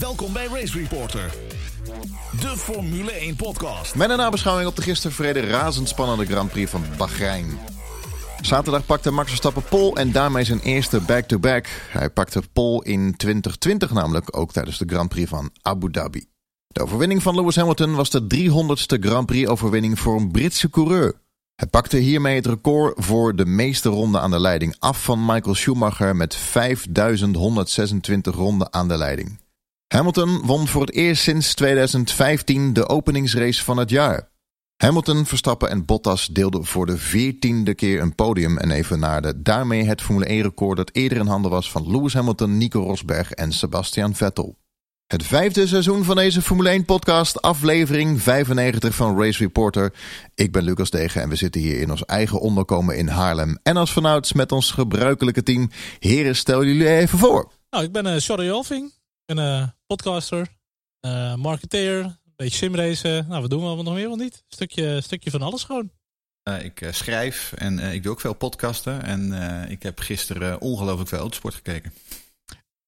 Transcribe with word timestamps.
Welkom 0.00 0.32
bij 0.32 0.46
Race 0.46 0.78
Reporter, 0.78 1.34
de 2.40 2.56
Formule 2.56 3.12
1 3.12 3.36
podcast. 3.36 3.94
Met 3.94 4.10
een 4.10 4.16
nabeschouwing 4.16 4.68
op 4.68 4.76
de 4.76 4.82
gisteren 4.82 5.16
verreden 5.16 5.48
razendspannende 5.48 6.26
Grand 6.26 6.50
Prix 6.50 6.70
van 6.70 6.84
Bahrein. 6.96 7.58
Zaterdag 8.40 8.86
pakte 8.86 9.10
Max 9.10 9.28
Verstappen 9.28 9.62
pole 9.62 10.00
en 10.00 10.12
daarmee 10.12 10.44
zijn 10.44 10.60
eerste 10.60 11.00
back-to-back. 11.00 11.66
Hij 11.90 12.10
pakte 12.10 12.42
pole 12.52 12.84
in 12.84 13.16
2020 13.16 13.90
namelijk, 13.90 14.38
ook 14.38 14.52
tijdens 14.52 14.78
de 14.78 14.84
Grand 14.86 15.08
Prix 15.08 15.28
van 15.28 15.50
Abu 15.62 15.90
Dhabi. 15.90 16.26
De 16.66 16.82
overwinning 16.82 17.22
van 17.22 17.34
Lewis 17.34 17.56
Hamilton 17.56 17.94
was 17.94 18.10
de 18.10 18.26
300ste 18.34 19.00
Grand 19.00 19.26
Prix 19.26 19.48
overwinning 19.48 19.98
voor 19.98 20.16
een 20.16 20.30
Britse 20.30 20.70
coureur. 20.70 21.14
Hij 21.54 21.68
pakte 21.68 21.96
hiermee 21.96 22.36
het 22.36 22.46
record 22.46 23.04
voor 23.04 23.36
de 23.36 23.46
meeste 23.46 23.88
ronden 23.88 24.20
aan 24.20 24.30
de 24.30 24.40
leiding 24.40 24.76
af 24.78 25.04
van 25.04 25.24
Michael 25.24 25.54
Schumacher 25.54 26.16
met 26.16 26.34
5126 26.34 28.34
ronden 28.34 28.72
aan 28.72 28.88
de 28.88 28.96
leiding. 28.96 29.44
Hamilton 29.88 30.40
won 30.44 30.66
voor 30.66 30.80
het 30.80 30.94
eerst 30.94 31.22
sinds 31.22 31.54
2015 31.54 32.72
de 32.72 32.88
openingsrace 32.88 33.64
van 33.64 33.76
het 33.76 33.90
jaar. 33.90 34.28
Hamilton, 34.76 35.26
Verstappen 35.26 35.70
en 35.70 35.84
Bottas 35.84 36.26
deelden 36.26 36.64
voor 36.64 36.86
de 36.86 36.98
veertiende 36.98 37.74
keer 37.74 38.00
een 38.00 38.14
podium 38.14 38.58
en 38.58 38.70
evenaarden 38.70 39.42
daarmee 39.42 39.84
het 39.84 40.02
Formule 40.02 40.42
1-record 40.42 40.76
dat 40.76 40.90
eerder 40.92 41.18
in 41.18 41.26
handen 41.26 41.50
was 41.50 41.70
van 41.70 41.90
Lewis 41.90 42.14
Hamilton, 42.14 42.56
Nico 42.56 42.82
Rosberg 42.82 43.30
en 43.32 43.52
Sebastian 43.52 44.14
Vettel. 44.14 44.56
Het 45.06 45.22
vijfde 45.22 45.66
seizoen 45.66 46.04
van 46.04 46.16
deze 46.16 46.42
Formule 46.42 46.82
1-podcast, 46.82 47.42
aflevering 47.42 48.22
95 48.22 48.94
van 48.94 49.20
Race 49.20 49.38
Reporter. 49.38 49.92
Ik 50.34 50.52
ben 50.52 50.64
Lucas 50.64 50.90
Degen 50.90 51.22
en 51.22 51.28
we 51.28 51.36
zitten 51.36 51.60
hier 51.60 51.80
in 51.80 51.90
ons 51.90 52.04
eigen 52.04 52.40
onderkomen 52.40 52.96
in 52.96 53.08
Haarlem. 53.08 53.58
En 53.62 53.76
als 53.76 53.92
vanouds 53.92 54.32
met 54.32 54.52
ons 54.52 54.70
gebruikelijke 54.70 55.42
team. 55.42 55.70
Heren, 55.98 56.36
stel 56.36 56.64
jullie 56.64 56.88
even 56.88 57.18
voor. 57.18 57.52
Nou, 57.70 57.84
ik 57.84 57.92
ben 57.92 58.06
uh, 58.06 58.16
Sorry 58.16 58.50
Olving. 58.50 58.95
Ik 59.26 59.34
ben 59.34 59.44
uh, 59.44 59.68
podcaster, 59.86 60.48
uh, 61.06 61.34
marketeer, 61.34 62.04
een 62.04 62.16
beetje 62.36 62.56
simracen. 62.56 63.28
Nou, 63.28 63.40
wat 63.40 63.50
doen 63.50 63.60
we 63.60 63.66
allemaal 63.66 63.84
nog 63.84 63.94
meer 63.94 64.06
wel 64.06 64.16
niet? 64.16 64.44
Stukje, 64.48 65.00
stukje 65.00 65.30
van 65.30 65.42
alles 65.42 65.64
gewoon. 65.64 65.90
Uh, 66.48 66.64
ik 66.64 66.88
schrijf 66.90 67.52
en 67.52 67.78
ik 67.78 68.02
doe 68.02 68.12
ook 68.12 68.20
veel 68.20 68.34
podcasten. 68.34 69.02
En 69.02 69.32
ik 69.70 69.82
heb 69.82 69.98
gisteren 69.98 70.60
ongelooflijk 70.60 71.08
veel 71.08 71.18
autosport 71.18 71.54
gekeken. 71.54 71.92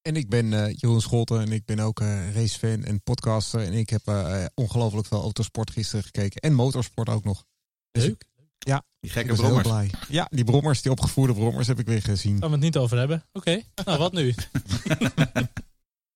En 0.02 0.16
ik 0.16 0.28
ben 0.28 0.52
uh, 0.52 0.72
Jeroen 0.74 1.00
Scholten 1.00 1.40
en 1.40 1.52
ik 1.52 1.64
ben 1.64 1.78
ook 1.78 2.00
uh, 2.00 2.34
racefan 2.34 2.84
en 2.84 3.02
podcaster. 3.02 3.60
En 3.60 3.72
ik 3.72 3.91
heb 3.91 4.08
uh, 4.08 4.44
ongelooflijk 4.54 5.06
veel 5.06 5.20
autosport 5.20 5.70
gisteren 5.70 6.04
gekeken. 6.04 6.41
En 6.41 6.54
motorsport 6.54 7.08
ook 7.08 7.24
nog. 7.24 7.44
Dus 7.91 8.04
Leuk. 8.04 8.24
Ja, 8.58 8.84
die 9.00 9.10
gekke 9.10 9.34
brommers. 9.34 9.68
Blij. 9.68 9.91
Ja, 10.08 10.26
die 10.30 10.44
brommers, 10.44 10.82
die 10.82 10.92
opgevoerde 10.92 11.34
brommers 11.34 11.66
heb 11.66 11.78
ik 11.78 11.86
weer 11.86 12.02
gezien. 12.02 12.38
Gaan 12.38 12.48
we 12.48 12.54
het 12.54 12.64
niet 12.64 12.76
over 12.76 12.98
hebben? 12.98 13.24
Oké, 13.32 13.50
okay. 13.50 13.84
nou 13.84 13.98
wat 13.98 14.12
nu? 14.12 14.34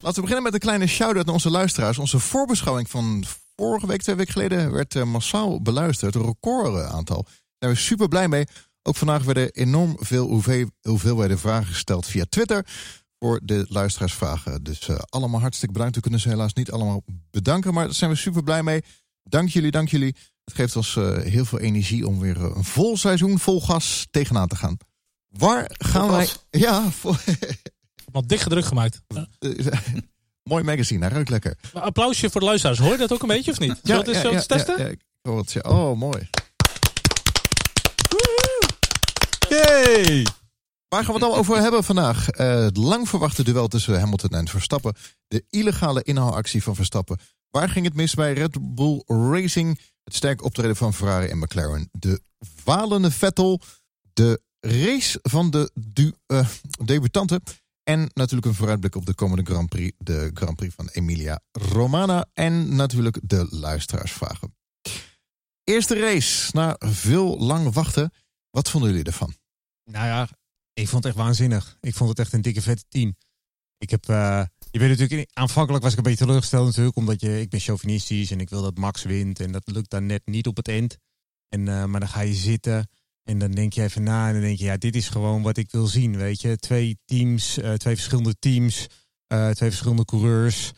Laten 0.03 0.23
we 0.23 0.29
beginnen 0.29 0.43
met 0.43 0.55
een 0.55 0.69
kleine 0.69 0.87
shout-out 0.87 1.25
naar 1.25 1.35
onze 1.35 1.51
luisteraars. 1.51 1.99
Onze 1.99 2.19
voorbeschouwing 2.19 2.91
van 2.91 3.25
vorige 3.57 3.87
week, 3.87 4.03
twee 4.03 4.17
weken 4.17 4.33
geleden, 4.33 4.73
werd 4.73 5.05
massaal 5.05 5.63
beluisterd. 5.63 6.15
Een 6.15 6.23
record 6.23 6.85
aantal. 6.85 7.23
Daar 7.23 7.35
zijn 7.59 7.73
we 7.73 7.79
super 7.79 8.09
blij 8.09 8.29
mee. 8.29 8.47
Ook 8.83 8.97
vandaag 8.97 9.25
werden 9.25 9.51
enorm 9.51 9.97
veel 9.99 10.27
hoeveel, 10.27 10.71
hoeveelheden 10.81 11.39
vragen 11.39 11.67
gesteld 11.67 12.07
via 12.07 12.25
Twitter 12.29 12.67
voor 13.19 13.41
de 13.45 13.67
luisteraarsvragen. 13.69 14.63
Dus 14.63 14.89
uh, 14.89 14.97
allemaal 15.09 15.41
hartstikke 15.41 15.73
bedankt. 15.73 15.95
We 15.95 16.03
kunnen 16.03 16.21
ze 16.21 16.29
helaas 16.29 16.53
niet 16.53 16.71
allemaal 16.71 17.03
bedanken, 17.31 17.75
maar 17.75 17.85
daar 17.85 17.95
zijn 17.95 18.11
we 18.11 18.17
super 18.17 18.43
blij 18.43 18.63
mee. 18.63 18.83
Dank 19.23 19.49
jullie, 19.49 19.71
dank 19.71 19.89
jullie. 19.89 20.17
Het 20.45 20.55
geeft 20.55 20.77
ons 20.77 20.95
uh, 20.95 21.19
heel 21.19 21.45
veel 21.45 21.61
energie 21.61 22.07
om 22.07 22.21
weer 22.21 22.43
een 22.43 22.65
vol 22.65 22.97
seizoen, 22.97 23.39
vol 23.39 23.61
gas 23.61 24.07
tegenaan 24.11 24.49
te 24.49 24.57
gaan. 24.57 24.77
Waar 25.29 25.71
gaan 25.79 26.11
wij... 26.11 26.29
Ja, 26.51 26.91
vol... 26.91 27.15
Wat 28.13 28.29
dik 28.29 28.41
gedrukt 28.41 28.67
gemaakt. 28.67 29.01
Mooi 30.51 30.65
magazine, 30.65 31.05
hij 31.05 31.15
ruikt 31.15 31.29
lekker. 31.29 31.59
Maar 31.73 31.83
applausje 31.83 32.31
voor 32.31 32.41
de 32.41 32.47
luisteraars. 32.47 32.79
Hoor 32.79 32.93
je 32.93 32.99
dat 32.99 33.13
ook 33.13 33.23
een 33.23 33.29
beetje 33.29 33.51
of 33.51 33.59
niet? 33.59 33.69
Ja, 33.69 33.77
Zullen 33.83 34.05
we 34.05 34.13
het 34.13 34.23
ja, 34.23 34.31
eens 34.31 34.47
testen? 34.47 34.79
Ja, 34.79 35.43
ja. 35.45 35.71
Oh, 35.71 35.99
mooi. 35.99 36.29
Yay! 39.49 40.27
Waar 40.89 41.05
gaan 41.05 41.15
we 41.15 41.21
het 41.21 41.31
dan 41.31 41.39
over 41.39 41.57
hebben 41.57 41.85
vandaag? 41.85 42.39
Uh, 42.39 42.55
het 42.55 42.77
lang 42.77 43.09
verwachte 43.09 43.45
duel 43.45 43.69
tussen 43.69 44.01
Hamilton 44.01 44.31
en 44.31 44.49
Verstappen. 44.49 44.95
De 45.29 45.45
illegale 45.51 46.03
inhaalactie 46.03 46.63
van 46.63 46.75
Verstappen. 46.75 47.19
Waar 47.51 47.69
ging 47.69 47.85
het 47.85 47.95
mis 47.95 48.15
bij 48.15 48.33
Red 48.33 48.75
Bull 48.75 49.03
Racing? 49.07 49.81
Het 50.05 50.15
sterk 50.15 50.45
optreden 50.45 50.77
van 50.77 50.95
Ferrari 50.95 51.27
en 51.27 51.39
McLaren. 51.39 51.89
De 51.93 52.21
walende 52.65 53.11
Vettel. 53.11 53.61
De 54.13 54.41
race 54.61 55.19
van 55.23 55.51
de 55.51 55.71
du 55.75 56.15
uh, 56.27 56.47
debutanten. 56.85 57.43
En 57.93 58.11
natuurlijk 58.15 58.47
een 58.47 58.55
vooruitblik 58.55 58.95
op 58.95 59.07
de 59.07 59.15
komende 59.15 59.45
Grand 59.45 59.69
Prix. 59.69 59.97
De 59.99 60.31
Grand 60.35 60.57
Prix 60.57 60.75
van 60.75 60.89
Emilia 60.89 61.41
Romana. 61.53 62.27
En 62.35 62.77
natuurlijk 62.77 63.21
de 63.23 63.47
luisteraarsvragen. 63.51 64.57
Eerste 65.65 65.99
race. 65.99 66.51
Na 66.53 66.77
veel 66.79 67.39
lang 67.39 67.73
wachten. 67.73 68.13
Wat 68.51 68.71
vonden 68.71 68.91
jullie 68.91 69.05
ervan? 69.05 69.35
Nou 69.85 70.07
ja, 70.07 70.29
ik 70.73 70.89
vond 70.89 71.05
het 71.05 71.13
echt 71.13 71.23
waanzinnig. 71.23 71.77
Ik 71.81 71.95
vond 71.95 72.11
het 72.11 72.19
echt 72.19 72.33
een 72.33 72.43
dikke 72.43 72.63
vette 72.63 72.85
team. 72.89 73.17
Ik 73.79 73.91
heb, 73.91 74.09
uh, 74.09 74.45
je 74.71 74.79
weet 74.79 74.99
natuurlijk, 74.99 75.31
aanvankelijk 75.33 75.83
was 75.83 75.93
ik 75.93 75.99
een 75.99 76.05
beetje 76.05 76.25
teleurgesteld 76.25 76.67
natuurlijk, 76.67 76.97
omdat 76.97 77.21
je, 77.21 77.41
ik 77.41 77.51
ben 77.51 77.61
chauvinistisch 77.61 78.31
en 78.31 78.41
ik 78.41 78.51
wil 78.51 78.63
dat 78.63 78.77
Max 78.77 79.03
wint 79.03 79.41
en 79.41 79.53
dat 79.53 79.63
lukt 79.65 79.91
dan 79.91 80.07
net 80.07 80.27
niet 80.27 80.47
op 80.47 80.57
het 80.57 80.69
eind. 80.69 80.99
En, 81.49 81.61
uh, 81.61 81.85
maar 81.85 82.01
dan 82.01 82.09
ga 82.09 82.21
je 82.21 82.35
zitten 82.35 82.89
en 83.25 83.39
dan 83.39 83.51
denk 83.51 83.73
je 83.73 83.83
even 83.83 84.03
na 84.03 84.27
en 84.27 84.33
dan 84.33 84.43
denk 84.43 84.59
je, 84.59 84.65
ja, 84.65 84.77
dit 84.77 84.97
is 84.97 85.09
gewoon 85.09 85.43
wat 85.43 85.57
ik 85.57 85.71
wil 85.71 85.87
zien, 85.87 86.17
weet 86.17 86.41
je. 86.41 86.57
Twee 86.57 86.99
teams, 87.05 87.59
uh, 87.59 87.73
twee 87.73 87.95
verschillende 87.95 88.39
teams, 88.39 88.87
twee 89.27 89.71
verschillende 89.71 90.05
coureurs. 90.05 90.73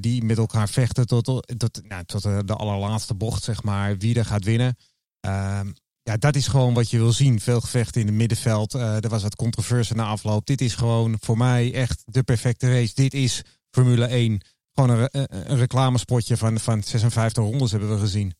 die 0.00 0.24
met 0.24 0.38
elkaar 0.38 0.68
vechten 0.68 1.06
tot, 1.06 1.24
tot, 1.56 1.80
nou, 1.88 2.04
tot 2.04 2.22
de 2.22 2.54
allerlaatste 2.54 3.14
bocht, 3.14 3.42
zeg 3.42 3.62
maar, 3.62 3.96
wie 3.96 4.18
er 4.18 4.24
gaat 4.24 4.44
winnen. 4.44 4.76
Ehm, 5.20 5.72
ja, 6.02 6.16
dat 6.16 6.36
is 6.36 6.46
gewoon 6.46 6.74
wat 6.74 6.90
je 6.90 6.98
wil 6.98 7.12
zien. 7.12 7.40
Veel 7.40 7.60
gevechten 7.60 8.00
in 8.00 8.06
het 8.06 8.16
middenveld. 8.16 8.74
Er 8.74 9.08
was 9.08 9.22
wat 9.22 9.36
controverse 9.36 9.94
na 9.94 10.06
afloop. 10.06 10.46
Dit 10.46 10.60
is 10.60 10.74
gewoon 10.74 11.16
voor 11.20 11.36
mij 11.36 11.74
echt 11.74 12.02
de 12.06 12.22
perfecte 12.22 12.72
race. 12.72 12.94
Dit 12.94 13.14
is 13.14 13.42
Formule 13.70 14.06
1. 14.06 14.40
Gewoon 14.72 14.90
een, 14.90 15.08
een 15.50 15.56
reclamespotje 15.56 16.36
van, 16.36 16.58
van 16.58 16.82
56 16.82 17.44
rondes 17.44 17.70
hebben 17.70 17.94
we 17.94 17.98
gezien. 17.98 18.34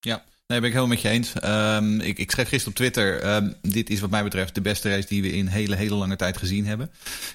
Ja, 0.00 0.24
nee, 0.46 0.60
ben 0.60 0.68
ik 0.68 0.74
helemaal 0.74 0.86
met 0.86 1.00
je 1.00 1.08
eens. 1.08 1.32
Um, 1.44 2.00
ik, 2.00 2.18
ik 2.18 2.30
schreef 2.30 2.48
gisteren 2.48 2.68
op 2.68 2.74
Twitter. 2.74 3.34
Um, 3.34 3.54
dit 3.62 3.90
is 3.90 4.00
wat 4.00 4.10
mij 4.10 4.22
betreft 4.22 4.54
de 4.54 4.60
beste 4.60 4.88
race 4.88 5.08
die 5.08 5.22
we 5.22 5.32
in 5.32 5.46
hele, 5.46 5.76
hele 5.76 5.94
lange 5.94 6.16
tijd 6.16 6.36
gezien 6.36 6.66
hebben. 6.66 6.90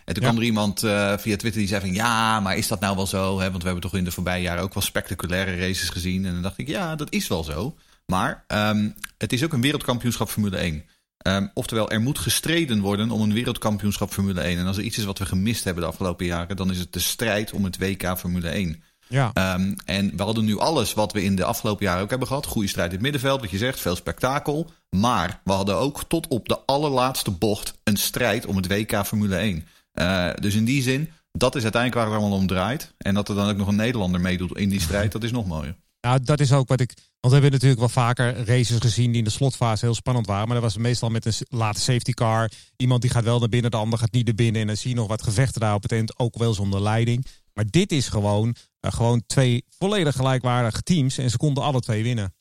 En 0.06 0.14
toen 0.14 0.24
ja. 0.24 0.30
kwam 0.30 0.38
er 0.38 0.48
iemand 0.48 0.84
uh, 0.84 1.18
via 1.18 1.38
Twitter 1.38 1.60
die 1.60 1.68
zei 1.68 1.82
van 1.82 1.94
ja, 1.94 2.40
maar 2.40 2.58
is 2.58 2.68
dat 2.68 2.80
nou 2.80 2.96
wel 2.96 3.08
zo? 3.08 3.36
Want 3.36 3.58
we 3.58 3.64
hebben 3.64 3.82
toch 3.82 3.96
in 3.96 4.04
de 4.04 4.12
voorbije 4.12 4.42
jaren 4.42 4.64
ook 4.64 4.74
wel 4.74 4.84
spectaculaire 4.84 5.56
races 5.56 5.90
gezien. 5.90 6.26
En 6.26 6.34
dan 6.34 6.42
dacht 6.42 6.58
ik 6.58 6.68
ja, 6.68 6.96
dat 6.96 7.14
is 7.14 7.28
wel 7.28 7.44
zo. 7.44 7.76
Maar 8.06 8.46
um, 8.48 8.96
het 9.18 9.34
is 9.34 9.44
ook 9.44 9.54
een 9.54 9.62
wereldkampioenschap 9.62 10.30
Formule 10.30 10.58
1. 10.58 10.84
Um, 11.28 11.52
oftewel, 11.54 11.90
er 11.90 12.02
moet 12.02 12.20
gestreden 12.20 12.80
worden 12.80 13.12
om 13.12 13.22
een 13.22 13.34
wereldkampioenschap 13.34 14.12
Formule 14.12 14.42
1. 14.42 14.58
En 14.58 14.66
als 14.66 14.78
er 14.78 14.84
iets 14.84 14.98
is 14.98 15.04
wat 15.04 15.20
we 15.20 15.26
gemist 15.26 15.64
hebben 15.64 15.84
de 15.84 15.90
afgelopen 15.90 16.26
jaren, 16.26 16.56
dan 16.56 16.72
is 16.72 16.80
het 16.80 16.94
de 16.94 17.00
strijd 17.00 17.52
om 17.52 17.64
het 17.64 17.78
WK 17.78 18.18
Formule 18.18 18.50
1. 18.50 18.84
Ja. 19.10 19.56
Um, 19.56 19.76
en 19.86 20.18
we 20.18 20.24
hadden 20.24 20.46
nu 20.46 20.60
alles 20.60 20.94
wat 20.94 21.14
we 21.14 21.24
in 21.24 21.36
de 21.36 21.44
afgelopen 21.44 21.86
jaren 21.86 22.02
ook 22.02 22.10
hebben 22.10 22.28
gehad. 22.28 22.46
Goede 22.46 22.68
strijd 22.68 22.88
in 22.88 22.94
het 22.94 23.04
middenveld, 23.04 23.42
wat 23.42 23.50
je 23.50 23.58
zegt, 23.58 23.80
veel 23.80 23.96
spektakel. 23.96 24.70
Maar 24.90 25.42
we 25.44 25.52
hadden 25.52 25.76
ook 25.76 26.04
tot 26.08 26.28
op 26.28 26.48
de 26.48 26.60
allerlaatste 26.66 27.32
bocht 27.32 27.74
een 27.84 27.98
strijd 27.98 28.46
om 28.46 28.56
het 28.56 28.68
WK 28.68 29.06
Formule 29.06 29.36
1. 29.36 29.68
Uh, 29.94 30.30
dus 30.40 30.56
in 30.56 30.66
die 30.66 30.82
zin, 30.82 31.10
dat 31.32 31.56
is 31.56 31.64
uiteindelijk 31.64 32.02
waar 32.02 32.14
het 32.14 32.22
allemaal 32.22 32.40
om 32.40 32.48
draait. 32.48 32.94
En 32.98 33.14
dat 33.14 33.30
er 33.30 33.36
dan 33.36 33.50
ook 33.50 33.58
nog 33.58 33.68
een 33.68 33.76
Nederlander 33.76 34.22
meedoet 34.22 34.58
in 34.58 34.70
die 34.70 34.82
strijd, 34.82 35.12
dat 35.12 35.24
is 35.24 35.32
nog 35.32 35.48
mooier. 35.48 35.76
Nou, 36.02 36.20
dat 36.24 36.40
is 36.40 36.52
ook 36.52 36.68
wat 36.68 36.80
ik. 36.80 36.94
Want 37.20 37.34
we 37.34 37.42
hebben 37.42 37.52
natuurlijk 37.52 37.80
wel 37.80 38.04
vaker 38.04 38.46
races 38.46 38.78
gezien 38.80 39.10
die 39.10 39.18
in 39.18 39.24
de 39.24 39.30
slotfase 39.30 39.86
heel 39.86 39.94
spannend 39.94 40.28
waren. 40.28 40.46
Maar 40.48 40.62
dat 40.62 40.74
was 40.74 40.78
meestal 40.78 41.10
met 41.10 41.26
een 41.26 41.34
late 41.50 41.80
safety 41.80 42.12
car. 42.12 42.52
Iemand 42.76 43.02
die 43.02 43.12
gaat 43.12 43.24
wel 43.24 43.40
naar 43.40 43.50
binnen, 43.50 43.72
de 43.72 43.78
ander 43.78 44.00
gaat 44.00 44.12
niet 44.12 44.26
naar 44.26 44.36
binnen. 44.36 44.62
En 44.62 44.68
dan 44.68 44.78
zie 44.78 44.90
je 44.90 44.96
nog 44.96 45.08
wat 45.08 45.24
gevechten 45.24 45.62
daar 45.62 45.74
op 45.74 45.82
het 45.82 45.92
eind. 45.92 46.20
Ook 46.20 46.38
wel 46.38 46.54
zonder 46.54 46.82
leiding. 46.82 47.26
Maar 47.54 47.66
dit 47.70 47.92
is 47.92 48.08
gewoon, 48.08 48.56
gewoon 48.92 49.24
twee 49.28 49.64
volledig 49.70 50.16
gelijkwaardige 50.16 50.82
teams. 50.82 51.18
En 51.18 51.30
ze 51.30 51.38
konden 51.38 51.64
alle 51.64 51.80
twee 51.80 52.04
winnen. 52.04 52.34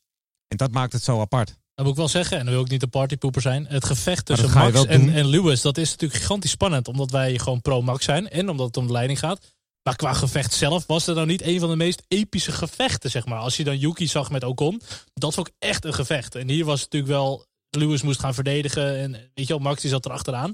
En 0.49 0.57
dat 0.57 0.73
maakt 0.73 0.93
het 0.93 1.03
zo 1.03 1.21
apart. 1.21 1.57
Dat 1.75 1.85
moet 1.85 1.95
ik 1.95 2.01
wel 2.01 2.09
zeggen, 2.09 2.39
en 2.39 2.45
dan 2.45 2.55
wil 2.55 2.63
ik 2.63 2.71
niet 2.71 2.81
de 2.81 2.87
partypoeper 2.87 3.43
zijn. 3.43 3.67
Het 3.67 3.85
gevecht 3.85 4.27
tussen 4.27 4.51
Max 4.51 4.85
en, 4.85 5.13
en 5.13 5.27
Lewis, 5.27 5.61
dat 5.61 5.79
is 5.79 5.91
natuurlijk 5.91 6.21
gigantisch 6.21 6.51
spannend. 6.51 6.89
Omdat 6.89 7.11
wij 7.11 7.39
gewoon 7.39 7.61
pro-Max 7.61 8.05
zijn 8.05 8.29
en 8.29 8.49
omdat 8.49 8.67
het 8.67 8.77
om 8.77 8.87
de 8.87 8.93
leiding 8.93 9.19
gaat. 9.19 9.55
Maar 9.83 9.97
qua 9.97 10.13
gevecht 10.13 10.53
zelf 10.53 10.87
was 10.87 11.07
het 11.07 11.15
nou 11.15 11.27
niet 11.27 11.43
een 11.43 11.61
van 11.61 11.69
de 11.69 11.77
meest 11.77 12.03
epische 12.09 12.53
gevechten, 12.53 13.11
zeg 13.11 13.27
maar. 13.27 13.39
Als 13.39 13.57
je 13.57 13.65
dan 13.65 13.79
Yuki 13.79 14.07
zag 14.07 14.31
met 14.31 14.45
Ocon, 14.45 14.81
dat 15.15 15.35
was 15.35 15.39
ook 15.39 15.51
echt 15.59 15.85
een 15.85 15.95
gevecht. 15.95 16.35
En 16.35 16.49
hier 16.49 16.65
was 16.65 16.81
het 16.81 16.93
natuurlijk 16.93 17.13
wel, 17.13 17.47
Lewis 17.71 18.03
moest 18.03 18.21
gaan 18.21 18.35
verdedigen. 18.35 18.99
En 18.99 19.13
weet 19.13 19.47
je 19.47 19.53
wel, 19.53 19.59
Max 19.59 19.81
die 19.81 19.91
zat 19.91 20.05
er 20.05 20.11
achteraan. 20.11 20.53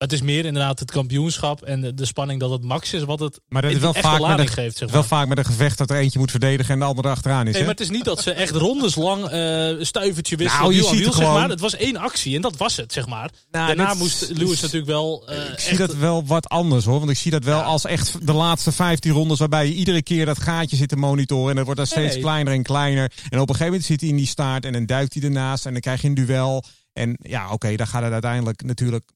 Het 0.00 0.12
is 0.12 0.22
meer 0.22 0.44
inderdaad 0.44 0.78
het 0.78 0.90
kampioenschap 0.90 1.62
en 1.62 1.80
de, 1.80 1.94
de 1.94 2.04
spanning 2.04 2.40
dat 2.40 2.50
het 2.50 2.62
max 2.62 2.92
is 2.92 3.02
wat 3.02 3.20
het 3.20 3.40
maar 3.48 3.62
dat 3.62 3.70
is 3.70 3.78
wel 3.78 3.94
vaak 3.94 4.20
met 4.20 4.38
een, 4.38 4.48
geeft. 4.48 4.76
Zeg 4.76 4.88
maar. 4.88 4.96
Wel 4.96 5.06
vaak 5.08 5.28
met 5.28 5.38
een 5.38 5.44
gevecht 5.44 5.78
dat 5.78 5.90
er 5.90 5.96
eentje 5.96 6.18
moet 6.18 6.30
verdedigen 6.30 6.74
en 6.74 6.80
de 6.80 6.84
andere 6.84 7.08
achteraan 7.08 7.46
is. 7.46 7.52
Nee, 7.52 7.62
maar 7.62 7.70
het 7.70 7.80
is 7.80 7.90
niet 7.90 8.04
dat 8.04 8.22
ze 8.22 8.32
echt 8.32 8.54
rondes 8.54 8.94
lang 8.94 9.32
uh, 9.32 9.84
stuivertje 9.84 10.36
wisselen. 10.36 10.62
Nou, 10.62 10.74
je 10.74 10.84
ziet 10.84 10.98
wiel, 10.98 11.12
gewoon... 11.12 11.34
maar. 11.34 11.48
Het 11.48 11.60
was 11.60 11.76
één 11.76 11.96
actie 11.96 12.36
en 12.36 12.42
dat 12.42 12.56
was 12.56 12.76
het, 12.76 12.92
zeg 12.92 13.06
maar. 13.06 13.30
Nou, 13.50 13.66
Daarna 13.66 13.94
moest 13.94 14.30
Lewis 14.30 14.60
natuurlijk 14.60 14.90
wel. 14.90 15.30
Uh, 15.30 15.50
ik 15.52 15.58
zie 15.58 15.76
dat 15.76 15.94
wel 15.94 16.26
wat 16.26 16.48
anders 16.48 16.84
hoor. 16.84 16.98
Want 16.98 17.10
ik 17.10 17.18
zie 17.18 17.30
dat 17.30 17.44
wel 17.44 17.60
als 17.60 17.84
echt 17.84 18.26
de 18.26 18.32
laatste 18.32 18.72
15 18.72 19.12
rondes 19.12 19.38
waarbij 19.38 19.66
je 19.66 19.74
iedere 19.74 20.02
keer 20.02 20.26
dat 20.26 20.40
gaatje 20.40 20.76
zit 20.76 20.88
te 20.88 20.96
monitoren. 20.96 21.50
En 21.50 21.56
het 21.56 21.64
wordt 21.64 21.80
dan 21.80 21.88
steeds 21.88 22.18
kleiner 22.18 22.52
en 22.52 22.62
kleiner. 22.62 23.12
En 23.28 23.40
op 23.40 23.48
een 23.48 23.54
gegeven 23.54 23.64
moment 23.64 23.84
zit 23.84 24.00
hij 24.00 24.10
in 24.10 24.16
die 24.16 24.26
staart 24.26 24.64
en 24.64 24.72
dan 24.72 24.86
duikt 24.86 25.14
hij 25.14 25.22
ernaast 25.22 25.66
en 25.66 25.72
dan 25.72 25.80
krijg 25.80 26.02
je 26.02 26.08
een 26.08 26.14
duel. 26.14 26.64
En 26.92 27.16
ja, 27.22 27.44
oké, 27.44 27.54
okay, 27.54 27.76
dan 27.76 27.86
gaat 27.86 28.02
het 28.02 28.12
uiteindelijk 28.12 28.62
natuurlijk 28.62 29.10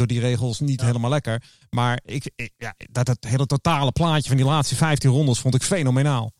door 0.00 0.08
die 0.08 0.28
regels 0.28 0.60
niet 0.60 0.80
helemaal 0.80 1.10
lekker. 1.10 1.42
Maar 1.70 2.00
ik, 2.04 2.30
ja, 2.56 2.74
dat 2.90 3.06
het 3.06 3.24
hele 3.24 3.46
totale 3.46 3.92
plaatje 3.92 4.28
van 4.28 4.36
die 4.36 4.46
laatste 4.46 4.76
15 4.76 5.10
rondes 5.10 5.38
vond 5.38 5.54
ik 5.54 5.62
fenomenaal. 5.62 6.32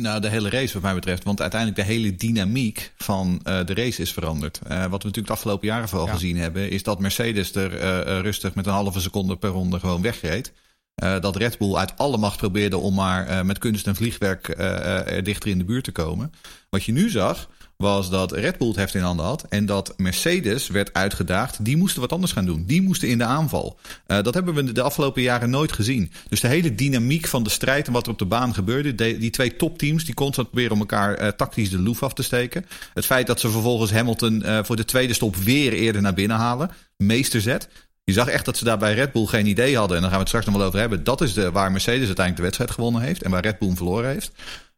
Nou, 0.00 0.20
de 0.20 0.28
hele 0.28 0.50
race 0.50 0.72
wat 0.72 0.82
mij 0.82 0.94
betreft. 0.94 1.24
Want 1.24 1.40
uiteindelijk 1.40 1.80
de 1.80 1.92
hele 1.94 2.14
dynamiek 2.14 2.92
van 2.96 3.40
uh, 3.44 3.64
de 3.64 3.74
race 3.74 4.02
is 4.02 4.12
veranderd. 4.12 4.60
Uh, 4.62 4.68
wat 4.68 4.88
we 4.88 4.90
natuurlijk 4.90 5.26
de 5.26 5.32
afgelopen 5.32 5.66
jaren 5.66 5.88
vooral 5.88 6.06
gezien 6.06 6.36
hebben... 6.36 6.70
is 6.70 6.82
dat 6.82 6.98
Mercedes 6.98 7.54
er 7.54 7.74
uh, 7.74 8.20
rustig 8.20 8.54
met 8.54 8.66
een 8.66 8.72
halve 8.72 9.00
seconde 9.00 9.36
per 9.36 9.50
ronde 9.50 9.78
gewoon 9.78 10.02
wegreed. 10.02 10.52
dat 10.94 11.36
Red 11.36 11.58
Bull 11.58 11.74
uit 11.74 11.98
alle 11.98 12.16
macht 12.16 12.36
probeerde 12.36 12.76
om 12.76 12.94
maar 12.94 13.46
met 13.46 13.58
kunst 13.58 13.86
en 13.86 13.96
vliegwerk 13.96 14.48
er 14.48 15.22
dichter 15.24 15.50
in 15.50 15.58
de 15.58 15.64
buurt 15.64 15.84
te 15.84 15.92
komen. 15.92 16.32
Wat 16.70 16.84
je 16.84 16.92
nu 16.92 17.10
zag, 17.10 17.48
was 17.78 18.10
dat 18.10 18.32
Red 18.32 18.58
Bull 18.58 18.68
het 18.68 18.76
heft 18.76 18.94
in 18.94 19.02
handen 19.02 19.24
had. 19.24 19.46
En 19.48 19.66
dat 19.66 19.94
Mercedes 19.96 20.68
werd 20.68 20.92
uitgedaagd. 20.92 21.64
Die 21.64 21.76
moesten 21.76 22.00
wat 22.00 22.12
anders 22.12 22.32
gaan 22.32 22.46
doen. 22.46 22.64
Die 22.66 22.82
moesten 22.82 23.08
in 23.08 23.18
de 23.18 23.24
aanval. 23.24 23.78
Uh, 24.06 24.22
dat 24.22 24.34
hebben 24.34 24.54
we 24.54 24.72
de 24.72 24.82
afgelopen 24.82 25.22
jaren 25.22 25.50
nooit 25.50 25.72
gezien. 25.72 26.12
Dus 26.28 26.40
de 26.40 26.48
hele 26.48 26.74
dynamiek 26.74 27.26
van 27.26 27.42
de 27.42 27.50
strijd 27.50 27.86
en 27.86 27.92
wat 27.92 28.06
er 28.06 28.12
op 28.12 28.18
de 28.18 28.24
baan 28.24 28.54
gebeurde. 28.54 28.94
die 28.94 29.30
twee 29.30 29.56
topteams 29.56 30.04
die 30.04 30.14
constant 30.14 30.46
proberen 30.46 30.72
om 30.72 30.78
elkaar 30.78 31.22
uh, 31.22 31.28
tactisch 31.28 31.70
de 31.70 31.78
loef 31.78 32.02
af 32.02 32.12
te 32.12 32.22
steken. 32.22 32.66
Het 32.94 33.06
feit 33.06 33.26
dat 33.26 33.40
ze 33.40 33.50
vervolgens 33.50 33.92
Hamilton 33.92 34.42
uh, 34.44 34.58
voor 34.62 34.76
de 34.76 34.84
tweede 34.84 35.14
stop 35.14 35.36
weer 35.36 35.72
eerder 35.72 36.02
naar 36.02 36.14
binnen 36.14 36.36
halen. 36.36 36.70
Meesterzet. 36.96 37.68
Je 38.04 38.12
zag 38.12 38.28
echt 38.28 38.44
dat 38.44 38.56
ze 38.56 38.64
daar 38.64 38.78
bij 38.78 38.94
Red 38.94 39.12
Bull 39.12 39.26
geen 39.26 39.46
idee 39.46 39.76
hadden. 39.76 39.96
En 39.96 40.02
daar 40.02 40.10
gaan 40.10 40.20
we 40.20 40.24
het 40.24 40.28
straks 40.28 40.46
nog 40.46 40.56
wel 40.56 40.66
over 40.66 40.78
hebben. 40.78 41.04
Dat 41.04 41.20
is 41.20 41.32
de, 41.34 41.50
waar 41.50 41.72
Mercedes 41.72 42.06
uiteindelijk 42.06 42.36
de 42.36 42.42
wedstrijd 42.42 42.70
gewonnen 42.70 43.02
heeft. 43.02 43.22
En 43.22 43.30
waar 43.30 43.42
Red 43.42 43.58
Bull 43.58 43.74
verloren 43.74 44.10
heeft. 44.10 44.32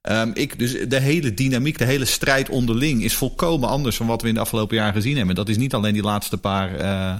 Um, 0.08 0.30
ik, 0.34 0.58
dus 0.58 0.88
de 0.88 1.00
hele 1.00 1.34
dynamiek, 1.34 1.78
de 1.78 1.84
hele 1.84 2.04
strijd 2.04 2.48
onderling 2.48 3.02
is 3.02 3.14
volkomen 3.14 3.68
anders 3.68 3.96
van 3.96 4.06
wat 4.06 4.22
we 4.22 4.28
in 4.28 4.34
de 4.34 4.40
afgelopen 4.40 4.76
jaren 4.76 4.94
gezien 4.94 5.16
hebben. 5.16 5.34
Dat 5.34 5.48
is 5.48 5.56
niet 5.56 5.74
alleen 5.74 5.92
die 5.92 6.02
laatste 6.02 6.38
paar, 6.38 6.80
uh, 6.80 7.16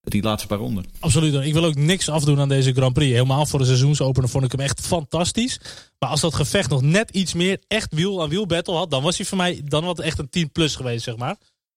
die 0.00 0.22
laatste 0.22 0.48
paar 0.48 0.58
ronden. 0.58 0.84
Absoluut. 1.00 1.44
Ik 1.44 1.52
wil 1.52 1.64
ook 1.64 1.74
niks 1.74 2.08
afdoen 2.08 2.40
aan 2.40 2.48
deze 2.48 2.72
Grand 2.72 2.92
Prix. 2.92 3.12
Helemaal 3.12 3.46
voor 3.46 3.58
de 3.58 3.64
seizoensopener 3.64 4.28
vond 4.28 4.44
ik 4.44 4.52
hem 4.52 4.60
echt 4.60 4.80
fantastisch. 4.80 5.60
Maar 5.98 6.08
als 6.10 6.20
dat 6.20 6.34
gevecht 6.34 6.70
nog 6.70 6.82
net 6.82 7.10
iets 7.10 7.34
meer 7.34 7.58
echt 7.68 7.94
wiel 7.94 8.22
aan 8.22 8.28
wiel 8.28 8.46
battle 8.46 8.74
had, 8.74 8.90
dan 8.90 9.02
was 9.02 9.16
hij 9.16 9.26
voor 9.26 9.38
mij 9.38 9.60
dan 9.64 9.84
wat 9.84 9.98
echt 9.98 10.18
een 10.18 10.28
10 10.28 10.52
plus 10.52 10.76
geweest, 10.76 11.04
zeg 11.04 11.16
maar. 11.16 11.36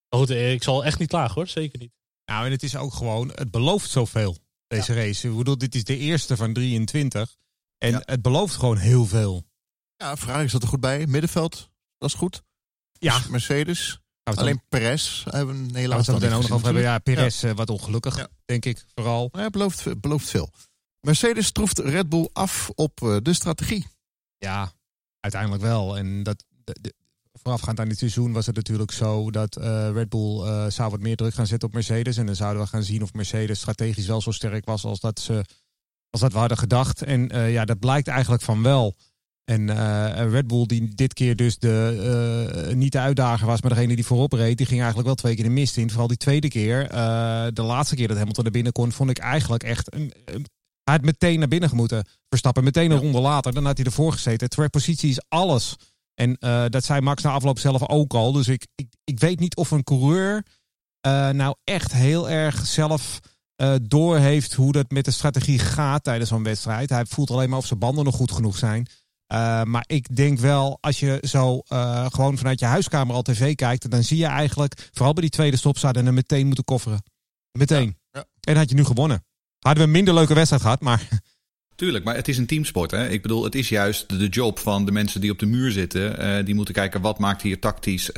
Maar 0.10 0.20
goed, 0.20 0.30
ik 0.30 0.64
zal 0.64 0.86
echt 0.86 1.00
niet 1.00 1.10
klagen 1.10 1.36
hoor, 1.36 1.48
zeker 1.48 1.80
niet. 1.80 1.92
Nou, 2.26 2.46
en 2.46 2.52
het 2.52 2.64
is 2.64 2.76
ook 2.76 2.94
gewoon, 2.94 3.32
het 3.36 3.52
belooft 3.52 3.90
zoveel, 3.90 4.38
deze 4.68 4.94
race. 4.94 5.28
Ik 5.30 5.38
bedoel, 5.38 5.58
dit 5.58 5.76
is 5.76 5.84
de 5.84 5.98
eerste 5.98 6.36
van 6.36 6.54
23. 6.54 7.36
En 7.78 8.02
het 8.06 8.22
belooft 8.22 8.56
gewoon 8.56 8.78
heel 8.78 9.06
veel. 9.06 9.46
Ja, 9.98 10.18
Ferrari 10.18 10.50
zat 10.50 10.62
er 10.62 10.68
goed 10.68 10.80
bij. 10.80 11.08
Middenveld, 11.08 11.70
dat 11.98 12.10
is 12.10 12.16
goed. 12.16 12.42
Ja. 12.92 13.22
Mercedes. 13.30 14.00
Alleen 14.24 14.62
Perez 14.70 15.24
hebben 15.24 15.56
een 15.56 15.76
hele 15.76 15.88
laatste 15.88 16.12
nog 16.12 16.52
over 16.52 16.66
hebben. 16.66 16.82
Ja, 16.82 17.00
Perez 17.00 17.42
ja. 17.42 17.50
Eh, 17.50 17.56
wat 17.56 17.70
ongelukkig, 17.70 18.28
denk 18.46 18.66
ik, 18.66 18.86
vooral. 18.96 19.30
Ja, 19.32 19.50
belooft, 19.50 20.02
belooft 20.02 20.30
veel. 20.30 20.52
Mercedes 21.02 21.52
troeft 21.52 21.80
Red 21.80 22.10
Bull 22.10 22.30
af 22.34 22.70
op 22.76 23.02
eh, 23.02 23.18
de 23.22 23.34
strategie. 23.34 23.88
Ja, 24.38 24.72
uiteindelijk 25.20 25.62
wel. 25.62 25.98
En 25.98 26.24
dat, 26.24 26.44
de, 26.64 26.94
voorafgaand 27.34 27.80
aan 27.80 27.90
dit 27.90 27.98
seizoen 27.98 28.32
was 28.32 28.46
het 28.46 28.56
natuurlijk 28.56 28.92
zo 28.92 29.32
dat 29.32 29.58
uh, 29.58 29.90
Red 29.92 30.10
Bull 30.10 30.48
uh, 30.48 30.70
zou 30.70 30.90
wat 30.90 31.00
meer 31.00 31.16
druk 31.16 31.34
gaan 31.34 31.48
zetten 31.48 31.68
op 31.68 31.74
Mercedes. 31.74 32.18
En 32.18 32.26
dan 32.26 32.36
zouden 32.36 32.64
we 32.64 32.70
gaan 32.70 32.84
zien 32.84 33.04
of 33.04 33.14
Mercedes 33.14 33.60
strategisch 33.60 34.08
wel 34.08 34.22
zo 34.22 34.32
sterk 34.32 34.66
was 34.66 34.84
als 34.84 35.00
dat, 35.00 35.20
ze, 35.20 35.46
als 36.10 36.22
dat 36.22 36.32
we 36.32 36.38
hadden 36.38 36.58
gedacht. 36.58 37.02
En 37.02 37.36
uh, 37.36 37.52
ja, 37.52 37.66
dat 37.66 37.80
blijkt 37.80 38.08
eigenlijk 38.08 38.42
van 38.42 38.64
wel. 38.64 38.96
En 39.50 39.68
uh, 39.68 40.32
Red 40.32 40.48
Bull, 40.48 40.66
die 40.66 40.96
dit 40.96 41.14
keer 41.14 41.36
dus 41.36 41.58
de, 41.58 42.66
uh, 42.68 42.76
niet 42.76 42.92
de 42.92 43.00
uitdager 43.00 43.48
was, 43.48 43.62
maar 43.62 43.74
degene 43.74 43.96
die 43.96 44.06
voorop 44.06 44.34
reed, 44.34 44.58
die 44.58 44.66
ging 44.66 44.80
eigenlijk 44.80 45.08
wel 45.08 45.16
twee 45.16 45.36
keer 45.36 45.44
de 45.44 45.50
mist 45.50 45.78
in. 45.78 45.90
Vooral 45.90 46.08
die 46.08 46.18
tweede 46.18 46.48
keer, 46.48 46.92
uh, 46.92 47.46
de 47.54 47.62
laatste 47.62 47.96
keer 47.96 48.08
dat 48.08 48.18
Hamilton 48.18 48.44
naar 48.44 48.54
binnen 48.54 48.72
kon, 48.72 48.92
vond 48.92 49.10
ik 49.10 49.18
eigenlijk 49.18 49.64
echt. 49.64 49.94
Een, 49.94 50.14
hij 50.84 50.96
had 50.96 51.02
meteen 51.02 51.40
naar 51.40 51.48
binnen 51.48 51.70
gemoeten. 51.70 52.08
Verstappen 52.30 52.64
meteen 52.64 52.92
een 52.92 53.00
ronde 53.00 53.20
later, 53.20 53.54
dan 53.54 53.66
had 53.66 53.78
hij 53.78 53.86
ervoor 53.86 54.12
gezeten. 54.12 54.50
Track-positie 54.50 55.10
is 55.10 55.22
alles. 55.30 55.76
En 56.14 56.38
dat 56.70 56.84
zei 56.84 57.02
Max 57.02 57.24
na 57.24 57.32
afloop 57.32 57.60
zelf 57.60 57.90
ook 57.90 58.14
al. 58.14 58.32
Dus 58.32 58.48
ik, 58.48 58.68
ik, 58.76 58.88
ik 59.04 59.20
weet 59.20 59.40
niet 59.40 59.56
of 59.56 59.72
een 59.72 59.84
coureur 59.84 60.46
nou 61.32 61.56
echt 61.64 61.94
heel 61.94 62.30
erg 62.30 62.66
zelf 62.66 63.20
door 63.82 64.18
heeft 64.18 64.54
hoe 64.54 64.72
dat 64.72 64.92
met 64.92 65.06
de 65.06 65.12
strategie 65.12 65.60
gaat 65.60 66.04
tijdens 66.04 66.30
zo'n 66.30 66.44
wedstrijd. 66.44 66.90
Hij 66.90 67.06
voelt 67.06 67.32
alleen 67.32 67.50
maar 67.50 67.60
of 67.60 67.66
zijn 67.66 67.80
banden 67.80 68.06
nog 68.06 68.16
goed 68.16 68.32
genoeg 68.32 68.58
zijn. 68.58 68.88
Uh, 69.34 69.64
maar 69.64 69.84
ik 69.88 70.16
denk 70.16 70.40
wel, 70.40 70.78
als 70.82 71.00
je 71.00 71.18
zo 71.22 71.62
uh, 71.68 72.06
gewoon 72.10 72.38
vanuit 72.38 72.60
je 72.60 72.66
huiskamer 72.66 73.16
al 73.16 73.22
tv 73.22 73.56
kijkt, 73.56 73.92
dan 73.92 74.04
zie 74.04 74.18
je 74.18 74.26
eigenlijk, 74.26 74.90
vooral 74.92 75.14
bij 75.14 75.22
die 75.22 75.32
tweede 75.32 75.58
stop, 75.58 75.78
zouden 75.78 76.14
meteen 76.14 76.46
moeten 76.46 76.64
kofferen. 76.64 77.04
Meteen. 77.52 77.98
Ja, 78.12 78.26
En 78.42 78.56
had 78.56 78.70
je 78.70 78.76
nu 78.76 78.84
gewonnen. 78.84 79.26
Hadden 79.60 79.84
we 79.84 79.90
een 79.90 79.96
minder 79.96 80.14
leuke 80.14 80.34
wedstrijd 80.34 80.62
gehad, 80.62 80.82
maar. 80.82 81.08
Tuurlijk, 81.76 82.04
maar 82.04 82.16
het 82.16 82.28
is 82.28 82.38
een 82.38 82.46
teamsport. 82.46 82.92
Hè? 82.92 83.10
Ik 83.10 83.22
bedoel, 83.22 83.44
het 83.44 83.56
is 83.56 83.70
juist 83.70 84.10
de 84.10 84.28
job 84.28 84.60
van 84.60 84.86
de 84.86 84.92
mensen 84.92 85.22
die 85.22 85.32
op 85.32 85.40
de 85.40 85.46
muur 85.46 85.72
zitten. 85.72 86.26
Uh, 86.26 86.46
die 86.46 86.56
moeten 86.56 86.74
kijken 86.74 87.02
wat 87.02 87.20
maakt 87.20 87.42
hier 87.42 87.60
tactisch, 87.60 88.10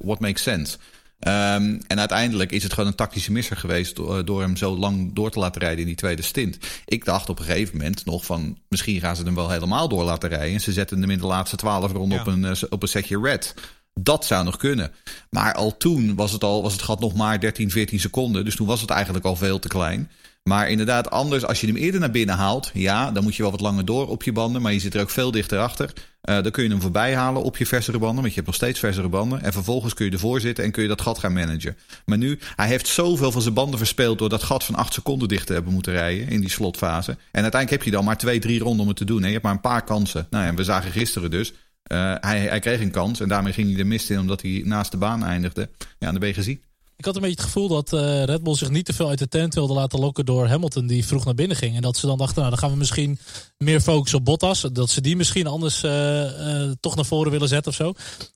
what 0.00 0.20
makes 0.20 0.42
sense. 0.42 0.78
Um, 1.20 1.80
en 1.86 1.98
uiteindelijk 1.98 2.52
is 2.52 2.62
het 2.62 2.72
gewoon 2.72 2.88
een 2.88 2.96
tactische 2.96 3.32
misser 3.32 3.56
geweest 3.56 3.96
door, 3.96 4.24
door, 4.24 4.40
hem 4.40 4.56
zo 4.56 4.76
lang 4.76 5.14
door 5.14 5.30
te 5.30 5.38
laten 5.38 5.60
rijden 5.60 5.80
in 5.80 5.86
die 5.86 5.94
tweede 5.94 6.22
stint. 6.22 6.58
Ik 6.84 7.04
dacht 7.04 7.28
op 7.28 7.38
een 7.38 7.44
gegeven 7.44 7.76
moment 7.76 8.04
nog 8.04 8.24
van 8.24 8.58
misschien 8.68 9.00
gaan 9.00 9.16
ze 9.16 9.22
hem 9.22 9.34
wel 9.34 9.50
helemaal 9.50 9.88
door 9.88 10.04
laten 10.04 10.28
rijden. 10.28 10.54
En 10.54 10.60
ze 10.60 10.72
zetten 10.72 11.00
hem 11.00 11.10
in 11.10 11.18
de 11.18 11.26
laatste 11.26 11.56
twaalf 11.56 11.92
ronden 11.92 12.20
op, 12.20 12.26
een, 12.26 12.44
eh, 12.44 12.62
op 12.70 12.82
een 12.82 12.88
setje 12.88 13.20
red. 13.20 13.54
Dat 13.94 14.24
zou 14.24 14.44
nog 14.44 14.56
kunnen. 14.56 14.92
Maar 15.30 15.54
al 15.54 15.76
toen 15.76 16.14
was 16.14 16.32
het, 16.32 16.44
al, 16.44 16.62
was 16.62 16.72
het 16.72 16.82
gat 16.82 17.00
nog 17.00 17.14
maar 17.14 17.40
13, 17.40 17.70
14 17.70 18.00
seconden. 18.00 18.44
Dus 18.44 18.56
toen 18.56 18.66
was 18.66 18.80
het 18.80 18.90
eigenlijk 18.90 19.24
al 19.24 19.36
veel 19.36 19.58
te 19.58 19.68
klein. 19.68 20.10
Maar 20.48 20.70
inderdaad, 20.70 21.10
anders 21.10 21.44
als 21.44 21.60
je 21.60 21.66
hem 21.66 21.76
eerder 21.76 22.00
naar 22.00 22.10
binnen 22.10 22.36
haalt, 22.36 22.70
ja, 22.74 23.10
dan 23.10 23.22
moet 23.22 23.36
je 23.36 23.42
wel 23.42 23.50
wat 23.50 23.60
langer 23.60 23.84
door 23.84 24.08
op 24.08 24.22
je 24.22 24.32
banden. 24.32 24.62
Maar 24.62 24.72
je 24.72 24.78
zit 24.78 24.94
er 24.94 25.00
ook 25.00 25.10
veel 25.10 25.30
dichter 25.30 25.58
achter. 25.58 25.92
Uh, 26.28 26.42
dan 26.42 26.50
kun 26.50 26.62
je 26.62 26.70
hem 26.70 26.80
voorbij 26.80 27.14
halen 27.14 27.42
op 27.42 27.56
je 27.56 27.66
versere 27.66 27.98
banden, 27.98 28.20
want 28.20 28.28
je 28.28 28.34
hebt 28.34 28.46
nog 28.46 28.54
steeds 28.54 28.78
versere 28.78 29.08
banden. 29.08 29.42
En 29.42 29.52
vervolgens 29.52 29.94
kun 29.94 30.06
je 30.06 30.12
ervoor 30.12 30.40
zitten 30.40 30.64
en 30.64 30.70
kun 30.70 30.82
je 30.82 30.88
dat 30.88 31.00
gat 31.00 31.18
gaan 31.18 31.32
managen. 31.32 31.76
Maar 32.04 32.18
nu, 32.18 32.38
hij 32.56 32.66
heeft 32.66 32.86
zoveel 32.86 33.32
van 33.32 33.42
zijn 33.42 33.54
banden 33.54 33.78
verspeeld 33.78 34.18
door 34.18 34.28
dat 34.28 34.42
gat 34.42 34.64
van 34.64 34.74
8 34.74 34.92
seconden 34.92 35.28
dicht 35.28 35.46
te 35.46 35.52
hebben 35.52 35.72
moeten 35.72 35.92
rijden 35.92 36.28
in 36.28 36.40
die 36.40 36.50
slotfase. 36.50 37.10
En 37.10 37.42
uiteindelijk 37.42 37.70
heb 37.70 37.82
je 37.82 37.90
dan 37.90 38.04
maar 38.04 38.18
twee, 38.18 38.38
drie 38.38 38.60
ronden 38.60 38.80
om 38.80 38.88
het 38.88 38.96
te 38.96 39.04
doen. 39.04 39.20
Hè? 39.20 39.26
Je 39.26 39.32
hebt 39.32 39.44
maar 39.44 39.54
een 39.54 39.60
paar 39.60 39.84
kansen. 39.84 40.26
Nou 40.30 40.44
ja, 40.44 40.54
we 40.54 40.64
zagen 40.64 40.90
gisteren 40.90 41.30
dus. 41.30 41.52
Uh, 41.92 42.14
hij, 42.20 42.40
hij 42.40 42.60
kreeg 42.60 42.80
een 42.80 42.90
kans 42.90 43.20
en 43.20 43.28
daarmee 43.28 43.52
ging 43.52 43.68
hij 43.68 43.76
de 43.76 43.84
mist 43.84 44.10
in 44.10 44.18
omdat 44.18 44.42
hij 44.42 44.62
naast 44.64 44.90
de 44.90 44.96
baan 44.96 45.24
eindigde. 45.24 45.68
Ja, 45.98 46.10
dan 46.10 46.18
ben 46.18 46.28
je 46.28 46.34
gezien. 46.34 46.60
Ik 46.96 47.04
had 47.04 47.14
een 47.14 47.20
beetje 47.20 47.36
het 47.36 47.46
gevoel 47.46 47.68
dat 47.68 47.92
uh, 47.92 48.24
Red 48.24 48.42
Bull 48.42 48.54
zich 48.54 48.70
niet 48.70 48.84
te 48.84 48.92
veel 48.92 49.08
uit 49.08 49.18
de 49.18 49.28
tent 49.28 49.54
wilde 49.54 49.72
laten 49.72 49.98
lokken 49.98 50.24
door 50.24 50.46
Hamilton, 50.46 50.86
die 50.86 51.06
vroeg 51.06 51.24
naar 51.24 51.34
binnen 51.34 51.56
ging. 51.56 51.76
En 51.76 51.82
dat 51.82 51.96
ze 51.96 52.06
dan 52.06 52.18
dachten, 52.18 52.36
nou 52.36 52.50
dan 52.50 52.58
gaan 52.58 52.70
we 52.70 52.76
misschien 52.76 53.18
meer 53.58 53.80
focussen 53.80 54.18
op 54.18 54.24
Bottas. 54.24 54.60
Dat 54.72 54.90
ze 54.90 55.00
die 55.00 55.16
misschien 55.16 55.46
anders 55.46 55.82
uh, 55.82 56.60
uh, 56.64 56.72
toch 56.80 56.96
naar 56.96 57.04
voren 57.04 57.30
willen 57.30 57.48
zetten 57.48 57.70
of 57.70 57.76
zo. 57.76 57.88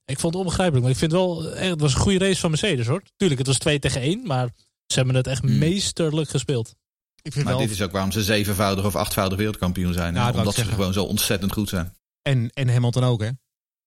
Ik 0.05 0.19
vond 0.19 0.33
het 0.33 0.43
onbegrijpelijk, 0.43 0.83
maar 0.83 0.93
ik 0.93 0.99
vind 0.99 1.13
wel, 1.13 1.43
het 1.43 1.81
was 1.81 1.95
een 1.95 2.01
goede 2.01 2.19
race 2.19 2.41
van 2.41 2.51
Mercedes 2.51 2.87
hoor. 2.87 3.03
Tuurlijk, 3.17 3.39
het 3.39 3.49
was 3.49 3.59
2 3.59 3.79
tegen 3.79 4.01
1, 4.01 4.27
maar 4.27 4.51
ze 4.87 4.97
hebben 4.97 5.15
het 5.15 5.27
echt 5.27 5.43
hmm. 5.43 5.59
meesterlijk 5.59 6.31
gespeeld. 6.31 6.75
Ik 7.23 7.33
vind 7.33 7.45
maar 7.45 7.55
wel... 7.55 7.63
dit 7.63 7.73
is 7.73 7.83
ook 7.83 7.93
waarom 7.93 8.13
ze 8.13 8.23
zevenvoudig 8.23 8.85
of 8.85 8.97
achtvoudig 8.97 9.39
wereldkampioen 9.39 9.93
zijn. 9.93 10.15
Ja, 10.15 10.33
omdat 10.33 10.55
ze 10.55 10.65
gewoon 10.65 10.93
zo 10.93 11.05
ontzettend 11.05 11.53
goed 11.53 11.69
zijn. 11.69 11.95
En, 12.23 12.51
en 12.51 12.69
Hamilton 12.69 13.05
ook 13.05 13.21
hè? 13.21 13.31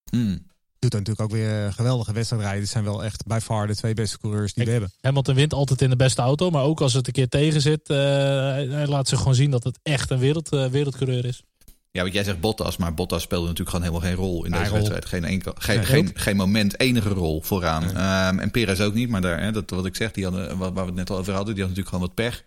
Hmm 0.09 0.49
doet 0.81 0.93
natuurlijk 0.93 1.21
ook 1.21 1.37
weer 1.37 1.73
geweldige 1.73 2.13
wedstrijdrijden. 2.13 2.61
Het 2.61 2.69
zijn 2.69 2.83
wel 2.83 3.03
echt 3.03 3.25
bij 3.25 3.41
far 3.41 3.67
de 3.67 3.75
twee 3.75 3.93
beste 3.93 4.17
coureurs 4.17 4.53
die 4.53 4.65
we 4.65 4.71
hebben. 4.71 4.91
Hamilton 5.01 5.35
wint 5.35 5.53
altijd 5.53 5.81
in 5.81 5.89
de 5.89 5.95
beste 5.95 6.21
auto. 6.21 6.49
Maar 6.49 6.63
ook 6.63 6.81
als 6.81 6.93
het 6.93 7.07
een 7.07 7.13
keer 7.13 7.29
tegen 7.29 7.61
zit, 7.61 7.89
uh, 7.89 7.97
hij 7.97 8.87
laat 8.87 9.07
zich 9.07 9.17
gewoon 9.17 9.35
zien 9.35 9.51
dat 9.51 9.63
het 9.63 9.79
echt 9.83 10.09
een 10.09 10.19
wereld, 10.19 10.53
uh, 10.53 10.65
wereldcoureur 10.65 11.25
is. 11.25 11.43
Ja, 11.91 12.03
wat 12.03 12.13
jij 12.13 12.23
zegt 12.23 12.39
Bottas, 12.39 12.77
maar 12.77 12.93
Bottas 12.93 13.21
speelde 13.21 13.47
natuurlijk 13.47 13.75
gewoon 13.75 13.85
helemaal 13.85 14.09
geen 14.09 14.19
rol 14.19 14.45
in 14.45 14.51
deze 14.51 14.73
wedstrijd. 14.73 15.05
Geen, 15.05 15.25
enkel, 15.25 15.53
geen, 15.57 15.85
geen, 15.85 16.11
geen 16.13 16.35
moment 16.35 16.79
enige 16.79 17.09
rol 17.09 17.41
vooraan. 17.41 17.83
Um, 17.83 18.39
en 18.39 18.51
Perez 18.51 18.79
ook 18.79 18.93
niet, 18.93 19.09
maar 19.09 19.21
daar, 19.21 19.41
hè, 19.41 19.51
dat, 19.51 19.69
wat 19.69 19.85
ik 19.85 19.95
zeg, 19.95 20.11
die 20.11 20.23
hadden, 20.23 20.57
waar 20.57 20.73
we 20.73 20.79
het 20.79 20.93
net 20.93 21.09
al 21.09 21.17
over 21.17 21.33
hadden, 21.33 21.53
die 21.55 21.63
had 21.63 21.75
natuurlijk 21.75 21.95
gewoon 21.95 22.13
wat 22.15 22.25
pech. 22.25 22.43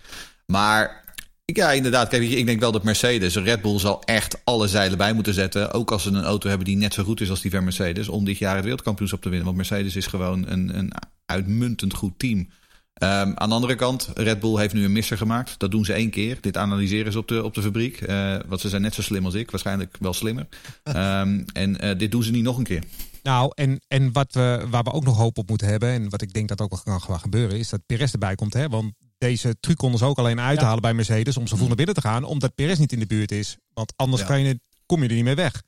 Maar 0.47 1.04
ja, 1.45 1.73
inderdaad. 1.73 2.09
Kijk, 2.09 2.23
ik 2.23 2.47
denk 2.47 2.61
wel 2.61 2.73
dat 2.73 2.85
Mercedes, 2.85 3.37
Red 3.37 3.63
Bull 3.63 3.79
zal 3.79 4.03
echt 4.05 4.45
alle 4.45 4.69
zeilen 4.69 4.99
bij 4.99 5.13
moeten 5.13 5.35
zetten. 5.35 5.73
Ook 5.73 5.91
als 5.93 6.03
ze 6.03 6.09
een 6.09 6.25
auto 6.25 6.49
hebben 6.49 6.67
die 6.67 6.77
net 6.77 6.95
zo 6.95 7.05
goed 7.05 7.21
is 7.21 7.31
als 7.31 7.41
die 7.41 7.51
van 7.51 7.65
Mercedes. 7.65 8.09
Om 8.09 8.25
dit 8.25 8.39
jaar 8.39 8.55
het 8.55 8.63
wereldkampioenschap 8.63 9.23
te 9.23 9.29
winnen. 9.29 9.47
Want 9.47 9.57
Mercedes 9.57 9.97
is 9.97 10.07
gewoon 10.07 10.49
een, 10.49 10.79
een 10.79 10.93
uitmuntend 11.27 11.95
goed 11.95 12.19
team. 12.19 12.39
Um, 12.39 13.09
aan 13.35 13.49
de 13.49 13.55
andere 13.55 13.75
kant, 13.75 14.11
Red 14.15 14.41
Bull 14.41 14.59
heeft 14.59 14.75
nu 14.75 14.85
een 14.85 14.93
misser 14.93 15.17
gemaakt. 15.17 15.59
Dat 15.59 15.71
doen 15.71 15.85
ze 15.85 15.93
één 15.93 16.11
keer. 16.11 16.39
Dit 16.41 16.57
analyseren 16.57 17.13
ze 17.13 17.19
op 17.19 17.29
de, 17.29 17.45
op 17.45 17.55
de 17.55 17.63
fabriek. 17.63 18.01
Uh, 18.01 18.37
want 18.47 18.61
ze 18.61 18.69
zijn 18.69 18.83
net 18.83 18.95
zo 18.95 19.03
slim 19.03 19.25
als 19.25 19.35
ik, 19.35 19.51
waarschijnlijk 19.51 19.97
wel 20.01 20.13
slimmer. 20.13 20.47
Um, 20.85 20.95
en 21.53 21.85
uh, 21.85 21.99
dit 21.99 22.11
doen 22.11 22.23
ze 22.23 22.31
niet 22.31 22.43
nog 22.43 22.59
een 22.59 22.65
keer. 22.65 22.83
Nou, 23.23 23.53
en, 23.55 23.81
en 23.89 24.13
wat 24.13 24.33
we, 24.33 24.67
waar 24.71 24.83
we 24.83 24.93
ook 24.93 25.05
nog 25.05 25.17
hoop 25.17 25.39
op 25.39 25.49
moeten 25.49 25.67
hebben, 25.67 25.89
en 25.89 26.09
wat 26.09 26.23
ik 26.23 26.33
denk 26.33 26.49
dat 26.49 26.61
ook 26.61 26.81
wel 26.85 27.01
kan 27.01 27.21
gebeuren, 27.21 27.59
is 27.59 27.69
dat 27.69 27.87
Perez 27.87 28.13
erbij 28.13 28.35
komt. 28.35 28.55
Hè? 28.55 28.69
Want 28.69 28.93
deze 29.25 29.57
truc 29.61 29.77
konden 29.77 29.99
ze 29.99 30.05
ook 30.05 30.19
alleen 30.19 30.41
uithalen 30.41 30.75
ja. 30.75 30.81
bij 30.81 30.95
Mercedes 30.95 31.37
om 31.37 31.47
ze 31.47 31.57
voet 31.57 31.67
naar 31.67 31.77
binnen 31.77 31.95
te 31.95 32.01
gaan, 32.01 32.25
omdat 32.25 32.55
Perez 32.55 32.79
niet 32.79 32.93
in 32.93 32.99
de 32.99 33.07
buurt 33.07 33.33
is. 33.33 33.57
Want 33.73 33.93
anders 33.97 34.23
ja. 34.23 34.29
kan 34.29 34.41
je, 34.41 34.61
kom 34.87 35.03
je 35.03 35.09
er 35.09 35.15
niet 35.15 35.25
meer 35.25 35.35
weg. 35.35 35.63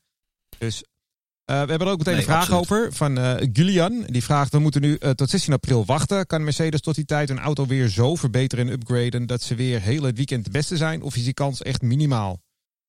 Dus 0.57 0.83
uh, 0.83 0.85
we 1.45 1.53
hebben 1.53 1.79
er 1.79 1.87
ook 1.87 1.97
meteen 1.97 2.13
nee, 2.13 2.21
een 2.21 2.29
vraag 2.29 2.51
absoluut. 2.51 2.63
over 2.63 2.93
van 2.93 3.17
uh, 3.17 3.35
Julian. 3.53 4.03
Die 4.05 4.23
vraagt, 4.23 4.51
we 4.51 4.59
moeten 4.59 4.81
nu 4.81 4.97
uh, 4.99 5.09
tot 5.09 5.29
16 5.29 5.53
april 5.53 5.85
wachten. 5.85 6.25
Kan 6.25 6.43
Mercedes 6.43 6.81
tot 6.81 6.95
die 6.95 7.05
tijd 7.05 7.29
hun 7.29 7.39
auto 7.39 7.65
weer 7.65 7.87
zo 7.87 8.15
verbeteren 8.15 8.67
en 8.67 8.73
upgraden... 8.73 9.25
dat 9.25 9.41
ze 9.41 9.55
weer 9.55 9.81
heel 9.81 10.03
het 10.03 10.17
weekend 10.17 10.45
de 10.45 10.51
beste 10.51 10.77
zijn? 10.77 11.01
Of 11.01 11.15
is 11.15 11.23
die 11.23 11.33
kans 11.33 11.61
echt 11.61 11.81
minimaal? 11.81 12.41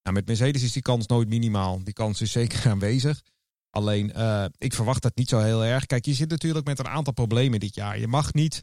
Nou, 0.02 0.16
met 0.16 0.26
Mercedes 0.26 0.62
is 0.62 0.72
die 0.72 0.82
kans 0.82 1.06
nooit 1.06 1.28
minimaal. 1.28 1.80
Die 1.84 1.94
kans 1.94 2.20
is 2.20 2.32
zeker 2.40 2.70
aanwezig. 2.70 3.22
Alleen, 3.70 4.12
ik 4.58 4.74
verwacht 4.74 5.02
dat 5.02 5.16
niet 5.16 5.28
zo 5.28 5.38
heel 5.38 5.64
erg. 5.64 5.86
Kijk, 5.86 6.04
je 6.04 6.14
zit 6.14 6.30
natuurlijk 6.30 6.66
met 6.66 6.78
een 6.78 6.88
aantal 6.88 7.12
problemen 7.12 7.60
dit 7.60 7.74
jaar. 7.74 7.98
Je 7.98 8.08
mag 8.08 8.32
niet 8.32 8.62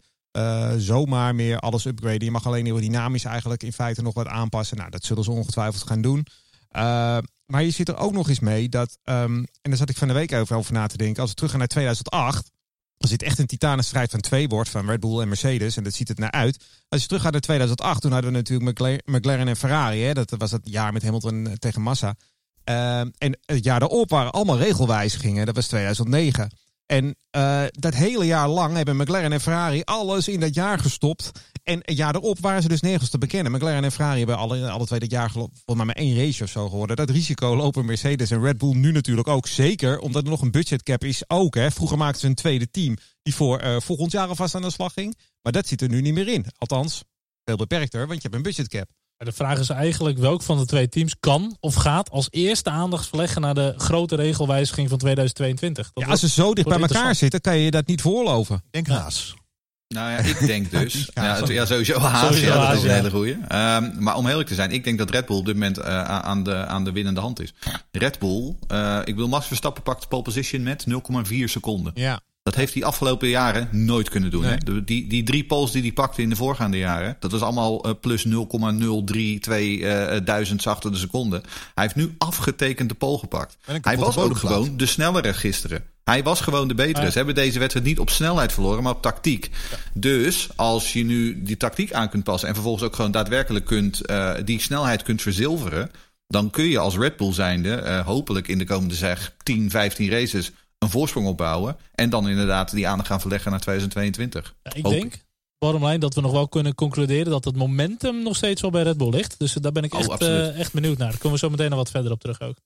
zomaar 0.78 1.36
meer 1.36 1.60
alles 1.60 1.86
upgraden. 1.86 2.24
Je 2.24 2.32
mag 2.32 2.46
alleen 2.46 2.66
aerodynamisch 2.66 3.26
eigenlijk 3.26 3.64
in 3.64 3.74
feite 3.74 4.02
nog 4.02 4.14
wat 4.14 4.28
aanpassen. 4.28 4.78
Nou, 4.78 4.90
dat 4.90 5.06
zullen 5.06 5.24
ze 5.24 5.32
ongetwijfeld 5.32 5.88
gaan 5.88 6.02
doen. 6.02 6.28
Uh, 6.76 7.18
maar 7.46 7.64
je 7.64 7.72
zit 7.72 7.88
er 7.88 7.98
ook 7.98 8.12
nog 8.12 8.30
eens 8.30 8.40
mee 8.40 8.70
dat, 8.70 8.98
um, 9.04 9.38
en 9.38 9.48
daar 9.62 9.78
zat 9.78 9.90
ik 9.90 9.98
van 9.98 10.08
de 10.08 10.14
week 10.14 10.34
over, 10.34 10.56
over 10.56 10.74
na 10.74 10.88
te 10.88 10.98
denken, 10.98 11.22
als 11.22 11.30
we 11.30 11.36
terug 11.36 11.52
gaan 11.52 11.60
naar 11.60 11.68
2008, 11.68 12.52
als 12.98 13.10
dit 13.10 13.24
echt 13.24 13.40
een 13.40 13.46
titanenstrijd 13.46 14.12
van 14.12 14.20
twee 14.20 14.48
wordt, 14.48 14.70
van 14.70 14.86
Red 14.86 15.00
Bull 15.00 15.20
en 15.20 15.28
Mercedes, 15.28 15.78
en 15.78 15.84
dat 15.84 15.94
ziet 15.94 16.08
het 16.08 16.18
naar 16.18 16.32
uit. 16.32 16.64
Als 16.88 17.02
je 17.02 17.08
terug 17.08 17.22
gaat 17.22 17.32
naar 17.32 17.42
2008, 17.42 18.02
toen 18.02 18.12
hadden 18.12 18.32
we 18.32 18.38
natuurlijk 18.38 19.02
McLaren 19.06 19.48
en 19.48 19.56
Ferrari, 19.56 20.02
hè, 20.02 20.14
dat 20.14 20.34
was 20.38 20.52
het 20.52 20.62
jaar 20.64 20.94
met 20.94 21.04
Hamilton 21.04 21.56
tegen 21.60 21.82
Massa. 21.82 22.16
Uh, 22.70 23.00
en 23.00 23.40
het 23.46 23.64
jaar 23.64 23.80
daarop 23.80 24.10
waren 24.10 24.32
allemaal 24.32 24.58
regelwijzigingen, 24.58 25.46
dat 25.46 25.56
was 25.56 25.68
2009. 25.68 26.52
En 26.86 27.16
uh, 27.38 27.64
dat 27.70 27.94
hele 27.94 28.26
jaar 28.26 28.48
lang 28.48 28.76
hebben 28.76 28.96
McLaren 28.96 29.32
en 29.32 29.42
Ferrari 29.42 29.82
alles 29.84 30.28
in 30.28 30.40
dat 30.40 30.56
jaar 30.56 30.80
gestopt. 30.80 31.32
En 31.64 31.80
een 31.82 31.96
jaar 31.96 32.16
erop 32.16 32.40
waren 32.40 32.62
ze 32.62 32.68
dus 32.68 32.82
nergens 32.82 33.10
te 33.10 33.18
bekennen. 33.18 33.52
McLaren 33.52 33.84
en 33.84 33.92
Ferrari 33.92 34.18
hebben 34.18 34.38
alle, 34.38 34.70
alle 34.70 34.86
twee 34.86 35.00
dit 35.00 35.12
jaar 35.12 35.32
volgens 35.32 35.54
mij 35.66 35.86
maar 35.86 35.96
één 35.96 36.18
race 36.18 36.44
of 36.44 36.50
zo 36.50 36.70
geworden. 36.70 36.96
Dat 36.96 37.10
risico 37.10 37.56
lopen 37.56 37.86
Mercedes 37.86 38.32
en 38.32 38.42
Red 38.42 38.58
Bull 38.58 38.76
nu 38.76 38.92
natuurlijk 38.92 39.28
ook. 39.28 39.48
Zeker 39.48 40.00
omdat 40.00 40.24
er 40.24 40.30
nog 40.30 40.42
een 40.42 40.52
budgetcap 40.52 41.04
is 41.04 41.24
ook. 41.30 41.56
Hè. 41.56 41.72
Vroeger 41.72 41.98
maakten 41.98 42.20
ze 42.20 42.28
een 42.28 42.36
tweede 42.36 42.70
team 42.72 42.98
die 43.22 43.36
voor 43.36 43.64
uh, 43.64 43.80
volgend 43.80 44.12
jaar 44.12 44.28
alvast 44.28 44.56
aan 44.56 44.62
de 44.62 44.72
slag 44.72 44.94
ging. 44.94 45.18
Maar 45.42 45.52
dat 45.52 45.68
zit 45.68 45.82
er 45.82 45.90
nu 45.90 46.02
niet 46.02 46.14
meer 46.14 46.28
in. 46.28 46.46
Althans, 46.58 47.04
veel 47.44 47.56
beperkter, 47.56 48.08
want 48.08 48.22
je 48.22 48.28
hebt 48.30 48.36
een 48.36 48.42
budgetcap. 48.42 48.90
De 49.18 49.32
vraag 49.32 49.60
is 49.60 49.70
eigenlijk 49.70 50.18
welk 50.18 50.42
van 50.42 50.58
de 50.58 50.66
twee 50.66 50.90
teams 50.90 51.16
kan 51.20 51.58
of 51.60 51.76
gaat 51.76 52.10
als 52.10 52.28
eerste 52.30 52.70
aandacht 52.70 53.08
verleggen 53.08 53.42
naar 53.42 53.54
de 53.54 53.74
grote 53.78 54.16
regelwijziging 54.16 54.90
van 54.90 54.98
2022. 54.98 55.92
Dat 55.94 56.04
ja, 56.04 56.10
als 56.10 56.20
ze 56.20 56.30
zo 56.30 56.54
dicht 56.54 56.68
bij 56.68 56.80
elkaar 56.80 57.16
zitten, 57.16 57.42
kan 57.42 57.58
je 57.58 57.72
dat 57.72 57.88
niet 57.88 58.02
voorloven. 58.02 58.64
Denk 58.72 58.88
Haas. 58.88 59.36
Nou 59.88 60.12
ja, 60.12 60.18
ik 60.18 60.40
denk 60.46 60.72
dus. 60.82 61.10
ja, 61.14 61.38
ja, 61.48 61.66
sowieso 61.66 62.00
Haas. 62.00 62.40
Ja, 62.40 62.68
dat 62.68 62.78
is 62.78 62.84
een 62.84 62.90
hele 62.90 63.12
goeie. 63.12 63.34
Um, 63.34 64.04
maar 64.04 64.16
om 64.16 64.28
eerlijk 64.28 64.48
te 64.48 64.56
zijn, 64.56 64.72
ik 64.72 64.84
denk 64.84 64.98
dat 64.98 65.10
Red 65.10 65.26
Bull 65.26 65.38
op 65.38 65.46
dit 65.46 65.54
moment 65.54 65.78
uh, 65.78 66.04
aan, 66.04 66.44
de, 66.44 66.56
aan 66.66 66.84
de 66.84 66.92
winnende 66.92 67.20
hand 67.20 67.42
is. 67.42 67.54
Red 67.92 68.20
Bull, 68.20 68.56
uh, 68.72 69.00
ik 69.04 69.16
wil 69.16 69.28
Max 69.28 69.48
Verstappen 69.48 69.84
pakt 69.84 70.02
de 70.02 70.08
pole 70.08 70.22
position 70.22 70.64
met 70.64 70.86
0,4 70.90 71.44
seconden. 71.44 71.92
Ja. 71.96 72.20
Dat 72.46 72.56
heeft 72.56 72.74
hij 72.74 72.84
afgelopen 72.84 73.28
jaren 73.28 73.70
nooit 73.72 74.10
kunnen 74.10 74.32
doen. 74.32 74.42
Nee. 74.42 74.58
Hè? 74.66 74.84
Die, 74.84 75.08
die 75.08 75.24
drie 75.24 75.46
poles 75.46 75.72
die 75.72 75.82
hij 75.82 75.92
pakte 75.92 76.22
in 76.22 76.30
de 76.30 76.36
voorgaande 76.36 76.78
jaren, 76.78 77.18
dat 77.20 77.32
was 77.32 77.42
allemaal 77.42 77.88
uh, 77.88 77.94
plus 78.02 78.26
0,032 78.26 80.24
duizend 80.24 80.68
achter 80.68 80.92
de 80.92 80.98
seconde. 80.98 81.42
Hij 81.74 81.84
heeft 81.84 81.96
nu 81.96 82.16
afgetekend 82.18 82.90
de 82.90 82.96
pole 82.96 83.18
gepakt. 83.18 83.58
Hij 83.82 83.98
was 83.98 84.18
ook 84.18 84.38
gewoon 84.38 84.78
de 84.78 84.86
snellere 84.86 85.34
gisteren. 85.34 85.84
Hij 86.04 86.24
was 86.24 86.42
gewoon 86.42 86.68
de 86.68 86.74
betere. 86.74 87.12
Ze 87.12 87.18
hebben 87.18 87.36
deze 87.36 87.60
wedstrijd 87.60 87.86
niet 87.86 88.00
op 88.00 88.10
snelheid 88.10 88.54
verloren, 88.54 88.84
maar 88.84 88.94
op 88.94 89.02
tactiek. 89.02 89.50
Dus 89.94 90.50
als 90.56 90.94
je 90.94 91.04
nu 91.04 91.44
die 91.44 91.58
tactiek 91.58 91.94
aan 91.94 92.10
kunt 92.10 92.24
passen 92.24 92.48
en 92.48 92.54
vervolgens 92.54 92.84
ook 92.84 92.96
gewoon 92.96 93.12
daadwerkelijk 93.12 93.66
kunt, 93.66 94.10
uh, 94.10 94.34
die 94.44 94.62
snelheid 94.62 95.04
kunt 95.04 95.22
verzilveren, 95.22 95.92
dan 96.28 96.50
kun 96.50 96.66
je 96.66 96.80
als 96.80 96.98
Red 96.98 97.18
Bull 97.18 97.34
zijnde 97.34 97.82
uh, 97.84 98.00
hopelijk 98.06 98.48
in 98.48 98.58
de 98.58 98.66
komende 98.66 98.96
zeg 98.96 99.34
10, 99.44 99.70
15 99.70 100.10
races 100.10 100.52
een 100.78 100.90
voorsprong 100.90 101.28
opbouwen. 101.28 101.78
En 101.94 102.10
dan 102.10 102.30
inderdaad 102.30 102.72
die 102.72 102.88
aandacht 102.88 103.10
gaan 103.10 103.22
verleggen 103.22 103.52
naar 103.52 103.60
2022. 103.60 104.56
Ja, 104.64 104.74
ik 104.74 104.84
denk, 104.84 105.26
bottom 105.58 105.86
line, 105.86 105.98
dat 105.98 106.14
we 106.14 106.22
nog 106.22 106.32
wel 106.32 106.48
kunnen 106.48 106.76
concluderen 106.76 107.32
dat 107.32 107.46
het 107.46 107.56
momentum 107.56 108.24
nog 108.24 108.36
steeds 108.36 108.62
wel 108.62 108.72
bij 108.72 108.84
Red 108.84 108.98
Bull 108.98 109.10
ligt. 109.10 109.40
Dus 109.40 109.54
daar 109.54 109.72
ben 109.72 109.84
ik 109.84 109.94
echt, 109.94 110.10
oh, 110.10 110.16
uh, 110.20 110.60
echt 110.60 110.74
benieuwd 110.74 110.98
naar. 110.98 111.10
Daar 111.10 111.20
komen 111.20 111.40
we 111.40 111.46
zo 111.46 111.50
meteen 111.50 111.70
nog 111.70 111.80
wat 111.80 111.92
verder 111.92 112.12
op 112.12 112.20
terug 112.20 112.42
ook 112.42 112.58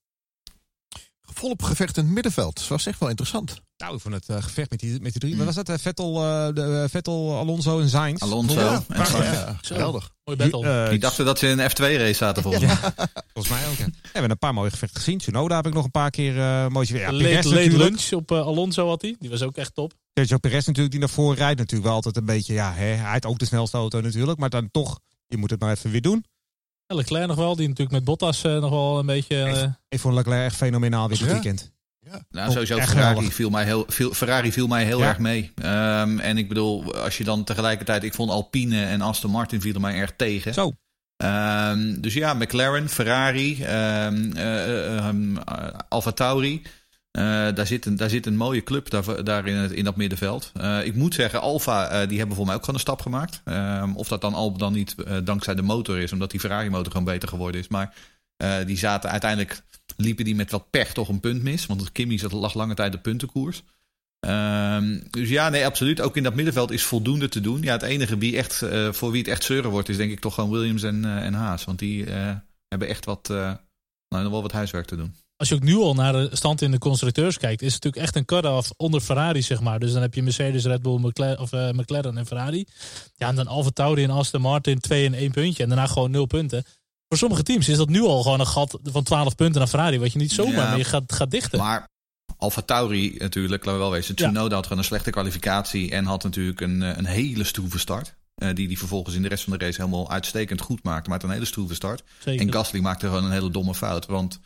volop 1.40 1.64
gevecht 1.64 1.98
in 1.98 2.04
het 2.04 2.14
middenveld. 2.14 2.56
Dat 2.56 2.68
was 2.68 2.86
echt 2.86 3.00
wel 3.00 3.10
interessant. 3.10 3.62
Nou, 3.78 3.96
ik 3.96 4.02
vond 4.02 4.14
het 4.14 4.30
uh, 4.30 4.44
gevecht 4.44 4.70
met 4.70 4.80
die, 4.80 4.92
met 5.02 5.12
die 5.12 5.22
drie. 5.22 5.38
Wat 5.38 5.46
was 5.46 5.56
dat? 5.56 5.70
Uh, 5.70 5.76
Vettel, 5.78 6.24
uh, 6.24 6.54
de, 6.54 6.88
Vettel, 6.90 7.38
Alonso 7.38 7.80
en 7.80 7.90
Sainz. 7.90 8.22
Alonso. 8.22 8.60
Ja, 8.60 8.84
en 8.88 9.24
ja, 9.24 9.58
geweldig. 9.62 10.10
Mooi 10.24 10.38
battle. 10.38 10.90
Die 10.90 11.00
dachten 11.00 11.26
dat 11.26 11.40
ze 11.40 11.48
in 11.48 11.60
een 11.60 11.70
F2-race 11.70 12.14
zaten 12.14 12.44
volgens 12.44 12.64
mij. 12.66 12.76
volgens 13.34 13.54
mij 13.54 13.68
ook. 13.68 13.78
Ja. 13.78 13.86
We 13.86 14.10
hebben 14.12 14.32
een 14.32 14.38
paar 14.38 14.54
mooie 14.54 14.70
gevechten 14.70 14.98
gezien. 14.98 15.18
Tsunoda 15.18 15.56
heb 15.56 15.68
ik 15.68 15.74
nog 15.74 15.84
een 15.84 15.92
paar 15.92 16.10
keer 16.10 16.34
mooi 16.72 16.88
weer. 16.92 17.02
Ja, 17.02 17.12
lunch 17.78 18.12
op 18.12 18.32
Alonso 18.32 18.88
had 18.88 19.02
hij. 19.02 19.16
Die 19.20 19.30
was 19.30 19.42
ook 19.42 19.58
echt 19.58 19.74
top. 19.74 19.94
Sergio 20.14 20.38
Perez 20.38 20.66
natuurlijk, 20.66 20.92
die 20.92 21.00
naar 21.00 21.10
voren 21.10 21.38
rijdt 21.38 21.60
natuurlijk 21.60 21.88
wel 21.88 21.96
altijd 21.96 22.18
een 22.18 22.26
beetje. 22.26 22.54
Ja, 22.54 22.74
hè, 22.74 22.86
hij 22.86 23.12
heeft 23.12 23.26
ook 23.26 23.40
de 23.40 23.46
snelste 23.46 23.78
auto 23.78 24.02
natuurlijk. 24.02 24.40
Maar 24.40 24.50
dan 24.50 24.72
toch, 24.72 25.00
je 25.28 25.38
moet 25.38 25.50
het 25.50 25.60
maar 25.60 25.72
even 25.72 25.92
weer 25.92 26.02
doen. 26.02 26.26
Leclerc 26.96 27.28
nog 27.28 27.36
wel, 27.36 27.56
die 27.56 27.68
natuurlijk 27.68 27.96
met 27.96 28.04
Bottas 28.04 28.42
nog 28.42 28.70
wel 28.70 29.00
een 29.00 29.06
beetje... 29.06 29.36
Ik, 29.36 29.70
ik 29.90 30.00
vond 30.00 30.14
Leclerc 30.14 30.46
echt 30.46 30.56
fenomenaal 30.56 31.08
dit 31.08 31.20
weekend. 31.20 31.72
Ja. 32.00 32.22
Nou, 32.30 32.52
sowieso 32.52 32.80
Ferrari 32.80 33.32
viel, 33.32 33.50
mij 33.50 33.64
heel, 33.64 33.86
viel, 33.88 34.14
Ferrari 34.14 34.52
viel 34.52 34.68
mij 34.68 34.86
heel 34.86 35.04
erg 35.04 35.18
mee. 35.20 35.52
Um, 35.56 36.20
en 36.20 36.38
ik 36.38 36.48
bedoel, 36.48 36.96
als 36.96 37.18
je 37.18 37.24
dan 37.24 37.44
tegelijkertijd... 37.44 38.04
Ik 38.04 38.14
vond 38.14 38.32
Alpine 38.32 38.86
en 38.86 39.02
Aston 39.02 39.32
Martin 39.32 39.62
vielen 39.62 39.82
mij 39.82 39.96
erg 39.96 40.14
tegen. 40.16 40.54
Zo. 40.54 40.74
Um, 41.24 42.02
dus 42.02 42.14
ja, 42.14 42.34
McLaren, 42.34 42.90
Ferrari, 42.90 43.64
um, 43.64 44.38
uh, 44.38 45.08
um, 45.08 45.38
Alfa 45.90 46.12
Tauri. 46.12 46.62
Uh, 47.18 47.24
daar, 47.54 47.68
zit 47.68 47.86
een, 47.86 47.96
daar 47.96 48.10
zit 48.10 48.26
een 48.26 48.36
mooie 48.36 48.64
club 48.64 48.90
daar, 49.24 49.48
in, 49.48 49.76
in 49.76 49.84
dat 49.84 49.96
middenveld. 49.96 50.52
Uh, 50.58 50.86
ik 50.86 50.96
moet 50.96 51.14
zeggen, 51.14 51.42
Alfa, 51.42 52.02
uh, 52.02 52.08
die 52.08 52.18
hebben 52.18 52.36
voor 52.36 52.46
mij 52.46 52.56
ook 52.56 52.60
gewoon 52.60 52.76
een 52.76 52.82
stap 52.82 53.02
gemaakt. 53.02 53.42
of 53.96 54.08
dat 54.08 54.22
dan 54.22 54.34
al 54.34 54.58
dan 54.58 54.74
niet 54.74 54.96
dankzij 55.24 55.56
de 55.56 55.62
motor 55.62 56.00
is, 56.00 56.12
omdat 56.12 56.32
die 56.32 56.40
Ferrari 56.40 56.70
motor 56.70 56.92
gewoon 56.92 57.06
beter 57.06 57.30
geworden 57.30 57.62
is. 57.62 57.68
Maar 57.68 57.96
die 58.66 58.78
zaten 58.78 59.10
uiteindelijk 59.10 59.62
liepen 59.98 60.26
die 60.26 60.36
met 60.36 60.52
wat 60.52 60.70
pech 60.70 60.94
toch 60.94 61.10
een 61.10 61.20
punt 61.20 61.44
mis. 61.44 61.66
Want 61.66 61.92
Kimmy 61.92 62.18
zat, 62.18 62.32
lag 62.32 62.54
lange 62.54 62.74
tijd 62.74 62.92
de 62.92 63.00
puntenkoers. 63.00 63.64
Um, 64.28 65.04
dus 65.10 65.30
ja, 65.30 65.50
nee, 65.50 65.66
absoluut. 65.66 66.02
Ook 66.02 66.18
in 66.18 66.24
dat 66.24 66.36
middenveld 66.36 66.72
is 66.72 66.84
voldoende 66.84 67.30
te 67.30 67.42
doen. 67.42 67.62
Ja, 67.62 67.72
het 67.72 67.82
enige 67.82 68.18
wie 68.18 68.38
echt, 68.38 68.66
voor 68.92 69.12
wie 69.12 69.22
het 69.22 69.32
echt 69.32 69.44
zeuren 69.44 69.72
wordt, 69.72 69.90
is 69.90 69.98
denk 69.98 70.12
ik 70.12 70.20
toch 70.20 70.34
gewoon 70.34 70.50
Williams 70.50 70.84
en, 70.84 71.06
en 71.06 71.34
Haas. 71.34 71.66
Want 71.66 71.80
die 71.80 72.06
hebben 72.68 72.88
echt 72.88 73.06
wat, 73.06 73.28
nou, 73.28 74.30
wel 74.30 74.42
wat 74.42 74.52
huiswerk 74.52 74.86
te 74.86 74.96
doen. 74.96 75.16
Als 75.40 75.50
je 75.50 75.56
ook 75.56 75.62
nu 75.62 75.76
al 75.76 75.94
naar 75.94 76.14
de 76.14 76.30
stand 76.32 76.62
in 76.62 76.72
de 76.72 76.78
constructeurs 76.78 77.38
kijkt, 77.38 77.62
is 77.62 77.74
het 77.74 77.84
natuurlijk 77.84 78.04
echt 78.04 78.16
een 78.16 78.26
cut-off 78.26 78.72
onder 78.78 79.02
Ferrari, 79.02 79.42
zeg 79.42 79.62
maar. 79.62 79.80
Dus 79.80 79.92
dan 79.92 80.02
heb 80.02 80.14
je 80.14 80.24
Mercedes, 80.24 80.66
Red 80.66 80.82
Bull, 80.82 81.00
McLaren, 81.00 81.40
of, 81.40 81.52
McLaren 81.52 82.18
en 82.18 82.26
Ferrari. 82.26 82.66
Ja, 83.16 83.28
en 83.28 83.36
dan 83.36 83.48
Alfa 83.48 83.70
Tauri 83.70 84.04
en 84.04 84.10
Aston 84.10 84.42
Martin 84.42 84.80
2 84.80 85.06
en 85.06 85.14
1 85.14 85.32
puntje. 85.32 85.64
En 85.64 85.70
daarna 85.70 85.88
gewoon 85.88 86.12
0 86.12 86.26
punten. 86.26 86.64
Voor 87.08 87.18
sommige 87.18 87.44
teams 87.44 87.70
is 87.70 87.78
dat 87.78 87.90
nu 87.90 88.02
al 88.02 88.22
gewoon 88.22 88.40
een 88.40 88.48
gat 88.48 88.80
van 88.84 89.04
12 89.04 89.36
punten 89.36 89.60
naar 89.60 89.70
Ferrari, 89.70 90.00
wat 90.00 90.14
je 90.14 90.20
niet 90.20 90.32
zomaar 90.32 90.70
ja, 90.70 90.76
meer 90.76 90.86
gaat, 90.86 91.14
gaat 91.14 91.32
dichten. 91.32 91.60
Maar 91.60 91.88
Alfa 92.38 92.62
Tauri 92.62 93.16
natuurlijk, 93.18 93.66
laten 93.66 93.80
we 93.80 93.88
wel 93.88 93.96
wezen. 93.98 94.16
Tsunoda 94.16 94.50
ja. 94.50 94.56
had 94.56 94.64
gewoon 94.64 94.78
een 94.78 94.84
slechte 94.84 95.10
kwalificatie 95.10 95.92
en 95.92 96.06
had 96.06 96.24
natuurlijk 96.24 96.62
een, 96.62 96.82
een 96.82 97.06
hele 97.06 97.44
stroeve 97.44 97.80
start. 97.80 98.16
Uh, 98.36 98.54
die 98.54 98.68
die 98.68 98.78
vervolgens 98.78 99.16
in 99.16 99.22
de 99.22 99.28
rest 99.28 99.44
van 99.44 99.58
de 99.58 99.66
race 99.66 99.82
helemaal 99.82 100.12
uitstekend 100.12 100.62
goed 100.62 100.84
maakte. 100.84 101.10
Maar 101.10 101.18
het 101.18 101.28
een 101.28 101.34
hele 101.34 101.46
stroeve 101.46 101.74
start. 101.74 102.04
Zeker. 102.20 102.42
En 102.42 102.54
Gasly 102.54 102.80
maakte 102.80 103.06
gewoon 103.06 103.24
een 103.24 103.32
hele 103.32 103.52
domme 103.52 103.76
fout. 103.76 104.06
Want 104.06 104.40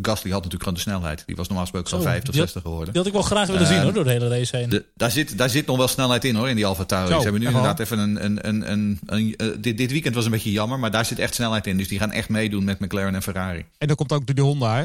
Gasly 0.00 0.30
had 0.30 0.42
natuurlijk 0.42 0.62
gewoon 0.62 0.74
de 0.74 0.80
snelheid. 0.80 1.22
Die 1.26 1.36
was 1.36 1.46
normaal 1.46 1.64
gesproken 1.64 1.90
zo'n 1.90 2.02
5 2.02 2.22
tot 2.22 2.34
60 2.34 2.62
geworden. 2.62 2.86
Die 2.86 2.96
had 2.96 3.06
ik 3.06 3.12
wel 3.12 3.22
graag 3.22 3.46
willen 3.46 3.62
uh, 3.62 3.68
zien 3.68 3.80
hoor, 3.80 3.92
door 3.92 4.04
de 4.04 4.10
hele 4.10 4.28
race 4.28 4.56
heen. 4.56 4.68
De, 4.68 4.84
daar, 4.94 5.10
zit, 5.10 5.38
daar 5.38 5.50
zit 5.50 5.66
nog 5.66 5.76
wel 5.76 5.88
snelheid 5.88 6.24
in 6.24 6.34
hoor, 6.34 6.48
in 6.48 6.56
die 6.56 6.66
Alfa 6.66 6.84
Tauri. 6.84 7.14
Ze 7.14 7.22
hebben 7.22 7.40
nu 7.40 7.46
inderdaad 7.46 7.80
even 7.80 7.98
een... 7.98 8.24
een, 8.24 8.48
een, 8.48 8.72
een, 8.72 8.98
een 9.06 9.34
uh, 9.36 9.56
dit, 9.60 9.78
dit 9.78 9.90
weekend 9.90 10.14
was 10.14 10.24
een 10.24 10.30
beetje 10.30 10.50
jammer, 10.50 10.78
maar 10.78 10.90
daar 10.90 11.04
zit 11.04 11.18
echt 11.18 11.34
snelheid 11.34 11.66
in. 11.66 11.76
Dus 11.76 11.88
die 11.88 11.98
gaan 11.98 12.12
echt 12.12 12.28
meedoen 12.28 12.64
met 12.64 12.80
McLaren 12.80 13.14
en 13.14 13.22
Ferrari. 13.22 13.64
En 13.78 13.86
dan 13.86 13.96
komt 13.96 14.12
ook 14.12 14.26
de, 14.26 14.34
de 14.34 14.42
Honda 14.42 14.76
hè? 14.76 14.84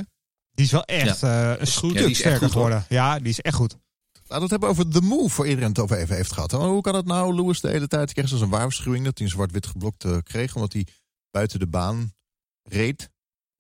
Die 0.53 0.65
is 0.65 0.72
wel 0.72 0.84
echt 0.84 1.20
ja. 1.20 1.51
uh, 1.53 1.60
een 1.60 1.67
stuk 1.67 2.00
ja, 2.00 2.13
sterker 2.13 2.50
geworden. 2.50 2.86
Ja, 2.89 3.20
die 3.20 3.29
is 3.29 3.41
echt 3.41 3.55
goed. 3.55 3.75
Laten 4.13 4.36
we 4.36 4.41
het 4.41 4.50
hebben 4.51 4.70
over 4.70 4.91
de 4.91 5.01
move 5.01 5.34
voor 5.34 5.48
iedereen 5.48 5.70
het 5.70 5.79
over 5.79 5.98
even 5.98 6.15
heeft 6.15 6.34
gehad. 6.34 6.51
Hoe 6.51 6.81
kan 6.81 6.96
het 6.96 7.05
nou? 7.05 7.36
Lewis 7.36 7.62
de 7.62 7.70
hele 7.70 7.88
tijd 7.88 8.13
kreeg 8.13 8.27
zo'n 8.27 8.50
waarschuwing 8.50 9.05
dat 9.05 9.17
hij 9.17 9.27
een 9.27 9.34
zwart-wit 9.34 9.67
geblokt 9.67 10.05
kreeg. 10.24 10.55
Omdat 10.55 10.74
hij 10.74 10.88
buiten 11.31 11.60
de 11.60 11.67
baan 11.67 12.13
reed. 12.63 13.10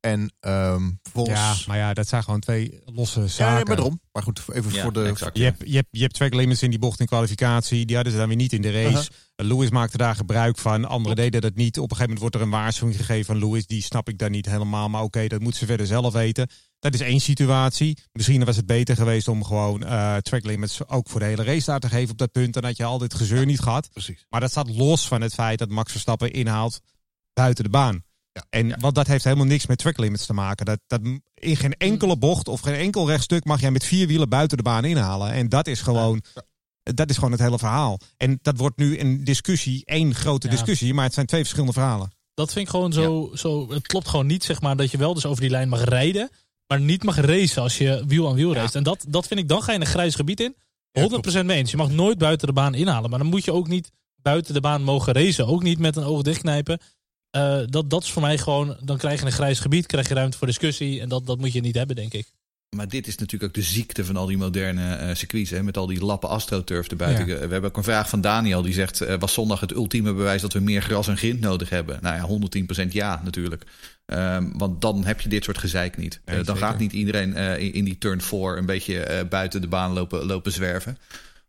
En 0.01 0.33
um, 0.39 0.99
volgens... 1.13 1.39
Ja, 1.39 1.55
maar 1.67 1.77
ja, 1.77 1.93
dat 1.93 2.07
zijn 2.07 2.23
gewoon 2.23 2.39
twee 2.39 2.81
losse 2.85 3.27
zaken. 3.27 3.57
Ja, 3.57 3.63
maar 3.63 3.75
daarom. 3.75 4.01
Maar 4.11 4.23
goed, 4.23 4.41
even 4.53 4.71
voor 4.71 4.93
de... 4.93 5.03
Exact, 5.03 5.37
je, 5.37 5.43
hebt, 5.43 5.63
je, 5.65 5.75
hebt, 5.75 5.87
je 5.91 6.01
hebt 6.01 6.13
track 6.13 6.33
limits 6.33 6.63
in 6.63 6.69
die 6.69 6.79
bocht 6.79 6.99
in 6.99 7.05
kwalificatie. 7.05 7.85
Die 7.85 7.95
hadden 7.95 8.13
ze 8.13 8.19
dan 8.19 8.27
weer 8.27 8.37
niet 8.37 8.53
in 8.53 8.61
de 8.61 8.71
race. 8.71 9.09
Uh 9.11 9.47
Lewis 9.47 9.69
maakte 9.69 9.97
daar 9.97 10.15
gebruik 10.15 10.57
van. 10.57 10.85
Anderen 10.85 11.15
deden 11.15 11.41
dat 11.41 11.55
niet. 11.55 11.77
Op 11.77 11.91
een 11.91 11.97
gegeven 11.97 12.03
moment 12.03 12.19
wordt 12.19 12.35
er 12.35 12.41
een 12.41 12.49
waarschuwing 12.49 12.97
gegeven 12.97 13.25
van 13.25 13.37
Lewis. 13.37 13.65
Die 13.65 13.81
snap 13.81 14.09
ik 14.09 14.17
dan 14.17 14.31
niet 14.31 14.45
helemaal. 14.45 14.89
Maar 14.89 15.01
oké, 15.03 15.27
dat 15.27 15.39
moeten 15.39 15.59
ze 15.59 15.65
verder 15.65 15.85
zelf 15.85 16.13
weten. 16.13 16.49
Dat 16.79 16.93
is 16.93 16.99
één 16.99 17.19
situatie. 17.19 17.97
Misschien 18.11 18.45
was 18.45 18.55
het 18.55 18.65
beter 18.65 18.95
geweest 18.95 19.27
om 19.27 19.43
gewoon 19.43 19.83
uh, 19.83 20.17
track 20.17 20.45
limits 20.45 20.87
ook 20.87 21.09
voor 21.09 21.19
de 21.19 21.25
hele 21.25 21.43
race 21.43 21.65
daar 21.65 21.79
te 21.79 21.89
geven 21.89 22.11
op 22.11 22.17
dat 22.17 22.31
punt. 22.31 22.53
Dan 22.53 22.63
had 22.63 22.77
je 22.77 22.83
al 22.83 22.97
dit 22.97 23.13
gezeur 23.13 23.45
niet 23.45 23.59
gehad. 23.59 23.89
Precies. 23.91 24.25
Maar 24.29 24.39
dat 24.39 24.51
staat 24.51 24.69
los 24.69 25.07
van 25.07 25.21
het 25.21 25.33
feit 25.33 25.59
dat 25.59 25.69
Max 25.69 25.91
Verstappen 25.91 26.31
inhaalt 26.31 26.81
buiten 27.33 27.63
de 27.63 27.69
baan. 27.69 28.03
Ja, 28.33 28.45
en 28.49 28.79
want 28.79 28.95
dat 28.95 29.07
heeft 29.07 29.23
helemaal 29.23 29.45
niks 29.45 29.65
met 29.65 29.77
track 29.77 29.97
limits 29.97 30.25
te 30.25 30.33
maken. 30.33 30.65
Dat, 30.65 30.79
dat, 30.87 31.01
in 31.33 31.55
geen 31.55 31.73
enkele 31.73 32.17
bocht 32.17 32.47
of 32.47 32.61
geen 32.61 32.75
enkel 32.75 33.07
rechtstuk 33.07 33.45
mag 33.45 33.61
jij 33.61 33.71
met 33.71 33.85
vier 33.85 34.07
wielen 34.07 34.29
buiten 34.29 34.57
de 34.57 34.63
baan 34.63 34.85
inhalen. 34.85 35.31
En 35.31 35.49
dat 35.49 35.67
is 35.67 35.81
gewoon, 35.81 36.21
dat 36.83 37.09
is 37.09 37.15
gewoon 37.15 37.31
het 37.31 37.41
hele 37.41 37.57
verhaal. 37.57 37.99
En 38.17 38.39
dat 38.41 38.57
wordt 38.57 38.77
nu 38.77 38.99
een 38.99 39.23
discussie, 39.23 39.81
één 39.85 40.15
grote 40.15 40.47
discussie, 40.47 40.93
maar 40.93 41.05
het 41.05 41.13
zijn 41.13 41.25
twee 41.25 41.41
verschillende 41.41 41.73
verhalen. 41.73 42.11
Dat 42.33 42.51
vind 42.51 42.65
ik 42.65 42.71
gewoon 42.71 42.93
zo, 42.93 43.31
zo. 43.33 43.69
Het 43.69 43.87
klopt 43.87 44.07
gewoon 44.07 44.25
niet, 44.25 44.43
zeg 44.43 44.61
maar, 44.61 44.75
dat 44.75 44.91
je 44.91 44.97
wel 44.97 45.13
dus 45.13 45.25
over 45.25 45.41
die 45.41 45.49
lijn 45.49 45.69
mag 45.69 45.83
rijden, 45.83 46.29
maar 46.67 46.81
niet 46.81 47.03
mag 47.03 47.15
racen 47.15 47.61
als 47.61 47.77
je 47.77 48.03
wiel 48.07 48.27
aan 48.27 48.35
wiel 48.35 48.53
race. 48.53 48.77
En 48.77 48.83
dat, 48.83 49.05
dat 49.07 49.27
vind 49.27 49.39
ik, 49.39 49.47
dan 49.47 49.63
ga 49.63 49.71
je 49.71 49.79
een 49.79 49.85
grijs 49.85 50.15
gebied 50.15 50.39
in. 50.39 50.55
100% 50.99 51.45
mee 51.45 51.57
eens. 51.57 51.71
Je 51.71 51.77
mag 51.77 51.89
nooit 51.89 52.17
buiten 52.17 52.47
de 52.47 52.53
baan 52.53 52.73
inhalen, 52.73 53.09
maar 53.09 53.19
dan 53.19 53.27
moet 53.27 53.45
je 53.45 53.53
ook 53.53 53.67
niet 53.67 53.91
buiten 54.15 54.53
de 54.53 54.61
baan 54.61 54.83
mogen 54.83 55.13
racen. 55.13 55.47
Ook 55.47 55.63
niet 55.63 55.79
met 55.79 55.95
een 55.95 56.03
oog 56.03 56.21
dichtknijpen. 56.21 56.79
Uh, 57.37 57.61
dat, 57.65 57.89
dat 57.89 58.03
is 58.03 58.11
voor 58.11 58.21
mij 58.21 58.37
gewoon, 58.37 58.77
dan 58.83 58.97
krijg 58.97 59.19
je 59.19 59.25
een 59.25 59.31
grijs 59.31 59.59
gebied, 59.59 59.85
krijg 59.85 60.07
je 60.07 60.13
ruimte 60.13 60.37
voor 60.37 60.47
discussie. 60.47 61.01
En 61.01 61.09
dat, 61.09 61.25
dat 61.25 61.37
moet 61.37 61.53
je 61.53 61.61
niet 61.61 61.75
hebben, 61.75 61.95
denk 61.95 62.13
ik. 62.13 62.25
Maar 62.75 62.87
dit 62.87 63.07
is 63.07 63.17
natuurlijk 63.17 63.43
ook 63.43 63.63
de 63.63 63.69
ziekte 63.69 64.05
van 64.05 64.15
al 64.15 64.25
die 64.25 64.37
moderne 64.37 64.99
uh, 64.99 65.15
circuits. 65.15 65.49
Hè, 65.49 65.63
met 65.63 65.77
al 65.77 65.87
die 65.87 66.05
lappen 66.05 66.29
astroturf 66.29 66.87
erbuiten. 66.87 67.27
Ja. 67.27 67.33
We 67.33 67.39
hebben 67.39 67.63
ook 67.63 67.77
een 67.77 67.83
vraag 67.83 68.09
van 68.09 68.21
Daniel. 68.21 68.61
Die 68.61 68.73
zegt, 68.73 69.01
uh, 69.01 69.15
was 69.19 69.33
zondag 69.33 69.59
het 69.59 69.71
ultieme 69.71 70.13
bewijs 70.13 70.41
dat 70.41 70.53
we 70.53 70.59
meer 70.59 70.81
gras 70.81 71.07
en 71.07 71.17
grind 71.17 71.39
nodig 71.39 71.69
hebben? 71.69 71.99
Nou 72.01 72.15
ja, 72.15 72.49
110% 72.85 72.87
ja 72.87 73.21
natuurlijk. 73.23 73.63
Um, 74.05 74.57
want 74.57 74.81
dan 74.81 75.05
heb 75.05 75.21
je 75.21 75.29
dit 75.29 75.43
soort 75.43 75.57
gezeik 75.57 75.97
niet. 75.97 76.21
Dan 76.43 76.57
gaat 76.57 76.79
niet 76.79 76.93
iedereen 76.93 77.35
in, 77.35 77.73
in, 77.73 77.83
die 77.83 77.97
turn 77.97 78.21
4 78.21 78.57
een 78.57 78.65
beetje 78.65 79.25
buiten 79.29 79.61
de 79.61 79.67
baan 79.67 79.93
lopen, 79.93 80.25
lopen 80.25 80.51
zwerven. 80.51 80.97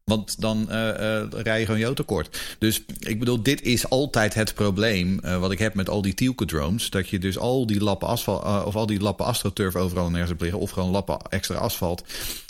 Want 0.05 0.41
dan 0.41 0.67
uh, 0.71 0.77
uh, 0.77 1.23
rij 1.31 1.59
je 1.59 1.65
gewoon 1.65 1.81
jouw 1.81 1.93
tekort. 1.93 2.57
Dus 2.59 2.85
ik 2.99 3.19
bedoel, 3.19 3.43
dit 3.43 3.63
is 3.63 3.89
altijd 3.89 4.35
het 4.35 4.55
probleem 4.55 5.21
uh, 5.25 5.39
wat 5.39 5.51
ik 5.51 5.59
heb 5.59 5.75
met 5.75 5.89
al 5.89 6.03
die 6.03 6.15
Tielke-drones. 6.15 6.91
Dat 6.91 7.09
je 7.09 7.19
dus 7.19 7.39
al 7.39 7.67
die 7.67 7.83
lappen 7.83 8.09
asfalt, 8.09 8.65
of 8.65 8.77
al 8.77 8.87
die 8.87 9.01
lappen 9.01 9.27
astroturf 9.27 9.77
overal 9.77 10.11
nergens 10.11 10.33
op 10.33 10.41
liggen. 10.41 10.59
Of 10.59 10.71
gewoon 10.71 10.91
lappen 10.91 11.19
extra 11.29 11.55
asfalt. 11.55 12.05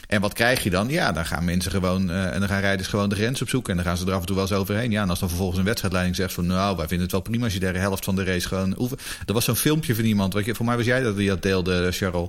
En 0.06 0.20
wat 0.20 0.32
krijg 0.32 0.62
je 0.62 0.70
dan? 0.70 0.88
Ja, 0.88 1.12
dan 1.12 1.26
gaan 1.26 1.44
mensen 1.44 1.70
gewoon, 1.70 2.10
en 2.10 2.40
dan 2.40 2.48
gaan 2.48 2.60
rijders 2.60 2.88
gewoon 2.88 3.08
de 3.08 3.14
grens 3.14 3.42
opzoeken. 3.42 3.70
En 3.70 3.76
dan 3.76 3.86
gaan 3.86 3.96
ze 3.96 4.06
er 4.06 4.12
af 4.12 4.20
en 4.20 4.26
toe 4.26 4.36
wel 4.36 4.44
eens 4.44 4.54
overheen. 4.54 4.90
Ja, 4.90 5.02
en 5.02 5.10
als 5.10 5.18
dan 5.18 5.28
vervolgens 5.28 5.58
een 5.58 5.64
wedstrijdleiding 5.64 6.16
zegt 6.16 6.32
van, 6.32 6.46
nou, 6.46 6.76
wij 6.76 6.86
vinden 6.86 7.02
het 7.02 7.12
wel 7.12 7.20
prima 7.20 7.44
als 7.44 7.54
je 7.54 7.60
de 7.60 7.66
helft 7.66 8.04
van 8.04 8.16
de 8.16 8.24
race 8.24 8.48
gewoon 8.48 8.74
oefen. 8.78 8.98
Er 9.26 9.34
was 9.34 9.44
zo'n 9.44 9.56
filmpje 9.56 9.94
van 9.94 10.04
iemand, 10.04 10.32
wat 10.32 10.44
je, 10.44 10.54
voor 10.54 10.66
mij 10.66 10.76
was 10.76 10.84
jij 10.84 11.02
dat 11.02 11.16
die 11.16 11.28
dat 11.28 11.42
deelde, 11.42 11.92
Charles. 11.92 12.28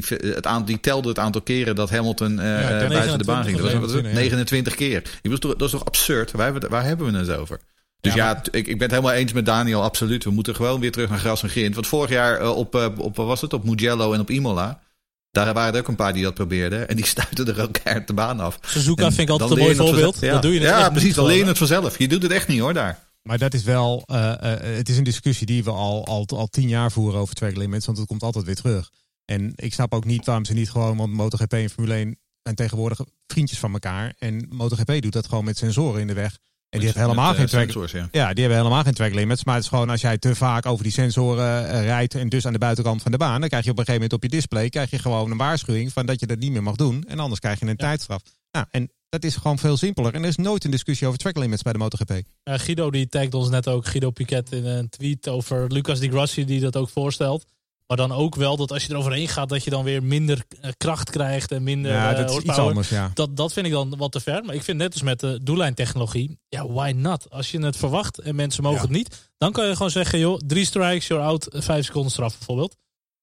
Die, 0.00 0.32
het 0.34 0.46
aantal, 0.46 0.66
die 0.66 0.80
telde 0.80 1.08
het 1.08 1.18
aantal 1.18 1.40
keren 1.40 1.74
dat 1.74 1.90
Hamilton 1.90 2.32
uh, 2.32 2.38
ja, 2.38 2.88
buiten 2.88 3.18
de 3.18 3.24
baan 3.24 3.44
ging. 3.44 3.58
Dat 3.58 3.72
was, 3.72 3.92
29 3.92 4.74
keer. 4.74 5.02
Ik 5.22 5.30
bedoel, 5.30 5.56
dat 5.56 5.66
is 5.66 5.70
toch 5.70 5.84
absurd? 5.84 6.30
Waar, 6.30 6.68
waar 6.68 6.84
hebben 6.84 7.12
we 7.12 7.18
het 7.18 7.30
over? 7.30 7.60
Dus 8.00 8.14
ja, 8.14 8.28
ja 8.28 8.42
ik, 8.50 8.66
ik 8.66 8.78
ben 8.78 8.80
het 8.80 8.90
helemaal 8.90 9.12
eens 9.12 9.32
met 9.32 9.46
Daniel, 9.46 9.82
absoluut. 9.82 10.24
We 10.24 10.30
moeten 10.30 10.54
gewoon 10.54 10.80
weer 10.80 10.92
terug 10.92 11.08
naar 11.08 11.18
gras 11.18 11.42
en 11.42 11.48
grind. 11.48 11.74
Want 11.74 11.86
vorig 11.86 12.10
jaar 12.10 12.40
uh, 12.40 12.56
op, 12.56 12.74
uh, 12.74 12.84
op, 12.96 13.16
wat 13.16 13.26
was 13.26 13.40
het, 13.40 13.52
op 13.52 13.64
Mugello 13.64 14.12
en 14.12 14.20
op 14.20 14.30
Imola... 14.30 14.82
Daar 15.30 15.54
waren 15.54 15.74
er 15.74 15.80
ook 15.80 15.88
een 15.88 15.96
paar 15.96 16.12
die 16.12 16.22
dat 16.22 16.34
probeerden. 16.34 16.88
En 16.88 16.96
die 16.96 17.06
stuiten 17.14 17.48
er 17.48 17.62
ook 17.62 17.72
keihard 17.72 18.06
de 18.06 18.14
baan 18.14 18.40
af. 18.40 18.58
Suzuka 18.66 19.04
en 19.04 19.12
vind 19.12 19.28
ik 19.28 19.40
altijd 19.40 19.50
een 19.50 19.58
mooi 19.58 19.74
voorbeeld. 19.74 20.20
Ja, 20.20 20.32
dat 20.32 20.42
doe 20.42 20.54
je 20.54 20.60
ja 20.60 20.90
precies. 20.90 21.14
Dan 21.14 21.26
leer 21.26 21.36
je 21.36 21.44
het 21.44 21.58
vanzelf. 21.58 21.98
Je 21.98 22.08
doet 22.08 22.22
het 22.22 22.32
echt 22.32 22.48
niet 22.48 22.60
hoor, 22.60 22.74
daar. 22.74 22.98
Maar 23.22 23.38
dat 23.38 23.54
is 23.54 23.62
wel... 23.62 24.04
Uh, 24.06 24.16
uh, 24.16 24.34
het 24.60 24.88
is 24.88 24.96
een 24.96 25.04
discussie 25.04 25.46
die 25.46 25.64
we 25.64 25.70
al, 25.70 26.06
al, 26.06 26.26
al 26.28 26.46
tien 26.46 26.68
jaar 26.68 26.92
voeren 26.92 27.20
over 27.20 27.34
track 27.34 27.56
limits. 27.56 27.86
Want 27.86 27.98
het 27.98 28.06
komt 28.06 28.22
altijd 28.22 28.44
weer 28.44 28.54
terug. 28.54 28.90
En 29.24 29.52
ik 29.56 29.72
snap 29.72 29.94
ook 29.94 30.04
niet 30.04 30.26
waarom 30.26 30.44
ze 30.44 30.52
niet 30.52 30.70
gewoon, 30.70 30.96
want 30.96 31.12
MotoGP 31.12 31.52
en 31.52 31.70
Formule 31.70 31.94
1 31.94 32.18
zijn 32.42 32.54
tegenwoordig 32.54 33.00
vriendjes 33.26 33.58
van 33.58 33.72
elkaar. 33.72 34.14
En 34.18 34.46
MotoGP 34.48 35.02
doet 35.02 35.12
dat 35.12 35.28
gewoon 35.28 35.44
met 35.44 35.58
sensoren 35.58 36.00
in 36.00 36.06
de 36.06 36.14
weg. 36.14 36.38
En 36.68 36.80
die 36.80 36.88
hebben 36.88 37.08
helemaal 37.08 37.34
geen 37.34 37.46
track. 37.46 37.62
Sensors, 37.62 37.92
ja. 37.92 38.08
ja. 38.12 38.32
die 38.32 38.40
hebben 38.44 38.62
helemaal 38.62 38.82
geen 38.82 38.94
track 38.94 39.14
limits. 39.14 39.44
Maar 39.44 39.54
het 39.54 39.64
is 39.64 39.68
gewoon 39.68 39.90
als 39.90 40.00
jij 40.00 40.18
te 40.18 40.34
vaak 40.34 40.66
over 40.66 40.82
die 40.82 40.92
sensoren 40.92 41.64
uh, 41.64 41.70
rijdt 41.84 42.14
en 42.14 42.28
dus 42.28 42.46
aan 42.46 42.52
de 42.52 42.58
buitenkant 42.58 43.02
van 43.02 43.12
de 43.12 43.18
baan, 43.18 43.40
dan 43.40 43.48
krijg 43.48 43.64
je 43.64 43.70
op 43.70 43.78
een 43.78 43.84
gegeven 43.84 44.08
moment 44.08 44.24
op 44.24 44.30
je 44.30 44.36
display 44.36 44.68
krijg 44.68 44.90
je 44.90 44.98
gewoon 44.98 45.30
een 45.30 45.36
waarschuwing 45.36 45.92
van 45.92 46.06
dat 46.06 46.20
je 46.20 46.26
dat 46.26 46.38
niet 46.38 46.52
meer 46.52 46.62
mag 46.62 46.76
doen. 46.76 47.04
En 47.08 47.18
anders 47.18 47.40
krijg 47.40 47.58
je 47.58 47.64
een 47.64 47.74
ja. 47.76 47.84
tijdstraf. 47.86 48.22
Nou, 48.50 48.66
en 48.70 48.90
dat 49.08 49.24
is 49.24 49.36
gewoon 49.36 49.58
veel 49.58 49.76
simpeler. 49.76 50.14
En 50.14 50.22
er 50.22 50.28
is 50.28 50.36
nooit 50.36 50.64
een 50.64 50.70
discussie 50.70 51.06
over 51.06 51.18
track 51.18 51.36
limits 51.36 51.62
bij 51.62 51.72
de 51.72 51.78
MotoGP. 51.78 52.10
Uh, 52.10 52.22
Guido 52.44 52.90
die 52.90 53.08
tagt 53.08 53.34
ons 53.34 53.48
net 53.48 53.68
ook, 53.68 53.86
Guido 53.86 54.10
Piquet 54.10 54.52
in 54.52 54.64
een 54.64 54.88
tweet 54.88 55.28
over 55.28 55.72
Lucas 55.72 55.98
Di 55.98 56.08
Grassi 56.08 56.44
die 56.44 56.60
dat 56.60 56.76
ook 56.76 56.88
voorstelt. 56.88 57.46
Maar 57.86 57.96
dan 57.96 58.12
ook 58.12 58.34
wel 58.34 58.56
dat 58.56 58.72
als 58.72 58.84
je 58.84 58.92
er 58.92 58.98
overheen 58.98 59.28
gaat, 59.28 59.48
dat 59.48 59.64
je 59.64 59.70
dan 59.70 59.84
weer 59.84 60.02
minder 60.02 60.44
uh, 60.64 60.70
kracht 60.76 61.10
krijgt 61.10 61.52
en 61.52 61.62
minder. 61.62 61.92
Ja, 61.92 62.14
dat 62.14 62.30
is 62.30 62.36
iets 62.36 62.58
anders. 62.58 62.88
Ja. 62.88 63.10
Dat, 63.14 63.36
dat 63.36 63.52
vind 63.52 63.66
ik 63.66 63.72
dan 63.72 63.96
wat 63.96 64.12
te 64.12 64.20
ver. 64.20 64.44
Maar 64.44 64.54
ik 64.54 64.62
vind 64.62 64.78
net 64.78 64.92
als 64.92 65.02
met 65.02 65.20
de 65.20 65.40
doellijntechnologie. 65.42 66.38
Ja, 66.48 66.66
why 66.66 66.92
not? 66.96 67.30
Als 67.30 67.50
je 67.50 67.60
het 67.60 67.76
verwacht 67.76 68.18
en 68.18 68.34
mensen 68.34 68.62
mogen 68.62 68.78
ja. 68.78 68.82
het 68.82 68.96
niet, 68.96 69.30
dan 69.38 69.52
kan 69.52 69.66
je 69.66 69.76
gewoon 69.76 69.90
zeggen: 69.90 70.18
joh, 70.18 70.38
drie 70.46 70.64
strikes, 70.64 71.06
you're 71.06 71.24
out, 71.24 71.46
vijf 71.50 71.84
seconden 71.84 72.10
straf 72.10 72.36
bijvoorbeeld. 72.38 72.76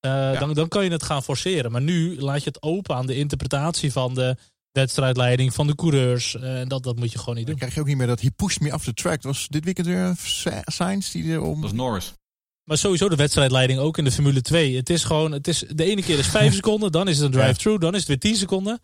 Uh, 0.05 0.11
ja. 0.11 0.39
dan, 0.39 0.53
dan 0.53 0.67
kan 0.67 0.83
je 0.83 0.91
het 0.91 1.03
gaan 1.03 1.23
forceren. 1.23 1.71
Maar 1.71 1.81
nu 1.81 2.21
laat 2.21 2.43
je 2.43 2.49
het 2.49 2.61
open 2.61 2.95
aan 2.95 3.05
de 3.05 3.15
interpretatie 3.15 3.91
van 3.91 4.13
de 4.13 4.35
wedstrijdleiding, 4.71 5.53
van 5.53 5.67
de 5.67 5.75
coureurs. 5.75 6.35
En 6.35 6.63
uh, 6.63 6.67
dat, 6.67 6.83
dat 6.83 6.95
moet 6.95 7.11
je 7.11 7.19
gewoon 7.19 7.35
niet 7.35 7.45
doen. 7.45 7.55
Dan 7.57 7.67
krijg 7.69 7.73
je 7.73 7.79
ook 7.79 7.87
niet 7.87 7.97
meer 7.97 8.07
dat 8.07 8.21
hij 8.21 8.31
pushed 8.31 8.61
me 8.61 8.73
off 8.73 8.83
the 8.83 8.93
track. 8.93 9.21
Was 9.21 9.47
dit 9.47 9.65
weekend 9.65 9.87
weer 9.87 10.15
Sainz 10.65 11.11
die 11.11 11.31
er 11.31 11.41
om. 11.41 11.53
Dat 11.53 11.61
was 11.61 11.71
Norris. 11.71 12.13
Maar 12.71 12.79
sowieso 12.79 13.09
de 13.09 13.15
wedstrijdleiding 13.15 13.79
ook 13.79 13.97
in 13.97 14.03
de 14.03 14.11
Formule 14.11 14.41
2. 14.41 14.75
Het 14.75 14.89
is 14.89 15.03
gewoon, 15.03 15.31
het 15.31 15.47
is, 15.47 15.63
de 15.69 15.83
ene 15.83 16.01
keer 16.01 16.19
is 16.19 16.27
5 16.27 16.53
seconden, 16.59 16.91
dan 16.91 17.07
is 17.07 17.17
het 17.17 17.25
een 17.25 17.31
drive-through, 17.31 17.81
dan 17.81 17.93
is 17.93 17.99
het 17.99 18.07
weer 18.07 18.19
10 18.19 18.35
seconden. 18.35 18.81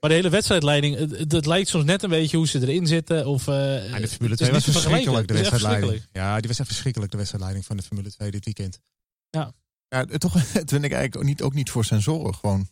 Maar 0.00 0.10
de 0.10 0.16
hele 0.16 0.28
wedstrijdleiding, 0.28 0.96
het, 0.96 1.32
het, 1.32 1.46
lijkt 1.46 1.68
soms 1.68 1.84
net 1.84 2.02
een 2.02 2.10
beetje 2.10 2.36
hoe 2.36 2.46
ze 2.46 2.60
erin 2.60 2.86
zitten. 2.86 3.26
Of, 3.26 3.46
uh, 3.46 3.54
ja, 3.90 3.98
de 3.98 4.08
Formule 4.08 4.36
2 4.36 4.50
was 4.50 4.64
verschrikkelijk, 4.64 5.28
de 5.28 5.34
wedstrijdleiding. 5.34 6.02
Ja, 6.12 6.38
die 6.38 6.48
was 6.48 6.58
echt 6.58 6.68
verschrikkelijk, 6.68 7.10
de 7.10 7.16
wedstrijdleiding 7.16 7.66
van 7.66 7.76
de 7.76 7.82
Formule 7.82 8.10
2 8.10 8.30
dit 8.30 8.44
weekend. 8.44 8.78
Ja. 9.30 9.52
Ja, 9.88 10.04
toch, 10.04 10.32
het 10.60 10.70
vind 10.70 10.84
ik 10.84 10.92
eigenlijk 10.92 11.16
ook 11.16 11.24
niet, 11.24 11.42
ook 11.42 11.54
niet 11.54 11.70
voor 11.70 11.84
sensoren. 11.84 12.34
Gewoon 12.34 12.68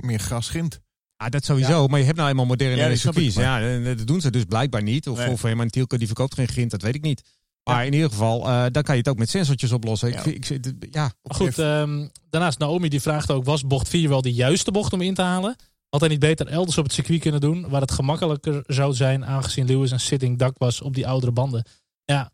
meer 0.00 0.18
gras 0.18 0.48
grind. 0.48 0.80
Ah, 1.16 1.30
dat 1.30 1.44
sowieso, 1.44 1.82
ja. 1.82 1.86
maar 1.86 1.98
je 1.98 2.04
hebt 2.04 2.16
nou 2.16 2.30
eenmaal 2.30 2.46
moderne 2.46 2.76
ja, 2.76 2.96
circuits. 2.96 3.34
Ja, 3.34 3.78
dat 3.78 4.06
doen 4.06 4.20
ze 4.20 4.30
dus 4.30 4.44
blijkbaar 4.44 4.82
niet. 4.82 5.08
Of, 5.08 5.18
nee. 5.18 5.28
of 5.28 5.42
helemaal 5.42 5.66
Tielke 5.66 5.98
die 5.98 6.06
verkoopt 6.06 6.34
geen 6.34 6.48
grind, 6.48 6.70
dat 6.70 6.82
weet 6.82 6.94
ik 6.94 7.02
niet. 7.02 7.22
Maar 7.64 7.86
in 7.86 7.92
ieder 7.92 8.10
geval, 8.10 8.48
uh, 8.48 8.64
dan 8.70 8.82
kan 8.82 8.94
je 8.94 9.00
het 9.00 9.08
ook 9.08 9.18
met 9.18 9.30
sensortjes 9.30 9.72
oplossen. 9.72 10.10
Ja. 10.10 10.24
Ik, 10.24 10.48
ik, 10.48 10.74
ja. 10.90 11.12
Goed, 11.22 11.58
um, 11.58 12.10
daarnaast 12.30 12.58
Naomi 12.58 12.88
die 12.88 13.00
vraagt 13.00 13.30
ook, 13.30 13.44
was 13.44 13.66
bocht 13.66 13.88
4 13.88 14.08
wel 14.08 14.22
de 14.22 14.32
juiste 14.32 14.70
bocht 14.70 14.92
om 14.92 15.00
in 15.00 15.14
te 15.14 15.22
halen? 15.22 15.56
Had 15.88 16.00
hij 16.00 16.10
niet 16.10 16.18
beter 16.18 16.46
elders 16.46 16.78
op 16.78 16.84
het 16.84 16.92
circuit 16.92 17.20
kunnen 17.20 17.40
doen, 17.40 17.68
waar 17.68 17.80
het 17.80 17.90
gemakkelijker 17.90 18.62
zou 18.66 18.94
zijn, 18.94 19.24
aangezien 19.24 19.66
Lewis 19.66 19.90
een 19.90 20.00
sitting 20.00 20.38
dak 20.38 20.58
was 20.58 20.80
op 20.80 20.94
die 20.94 21.06
oudere 21.06 21.32
banden? 21.32 21.66
Ja, 22.04 22.30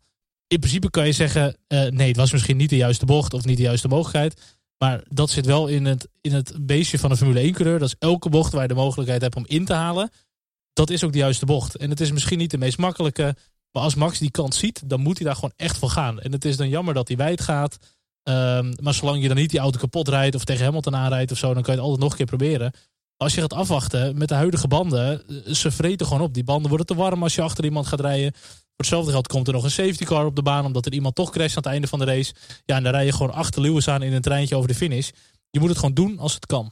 in 0.47 0.59
principe 0.59 0.89
kan 0.89 1.05
je 1.05 1.11
zeggen, 1.11 1.57
uh, 1.67 1.85
nee, 1.85 2.07
het 2.07 2.17
was 2.17 2.31
misschien 2.31 2.57
niet 2.57 2.69
de 2.69 2.75
juiste 2.75 3.05
bocht 3.05 3.33
of 3.33 3.45
niet 3.45 3.57
de 3.57 3.63
juiste 3.63 3.87
mogelijkheid. 3.87 4.57
Maar 4.77 5.03
dat 5.07 5.29
zit 5.29 5.45
wel 5.45 5.67
in 5.67 5.85
het, 5.85 6.07
in 6.21 6.33
het 6.33 6.65
beestje 6.65 6.99
van 6.99 7.11
een 7.11 7.17
Formule 7.17 7.39
1 7.39 7.53
coureur. 7.53 7.79
Dat 7.79 7.87
is 7.87 7.95
elke 7.99 8.29
bocht 8.29 8.51
waar 8.51 8.61
je 8.61 8.67
de 8.67 8.73
mogelijkheid 8.73 9.21
hebt 9.21 9.35
om 9.35 9.45
in 9.47 9.65
te 9.65 9.73
halen. 9.73 10.09
Dat 10.73 10.89
is 10.89 11.03
ook 11.03 11.11
de 11.11 11.17
juiste 11.17 11.45
bocht. 11.45 11.75
En 11.75 11.89
het 11.89 11.99
is 11.99 12.11
misschien 12.11 12.37
niet 12.37 12.51
de 12.51 12.57
meest 12.57 12.77
makkelijke, 12.77 13.35
maar 13.71 13.83
als 13.83 13.95
Max 13.95 14.19
die 14.19 14.31
kant 14.31 14.55
ziet, 14.55 14.89
dan 14.89 14.99
moet 14.99 15.17
hij 15.17 15.25
daar 15.25 15.35
gewoon 15.35 15.53
echt 15.55 15.77
voor 15.77 15.89
gaan. 15.89 16.19
En 16.19 16.31
het 16.31 16.45
is 16.45 16.57
dan 16.57 16.69
jammer 16.69 16.93
dat 16.93 17.07
hij 17.07 17.17
wijd 17.17 17.41
gaat. 17.41 17.77
Um, 18.23 18.73
maar 18.81 18.93
zolang 18.93 19.21
je 19.21 19.27
dan 19.27 19.37
niet 19.37 19.49
die 19.49 19.59
auto 19.59 19.79
kapot 19.79 20.07
rijdt 20.07 20.35
of 20.35 20.43
tegen 20.43 20.65
Hamilton 20.65 20.95
aanrijdt 20.95 21.31
of 21.31 21.37
zo, 21.37 21.53
dan 21.53 21.63
kan 21.63 21.73
je 21.73 21.79
het 21.79 21.89
altijd 21.89 22.01
nog 22.01 22.11
een 22.11 22.17
keer 22.17 22.37
proberen. 22.37 22.73
Als 23.17 23.35
je 23.35 23.41
gaat 23.41 23.53
afwachten 23.53 24.17
met 24.17 24.27
de 24.27 24.33
huidige 24.33 24.67
banden, 24.67 25.23
ze 25.55 25.71
vreten 25.71 26.07
gewoon 26.07 26.21
op. 26.21 26.33
Die 26.33 26.43
banden 26.43 26.67
worden 26.67 26.85
te 26.85 26.95
warm 26.95 27.23
als 27.23 27.35
je 27.35 27.41
achter 27.41 27.63
iemand 27.63 27.87
gaat 27.87 27.99
rijden. 27.99 28.33
Voor 28.33 28.87
hetzelfde 28.87 29.11
geld 29.11 29.27
komt 29.27 29.47
er 29.47 29.53
nog 29.53 29.63
een 29.63 29.71
safety 29.71 30.05
car 30.05 30.25
op 30.25 30.35
de 30.35 30.41
baan, 30.41 30.65
omdat 30.65 30.85
er 30.85 30.93
iemand 30.93 31.15
toch 31.15 31.31
crasht 31.31 31.57
aan 31.57 31.63
het 31.63 31.71
einde 31.71 31.87
van 31.87 31.99
de 31.99 32.05
race. 32.05 32.33
Ja, 32.65 32.75
en 32.75 32.83
dan 32.83 32.91
rij 32.91 33.05
je 33.05 33.11
gewoon 33.11 33.33
achter 33.33 33.61
Lewis 33.61 33.87
aan 33.87 34.01
in 34.01 34.13
een 34.13 34.21
treintje 34.21 34.55
over 34.55 34.67
de 34.67 34.75
finish. 34.75 35.09
Je 35.49 35.59
moet 35.59 35.69
het 35.69 35.77
gewoon 35.77 35.93
doen 35.93 36.19
als 36.19 36.33
het 36.33 36.45
kan. 36.45 36.71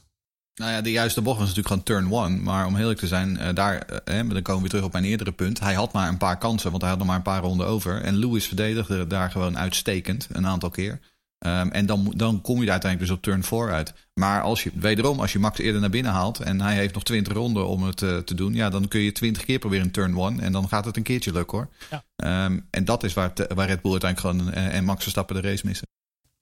Nou 0.58 0.72
ja, 0.72 0.80
de 0.80 0.90
juiste 0.90 1.22
bocht 1.22 1.38
was 1.38 1.48
natuurlijk 1.48 1.74
gewoon 1.74 1.82
turn 1.82 2.12
one. 2.12 2.36
Maar 2.36 2.66
om 2.66 2.76
eerlijk 2.76 2.98
te 2.98 3.06
zijn, 3.06 3.38
uh, 3.40 3.48
daar, 3.54 3.86
uh, 4.08 4.28
dan 4.28 4.42
komen 4.42 4.62
we 4.62 4.68
terug 4.68 4.84
op 4.84 4.92
mijn 4.92 5.04
eerdere 5.04 5.32
punt. 5.32 5.60
Hij 5.60 5.74
had 5.74 5.92
maar 5.92 6.08
een 6.08 6.16
paar 6.16 6.38
kansen, 6.38 6.70
want 6.70 6.82
hij 6.82 6.90
had 6.90 6.98
nog 6.98 7.08
maar 7.08 7.16
een 7.16 7.22
paar 7.22 7.42
ronden 7.42 7.66
over. 7.66 8.02
En 8.02 8.16
Lewis 8.16 8.46
verdedigde 8.46 9.06
daar 9.06 9.30
gewoon 9.30 9.58
uitstekend, 9.58 10.28
een 10.32 10.46
aantal 10.46 10.70
keer. 10.70 11.00
Um, 11.46 11.70
en 11.70 11.86
dan, 11.86 12.12
dan 12.16 12.40
kom 12.40 12.58
je 12.58 12.64
er 12.64 12.70
uiteindelijk 12.70 13.10
dus 13.10 13.18
op 13.18 13.22
turn 13.22 13.42
4 13.42 13.72
uit. 13.72 13.94
Maar 14.14 14.42
als 14.42 14.62
je, 14.62 14.70
wederom, 14.74 15.20
als 15.20 15.32
je 15.32 15.38
Max 15.38 15.58
eerder 15.58 15.80
naar 15.80 15.90
binnen 15.90 16.12
haalt 16.12 16.40
en 16.40 16.60
hij 16.60 16.74
heeft 16.74 16.94
nog 16.94 17.02
20 17.02 17.32
ronden 17.32 17.66
om 17.66 17.82
het 17.82 18.02
uh, 18.02 18.16
te 18.16 18.34
doen, 18.34 18.54
ja, 18.54 18.70
dan 18.70 18.88
kun 18.88 19.00
je 19.00 19.12
20 19.12 19.44
keer 19.44 19.58
proberen 19.58 19.84
in 19.84 19.90
turn 19.90 20.16
1 20.16 20.40
en 20.40 20.52
dan 20.52 20.68
gaat 20.68 20.84
het 20.84 20.96
een 20.96 21.02
keertje 21.02 21.32
lukken 21.32 21.58
hoor. 21.58 21.68
Ja. 21.90 22.44
Um, 22.44 22.66
en 22.70 22.84
dat 22.84 23.04
is 23.04 23.14
waar, 23.14 23.32
te, 23.32 23.50
waar 23.54 23.66
Red 23.66 23.82
Bull 23.82 23.90
uiteindelijk 23.90 24.36
gewoon 24.36 24.52
en 24.52 24.84
Max 24.84 25.02
Verstappen 25.02 25.42
de 25.42 25.48
race 25.48 25.66
missen. 25.66 25.86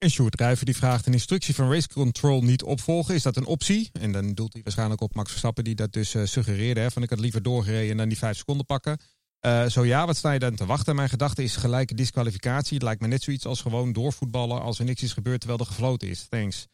En 0.06 0.12
Sjoerd 0.12 0.64
die 0.64 0.76
vraagt 0.76 1.06
een 1.06 1.12
instructie 1.12 1.54
van 1.54 1.72
Race 1.72 1.88
Control 1.88 2.42
niet 2.42 2.62
opvolgen. 2.62 3.14
Is 3.14 3.22
dat 3.22 3.36
een 3.36 3.46
optie? 3.46 3.90
En 3.92 4.12
dan 4.12 4.34
doelt 4.34 4.52
hij 4.52 4.62
waarschijnlijk 4.62 5.00
op 5.00 5.14
Max 5.14 5.30
Verstappen 5.30 5.64
die 5.64 5.74
dat 5.74 5.92
dus 5.92 6.14
uh, 6.14 6.24
suggereerde. 6.24 6.80
Hè, 6.80 6.90
van 6.90 7.02
ik 7.02 7.10
had 7.10 7.20
liever 7.20 7.42
doorgereden 7.42 7.90
en 7.90 7.96
dan 7.96 8.08
die 8.08 8.18
vijf 8.18 8.36
seconden 8.36 8.66
pakken. 8.66 8.98
Uh, 9.46 9.66
zo 9.66 9.84
ja, 9.84 10.06
wat 10.06 10.16
sta 10.16 10.32
je 10.32 10.38
dan 10.38 10.54
te 10.54 10.66
wachten? 10.66 10.96
Mijn 10.96 11.08
gedachte 11.08 11.42
is 11.42 11.56
gelijke 11.56 11.94
disqualificatie. 11.94 12.74
Het 12.74 12.82
lijkt 12.82 13.00
me 13.00 13.06
net 13.06 13.22
zoiets 13.22 13.46
als 13.46 13.60
gewoon 13.60 13.92
doorvoetballen 13.92 14.60
als 14.60 14.78
er 14.78 14.84
niks 14.84 15.02
is 15.02 15.12
gebeurd 15.12 15.40
terwijl 15.40 15.60
er 15.60 15.66
gefloten 15.66 16.08
is. 16.08 16.26
Thanks. 16.28 16.66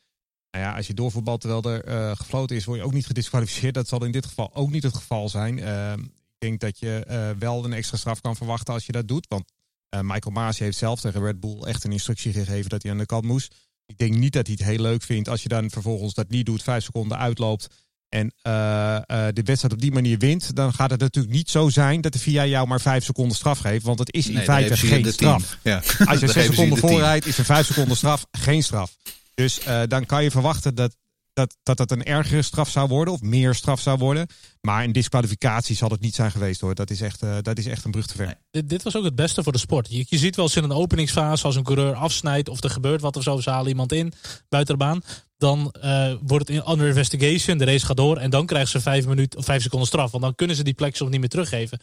Nou 0.51 0.65
ja, 0.65 0.77
als 0.77 0.87
je 0.87 0.95
doorvoetbalt 0.95 1.41
terwijl 1.41 1.63
er 1.63 1.89
uh, 1.89 2.17
gefloten 2.17 2.57
is, 2.57 2.65
word 2.65 2.79
je 2.79 2.85
ook 2.85 2.93
niet 2.93 3.07
gedisqualificeerd. 3.07 3.75
Dat 3.75 3.89
zal 3.89 4.05
in 4.05 4.13
dit 4.13 4.27
geval 4.27 4.55
ook 4.55 4.71
niet 4.71 4.83
het 4.83 4.95
geval 4.95 5.29
zijn. 5.29 5.59
Uh, 5.59 5.93
ik 5.93 6.39
denk 6.39 6.61
dat 6.61 6.79
je 6.79 7.35
wel 7.39 7.65
een 7.65 7.73
extra 7.73 7.97
straf 7.97 8.21
kan 8.21 8.37
verwachten 8.37 8.75
als 8.75 8.87
je 8.87 8.93
dat 8.93 9.09
doet. 9.09 9.27
Want 9.29 9.53
Michael 10.01 10.35
Maas 10.35 10.59
heeft 10.59 10.79
zelf 10.79 11.01
tegen 11.01 11.23
Red 11.23 11.41
Bull 11.41 11.61
echt 11.61 11.85
een 11.85 11.93
instructie 11.93 12.33
gegeven 12.33 12.71
dat 12.71 12.83
hij 12.83 12.93
aan 12.93 12.99
de 12.99 13.07
kant 13.07 13.25
moest. 13.25 13.55
Ik 13.87 13.99
denk 13.99 14.15
niet 14.15 14.33
dat 14.33 14.47
hij 14.47 14.57
het 14.59 14.69
heel 14.69 14.83
leuk 14.83 15.03
vindt 15.03 15.29
als 15.29 15.43
je 15.43 15.49
dan 15.49 15.71
vervolgens 15.71 16.15
dat 16.15 16.29
niet 16.29 16.47
doet, 16.47 16.63
vijf 16.63 16.85
seconden 16.85 17.19
uitloopt 17.19 17.69
en 18.13 18.33
uh, 18.43 18.53
uh, 18.53 19.27
de 19.33 19.43
wedstrijd 19.45 19.73
op 19.73 19.81
die 19.81 19.93
manier 19.93 20.19
wint, 20.19 20.57
dan 20.57 20.73
gaat 20.75 20.91
het 20.91 21.01
natuurlijk 21.01 21.35
niet 21.35 21.51
zo 21.51 21.69
zijn 21.69 22.01
dat 22.01 22.13
de 22.13 22.19
VIA 22.19 22.47
jou 22.47 22.67
maar 22.67 22.81
vijf 22.81 23.05
seconden 23.05 23.37
straf 23.37 23.59
geeft. 23.59 23.85
Want 23.85 23.99
het 23.99 24.13
is 24.13 24.29
in 24.29 24.39
feite 24.39 24.77
geen 24.77 25.13
straf. 25.13 25.59
Ja. 25.63 25.83
Als 26.05 26.21
je 26.21 26.29
zes 26.33 26.47
seconden 26.47 26.79
voorrijdt, 26.79 27.27
is 27.27 27.39
er 27.39 27.45
vijf 27.45 27.67
seconden 27.67 27.97
straf 27.97 28.27
geen 28.31 28.63
straf. 28.63 28.97
Dus 29.35 29.67
uh, 29.67 29.83
dan 29.89 30.07
kan 30.07 30.23
je 30.23 30.31
verwachten 30.31 30.75
dat 30.75 30.97
dat, 31.33 31.57
dat 31.63 31.77
dat 31.77 31.91
een 31.91 32.05
ergere 32.05 32.43
straf 32.43 32.69
zou 32.69 32.89
worden 32.89 33.15
of 33.15 33.21
meer 33.21 33.55
straf 33.55 33.81
zou 33.81 33.99
worden. 33.99 34.27
Maar 34.61 34.85
een 34.85 34.93
disqualificatie 34.93 35.77
zal 35.77 35.91
het 35.91 36.01
niet 36.01 36.15
zijn 36.15 36.31
geweest 36.31 36.61
hoor. 36.61 36.75
Dat 36.75 36.91
is 36.91 37.01
echt, 37.01 37.23
uh, 37.23 37.37
dat 37.43 37.59
is 37.59 37.67
echt 37.67 37.85
een 37.85 37.91
brug 37.91 38.07
te 38.07 38.15
ver. 38.15 38.35
Dit, 38.51 38.69
dit, 38.69 38.83
was 38.83 38.97
ook 38.97 39.05
het 39.05 39.15
beste 39.15 39.43
voor 39.43 39.53
de 39.53 39.59
sport. 39.59 39.89
Je, 39.91 40.05
je 40.09 40.19
ziet 40.19 40.37
wel 40.37 40.45
eens 40.45 40.57
in 40.57 40.65
een 40.65 40.73
openingsfase 40.73 41.45
als 41.45 41.57
een 41.57 41.63
coureur 41.63 41.95
afsnijdt 41.95 42.49
of 42.49 42.63
er 42.63 42.71
gebeurt 42.71 43.01
wat 43.01 43.17
of 43.17 43.23
zo, 43.23 43.41
ze 43.41 43.51
halen 43.51 43.69
iemand 43.69 43.93
in 43.93 44.13
buiten 44.49 44.79
de 44.79 44.85
baan. 44.85 45.01
Dan 45.37 45.75
uh, 45.85 46.15
wordt 46.23 46.49
het 46.49 46.57
in 46.57 46.71
under 46.71 46.87
investigation, 46.87 47.59
de 47.59 47.65
race 47.65 47.87
gaat 47.87 47.97
door 47.97 48.17
en 48.17 48.31
dan 48.31 48.47
krijgen 48.47 48.71
ze 48.71 48.81
vijf, 48.81 49.07
minuten, 49.07 49.39
of 49.39 49.45
vijf 49.45 49.63
seconden 49.63 49.89
straf. 49.89 50.11
Want 50.11 50.23
dan 50.23 50.35
kunnen 50.35 50.57
ze 50.57 50.65
die 50.65 50.75
plek 50.75 50.97
soms 50.97 51.11
niet 51.11 51.21
meer 51.21 51.29
teruggeven. 51.29 51.81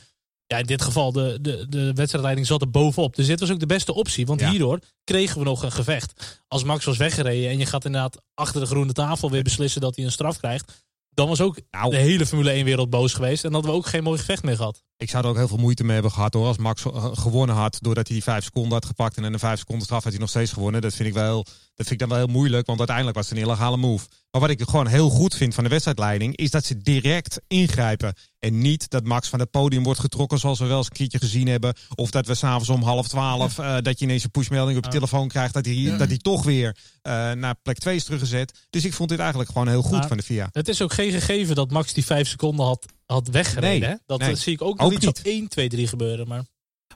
Ja, 0.51 0.57
in 0.57 0.65
dit 0.65 0.81
geval, 0.81 1.11
de, 1.11 1.37
de, 1.41 1.65
de 1.69 1.93
wedstrijdleiding 1.93 2.47
zat 2.47 2.61
er 2.61 2.69
bovenop. 2.69 3.15
Dus 3.15 3.27
dit 3.27 3.39
was 3.39 3.51
ook 3.51 3.59
de 3.59 3.65
beste 3.65 3.93
optie. 3.93 4.25
Want 4.25 4.39
ja. 4.39 4.49
hierdoor 4.49 4.79
kregen 5.03 5.37
we 5.39 5.43
nog 5.43 5.63
een 5.63 5.71
gevecht. 5.71 6.41
Als 6.47 6.63
Max 6.63 6.85
was 6.85 6.97
weggereden 6.97 7.49
en 7.49 7.57
je 7.57 7.65
gaat 7.65 7.85
inderdaad 7.85 8.21
achter 8.33 8.61
de 8.61 8.67
groene 8.67 8.93
tafel 8.93 9.31
weer 9.31 9.43
beslissen 9.43 9.81
dat 9.81 9.95
hij 9.95 10.05
een 10.05 10.11
straf 10.11 10.37
krijgt. 10.37 10.85
Dan 11.09 11.27
was 11.27 11.41
ook 11.41 11.59
nou. 11.71 11.89
de 11.89 11.97
hele 11.97 12.25
Formule 12.25 12.61
1-wereld 12.61 12.89
boos 12.89 13.13
geweest. 13.13 13.43
En 13.43 13.53
hadden 13.53 13.71
we 13.71 13.77
ook 13.77 13.85
geen 13.85 14.03
mooi 14.03 14.19
gevecht 14.19 14.43
meer 14.43 14.55
gehad. 14.55 14.83
Ik 14.97 15.09
zou 15.09 15.23
er 15.23 15.29
ook 15.29 15.35
heel 15.35 15.47
veel 15.47 15.57
moeite 15.57 15.83
mee 15.83 15.93
hebben 15.93 16.11
gehad 16.11 16.33
hoor. 16.33 16.47
Als 16.47 16.57
Max 16.57 16.83
gewonnen 17.13 17.55
had 17.55 17.77
doordat 17.81 18.07
hij 18.07 18.15
die 18.15 18.25
vijf 18.25 18.43
seconden 18.43 18.73
had 18.73 18.85
gepakt. 18.85 19.17
En 19.17 19.23
een 19.23 19.39
vijf 19.39 19.59
seconden 19.59 19.85
straf 19.85 20.03
had 20.03 20.11
hij 20.11 20.21
nog 20.21 20.29
steeds 20.29 20.51
gewonnen. 20.51 20.81
Dat 20.81 20.93
vind 20.93 21.09
ik 21.09 21.13
wel, 21.13 21.45
dat 21.79 21.87
vind 21.87 22.01
ik 22.01 22.07
dan 22.07 22.17
wel 22.17 22.25
heel 22.25 22.35
moeilijk. 22.35 22.65
Want 22.65 22.77
uiteindelijk 22.77 23.17
was 23.17 23.29
het 23.29 23.37
een 23.37 23.43
illegale 23.43 23.77
move. 23.77 24.07
Maar 24.31 24.41
wat 24.41 24.49
ik 24.49 24.61
gewoon 24.61 24.87
heel 24.87 25.09
goed 25.09 25.35
vind 25.35 25.53
van 25.53 25.63
de 25.63 25.69
wedstrijdleiding. 25.69 26.37
Is 26.37 26.51
dat 26.51 26.65
ze 26.65 26.77
direct 26.77 27.41
ingrijpen. 27.47 28.13
En 28.39 28.61
niet 28.61 28.89
dat 28.89 29.03
Max 29.03 29.29
van 29.29 29.39
het 29.39 29.51
podium 29.51 29.83
wordt 29.83 29.99
getrokken 29.99 30.39
zoals 30.39 30.59
we 30.59 30.65
wel 30.65 30.77
eens 30.77 30.85
een 30.85 30.91
keertje 30.91 31.17
gezien 31.17 31.47
hebben. 31.47 31.73
Of 31.95 32.11
dat 32.11 32.27
we 32.27 32.35
s'avonds 32.35 32.69
om 32.69 32.81
half 32.81 33.07
twaalf 33.07 33.57
uh, 33.57 33.77
dat 33.81 33.99
je 33.99 34.05
ineens 34.05 34.23
een 34.23 34.31
pushmelding 34.31 34.77
op 34.77 34.83
je 34.83 34.89
telefoon 34.89 35.27
krijgt. 35.27 35.53
Dat 35.53 35.65
hij, 35.65 35.73
ja. 35.73 35.97
dat 35.97 36.07
hij 36.07 36.17
toch 36.17 36.43
weer 36.43 36.77
uh, 37.03 37.31
naar 37.31 37.55
plek 37.61 37.77
2 37.77 37.95
is 37.95 38.03
teruggezet. 38.03 38.67
Dus 38.69 38.85
ik 38.85 38.93
vond 38.93 39.09
dit 39.09 39.19
eigenlijk 39.19 39.51
gewoon 39.51 39.67
heel 39.67 39.81
goed 39.81 40.05
van 40.05 40.17
de 40.17 40.23
FIA. 40.23 40.49
Het 40.51 40.67
is 40.67 40.81
ook 40.81 40.93
geen 40.93 41.11
gegeven 41.11 41.55
dat 41.55 41.71
Max 41.71 41.93
die 41.93 42.05
vijf 42.05 42.27
seconden 42.27 42.65
had, 42.65 42.85
had 43.05 43.27
weggereden. 43.27 43.79
Nee, 43.79 43.89
hè? 43.89 43.95
Dat 44.05 44.19
nee. 44.19 44.35
zie 44.35 44.53
ik 44.53 44.61
ook, 44.61 44.81
Ook 44.81 44.91
niet 44.91 44.99
niet. 44.99 45.19
op 45.19 45.25
1, 45.25 45.47
2, 45.47 45.69
3 45.69 45.87
gebeuren. 45.87 46.27
Maar 46.27 46.43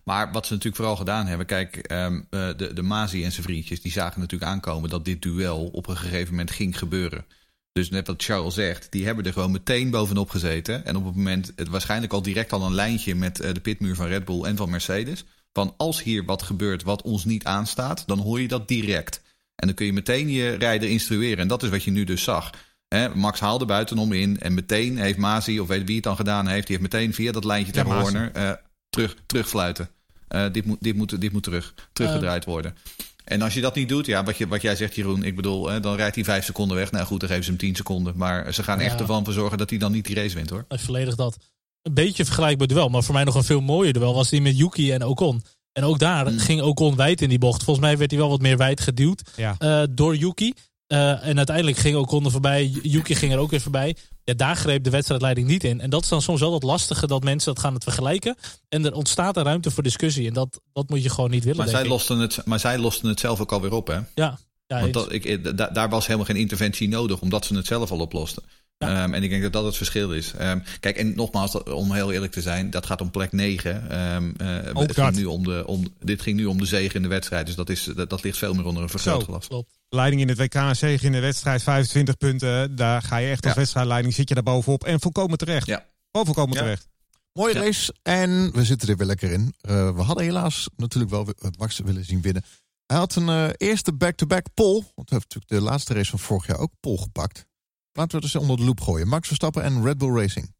Maar 0.03 0.31
wat 0.31 0.45
ze 0.45 0.51
natuurlijk 0.51 0.81
vooral 0.81 0.95
gedaan 0.95 1.27
hebben, 1.27 1.45
kijk, 1.45 1.91
um, 1.91 2.15
uh, 2.29 2.49
de, 2.57 2.73
de 2.73 2.81
Mazi 2.81 3.23
en 3.23 3.31
zijn 3.31 3.45
vriendjes, 3.45 3.81
die 3.81 3.91
zagen 3.91 4.19
natuurlijk 4.19 4.51
aankomen 4.51 4.89
dat 4.89 5.05
dit 5.05 5.21
duel 5.21 5.69
op 5.71 5.87
een 5.87 5.97
gegeven 5.97 6.29
moment 6.29 6.51
ging 6.51 6.77
gebeuren. 6.77 7.25
Dus 7.71 7.89
net 7.89 8.07
wat 8.07 8.23
Charles 8.23 8.53
zegt, 8.53 8.91
die 8.91 9.05
hebben 9.05 9.25
er 9.25 9.33
gewoon 9.33 9.51
meteen 9.51 9.89
bovenop 9.89 10.29
gezeten. 10.29 10.85
En 10.85 10.95
op 10.95 11.05
het 11.05 11.15
moment, 11.15 11.51
het 11.55 11.67
waarschijnlijk 11.67 12.13
al 12.13 12.21
direct 12.21 12.53
al 12.53 12.65
een 12.65 12.73
lijntje 12.73 13.15
met 13.15 13.41
uh, 13.41 13.53
de 13.53 13.59
pitmuur 13.59 13.95
van 13.95 14.07
Red 14.07 14.25
Bull 14.25 14.43
en 14.43 14.55
van 14.55 14.69
Mercedes. 14.69 15.23
Van 15.53 15.73
als 15.77 16.03
hier 16.03 16.25
wat 16.25 16.41
gebeurt 16.41 16.83
wat 16.83 17.01
ons 17.01 17.25
niet 17.25 17.43
aanstaat, 17.43 18.07
dan 18.07 18.19
hoor 18.19 18.41
je 18.41 18.47
dat 18.47 18.67
direct. 18.67 19.21
En 19.55 19.67
dan 19.67 19.75
kun 19.75 19.85
je 19.85 19.93
meteen 19.93 20.29
je 20.29 20.49
rijder 20.49 20.89
instrueren. 20.89 21.37
En 21.37 21.47
dat 21.47 21.63
is 21.63 21.69
wat 21.69 21.83
je 21.83 21.91
nu 21.91 22.03
dus 22.03 22.23
zag. 22.23 22.49
He, 22.87 23.15
Max 23.15 23.39
haalde 23.39 23.65
buitenom 23.65 24.11
in 24.11 24.39
en 24.39 24.53
meteen 24.53 24.97
heeft 24.97 25.17
Masi, 25.17 25.59
of 25.59 25.67
weet 25.67 25.85
wie 25.85 25.95
het 25.95 26.03
dan 26.03 26.15
gedaan 26.15 26.47
heeft, 26.47 26.67
die 26.67 26.77
heeft 26.77 26.91
meteen 26.91 27.13
via 27.13 27.31
dat 27.31 27.43
lijntje 27.43 27.73
Ja, 27.73 27.83
tegen. 27.83 27.99
Horner 27.99 28.31
uh, 28.37 28.51
terug, 28.93 29.15
terugfluiten. 29.25 29.89
Uh, 30.29 30.45
dit, 30.51 30.65
moet, 30.65 30.77
dit, 30.81 30.95
moet, 30.95 31.21
dit 31.21 31.31
moet 31.31 31.43
terug, 31.43 31.73
teruggedraaid 31.93 32.45
worden. 32.45 32.75
En 33.23 33.41
als 33.41 33.53
je 33.53 33.61
dat 33.61 33.75
niet 33.75 33.89
doet, 33.89 34.05
ja, 34.05 34.23
wat, 34.23 34.37
je, 34.37 34.47
wat 34.47 34.61
jij 34.61 34.75
zegt, 34.75 34.95
Jeroen, 34.95 35.23
ik 35.23 35.35
bedoel, 35.35 35.69
hè, 35.69 35.79
dan 35.79 35.95
rijdt 35.95 36.15
hij 36.15 36.23
vijf 36.23 36.45
seconden 36.45 36.77
weg. 36.77 36.91
Nou 36.91 37.05
goed, 37.05 37.19
dan 37.19 37.29
geven 37.29 37.43
ze 37.43 37.49
hem 37.49 37.59
tien 37.59 37.75
seconden. 37.75 38.13
Maar 38.17 38.53
ze 38.53 38.63
gaan 38.63 38.79
echt 38.79 38.93
Ja. 38.93 38.99
ervan 38.99 39.23
voor 39.23 39.33
zorgen 39.33 39.57
dat 39.57 39.69
hij 39.69 39.79
dan 39.79 39.91
niet 39.91 40.05
die 40.05 40.15
race 40.15 40.35
wint 40.35 40.49
hoor. 40.49 40.65
volledig 40.69 41.15
dat. 41.15 41.37
Een 41.81 41.93
beetje 41.93 42.25
vergelijkbaar 42.25 42.67
duel. 42.67 42.89
Maar 42.89 43.03
voor 43.03 43.13
mij 43.13 43.23
nog 43.23 43.35
een 43.35 43.43
veel 43.43 43.61
mooier 43.61 43.93
duel 43.93 44.13
was 44.13 44.29
die 44.29 44.41
met 44.41 44.57
Yuki 44.57 44.91
en 44.91 45.03
Ocon. 45.05 45.43
En 45.71 45.83
ook 45.83 45.99
daar 45.99 46.27
Hmm. 46.27 46.39
ging 46.39 46.61
Ocon 46.61 46.95
wijd 46.95 47.21
in 47.21 47.29
die 47.29 47.39
bocht. 47.39 47.63
Volgens 47.63 47.85
mij 47.85 47.97
werd 47.97 48.11
hij 48.11 48.19
wel 48.19 48.29
wat 48.29 48.41
meer 48.41 48.57
wijd 48.57 48.81
geduwd 48.81 49.21
Ja. 49.35 49.55
eh, 49.59 49.83
door 49.89 50.15
Yuki. 50.15 50.53
Eh, 50.93 51.27
en 51.27 51.37
uiteindelijk 51.37 51.77
ging 51.77 51.95
Ocon 51.95 52.25
er 52.25 52.31
voorbij. 52.31 52.71
Yuki 52.81 53.15
ging 53.15 53.33
er 53.33 53.37
ook 53.39 53.49
weer 53.51 53.61
voorbij. 53.61 53.95
Ja, 54.23 54.33
daar 54.33 54.55
greep 54.55 54.83
de 54.83 54.89
wedstrijdleiding 54.89 55.47
niet 55.47 55.63
in. 55.63 55.81
En 55.81 55.89
dat 55.89 56.03
is 56.03 56.09
dan 56.09 56.21
soms 56.21 56.39
wel 56.39 56.53
het 56.53 56.63
lastige 56.63 57.07
dat 57.07 57.23
mensen 57.23 57.53
dat 57.53 57.63
gaan 57.63 57.73
het 57.73 57.83
vergelijken. 57.83 58.35
En 58.69 58.85
er 58.85 58.93
ontstaat 58.93 59.37
een 59.37 59.43
ruimte 59.43 59.71
voor 59.71 59.83
discussie. 59.83 60.27
En 60.27 60.33
dat, 60.33 60.61
dat 60.73 60.89
moet 60.89 61.03
je 61.03 61.09
gewoon 61.09 61.29
niet 61.29 61.43
willen. 61.43 61.57
Maar 61.59 61.67
zij, 61.69 61.81
ik. 61.83 61.87
losten 61.87 62.17
het, 62.19 62.45
maar 62.45 62.59
zij 62.59 62.77
losten 62.77 63.09
het 63.09 63.19
zelf 63.19 63.39
ook 63.41 63.51
alweer 63.51 63.73
op 63.73 63.87
hè. 63.87 63.93
Ja, 63.93 64.39
ja 64.67 64.79
Want 64.79 64.93
dat, 64.93 65.11
ik, 65.11 65.25
eh, 65.25 65.55
da- 65.55 65.69
daar 65.69 65.89
was 65.89 66.05
helemaal 66.05 66.25
geen 66.25 66.35
interventie 66.35 66.87
nodig, 66.89 67.21
omdat 67.21 67.45
ze 67.45 67.55
het 67.55 67.65
zelf 67.67 67.91
al 67.91 67.99
oplosten. 67.99 68.43
Ja. 68.77 69.03
Ehm, 69.03 69.13
en 69.13 69.23
ik 69.23 69.29
denk 69.29 69.41
dat 69.41 69.53
dat 69.53 69.65
het 69.65 69.77
verschil 69.77 70.13
is. 70.13 70.33
Ehm, 70.33 70.59
kijk, 70.79 70.97
en 70.97 71.15
nogmaals, 71.15 71.63
om 71.63 71.91
heel 71.93 72.11
eerlijk 72.11 72.31
te 72.31 72.41
zijn, 72.41 72.69
dat 72.69 72.85
gaat 72.85 73.01
om 73.01 73.11
plek 73.11 73.31
9. 73.31 73.89
Ehm, 73.89 74.31
eh, 74.37 74.75
het 74.81 74.93
ging 74.93 75.15
nu 75.15 75.25
om 75.25 75.43
de, 75.43 75.63
om, 75.67 75.87
dit 75.99 76.21
ging 76.21 76.37
nu 76.37 76.45
om 76.45 76.57
de 76.57 76.65
zege 76.65 76.95
in 76.95 77.01
de 77.01 77.07
wedstrijd. 77.07 77.45
Dus 77.45 77.55
dat, 77.55 77.69
is, 77.69 77.83
dat, 77.95 78.09
dat 78.09 78.23
ligt 78.23 78.37
veel 78.37 78.53
meer 78.53 78.65
onder 78.65 78.83
een 78.83 78.89
vergrootglas. 78.89 79.47
Klopt. 79.47 79.71
Leiding 79.89 80.21
in 80.21 80.27
het 80.27 80.37
WK, 80.37 80.53
een 80.53 80.75
zege 80.75 81.05
in 81.05 81.11
de 81.11 81.19
wedstrijd, 81.19 81.63
25 81.63 82.17
punten. 82.17 82.75
Daar 82.75 83.01
ga 83.01 83.17
je 83.17 83.29
echt 83.29 83.43
als 83.43 83.53
Ja. 83.53 83.59
wedstrijdleiding, 83.59 84.13
zit 84.13 84.29
je 84.29 84.33
daar 84.35 84.43
bovenop. 84.43 84.83
En 84.83 84.99
volkomen 84.99 85.37
terecht. 85.37 85.67
Ja. 85.67 85.85
Volkomen 86.11 86.53
Ja. 86.55 86.61
terecht. 86.61 86.87
Mooie 87.33 87.53
Ja. 87.53 87.59
race 87.61 87.93
en 88.01 88.51
we 88.53 88.63
zitten 88.63 88.89
er 88.89 88.97
weer 88.97 89.07
lekker 89.07 89.31
in. 89.31 89.53
Uh, 89.69 89.95
we 89.95 90.01
hadden 90.01 90.23
helaas 90.23 90.69
natuurlijk 90.75 91.11
wel 91.11 91.25
wi- 91.25 91.33
Max 91.57 91.79
willen 91.79 92.05
zien 92.05 92.21
winnen. 92.21 92.43
Hij 92.85 92.97
had 92.97 93.15
een 93.15 93.27
uh, 93.27 93.49
eerste 93.57 93.93
back-to-back 93.93 94.45
pole. 94.53 94.73
Want 94.95 95.09
hij 95.09 95.17
heeft 95.19 95.33
natuurlijk 95.33 95.47
de 95.47 95.61
laatste 95.71 95.93
race 95.93 96.09
van 96.09 96.19
vorig 96.19 96.47
jaar 96.47 96.57
ook 96.57 96.71
pole 96.79 96.97
gepakt. 96.97 97.45
Laten 97.93 98.19
we 98.19 98.25
het 98.25 98.33
eens 98.35 98.43
onder 98.43 98.57
de 98.57 98.63
loep 98.63 98.81
gooien. 98.81 99.07
Max 99.07 99.27
Verstappen 99.27 99.63
en 99.63 99.83
Red 99.83 99.97
Bull 99.97 100.15
Racing. 100.21 100.53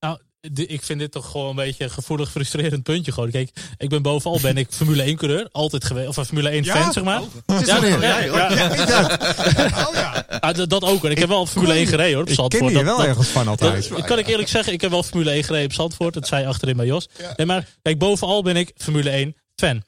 Nou, 0.00 0.18
ik 0.54 0.82
vind 0.82 0.98
dit 0.98 1.12
toch 1.12 1.30
gewoon 1.30 1.48
een 1.48 1.54
beetje 1.56 1.84
een 1.84 1.90
gevoelig, 1.90 2.30
frustrerend 2.30 2.82
puntje. 2.82 3.12
Gewoon. 3.12 3.30
Kijk, 3.30 3.50
ik 3.76 3.88
ben 3.88 4.02
bovenal 4.02 4.40
ben 4.40 4.56
ik 4.56 4.66
Formule 4.70 5.02
1 5.02 5.16
coureur. 5.16 5.48
Altijd 5.52 5.84
geweest. 5.84 6.08
Of 6.08 6.16
een 6.16 6.24
Formule 6.24 6.48
1 6.48 6.64
fan, 6.64 6.92
zeg 6.92 7.04
maar. 7.04 7.20
Ja, 7.46 7.84
ja, 7.84 8.20
ja. 8.20 9.88
Oh 9.88 9.94
ja. 9.94 10.24
Ah, 10.40 10.54
dat 10.68 10.82
ook. 10.84 11.00
hoor. 11.00 11.10
Ik 11.10 11.18
heb 11.18 11.28
wel 11.28 11.46
Formule 11.46 11.74
1 11.74 11.86
gereden 11.86 12.12
hoor. 12.12 12.22
Op 12.22 12.28
Ik 12.28 12.34
ken 12.36 12.44
Zandvoort. 12.44 12.70
je 12.70 12.76
Dat- 12.76 12.84
wel 12.86 12.96
dat- 12.96 13.06
ergens 13.06 13.28
van 13.28 13.44
dat- 13.44 13.60
altijd. 13.60 13.90
ik 13.98 14.04
kan 14.04 14.18
ik 14.18 14.26
eerlijk 14.26 14.48
zeggen, 14.48 14.72
ik 14.72 14.80
heb 14.80 14.90
wel 14.90 15.02
Formule 15.02 15.30
1 15.34 15.44
gereden 15.44 15.64
op 15.66 15.72
Zandvoort. 15.72 16.14
Dat 16.14 16.26
zei 16.28 16.46
achterin 16.46 16.76
bij 16.76 16.86
Jos. 16.86 17.08
Nee, 17.36 17.46
maar 17.46 17.68
kijk, 17.82 17.98
bovenal 17.98 18.42
ben 18.42 18.56
ik 18.56 18.72
Formule 18.76 19.10
1 19.10 19.36
fan. 19.56 19.82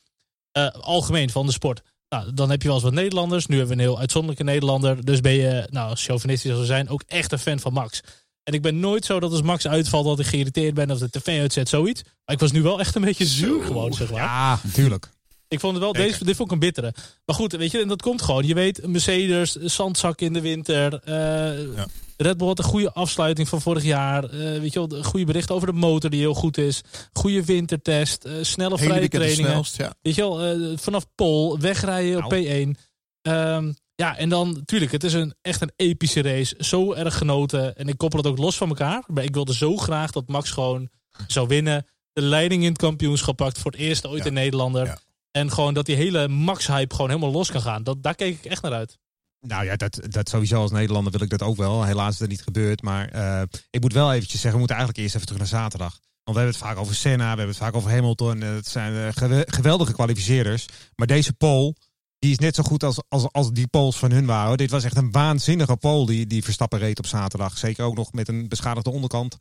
Eh, 0.52 0.66
algemeen 0.68 1.30
van 1.30 1.46
de 1.46 1.52
sport. 1.52 1.82
Nou, 2.12 2.32
dan 2.34 2.50
heb 2.50 2.62
je 2.62 2.66
wel 2.66 2.76
eens 2.76 2.84
wat 2.84 2.94
Nederlanders. 2.94 3.46
Nu 3.46 3.56
hebben 3.56 3.76
we 3.76 3.82
een 3.82 3.88
heel 3.88 3.98
uitzonderlijke 3.98 4.44
Nederlander. 4.44 5.04
Dus 5.04 5.20
ben 5.20 5.32
je, 5.32 5.66
nou, 5.70 5.90
als 5.90 6.04
chauvinistisch 6.04 6.50
als 6.50 6.60
we 6.60 6.66
zijn, 6.66 6.88
ook 6.88 7.02
echt 7.06 7.32
een 7.32 7.38
fan 7.38 7.60
van 7.60 7.72
Max. 7.72 8.00
En 8.42 8.54
ik 8.54 8.62
ben 8.62 8.80
nooit 8.80 9.04
zo 9.04 9.20
dat 9.20 9.30
als 9.30 9.42
Max 9.42 9.68
uitvalt 9.68 10.04
dat 10.04 10.18
ik 10.18 10.26
geïrriteerd 10.26 10.74
ben 10.74 10.90
of 10.90 10.98
de 10.98 11.10
tv 11.10 11.40
uitzet, 11.40 11.68
zoiets. 11.68 12.02
Maar 12.02 12.34
ik 12.34 12.40
was 12.40 12.52
nu 12.52 12.62
wel 12.62 12.80
echt 12.80 12.94
een 12.94 13.04
beetje 13.04 13.26
zuur 13.26 13.64
gewoon, 13.64 13.92
zeg 13.92 14.10
maar. 14.10 14.20
Ja, 14.20 14.58
natuurlijk. 14.62 15.10
Ik 15.52 15.60
vond 15.60 15.72
het 15.74 15.82
wel, 15.82 15.92
deze, 15.92 16.24
dit 16.24 16.36
vond 16.36 16.48
ik 16.48 16.54
een 16.54 16.60
bittere. 16.60 16.94
Maar 17.24 17.36
goed, 17.36 17.52
weet 17.52 17.70
je, 17.70 17.80
en 17.80 17.88
dat 17.88 18.02
komt 18.02 18.22
gewoon. 18.22 18.46
Je 18.46 18.54
weet, 18.54 18.86
Mercedes, 18.86 19.52
zandzak 19.54 20.20
in 20.20 20.32
de 20.32 20.40
winter. 20.40 21.00
eh, 21.04 21.82
Red 22.16 22.36
Bull 22.36 22.46
had 22.46 22.58
een 22.58 22.64
goede 22.64 22.92
afsluiting 22.92 23.48
van 23.48 23.60
vorig 23.60 23.82
jaar. 23.82 24.24
eh, 24.24 24.38
weet 24.60 24.72
je 24.72 24.86
wel, 24.88 24.98
een 24.98 25.04
goede 25.04 25.26
bericht 25.26 25.50
over 25.50 25.66
de 25.66 25.72
motor 25.72 26.10
die 26.10 26.20
heel 26.20 26.34
goed 26.34 26.58
is. 26.58 26.80
Goede 27.12 27.44
wintertest, 27.44 28.24
eh, 28.24 28.32
snelle 28.40 28.76
Hele 28.78 28.92
vrije 28.92 29.08
trainingen. 29.08 29.50
snelst. 29.50 29.76
Ja. 29.76 29.94
Weet 30.02 30.14
je 30.14 30.20
wel, 30.20 30.76
vanaf 30.78 31.06
Pol, 31.14 31.58
wegrijden 31.58 32.24
op 32.24 32.30
Nou. 32.30 32.44
P1. 32.44 32.76
Ehm, 33.22 33.72
ja, 33.94 34.16
en 34.16 34.28
dan, 34.28 34.52
natuurlijk, 34.52 34.92
het 34.92 35.04
is 35.04 35.12
een, 35.12 35.34
echt 35.42 35.60
een 35.62 35.72
epische 35.76 36.22
race. 36.22 36.54
Zo 36.58 36.92
erg 36.92 37.16
genoten. 37.18 37.76
En 37.76 37.88
ik 37.88 37.98
koppel 37.98 38.18
het 38.18 38.28
ook 38.28 38.38
los 38.38 38.56
van 38.56 38.68
elkaar. 38.68 39.02
Maar 39.06 39.24
ik 39.24 39.34
wilde 39.34 39.54
zo 39.54 39.76
graag 39.76 40.10
dat 40.10 40.28
Max 40.28 40.50
gewoon 40.50 40.88
zou 41.26 41.48
winnen. 41.48 41.86
De 42.12 42.22
leiding 42.22 42.62
in 42.62 42.68
het 42.68 42.78
kampioenschap 42.78 43.36
pakt. 43.36 43.58
Voor 43.58 43.70
het 43.70 43.80
eerst 43.80 44.06
ooit 44.06 44.22
Ja. 44.22 44.26
een 44.28 44.32
Nederlander. 44.34 44.98
En 45.32 45.50
gewoon 45.52 45.74
dat 45.74 45.86
die 45.86 45.96
hele 45.96 46.28
Max-hype 46.28 46.94
gewoon 46.94 47.10
helemaal 47.10 47.32
los 47.32 47.50
kan 47.50 47.60
gaan. 47.60 47.82
Dat, 47.82 48.02
daar 48.02 48.14
keek 48.14 48.34
ik 48.38 48.44
echt 48.44 48.62
naar 48.62 48.72
uit. 48.72 48.98
Nou 49.40 49.64
ja, 49.64 49.76
dat, 49.76 50.00
dat 50.08 50.28
sowieso 50.28 50.60
als 50.60 50.70
Nederlander 50.70 51.12
wil 51.12 51.20
ik 51.22 51.30
dat 51.30 51.42
ook 51.42 51.56
wel. 51.56 51.84
Helaas 51.84 52.12
is 52.12 52.18
dat 52.18 52.28
niet 52.28 52.42
gebeurd. 52.42 52.82
Maar 52.82 53.08
eh, 53.08 53.42
ik 53.70 53.80
moet 53.80 53.92
wel 53.92 54.12
eventjes 54.12 54.32
zeggen, 54.40 54.52
we 54.52 54.58
moeten 54.58 54.76
eigenlijk 54.76 55.04
eerst 55.04 55.14
even 55.14 55.26
terug 55.26 55.42
naar 55.50 55.60
zaterdag. 55.60 55.98
Want 56.24 56.36
we 56.36 56.42
hebben 56.42 56.60
het 56.60 56.68
vaak 56.68 56.76
over 56.78 56.94
Senna, 56.94 57.22
we 57.22 57.28
hebben 57.28 57.46
het 57.46 57.56
vaak 57.56 57.74
over 57.74 57.90
Hamilton. 57.90 58.42
Eh, 58.42 58.48
Het 58.54 58.66
zijn 58.68 59.06
eh, 59.06 59.12
gewe- 59.16 59.46
geweldige 59.46 59.92
kwalificeerders. 59.92 60.66
Maar 60.96 61.06
deze 61.06 61.32
pole, 61.32 61.74
die 62.18 62.30
is 62.30 62.38
net 62.38 62.54
zo 62.54 62.62
goed 62.62 62.82
als, 62.84 62.98
als, 63.08 63.32
als 63.32 63.52
die 63.52 63.66
pols 63.66 63.96
van 63.98 64.10
hun 64.10 64.26
waren. 64.26 64.56
Dit 64.56 64.70
was 64.70 64.84
echt 64.84 64.96
een 64.96 65.10
waanzinnige 65.12 65.76
pol 65.76 66.06
die, 66.06 66.26
die 66.26 66.44
Verstappen 66.44 66.78
reed 66.78 66.98
op 66.98 67.06
zaterdag. 67.06 67.58
Zeker 67.58 67.84
ook 67.84 67.96
nog 67.96 68.12
met 68.12 68.28
een 68.28 68.48
beschadigde 68.48 68.90
onderkant. 68.90 69.36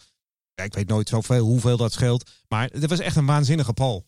Ik 0.56 0.73
weet 0.73 0.88
nooit 0.88 1.10
zoveel 1.10 1.45
hoeveel 1.45 1.77
dat 1.77 1.93
scheelt. 1.93 2.30
Maar 2.47 2.69
het 2.73 2.89
was 2.89 2.99
echt 2.99 3.15
een 3.15 3.25
waanzinnige 3.25 3.73
pol. 3.73 4.06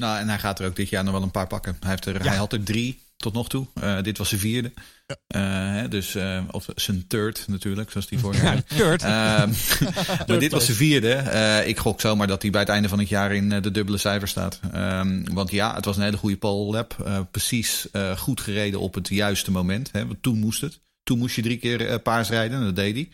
Nou, 0.00 0.18
en 0.18 0.28
hij 0.28 0.38
gaat 0.38 0.58
er 0.58 0.66
ook 0.66 0.76
dit 0.76 0.88
jaar 0.88 1.04
nog 1.04 1.12
wel 1.12 1.22
een 1.22 1.30
paar 1.30 1.46
pakken. 1.46 1.76
Hij, 1.80 1.90
heeft 1.90 2.06
er, 2.06 2.26
hij 2.26 2.36
had 2.36 2.52
er 2.52 2.62
drie 2.62 3.00
tot 3.16 3.32
nog 3.32 3.48
toe. 3.48 3.66
Uh, 3.82 4.02
dit 4.02 4.18
was 4.18 4.28
zijn 4.28 4.40
vierde. 4.40 4.72
Ja. 5.06 5.82
Uh, 5.82 5.90
dus, 5.90 6.16
uh, 6.16 6.42
of 6.50 6.66
zijn 6.74 7.06
third 7.06 7.44
natuurlijk, 7.48 7.90
zoals 7.90 8.06
die 8.06 8.18
vorige 8.18 8.44
ja, 8.46 8.62
third. 8.76 9.02
Ehm, 9.02 9.50
maar 10.26 10.38
dit 10.38 10.52
was 10.52 10.64
zijn 10.64 10.76
vierde. 10.76 11.62
ik 11.66 11.78
gok 11.78 12.00
zomaar 12.00 12.26
dat 12.26 12.42
hij 12.42 12.50
bij 12.50 12.60
het 12.60 12.70
einde 12.70 12.88
van 12.88 12.98
het 12.98 13.08
jaar 13.08 13.32
in 13.32 13.48
de 13.48 13.70
dubbele 13.70 13.98
cijfer 13.98 14.28
staat. 14.28 14.60
Um, 14.74 15.24
want 15.32 15.50
ja, 15.50 15.74
het 15.74 15.84
was 15.84 15.96
een 15.96 16.02
hele 16.02 16.16
goede 16.16 16.36
pole 16.36 16.72
lap. 16.72 17.26
precies 17.30 17.86
goed 18.16 18.40
gereden 18.40 18.80
op 18.80 18.94
het 18.94 19.08
juiste 19.08 19.50
moment. 19.50 19.88
Hè, 19.92 20.06
want 20.06 20.22
toen 20.22 20.38
moest 20.38 20.60
het. 20.60 20.80
Toen 21.02 21.18
moest 21.18 21.36
je 21.36 21.42
drie 21.42 21.58
keer 21.58 22.00
paars 22.00 22.28
rijden 22.28 22.58
en 22.58 22.64
dat 22.64 22.76
deed 22.76 22.94
hij. 22.94 23.08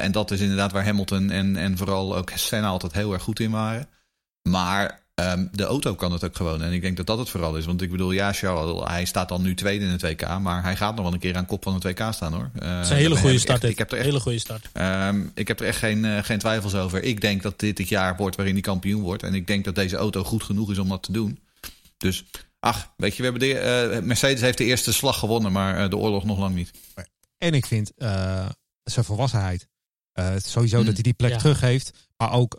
en 0.00 0.12
dat 0.12 0.30
is 0.30 0.40
inderdaad 0.40 0.72
waar 0.72 0.84
Hamilton 0.84 1.30
en, 1.30 1.56
en 1.56 1.76
vooral 1.76 2.16
ook 2.16 2.30
Senna 2.34 2.68
altijd 2.68 2.92
heel 2.92 3.12
erg 3.12 3.22
goed 3.22 3.40
in 3.40 3.50
waren. 3.50 3.88
Maar 4.42 4.99
Um, 5.20 5.48
de 5.52 5.64
auto 5.64 5.94
kan 5.94 6.12
het 6.12 6.24
ook 6.24 6.36
gewoon. 6.36 6.62
En 6.62 6.72
ik 6.72 6.80
denk 6.80 6.96
dat 6.96 7.06
dat 7.06 7.18
het 7.18 7.28
vooral 7.28 7.56
is. 7.56 7.64
Want 7.64 7.82
ik 7.82 7.90
bedoel, 7.90 8.10
ja, 8.12 8.32
Charles, 8.32 8.88
hij 8.88 9.04
staat 9.04 9.28
dan 9.28 9.42
nu 9.42 9.54
tweede 9.54 9.84
in 9.84 9.90
het 9.90 10.02
WK. 10.02 10.38
Maar 10.38 10.62
hij 10.62 10.76
gaat 10.76 10.94
nog 10.94 11.04
wel 11.04 11.12
een 11.12 11.18
keer 11.18 11.36
aan 11.36 11.46
kop 11.46 11.62
van 11.62 11.74
het 11.74 11.82
WK 11.82 12.12
staan 12.12 12.32
hoor. 12.32 12.50
Uh, 12.62 12.76
het 12.76 12.84
is 12.84 12.90
een 12.90 12.96
hele 12.96 13.16
goede 13.16 13.38
start. 13.38 13.64
ik 13.64 13.78
heb 13.78 13.90
er 13.90 13.96
echt, 13.96 14.06
hele 14.06 14.20
goede 14.20 14.38
start. 14.38 14.68
Um, 14.74 15.30
ik 15.34 15.48
heb 15.48 15.60
er 15.60 15.66
echt 15.66 15.78
geen, 15.78 16.04
uh, 16.04 16.22
geen 16.22 16.38
twijfels 16.38 16.74
over. 16.74 17.02
Ik 17.02 17.20
denk 17.20 17.42
dat 17.42 17.58
dit 17.58 17.78
het 17.78 17.88
jaar 17.88 18.16
wordt 18.16 18.36
waarin 18.36 18.54
hij 18.54 18.62
kampioen 18.62 19.02
wordt. 19.02 19.22
En 19.22 19.34
ik 19.34 19.46
denk 19.46 19.64
dat 19.64 19.74
deze 19.74 19.96
auto 19.96 20.24
goed 20.24 20.42
genoeg 20.42 20.70
is 20.70 20.78
om 20.78 20.88
dat 20.88 21.02
te 21.02 21.12
doen. 21.12 21.38
Dus, 21.96 22.24
ach, 22.58 22.92
weet 22.96 23.16
je, 23.16 23.22
we 23.22 23.28
hebben 23.28 23.48
de, 23.48 23.94
uh, 23.96 24.02
Mercedes 24.02 24.40
heeft 24.40 24.58
de 24.58 24.64
eerste 24.64 24.92
slag 24.92 25.18
gewonnen. 25.18 25.52
Maar 25.52 25.90
de 25.90 25.96
oorlog 25.96 26.24
nog 26.24 26.38
lang 26.38 26.54
niet. 26.54 26.70
En 27.38 27.54
ik 27.54 27.66
vind 27.66 27.92
zijn 28.82 29.04
volwassenheid. 29.04 29.68
sowieso 30.36 30.78
mm. 30.78 30.84
dat 30.84 30.94
hij 30.94 31.02
die 31.02 31.12
plek 31.12 31.30
ja. 31.30 31.38
terug 31.38 31.60
heeft. 31.60 31.90
Maar 32.16 32.32
ook 32.32 32.56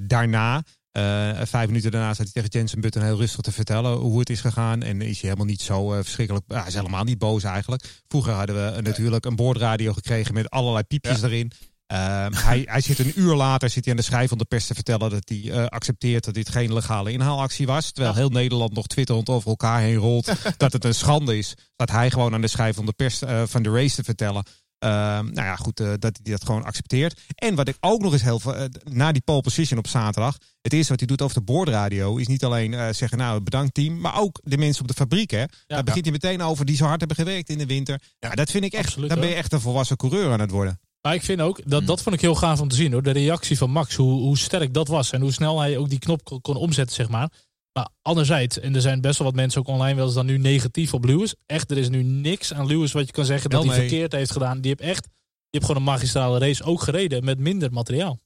daarna 0.00 0.62
uh, 0.98 1.40
vijf 1.42 1.66
minuten 1.66 1.90
daarna 1.90 2.14
staat 2.14 2.30
hij 2.32 2.42
tegen 2.42 2.50
Jensen 2.50 2.80
Button 2.80 3.02
heel 3.02 3.16
rustig 3.16 3.40
te 3.40 3.52
vertellen 3.52 3.96
hoe 3.96 4.18
het 4.18 4.30
is 4.30 4.40
gegaan. 4.40 4.82
En 4.82 5.00
is 5.00 5.20
hij 5.20 5.30
helemaal 5.30 5.46
niet 5.46 5.60
zo 5.60 5.92
uh, 5.92 5.98
verschrikkelijk. 6.02 6.44
hij 6.48 6.66
is 6.66 6.74
helemaal 6.74 7.04
niet 7.04 7.18
boos 7.18 7.42
eigenlijk. 7.42 8.02
Vroeger 8.08 8.32
hadden 8.32 8.74
we 8.74 8.80
natuurlijk 8.80 9.24
een 9.24 9.36
boordradio 9.36 9.92
gekregen 9.92 10.34
met 10.34 10.50
allerlei 10.50 10.84
piepjes 10.84 11.22
erin. 11.22 11.52
Uh, 11.92 12.26
hij, 12.30 12.62
hij 12.64 12.80
zit 12.80 12.98
een 12.98 13.12
uur 13.14 13.34
later 13.34 13.70
zit 13.70 13.84
hij 13.84 13.92
aan 13.92 14.00
de 14.00 14.06
schijf 14.06 14.28
van 14.28 14.38
de 14.38 14.44
pers 14.44 14.66
te 14.66 14.74
vertellen 14.74 15.10
dat 15.10 15.28
hij 15.28 15.38
uh, 15.38 15.66
accepteert 15.66 16.24
dat 16.24 16.34
dit 16.34 16.48
geen 16.48 16.72
legale 16.72 17.12
inhaalactie 17.12 17.66
was. 17.66 17.92
Terwijl 17.92 18.14
heel 18.14 18.28
Nederland 18.28 18.74
nog 18.74 18.86
twitterend 18.86 19.28
over 19.28 19.48
elkaar 19.48 19.80
heen 19.80 19.96
rolt 19.96 20.32
dat 20.56 20.72
het 20.72 20.84
een 20.84 20.94
schande 20.94 21.38
is. 21.38 21.54
Dat 21.76 21.90
hij 21.90 22.10
gewoon 22.10 22.34
aan 22.34 22.40
de 22.40 22.48
schijf 22.48 22.76
van 22.76 22.86
de 22.86 22.92
pers 22.92 23.22
van 23.44 23.62
de 23.62 23.70
race 23.70 23.94
te 23.94 24.04
vertellen 24.04 24.44
nou 24.78 25.34
ja, 25.34 25.56
goed, 25.56 25.80
uh, 25.80 25.86
dat 25.98 26.20
hij 26.22 26.32
dat 26.32 26.44
gewoon 26.44 26.64
accepteert. 26.64 27.20
En 27.34 27.54
wat 27.54 27.68
ik 27.68 27.76
ook 27.80 28.00
nog 28.00 28.12
eens 28.12 28.22
heel 28.22 28.38
veel, 28.38 28.56
uh, 28.56 28.64
na 28.84 29.12
die 29.12 29.22
pole 29.22 29.40
position 29.40 29.78
op 29.78 29.86
zaterdag, 29.86 30.36
het 30.60 30.72
eerste 30.72 30.90
wat 30.90 30.98
hij 30.98 31.08
doet 31.08 31.22
over 31.22 31.36
de 31.36 31.44
boordradio 31.44 32.16
is 32.16 32.26
niet 32.26 32.44
alleen 32.44 32.72
uh, 32.72 32.88
zeggen, 32.90 33.18
nou 33.18 33.40
bedankt 33.40 33.74
team, 33.74 34.00
maar 34.00 34.20
ook 34.20 34.40
de 34.42 34.58
mensen 34.58 34.82
op 34.82 34.88
de 34.88 34.94
fabriek. 34.94 35.30
Hè. 35.30 35.38
Ja, 35.38 35.48
Daar 35.66 35.82
begint 35.82 36.04
hij 36.04 36.12
meteen 36.12 36.42
over 36.42 36.64
die 36.64 36.76
zo 36.76 36.84
hard 36.84 36.98
hebben 36.98 37.16
gewerkt 37.16 37.48
in 37.48 37.58
de 37.58 37.66
winter. 37.66 38.00
Ja, 38.18 38.30
dat 38.30 38.50
vind 38.50 38.64
ik 38.64 38.72
echt, 38.72 38.86
Absoluut, 38.86 39.08
dan 39.08 39.20
ben 39.20 39.28
je 39.28 39.34
echt 39.34 39.52
een 39.52 39.60
volwassen 39.60 39.96
coureur 39.96 40.32
aan 40.32 40.40
het 40.40 40.50
worden. 40.50 40.80
Maar 41.00 41.14
ik 41.14 41.22
vind 41.22 41.40
ook, 41.40 41.60
dat, 41.64 41.78
hmm. 41.78 41.86
dat 41.86 42.02
vond 42.02 42.14
ik 42.14 42.20
heel 42.20 42.34
gaaf 42.34 42.60
om 42.60 42.68
te 42.68 42.76
zien 42.76 42.92
hoor. 42.92 43.02
De 43.02 43.10
reactie 43.10 43.58
van 43.58 43.70
Max, 43.70 43.94
hoe, 43.94 44.20
hoe 44.20 44.38
sterk 44.38 44.74
dat 44.74 44.88
was 44.88 45.12
en 45.12 45.20
hoe 45.20 45.32
snel 45.32 45.60
hij 45.60 45.76
ook 45.76 45.88
die 45.88 45.98
knop 45.98 46.38
kon 46.42 46.56
omzetten, 46.56 46.94
zeg 46.94 47.08
maar. 47.08 47.30
Maar 47.74 47.88
anderzijds, 48.02 48.58
en 48.58 48.74
er 48.74 48.80
zijn 48.80 49.00
best 49.00 49.18
wel 49.18 49.26
wat 49.26 49.36
mensen 49.36 49.60
ook 49.60 49.68
online 49.68 49.94
wel 49.94 50.04
eens 50.04 50.14
dan 50.14 50.26
nu 50.26 50.38
negatief 50.38 50.94
op 50.94 51.04
Lewis. 51.04 51.34
Echt, 51.46 51.70
er 51.70 51.78
is 51.78 51.88
nu 51.88 52.02
niks 52.02 52.54
aan 52.54 52.66
Lewis 52.66 52.92
wat 52.92 53.06
je 53.06 53.12
kan 53.12 53.24
zeggen 53.24 53.50
dat 53.50 53.64
hij 53.64 53.74
verkeerd 53.74 54.12
heeft 54.12 54.32
gedaan. 54.32 54.60
Die 54.60 54.74
heeft 54.76 54.90
echt, 54.90 55.02
die 55.02 55.12
heeft 55.50 55.66
gewoon 55.66 55.80
een 55.80 55.88
magistrale 55.88 56.38
race 56.38 56.64
ook 56.64 56.82
gereden 56.82 57.24
met 57.24 57.38
minder 57.38 57.72
materiaal. 57.72 58.20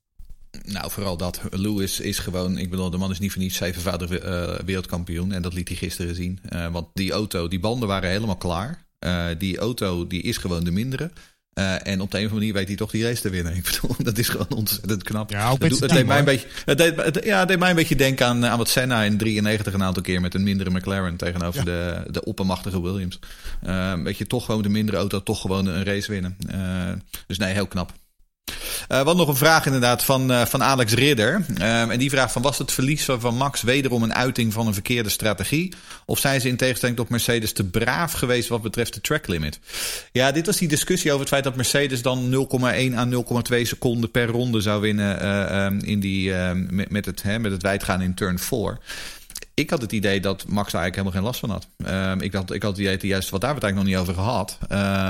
Nou, 0.62 0.90
vooral 0.90 1.16
dat. 1.16 1.40
Lewis 1.50 2.00
is 2.00 2.18
gewoon, 2.18 2.58
ik 2.58 2.70
bedoel, 2.70 2.90
de 2.90 2.96
man 2.96 3.11
is 3.11 3.18
niet 3.18 3.32
voor 3.32 3.42
niets 3.42 3.56
zevenvoudig 3.56 4.11
uh, 4.11 4.58
wereldkampioen. 4.64 5.32
En 5.32 5.42
dat 5.42 5.54
liet 5.54 5.68
hij 5.68 5.76
gisteren 5.76 6.14
zien. 6.14 6.40
Uh, 6.50 6.72
want 6.72 6.87
die 6.92 7.12
auto, 7.12 7.48
die 7.48 7.61
banden 7.61 7.88
waren 7.88 8.11
helemaal 8.11 8.37
klaar. 8.37 8.87
Uh, 9.06 9.26
die 9.38 9.58
auto, 9.58 10.06
die 10.06 10.22
is 10.22 10.37
gewoon 10.37 10.64
de 10.64 10.70
mindere. 10.70 11.11
Uh, 11.59 11.87
en 11.87 12.01
op 12.01 12.11
de 12.11 12.18
een 12.18 12.25
of 12.25 12.31
andere 12.31 12.35
manier 12.35 12.53
weet 12.53 12.66
hij 12.66 12.77
toch 12.77 12.90
die 12.90 13.05
race 13.05 13.21
te 13.21 13.31
winnen. 13.31 13.55
Ik 13.57 13.64
bedoel, 13.64 13.97
dat 13.99 14.18
is 14.18 14.29
gewoon 14.29 14.49
ontzettend 14.55 15.03
knap. 15.03 15.31
Ja, 15.31 15.51
het, 15.51 15.61
doet, 15.61 15.81
het, 15.81 15.90
deed 15.90 16.07
mij 16.07 16.18
een 16.18 16.25
beetje, 16.25 16.47
het, 16.64 16.79
deed, 16.79 16.97
het, 16.97 17.25
ja, 17.25 17.38
het 17.38 17.49
deed 17.49 17.59
mij 17.59 17.71
een 17.71 17.77
beetje 17.77 17.97
denken 17.97 18.27
aan, 18.27 18.47
aan 18.47 18.59
wat 18.59 18.68
Senna 18.68 19.03
in 19.03 19.16
93 19.16 19.73
een 19.73 19.83
aantal 19.83 20.03
keer 20.03 20.21
met 20.21 20.35
een 20.35 20.42
mindere 20.42 20.71
McLaren 20.71 21.16
tegenover 21.16 21.59
ja. 21.59 21.64
de, 21.64 22.03
de 22.11 22.25
oppermachtige 22.25 22.83
Williams. 22.83 23.18
Uh, 23.66 23.94
weet 24.03 24.18
je, 24.18 24.27
toch 24.27 24.44
gewoon 24.44 24.62
de 24.62 24.68
mindere 24.68 24.97
auto, 24.97 25.23
toch 25.23 25.40
gewoon 25.40 25.66
een 25.66 25.85
race 25.85 26.11
winnen. 26.11 26.37
Uh, 26.51 26.92
dus 27.27 27.38
nee, 27.38 27.53
heel 27.53 27.66
knap. 27.66 27.92
Uh, 28.88 29.02
wat 29.02 29.16
nog 29.16 29.28
een 29.28 29.37
vraag 29.37 29.66
inderdaad 29.66 30.04
van, 30.04 30.30
uh, 30.30 30.44
van 30.46 30.62
Alex 30.62 30.92
Ridder. 30.92 31.44
Uh, 31.58 31.90
en 31.90 31.98
die 31.98 32.11
vraagt 32.11 32.32
van 32.32 32.42
was 32.42 32.58
het 32.58 32.72
verlies 32.72 33.04
van 33.04 33.37
Max 33.37 33.62
wederom 33.62 34.02
een 34.02 34.14
uiting 34.14 34.52
van 34.52 34.66
een 34.66 34.72
verkeerde 34.72 35.08
strategie? 35.08 35.72
Of 36.06 36.18
zijn 36.18 36.40
ze 36.40 36.48
in 36.48 36.56
tegenstelling 36.56 36.96
tot 36.96 37.08
Mercedes 37.08 37.52
te 37.52 37.64
braaf 37.64 38.12
geweest 38.12 38.48
wat 38.48 38.62
betreft 38.62 38.94
de 38.94 39.00
track 39.00 39.26
limit? 39.26 39.58
Ja, 40.12 40.32
dit 40.32 40.46
was 40.46 40.56
die 40.56 40.68
discussie 40.68 41.11
over 41.11 41.20
het 41.20 41.32
feit 41.32 41.44
dat 41.44 41.56
Mercedes 41.56 42.02
dan 42.02 42.48
0,1 42.92 42.94
à 42.96 43.06
0,2 43.52 43.61
seconden 43.62 44.11
per 44.11 44.26
ronde 44.26 44.61
zou 44.61 44.80
winnen 44.80 45.80
in 45.82 46.00
die, 46.00 46.32
met, 46.88 47.04
het, 47.04 47.22
hè, 47.22 47.38
met 47.38 47.52
het 47.52 47.62
wijdgaan 47.62 48.00
in 48.00 48.14
turn 48.14 48.38
4 48.38 48.78
ik 49.59 49.71
had 49.71 49.81
het 49.81 49.92
idee 49.92 50.21
dat 50.21 50.47
Max 50.49 50.73
daar 50.73 50.83
eigenlijk 50.83 50.94
helemaal 50.94 51.12
geen 51.12 51.23
last 51.23 51.40
van 51.40 51.51
had. 51.51 51.68
Um, 52.12 52.21
ik, 52.21 52.33
had 52.33 52.53
ik 52.53 52.62
had 52.62 52.77
het 52.77 53.03
juist 53.03 53.31
wat 53.31 53.40
daar 53.40 53.55
het 53.55 53.62
eigenlijk 53.62 53.75
nog 53.75 53.85
niet 53.85 53.97
over 53.97 54.23
gehad. 54.23 54.59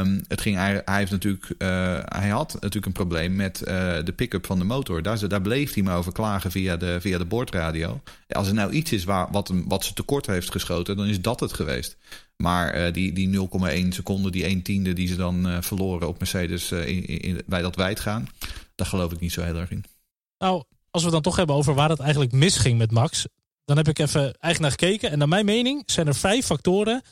Um, 0.03 0.25
het 0.29 0.41
ging, 0.41 0.57
hij, 0.57 0.83
hij, 0.85 0.99
heeft 0.99 1.11
natuurlijk, 1.11 1.55
uh, 1.59 1.69
hij 2.05 2.29
had 2.29 2.53
natuurlijk 2.53 2.87
een 2.87 2.93
probleem 2.93 3.37
met 3.37 3.61
uh, 3.61 3.67
de 4.05 4.13
pick-up 4.13 4.47
van 4.47 4.59
de 4.59 4.65
motor. 4.65 5.03
Daar, 5.03 5.29
daar 5.29 5.43
bleef 5.43 5.75
hij 5.75 5.83
maar 5.83 5.97
over 5.97 6.13
klagen 6.13 6.51
via 6.51 6.77
de, 6.77 7.01
via 7.01 7.19
de 7.19 7.25
boordradio. 7.25 8.01
Als 8.29 8.49
er 8.49 8.55
nou 8.55 8.73
iets 8.73 8.93
is 8.93 9.05
waar, 9.05 9.29
wat, 9.31 9.53
wat 9.67 9.85
ze 9.85 9.93
tekort 9.93 10.27
heeft 10.27 10.51
geschoten, 10.51 10.97
dan 10.97 11.07
is 11.07 11.21
dat 11.21 11.41
het 11.41 11.53
geweest. 11.53 11.97
Maar 12.37 12.87
uh, 12.87 12.93
die, 12.93 13.13
die 13.13 13.49
0,1 13.83 13.89
seconde, 13.89 14.31
die 14.31 14.45
1 14.45 14.63
tiende 14.63 14.93
die 14.93 15.09
ze 15.09 15.17
dan 15.17 15.63
verloren 15.63 16.09
op 16.09 16.19
Mercedes 16.19 16.73
in, 16.73 17.07
in, 17.07 17.43
bij 17.47 17.63
dat 17.63 17.77
wijdgaan, 17.77 18.29
daar 18.75 18.87
geloof 18.87 19.13
ik 19.13 19.21
niet 19.21 19.33
zo 19.33 19.43
heel 19.43 19.57
erg 19.57 19.71
in. 19.71 19.85
Nou, 20.39 20.63
als 20.91 21.03
we 21.03 21.09
het 21.09 21.13
dan 21.13 21.23
toch 21.23 21.37
hebben 21.37 21.57
over 21.57 21.75
waar 21.75 21.89
het 21.89 22.01
eigenlijk 22.01 22.33
misging 22.33 22.79
met 22.79 22.91
Max 22.91 23.27
dan 23.68 23.76
heb 23.76 23.88
ik 23.88 23.98
even 23.98 24.20
eigenlijk 24.20 24.61
naar 24.61 24.70
gekeken. 24.70 25.11
En 25.11 25.18
naar 25.18 25.28
mijn 25.28 25.44
mening 25.44 25.83
zijn 25.87 26.07
er 26.07 26.14
vijf 26.14 26.46
factoren 26.46 27.02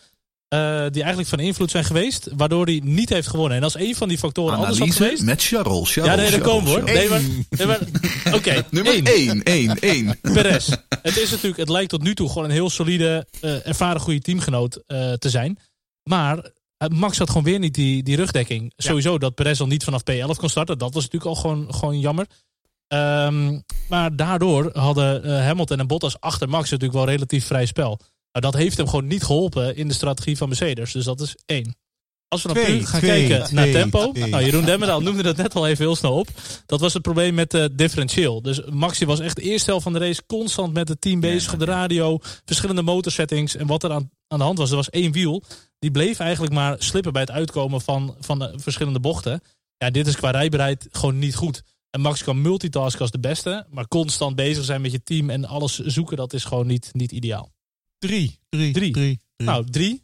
uh, 0.54 0.84
die 0.90 1.00
eigenlijk 1.00 1.28
van 1.28 1.40
invloed 1.40 1.70
zijn 1.70 1.84
geweest, 1.84 2.28
waardoor 2.36 2.64
hij 2.64 2.80
niet 2.84 3.08
heeft 3.08 3.28
gewonnen. 3.28 3.56
En 3.56 3.62
als 3.62 3.78
een 3.78 3.94
van 3.94 4.08
die 4.08 4.18
factoren 4.18 4.54
Analyse 4.54 4.80
anders 4.80 4.98
had 4.98 5.06
geweest... 5.06 5.24
met 5.24 5.42
Charles. 5.42 5.94
ja, 5.94 6.14
nee, 6.14 6.30
daar 6.30 6.40
komen 6.40 6.64
we 6.64 6.70
hoor. 6.70 6.82
Nee, 6.82 7.08
maar, 7.08 7.20
nee, 7.50 7.66
maar, 7.66 7.80
Oké, 8.26 8.36
okay, 8.36 8.64
Nummer 8.70 9.06
1, 9.06 9.42
1, 9.42 9.78
1. 9.78 10.18
Perez. 10.20 10.68
Het 11.02 11.16
is 11.16 11.30
natuurlijk, 11.30 11.56
het 11.56 11.68
lijkt 11.68 11.90
tot 11.90 12.02
nu 12.02 12.14
toe 12.14 12.28
gewoon 12.28 12.44
een 12.44 12.50
heel 12.50 12.70
solide, 12.70 13.26
uh, 13.40 13.66
ervaren 13.66 14.00
goede 14.00 14.20
teamgenoot 14.20 14.82
uh, 14.86 15.12
te 15.12 15.30
zijn. 15.30 15.58
Maar 16.02 16.50
Max 16.88 17.18
had 17.18 17.28
gewoon 17.28 17.44
weer 17.44 17.58
niet 17.58 17.74
die, 17.74 18.02
die 18.02 18.16
rugdekking. 18.16 18.62
Ja. 18.62 18.88
Sowieso 18.88 19.18
dat 19.18 19.34
Perez 19.34 19.60
al 19.60 19.66
niet 19.66 19.84
vanaf 19.84 20.02
P11 20.10 20.36
kon 20.36 20.48
starten. 20.48 20.78
Dat 20.78 20.94
was 20.94 21.02
natuurlijk 21.02 21.34
al 21.34 21.40
gewoon, 21.40 21.74
gewoon 21.74 22.00
jammer. 22.00 22.26
Um, 22.88 23.64
maar 23.88 24.16
daardoor 24.16 24.70
hadden 24.72 25.26
uh, 25.26 25.40
Hamilton 25.40 25.78
en 25.78 25.86
Bottas 25.86 26.20
achter 26.20 26.48
Max 26.48 26.70
natuurlijk 26.70 26.98
wel 26.98 27.08
relatief 27.08 27.46
vrij 27.46 27.66
spel. 27.66 28.00
Nou, 28.32 28.52
dat 28.52 28.54
heeft 28.54 28.76
hem 28.76 28.88
gewoon 28.88 29.06
niet 29.06 29.24
geholpen 29.24 29.76
in 29.76 29.88
de 29.88 29.94
strategie 29.94 30.36
van 30.36 30.48
Mercedes. 30.48 30.92
Dus 30.92 31.04
dat 31.04 31.20
is 31.20 31.36
één. 31.46 31.76
Als 32.28 32.42
we 32.42 32.52
dan 32.52 32.62
twee, 32.62 32.86
gaan 32.86 33.00
twee, 33.00 33.26
kijken 33.26 33.46
twee, 33.46 33.54
naar 33.54 33.70
tempo. 33.70 34.12
Nou, 34.12 34.44
Jeroen 34.44 34.64
Demmerdaal 34.64 35.00
noemde 35.00 35.22
dat 35.22 35.36
net 35.36 35.54
al 35.54 35.66
even 35.66 35.84
heel 35.84 35.96
snel 35.96 36.18
op. 36.18 36.28
Dat 36.66 36.80
was 36.80 36.92
het 36.92 37.02
probleem 37.02 37.34
met 37.34 37.50
de 37.50 37.74
differentieel. 37.74 38.42
Dus 38.42 38.64
Max 38.64 39.02
was 39.02 39.20
echt 39.20 39.36
de 39.36 39.42
eerste 39.42 39.70
helft 39.70 39.82
van 39.82 39.92
de 39.92 39.98
race 39.98 40.26
constant 40.26 40.72
met 40.72 40.88
het 40.88 41.00
team 41.00 41.20
bezig 41.20 41.52
op 41.52 41.58
de 41.58 41.64
radio. 41.64 42.18
Verschillende 42.44 42.82
motorsettings. 42.82 43.56
En 43.56 43.66
wat 43.66 43.82
er 43.82 43.92
aan, 43.92 44.10
aan 44.28 44.38
de 44.38 44.44
hand 44.44 44.58
was, 44.58 44.70
er 44.70 44.76
was 44.76 44.90
één 44.90 45.12
wiel. 45.12 45.42
Die 45.78 45.90
bleef 45.90 46.18
eigenlijk 46.18 46.52
maar 46.52 46.76
slippen 46.78 47.12
bij 47.12 47.22
het 47.22 47.30
uitkomen 47.30 47.80
van, 47.80 48.16
van 48.20 48.38
de 48.38 48.52
verschillende 48.56 49.00
bochten. 49.00 49.40
Ja, 49.78 49.90
dit 49.90 50.06
is 50.06 50.16
qua 50.16 50.30
rijbereid 50.30 50.88
gewoon 50.90 51.18
niet 51.18 51.34
goed. 51.34 51.62
En 51.96 52.02
Max 52.02 52.24
kan 52.24 52.40
multitasken 52.40 53.00
als 53.00 53.10
de 53.10 53.18
beste. 53.18 53.66
Maar 53.70 53.88
constant 53.88 54.36
bezig 54.36 54.64
zijn 54.64 54.80
met 54.80 54.92
je 54.92 55.02
team 55.02 55.30
en 55.30 55.44
alles 55.44 55.78
zoeken, 55.78 56.16
dat 56.16 56.32
is 56.32 56.44
gewoon 56.44 56.66
niet, 56.66 56.90
niet 56.92 57.12
ideaal. 57.12 57.52
Drie. 57.98 58.38
Drie. 58.48 58.72
Drie. 58.72 58.92
drie. 58.92 59.20
Nou, 59.36 59.64
drie. 59.70 60.02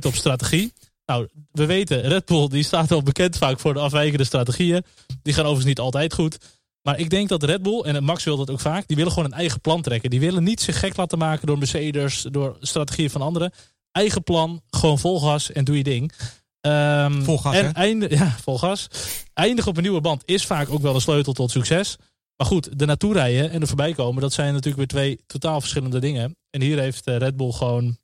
Op 0.00 0.14
strategie. 0.14 0.72
Nou, 1.06 1.28
we 1.52 1.66
weten, 1.66 2.00
Red 2.00 2.24
Bull 2.24 2.48
die 2.48 2.62
staat 2.62 2.92
al 2.92 3.02
bekend 3.02 3.36
vaak 3.36 3.60
voor 3.60 3.74
de 3.74 3.80
afwijkende 3.80 4.24
strategieën. 4.24 4.84
Die 5.22 5.32
gaan 5.32 5.42
overigens 5.42 5.68
niet 5.68 5.78
altijd 5.78 6.14
goed. 6.14 6.38
Maar 6.82 6.98
ik 6.98 7.10
denk 7.10 7.28
dat 7.28 7.42
Red 7.42 7.62
Bull, 7.62 7.80
en 7.80 8.04
Max 8.04 8.24
wil 8.24 8.36
dat 8.36 8.50
ook 8.50 8.60
vaak, 8.60 8.86
die 8.86 8.96
willen 8.96 9.12
gewoon 9.12 9.32
een 9.32 9.38
eigen 9.38 9.60
plan 9.60 9.82
trekken. 9.82 10.10
Die 10.10 10.20
willen 10.20 10.42
niet 10.42 10.60
zich 10.60 10.78
gek 10.78 10.96
laten 10.96 11.18
maken 11.18 11.46
door 11.46 11.58
Mercedes, 11.58 12.26
door 12.30 12.56
strategieën 12.60 13.10
van 13.10 13.22
anderen. 13.22 13.52
Eigen 13.92 14.22
plan, 14.22 14.62
gewoon 14.70 14.98
vol 14.98 15.20
gas 15.20 15.52
en 15.52 15.64
doe 15.64 15.76
je 15.76 15.82
ding. 15.82 16.12
Um, 16.66 17.24
vol 17.24 17.38
gas, 17.38 17.54
en 17.54 17.72
einde, 17.72 18.10
ja, 18.16 18.36
vol 18.42 18.58
gas. 18.58 18.88
Eindigen 19.34 19.70
op 19.70 19.76
een 19.76 19.82
nieuwe 19.82 20.00
band 20.00 20.22
is 20.24 20.46
vaak 20.46 20.70
ook 20.70 20.80
wel 20.82 20.94
een 20.94 21.00
sleutel 21.00 21.32
tot 21.32 21.50
succes. 21.50 21.96
Maar 22.36 22.46
goed, 22.46 22.78
de 22.78 22.86
naartoe 22.86 23.12
rijden 23.12 23.50
en 23.50 23.60
er 23.60 23.66
voorbij 23.66 23.92
komen, 23.92 24.22
dat 24.22 24.32
zijn 24.32 24.48
natuurlijk 24.48 24.76
weer 24.76 24.86
twee 24.86 25.20
totaal 25.26 25.60
verschillende 25.60 25.98
dingen. 25.98 26.36
En 26.50 26.60
hier 26.60 26.78
heeft 26.78 27.06
eh, 27.06 27.16
Red 27.16 27.36
Bull 27.36 27.52
gewoon 27.52 27.98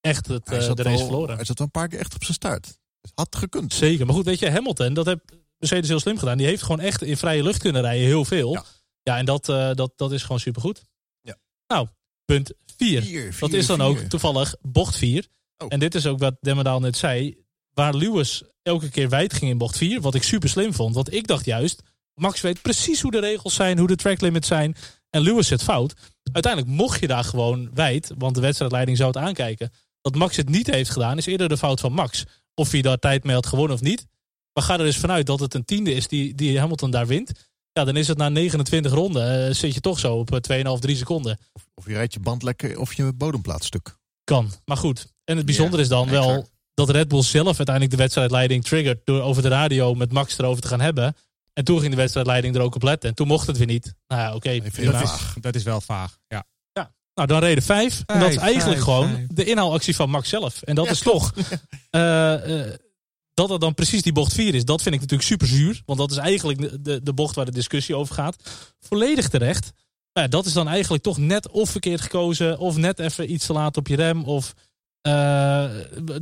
echt 0.00 0.26
het, 0.26 0.46
de 0.46 0.82
race 0.82 1.04
verloren. 1.04 1.36
Hij 1.36 1.44
zat 1.44 1.58
wel 1.58 1.66
een 1.66 1.80
paar 1.80 1.88
keer 1.88 1.98
echt 1.98 2.14
op 2.14 2.22
zijn 2.22 2.34
start. 2.34 2.66
Het 3.00 3.12
had 3.14 3.36
gekund. 3.36 3.74
Zeker, 3.74 4.06
maar 4.06 4.14
goed, 4.14 4.24
weet 4.24 4.38
je, 4.38 4.50
Hamilton, 4.50 4.94
dat 4.94 5.06
heeft 5.06 5.20
Mercedes 5.58 5.88
heel 5.88 6.00
slim 6.00 6.18
gedaan. 6.18 6.36
Die 6.36 6.46
heeft 6.46 6.62
gewoon 6.62 6.80
echt 6.80 7.02
in 7.02 7.16
vrije 7.16 7.42
lucht 7.42 7.58
kunnen 7.58 7.82
rijden, 7.82 8.06
heel 8.06 8.24
veel. 8.24 8.52
Ja, 8.52 8.64
ja 9.02 9.18
en 9.18 9.24
dat, 9.24 9.44
dat, 9.46 9.92
dat 9.96 10.12
is 10.12 10.22
gewoon 10.22 10.40
supergoed. 10.40 10.82
Ja. 11.20 11.36
Nou, 11.66 11.88
punt 12.24 12.52
4. 12.76 13.36
Dat 13.40 13.52
is 13.52 13.66
dan 13.66 13.80
ook 13.80 13.98
toevallig 13.98 14.54
bocht 14.60 14.96
4. 14.96 15.26
En 15.68 15.78
dit 15.78 15.94
is 15.94 16.06
ook 16.06 16.18
wat 16.18 16.36
Demmerdaal 16.40 16.80
net 16.80 16.96
zei. 16.96 17.41
Waar 17.74 17.94
Lewis 17.94 18.42
elke 18.62 18.90
keer 18.90 19.08
wijd 19.08 19.32
ging 19.32 19.50
in 19.50 19.58
bocht 19.58 19.76
4. 19.76 20.00
Wat 20.00 20.14
ik 20.14 20.22
super 20.22 20.48
slim 20.48 20.74
vond. 20.74 20.94
Want 20.94 21.12
ik 21.12 21.26
dacht 21.26 21.44
juist, 21.44 21.82
Max 22.14 22.40
weet 22.40 22.62
precies 22.62 23.00
hoe 23.00 23.10
de 23.10 23.20
regels 23.20 23.54
zijn, 23.54 23.78
hoe 23.78 23.88
de 23.88 23.96
track 23.96 24.20
limits 24.20 24.48
zijn. 24.48 24.76
En 25.10 25.20
Lewis 25.20 25.46
zit 25.46 25.62
fout. 25.62 25.94
Uiteindelijk 26.32 26.72
mocht 26.72 27.00
je 27.00 27.06
daar 27.06 27.24
gewoon 27.24 27.70
wijd, 27.74 28.12
want 28.18 28.34
de 28.34 28.40
wedstrijdleiding 28.40 28.96
zou 28.96 29.08
het 29.08 29.18
aankijken. 29.18 29.72
Dat 30.00 30.14
Max 30.14 30.36
het 30.36 30.48
niet 30.48 30.66
heeft 30.66 30.90
gedaan, 30.90 31.18
is 31.18 31.26
eerder 31.26 31.48
de 31.48 31.56
fout 31.56 31.80
van 31.80 31.92
Max. 31.92 32.24
Of 32.54 32.70
hij 32.70 32.82
daar 32.82 32.98
tijd 32.98 33.24
mee 33.24 33.34
had 33.34 33.46
gewonnen 33.46 33.74
of 33.74 33.82
niet. 33.82 34.06
Maar 34.52 34.64
ga 34.64 34.78
er 34.78 34.84
dus 34.84 34.96
vanuit 34.96 35.26
dat 35.26 35.40
het 35.40 35.54
een 35.54 35.64
tiende 35.64 35.94
is 35.94 36.08
die, 36.08 36.34
die 36.34 36.58
Hamilton 36.58 36.90
daar 36.90 37.06
wint. 37.06 37.32
Ja, 37.72 37.84
dan 37.84 37.96
is 37.96 38.08
het 38.08 38.18
na 38.18 38.28
29 38.28 38.92
ronden 38.92 39.48
uh, 39.48 39.54
zit 39.54 39.74
je 39.74 39.80
toch 39.80 39.98
zo 39.98 40.14
op 40.14 40.30
2,5, 40.50 40.56
eh, 40.56 40.72
3 40.72 40.96
seconden. 40.96 41.38
Of, 41.52 41.66
of, 41.74 41.86
je 41.86 41.92
rijdt 41.92 42.12
je 42.12 42.20
band 42.20 42.42
lekker 42.42 42.78
of 42.78 42.94
je 42.94 43.12
bodemplaat 43.12 43.64
stuk. 43.64 43.96
Kan, 44.24 44.50
maar 44.64 44.76
goed. 44.76 45.12
En 45.24 45.36
het 45.36 45.46
bijzondere 45.46 45.82
is 45.82 45.88
dan 45.88 46.08
wel 46.08 46.48
dat 46.74 46.90
Red 46.90 47.08
Bull 47.08 47.22
zelf 47.22 47.56
uiteindelijk 47.56 47.90
de 47.90 48.02
wedstrijdleiding 48.02 48.64
triggert 48.64 49.00
door 49.04 49.20
over 49.20 49.42
de 49.42 49.48
radio 49.48 49.94
met 49.94 50.12
Max 50.12 50.38
erover 50.38 50.62
te 50.62 50.68
gaan 50.68 50.80
hebben. 50.80 51.16
En 51.52 51.64
toen 51.64 51.78
ging 51.78 51.90
de 51.90 51.96
wedstrijdleiding 51.96 52.54
er 52.54 52.60
ook 52.60 52.74
op 52.74 52.82
letten. 52.82 53.08
En 53.08 53.14
toen 53.14 53.26
mocht 53.26 53.46
het 53.46 53.58
weer 53.58 53.66
niet. 53.66 53.94
Nou 54.06 54.20
ja, 54.20 54.34
oké. 54.34 54.60
dat, 54.60 55.02
is, 55.02 55.12
dat 55.40 55.54
is 55.54 55.62
wel 55.62 55.80
vaag, 55.80 56.18
ja. 56.28 56.44
ja. 56.72 56.92
Nou, 57.14 57.28
dan 57.28 57.40
reden 57.40 57.62
vijf. 57.62 58.02
En 58.06 58.20
dat 58.20 58.30
is 58.30 58.36
eigenlijk 58.36 58.80
gewoon 58.80 59.26
de 59.28 59.44
inhaalactie 59.44 59.96
van 59.96 60.10
Max 60.10 60.28
zelf. 60.28 60.62
En 60.62 60.74
dat 60.74 60.90
is 60.90 60.98
toch... 60.98 61.32
Uh, 61.90 62.34
dat 63.34 63.48
dat 63.48 63.60
dan 63.60 63.74
precies 63.74 64.02
die 64.02 64.12
bocht 64.12 64.32
4 64.32 64.54
is, 64.54 64.64
dat 64.64 64.82
vind 64.82 64.94
ik 64.94 65.00
natuurlijk 65.00 65.28
super 65.28 65.46
zuur. 65.46 65.82
Want 65.86 65.98
dat 65.98 66.10
is 66.10 66.16
eigenlijk 66.16 66.84
de, 66.84 67.02
de, 67.02 67.12
bocht 67.12 67.34
waar 67.34 67.44
de 67.44 67.50
discussie 67.50 67.96
over 67.96 68.14
gaat. 68.14 68.36
Volledig 68.80 69.28
terecht. 69.28 69.72
Ja, 70.12 70.28
dat 70.28 70.46
is 70.46 70.52
dan 70.52 70.68
eigenlijk 70.68 71.02
toch 71.02 71.18
net 71.18 71.48
of 71.48 71.70
verkeerd 71.70 72.00
gekozen. 72.00 72.58
Of 72.58 72.76
net 72.76 72.98
even 72.98 73.32
iets 73.32 73.46
te 73.46 73.52
laat 73.52 73.76
op 73.76 73.88
je 73.88 73.96
rem. 73.96 74.24
Of 74.24 74.54
uh, 75.08 75.70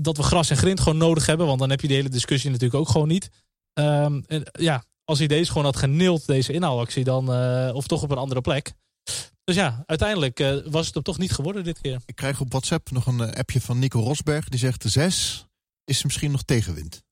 dat 0.00 0.16
we 0.16 0.22
gras 0.22 0.50
en 0.50 0.56
grind 0.56 0.80
gewoon 0.80 0.98
nodig 0.98 1.26
hebben. 1.26 1.46
Want 1.46 1.58
dan 1.58 1.70
heb 1.70 1.80
je 1.80 1.88
de 1.88 1.94
hele 1.94 2.08
discussie 2.08 2.50
natuurlijk 2.50 2.80
ook 2.80 2.88
gewoon 2.88 3.08
niet. 3.08 3.30
Um, 3.74 4.24
en, 4.26 4.42
ja, 4.52 4.84
als 5.04 5.18
hij 5.18 5.28
deze 5.28 5.50
gewoon 5.50 5.64
had 5.64 5.76
geneeld, 5.76 6.26
deze 6.26 6.52
inhaalactie, 6.52 7.04
dan, 7.04 7.30
uh, 7.30 7.74
of 7.74 7.86
toch 7.86 8.02
op 8.02 8.10
een 8.10 8.18
andere 8.18 8.40
plek. 8.40 8.72
Dus 9.44 9.54
ja, 9.54 9.82
uiteindelijk 9.86 10.40
uh, 10.40 10.56
was 10.66 10.86
het 10.86 10.94
hem 10.94 11.02
toch 11.02 11.18
niet 11.18 11.32
geworden 11.32 11.64
dit 11.64 11.80
keer. 11.80 12.00
Ik 12.04 12.16
krijg 12.16 12.40
op 12.40 12.50
WhatsApp 12.50 12.90
nog 12.90 13.06
een 13.06 13.34
appje 13.34 13.60
van 13.60 13.78
Nico 13.78 14.00
Rosberg. 14.00 14.48
Die 14.48 14.58
zegt: 14.58 14.84
6 14.86 15.46
is 15.84 16.04
misschien 16.04 16.30
nog 16.30 16.42
tegenwind. 16.42 17.02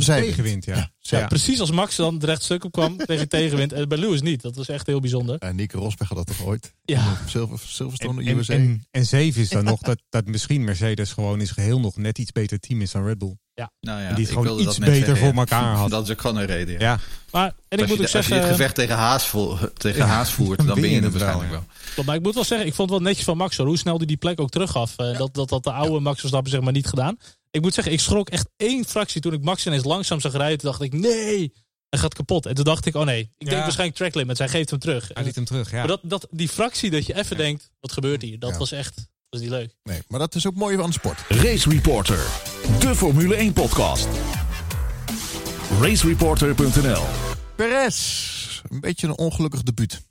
Tegenwind, 0.00 0.64
ja. 0.64 0.90
Ja, 0.98 1.26
Precies 1.26 1.60
als 1.60 1.70
Max 1.70 1.96
dan 1.96 2.14
het 2.14 2.24
rechtstuk 2.24 2.64
op 2.64 2.72
kwam 2.72 2.96
tegen 3.06 3.28
tegenwind. 3.28 3.72
En 3.72 3.88
bij 3.88 3.98
Lewis 3.98 4.22
niet. 4.22 4.42
Dat 4.42 4.56
was 4.56 4.68
echt 4.68 4.86
heel 4.86 5.00
bijzonder. 5.00 5.38
En 5.38 5.56
Nico 5.56 5.78
Rosberg 5.78 6.08
had 6.08 6.26
dat 6.26 6.36
toch 6.36 6.46
ooit? 6.46 6.74
Ja. 6.84 7.16
Silver, 7.26 7.58
Silverstone, 7.58 8.24
en, 8.24 8.36
USA. 8.36 8.52
En, 8.52 8.86
en, 8.90 9.06
zeven 9.06 9.42
is 9.42 9.48
dan 9.48 9.64
nog 9.64 9.80
dat, 9.80 10.02
dat 10.08 10.26
misschien 10.26 10.64
Mercedes 10.64 11.12
gewoon 11.12 11.40
is 11.40 11.50
geheel 11.50 11.80
nog 11.80 11.96
net 11.96 12.18
iets 12.18 12.32
beter 12.32 12.58
team 12.58 12.80
is 12.80 12.90
dan 12.90 13.06
Red 13.06 13.18
Bull. 13.18 13.36
Ja. 13.54 13.70
Nou 13.80 14.00
ja, 14.00 14.08
en 14.08 14.14
die 14.14 14.24
het 14.24 14.34
gewoon 14.34 14.60
iets 14.60 14.78
beter 14.78 15.16
voor 15.16 15.32
elkaar 15.32 15.74
had. 15.76 15.90
Dat 15.90 16.04
is 16.04 16.10
ook 16.10 16.20
gewoon 16.20 16.36
een 16.36 16.46
reden. 16.46 16.74
Ja. 16.74 16.80
ja. 16.80 16.98
Maar, 17.30 17.52
en 17.68 17.78
ik 17.78 17.86
moet 17.86 18.00
ook 18.00 18.08
zeggen... 18.08 18.18
Als 18.18 18.26
je 18.26 18.34
het 18.34 18.56
gevecht 18.56 18.74
tegen 18.74 18.96
Haas, 18.96 19.26
voert, 19.26 19.80
tegen 19.80 20.06
Haas 20.06 20.32
voert, 20.32 20.66
dan 20.66 20.80
ben 20.80 20.90
je 20.90 21.00
het 21.00 21.12
waarschijnlijk 21.12 21.50
wel. 21.50 21.64
wel. 21.96 22.04
Maar 22.04 22.14
ik 22.14 22.22
moet 22.22 22.34
wel 22.34 22.44
zeggen, 22.44 22.66
ik 22.66 22.74
vond 22.74 22.90
het 22.90 22.98
wel 22.98 23.08
netjes 23.08 23.24
van 23.24 23.36
Max. 23.36 23.56
Hoe 23.56 23.78
snel 23.78 23.96
hij 23.96 24.06
die 24.06 24.16
plek 24.16 24.40
ook 24.40 24.50
teruggaf. 24.50 24.94
Uh, 25.00 25.18
dat, 25.18 25.34
dat, 25.34 25.48
dat 25.48 25.64
de 25.64 25.72
oude 25.72 26.00
Max 26.00 26.18
Verstappen 26.18 26.50
zeg 26.50 26.60
maar 26.60 26.72
niet 26.72 26.86
gedaan. 26.86 27.16
Ik 27.54 27.60
moet 27.60 27.74
zeggen, 27.74 27.92
ik 27.92 28.00
schrok 28.00 28.28
echt 28.28 28.48
één 28.56 28.84
fractie 28.84 29.20
toen 29.20 29.32
ik 29.32 29.42
Max 29.42 29.66
ineens 29.66 29.84
langzaam 29.84 30.20
zag 30.20 30.32
rijden. 30.32 30.58
Toen 30.58 30.70
dacht 30.70 30.82
ik, 30.82 30.92
nee, 30.92 31.52
hij 31.88 31.98
gaat 31.98 32.14
kapot. 32.14 32.46
En 32.46 32.54
toen 32.54 32.64
dacht 32.64 32.86
ik, 32.86 32.94
oh 32.94 33.04
nee, 33.04 33.20
ik 33.38 33.48
denk 33.48 33.62
waarschijnlijk 33.62 33.98
track 33.98 34.14
limits. 34.14 34.38
Hij 34.38 34.48
geeft 34.48 34.70
hem 34.70 34.78
terug. 34.78 35.10
Hij 35.12 35.24
liet 35.24 35.34
hem 35.34 35.44
terug, 35.44 35.70
ja. 35.70 35.78
Maar 35.78 35.86
dat, 35.86 36.00
dat, 36.02 36.26
die 36.30 36.48
fractie 36.48 36.90
dat 36.90 37.06
je 37.06 37.14
even 37.14 37.36
denkt, 37.36 37.70
wat 37.80 37.92
gebeurt 37.92 38.22
hier? 38.22 38.38
Dat 38.38 38.56
was 38.56 38.72
echt, 38.72 39.06
was 39.28 39.40
niet 39.40 39.50
leuk. 39.50 39.76
Nee, 39.82 40.02
maar 40.08 40.18
dat 40.18 40.34
is 40.34 40.46
ook 40.46 40.54
mooi 40.54 40.80
aan 40.80 40.86
de 40.86 40.92
sport. 40.92 41.20
Race 41.28 41.68
Reporter, 41.68 42.26
de 42.80 42.94
Formule 42.94 43.34
1 43.34 43.52
podcast. 43.52 44.08
Racereporter.nl 45.80 47.02
Perez, 47.56 48.62
een 48.68 48.80
beetje 48.80 49.06
een 49.06 49.18
ongelukkig 49.18 49.62
debuut. 49.62 50.02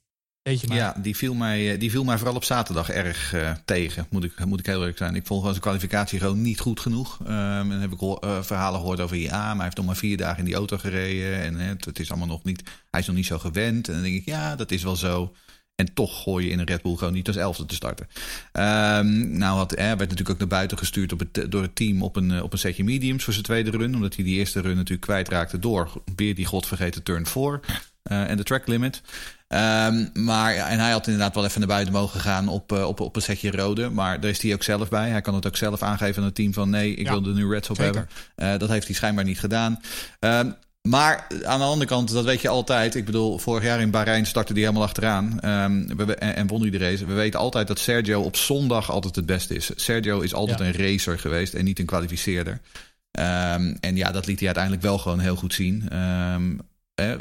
Ja, 0.52 0.96
die 1.02 1.16
viel, 1.16 1.34
mij, 1.34 1.74
eh, 1.74 1.80
die 1.80 1.92
viel 1.92 2.04
mij 2.04 2.18
vooral 2.18 2.36
op 2.36 2.44
zaterdag 2.44 2.90
erg 2.90 3.34
uh, 3.34 3.52
tegen, 3.66 4.08
moet 4.10 4.24
ik, 4.24 4.46
moet 4.46 4.60
ik 4.60 4.66
heel 4.66 4.80
eerlijk 4.80 4.98
zijn. 4.98 5.16
Ik 5.16 5.26
vond 5.26 5.46
zijn 5.46 5.60
kwalificatie 5.60 6.20
gewoon 6.20 6.42
niet 6.42 6.60
goed 6.60 6.80
genoeg. 6.80 7.20
Um, 7.22 7.28
en 7.28 7.70
dan 7.70 7.80
heb 7.80 7.92
ik 7.92 8.02
uh, 8.02 8.42
verhalen 8.42 8.80
gehoord 8.80 9.00
over 9.00 9.18
ja, 9.18 9.46
maar 9.46 9.56
hij 9.56 9.64
heeft 9.64 9.78
nog 9.78 9.86
maar 9.86 9.96
vier 9.96 10.18
dagen 10.18 10.40
in 10.40 10.46
die 10.46 10.56
auto 10.56 10.78
gereden. 10.78 11.42
En 11.42 11.56
het, 11.56 11.86
het, 11.86 12.00
is 12.00 12.10
allemaal 12.10 12.28
nog 12.28 12.44
niet, 12.44 12.64
hij 12.90 13.00
is 13.00 13.08
nog 13.08 13.16
niet 13.16 13.26
zo 13.26 13.40
gewend. 13.40 13.88
En 13.88 13.94
dan 13.94 14.04
denk 14.04 14.16
ik, 14.16 14.26
ja, 14.26 14.56
dat 14.56 14.72
is 14.72 14.84
wel 14.84 14.96
zo. 14.96 15.36
En 15.76 15.94
toch 15.94 16.22
gooi 16.24 16.46
je 16.46 16.52
in 16.52 16.60
een 16.60 16.66
Red 16.66 16.82
Bull 16.82 16.96
gewoon 16.96 17.14
niet 17.14 17.28
als 17.28 17.36
elfde 17.36 17.66
te 17.66 17.76
starten. 17.76 18.08
Um, 18.54 19.38
nou 19.38 19.58
had, 19.58 19.72
werd 19.72 20.00
natuurlijk 20.00 20.30
ook 20.30 20.38
naar 20.38 20.48
buiten 20.48 20.78
gestuurd 20.78 21.12
op 21.12 21.20
het, 21.20 21.52
door 21.52 21.62
het 21.62 21.76
team 21.76 22.04
op 22.04 22.16
een, 22.16 22.42
op 22.42 22.54
een 22.54 22.60
setje 22.60 22.84
mediums 22.84 23.24
voor 23.24 23.34
zijn 23.34 23.46
tweede 23.46 23.72
run. 23.72 23.96
Omdat 23.96 24.16
hij 24.16 24.24
die 24.24 24.38
eerste 24.38 24.62
run 24.62 24.76
natuurlijk 24.76 25.02
kwijtraakte 25.02 25.60
door 25.60 26.04
weer 26.16 26.36
die 26.36 26.46
godvergeten 26.46 27.04
turn 27.04 27.26
4 27.26 27.60
en 28.04 28.38
de 28.38 28.44
track 28.44 28.68
limit. 28.68 29.02
Um, 29.48 30.10
maar, 30.14 30.56
en 30.56 30.80
hij 30.80 30.92
had 30.92 31.08
inderdaad 31.08 31.36
wel 31.36 31.46
even 31.46 31.60
naar 31.60 31.70
buiten 31.70 31.94
mogen 31.94 32.20
gaan 32.20 32.48
op, 32.48 32.72
uh, 32.72 32.88
op, 32.88 33.00
op 33.00 33.16
een 33.16 33.22
setje 33.22 33.52
rode. 33.52 33.90
Maar 33.90 34.20
daar 34.20 34.30
is 34.30 34.42
hij 34.42 34.54
ook 34.54 34.64
zelf 34.64 34.90
bij. 34.90 35.10
Hij 35.10 35.22
kan 35.22 35.36
het 35.36 35.48
ook 35.48 35.58
zelf 35.58 35.82
aangeven 35.82 36.18
aan 36.18 36.28
het 36.28 36.36
team 36.36 36.54
van 36.54 36.70
nee, 36.70 36.96
ik 36.96 37.06
ja, 37.06 37.12
wil 37.12 37.30
er 37.30 37.36
nu 37.36 37.50
Reds 37.50 37.70
op 37.70 37.78
hebben. 37.78 38.10
Uh, 38.36 38.58
dat 38.58 38.70
heeft 38.70 38.86
hij 38.86 38.96
schijnbaar 38.96 39.24
niet 39.24 39.40
gedaan. 39.40 39.80
Um, 40.20 40.56
maar 40.82 41.28
aan 41.44 41.60
de 41.60 41.66
andere 41.66 41.86
kant, 41.86 42.12
dat 42.12 42.26
weet 42.26 42.42
je 42.42 42.48
altijd. 42.48 42.96
Ik 42.96 43.06
bedoel, 43.06 43.38
vorig 43.38 43.64
jaar 43.64 43.82
in 43.82 43.92
Bahrein 43.92 44.26
startte 44.26 44.54
hij 44.54 44.62
helemaal 44.62 44.84
achteraan. 44.84 45.40
Um, 45.46 45.98
we, 45.98 46.16
en, 46.16 46.36
en 46.36 46.48
won 46.48 46.62
hij 46.62 46.70
de 46.70 46.78
race. 46.78 47.06
We 47.06 47.14
weten 47.14 47.40
altijd 47.40 47.68
dat 47.68 47.80
Sergio 47.80 48.22
op 48.22 48.36
zondag 48.36 48.92
altijd 48.92 49.16
het 49.16 49.26
beste 49.26 49.56
is. 49.56 49.72
Sergio 49.76 50.20
is 50.20 50.34
altijd 50.34 50.60
ja. 50.60 50.66
een 50.66 50.74
racer 50.74 51.20
geweest 51.20 51.54
en 51.54 51.64
niet 51.64 51.80
een 51.80 51.86
kwalificeerder. 51.86 52.60
Um, 53.20 53.78
en 53.80 53.96
ja, 53.96 54.12
dat 54.12 54.26
liet 54.26 54.38
hij 54.38 54.46
uiteindelijk 54.46 54.84
wel 54.84 54.98
gewoon 54.98 55.20
heel 55.20 55.36
goed 55.36 55.54
zien. 55.54 55.98
Um, 55.98 56.60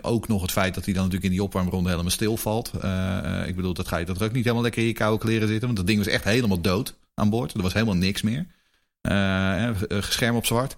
ook 0.00 0.28
nog 0.28 0.42
het 0.42 0.52
feit 0.52 0.74
dat 0.74 0.84
hij 0.84 0.94
dan 0.94 1.02
natuurlijk 1.02 1.30
in 1.30 1.36
die 1.36 1.46
opwarmronde 1.46 1.90
helemaal 1.90 2.10
stilvalt. 2.10 2.70
Uh, 2.84 3.46
ik 3.46 3.56
bedoel, 3.56 3.74
dat 3.74 3.88
ga 3.88 3.96
je 3.96 4.04
dat 4.04 4.20
er 4.20 4.24
ook 4.24 4.32
niet 4.32 4.42
helemaal 4.42 4.62
lekker 4.62 4.82
in 4.82 4.88
je 4.88 4.94
koude 4.94 5.24
kleren 5.24 5.48
zitten. 5.48 5.66
Want 5.66 5.76
dat 5.76 5.86
ding 5.86 5.98
was 5.98 6.06
echt 6.06 6.24
helemaal 6.24 6.60
dood 6.60 6.94
aan 7.14 7.30
boord. 7.30 7.54
Er 7.54 7.62
was 7.62 7.72
helemaal 7.72 7.94
niks 7.94 8.22
meer. 8.22 8.46
Uh, 9.02 9.70
gescherm 9.88 10.36
op 10.36 10.46
zwart. 10.46 10.76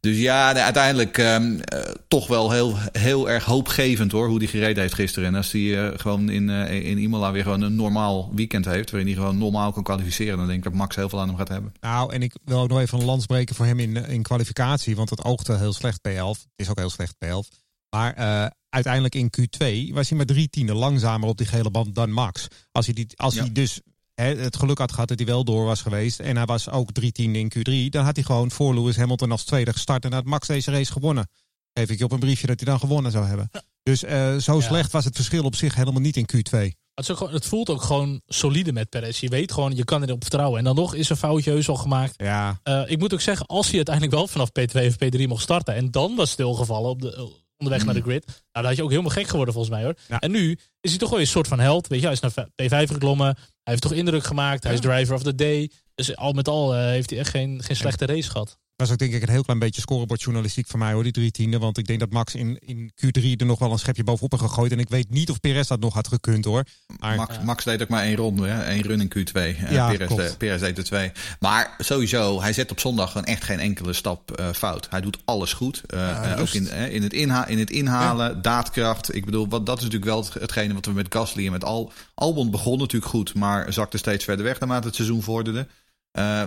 Dus 0.00 0.18
ja, 0.18 0.54
uiteindelijk 0.54 1.18
um, 1.18 1.60
toch 2.08 2.26
wel 2.26 2.50
heel, 2.50 2.76
heel 2.92 3.30
erg 3.30 3.44
hoopgevend 3.44 4.12
hoor, 4.12 4.28
hoe 4.28 4.38
die 4.38 4.48
gereden 4.48 4.82
heeft 4.82 4.94
gisteren. 4.94 5.28
En 5.28 5.34
als 5.34 5.52
hij 5.52 5.92
gewoon 5.96 6.28
in, 6.28 6.48
in 6.48 6.98
Imola 6.98 7.32
weer 7.32 7.42
gewoon 7.42 7.60
een 7.60 7.74
normaal 7.74 8.30
weekend 8.34 8.64
heeft, 8.64 8.90
waarin 8.90 9.08
hij 9.08 9.18
gewoon 9.18 9.38
normaal 9.38 9.72
kan 9.72 9.82
kwalificeren, 9.82 10.36
dan 10.36 10.46
denk 10.46 10.58
ik 10.58 10.64
dat 10.64 10.72
Max 10.72 10.96
heel 10.96 11.08
veel 11.08 11.20
aan 11.20 11.28
hem 11.28 11.36
gaat 11.36 11.48
hebben. 11.48 11.74
Nou, 11.80 12.12
en 12.12 12.22
ik 12.22 12.34
wil 12.44 12.60
ook 12.60 12.68
nog 12.68 12.80
even 12.80 12.98
een 12.98 13.04
lans 13.04 13.26
breken 13.26 13.54
voor 13.54 13.66
hem 13.66 13.78
in, 13.78 13.96
in 13.96 14.22
kwalificatie, 14.22 14.96
want 14.96 15.10
het 15.10 15.24
oogde 15.24 15.56
heel 15.56 15.72
slecht 15.72 16.00
P11. 16.08 16.40
Het 16.40 16.48
is 16.56 16.68
ook 16.68 16.78
heel 16.78 16.90
slecht 16.90 17.14
P11. 17.24 17.65
Maar 17.90 18.18
uh, 18.18 18.46
uiteindelijk 18.68 19.14
in 19.14 19.30
Q2 19.40 19.94
was 19.94 20.08
hij 20.08 20.16
maar 20.16 20.26
drie 20.26 20.48
tienden 20.48 20.76
langzamer 20.76 21.28
op 21.28 21.36
die 21.36 21.46
gele 21.46 21.70
band 21.70 21.94
dan 21.94 22.10
Max. 22.10 22.46
Als 22.72 22.84
hij, 22.86 22.94
die, 22.94 23.06
als 23.16 23.34
ja. 23.34 23.40
hij 23.40 23.52
dus 23.52 23.80
hè, 24.14 24.34
het 24.34 24.56
geluk 24.56 24.78
had 24.78 24.92
gehad 24.92 25.08
dat 25.08 25.18
hij 25.18 25.26
wel 25.26 25.44
door 25.44 25.64
was 25.64 25.82
geweest. 25.82 26.20
En 26.20 26.36
hij 26.36 26.46
was 26.46 26.70
ook 26.70 26.92
drie 26.92 27.12
tienden 27.12 27.40
in 27.40 27.52
Q3. 27.52 27.88
Dan 27.90 28.04
had 28.04 28.16
hij 28.16 28.24
gewoon 28.24 28.50
voor 28.50 28.74
Lewis 28.74 28.96
Hamilton 28.96 29.30
als 29.30 29.44
tweede 29.44 29.72
gestart. 29.72 30.04
En 30.04 30.12
had 30.12 30.24
Max 30.24 30.46
deze 30.46 30.70
race 30.70 30.92
gewonnen. 30.92 31.28
Geef 31.72 31.90
ik 31.90 31.98
je 31.98 32.04
op 32.04 32.12
een 32.12 32.18
briefje 32.18 32.46
dat 32.46 32.60
hij 32.60 32.68
dan 32.68 32.78
gewonnen 32.78 33.12
zou 33.12 33.26
hebben. 33.26 33.48
Ja. 33.52 33.62
Dus 33.82 34.04
uh, 34.04 34.36
zo 34.36 34.60
slecht 34.60 34.92
was 34.92 35.04
het 35.04 35.14
verschil 35.14 35.44
op 35.44 35.54
zich 35.54 35.74
helemaal 35.74 36.00
niet 36.00 36.16
in 36.16 36.28
Q2. 36.36 36.58
Het, 36.94 37.10
ook, 37.10 37.30
het, 37.30 37.46
voelt 37.46 37.70
ook 37.70 37.82
gewoon 37.82 38.20
solide 38.26 38.72
met 38.72 38.88
Perez. 38.88 39.20
Je 39.20 39.28
weet 39.28 39.52
gewoon, 39.52 39.76
je 39.76 39.84
kan 39.84 40.02
erop 40.02 40.22
vertrouwen. 40.22 40.58
En 40.58 40.64
dan 40.64 40.74
nog 40.74 40.94
is 40.94 41.08
een 41.08 41.16
foutje 41.16 41.50
heus 41.50 41.68
al 41.68 41.76
gemaakt. 41.76 42.14
Ja. 42.16 42.60
Uh, 42.64 42.82
ik 42.90 42.98
moet 42.98 43.12
ook 43.12 43.20
zeggen, 43.20 43.46
als 43.46 43.66
hij 43.66 43.76
uiteindelijk 43.76 44.14
wel 44.14 44.28
vanaf 44.28 44.48
P2 44.48 44.86
of 44.86 44.94
P3 44.94 45.26
mocht 45.28 45.42
starten. 45.42 45.74
En 45.74 45.90
dan 45.90 46.14
was 46.14 46.30
stilgevallen 46.30 46.90
op 46.90 47.02
de, 47.02 47.44
onderweg 47.58 47.84
naar 47.84 47.94
de 47.94 48.02
grid. 48.02 48.26
Nou, 48.26 48.36
dan 48.52 48.64
had 48.64 48.76
je 48.76 48.82
ook 48.82 48.90
helemaal 48.90 49.10
gek 49.10 49.26
geworden 49.26 49.54
volgens 49.54 49.74
mij 49.74 49.84
hoor. 49.84 49.94
Ja. 50.08 50.20
En 50.20 50.30
nu 50.30 50.58
is 50.80 50.90
hij 50.90 50.98
toch 50.98 51.10
wel 51.10 51.20
een 51.20 51.26
soort 51.26 51.48
van 51.48 51.60
held. 51.60 51.86
Weet 51.86 52.00
je, 52.00 52.06
hij 52.06 52.16
is 52.22 52.34
naar 52.34 52.48
P5 52.62 52.92
geklommen. 52.92 53.26
Hij 53.36 53.36
heeft 53.62 53.82
toch 53.82 53.92
indruk 53.92 54.24
gemaakt. 54.24 54.64
Hij 54.64 54.72
is 54.72 54.80
driver 54.80 55.14
of 55.14 55.22
the 55.22 55.34
day. 55.34 55.70
Dus 55.94 56.16
al 56.16 56.32
met 56.32 56.48
al 56.48 56.74
uh, 56.74 56.80
heeft 56.80 57.10
hij 57.10 57.18
echt 57.18 57.30
geen, 57.30 57.62
geen 57.62 57.76
slechte 57.76 58.06
race 58.06 58.30
gehad 58.30 58.58
was 58.76 58.90
ook 58.90 58.98
denk 58.98 59.12
ik 59.12 59.22
een 59.22 59.28
heel 59.28 59.42
klein 59.42 59.58
beetje 59.58 59.80
scorebordjournalistiek 59.80 60.66
van 60.66 60.78
mij 60.78 60.92
hoor, 60.92 61.02
die 61.02 61.12
drie 61.12 61.30
tiende. 61.30 61.58
Want 61.58 61.78
ik 61.78 61.86
denk 61.86 62.00
dat 62.00 62.10
Max 62.10 62.34
in, 62.34 62.58
in 62.58 62.92
Q3 63.04 63.22
er 63.36 63.46
nog 63.46 63.58
wel 63.58 63.72
een 63.72 63.78
schepje 63.78 64.04
bovenop 64.04 64.30
heeft 64.30 64.42
gegooid. 64.42 64.72
En 64.72 64.78
ik 64.78 64.88
weet 64.88 65.10
niet 65.10 65.30
of 65.30 65.40
Perez 65.40 65.68
dat 65.68 65.80
nog 65.80 65.94
had 65.94 66.08
gekund 66.08 66.44
hoor. 66.44 66.64
Maar, 66.98 67.16
Max, 67.16 67.40
Max 67.42 67.64
deed 67.64 67.82
ook 67.82 67.88
maar 67.88 68.02
één 68.02 68.16
ronde, 68.16 68.46
hè? 68.46 68.62
één 68.62 68.82
run 68.82 69.00
in 69.00 69.12
Q2. 69.16 69.70
Ja, 69.70 69.88
Perez, 69.88 70.08
de, 70.08 70.34
Perez 70.38 70.60
deed 70.60 70.78
er 70.78 70.84
twee. 70.84 71.12
Maar 71.40 71.74
sowieso, 71.78 72.40
hij 72.40 72.52
zet 72.52 72.70
op 72.70 72.80
zondag 72.80 73.10
gewoon 73.10 73.26
echt 73.26 73.44
geen 73.44 73.60
enkele 73.60 73.92
stap 73.92 74.40
uh, 74.40 74.52
fout. 74.52 74.86
Hij 74.90 75.00
doet 75.00 75.18
alles 75.24 75.52
goed. 75.52 75.82
Uh, 75.94 76.00
ja, 76.00 76.36
ook 76.36 76.48
in, 76.48 76.70
in, 76.72 77.02
het 77.02 77.12
inha 77.12 77.46
in 77.46 77.58
het 77.58 77.70
inhalen, 77.70 78.28
ja. 78.28 78.40
daadkracht. 78.40 79.14
Ik 79.14 79.24
bedoel, 79.24 79.48
wat, 79.48 79.66
dat 79.66 79.76
is 79.76 79.84
natuurlijk 79.84 80.10
wel 80.10 80.26
hetgene 80.40 80.74
wat 80.74 80.86
we 80.86 80.92
met 80.92 81.14
Gasly 81.14 81.46
en 81.46 81.52
met 81.52 81.64
Al 81.64 81.92
Albon 82.14 82.50
begonnen 82.50 82.80
natuurlijk 82.80 83.10
goed. 83.10 83.34
Maar 83.34 83.72
zakte 83.72 83.98
steeds 83.98 84.24
verder 84.24 84.44
weg 84.44 84.60
naarmate 84.60 84.86
het 84.86 84.96
seizoen 84.96 85.22
vorderde. 85.22 85.66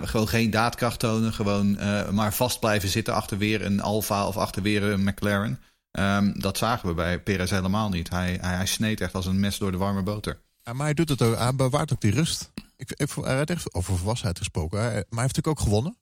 Gewoon 0.04 0.28
geen 0.28 0.50
daadkracht 0.50 0.98
tonen. 0.98 1.32
Gewoon 1.32 1.78
maar 2.14 2.34
vast 2.34 2.60
blijven 2.60 2.88
zitten 2.88 3.14
achter 3.14 3.38
weer 3.38 3.64
een 3.64 3.80
Alfa 3.80 4.26
of 4.26 4.36
achter 4.36 4.62
weer 4.62 4.82
een 4.82 5.04
McLaren. 5.04 5.60
Ehm, 5.90 6.32
dat 6.40 6.58
zagen 6.58 6.88
we 6.88 6.94
bij 6.94 7.20
Perez 7.20 7.50
helemaal 7.50 7.88
niet. 7.88 8.10
Hij, 8.10 8.38
hij, 8.40 8.54
hij, 8.54 8.66
sneed 8.66 9.00
echt 9.00 9.14
als 9.14 9.26
een 9.26 9.40
mes 9.40 9.58
door 9.58 9.70
de 9.70 9.76
warme 9.76 10.02
boter. 10.02 10.40
Ja, 10.62 10.72
maar 10.72 10.84
hij 10.84 10.94
doet 10.94 11.08
het 11.08 11.22
ook. 11.22 11.38
Hij 11.38 11.54
bewaart 11.54 11.92
ook 11.92 12.00
die 12.00 12.12
rust. 12.12 12.52
Ik, 12.76 12.92
ik, 12.92 13.10
hij 13.14 13.36
heeft 13.36 13.50
echt 13.50 13.74
over 13.74 13.96
volwassenheid 13.96 14.38
gesproken. 14.38 14.78
maar 14.78 14.90
hij 14.90 14.94
heeft 14.94 15.36
natuurlijk 15.36 15.46
ook 15.46 15.60
gewonnen. 15.60 15.98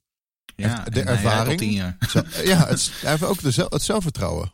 Ja, 0.55 0.83
de 0.83 1.03
ervaring. 1.03 1.59
Hij 1.59 1.69
jaar. 1.69 1.97
ja, 2.43 2.67
het, 2.67 2.91
hij 3.01 3.09
heeft 3.09 3.23
ook 3.23 3.41
de, 3.41 3.67
het 3.69 3.81
zelfvertrouwen. 3.81 4.53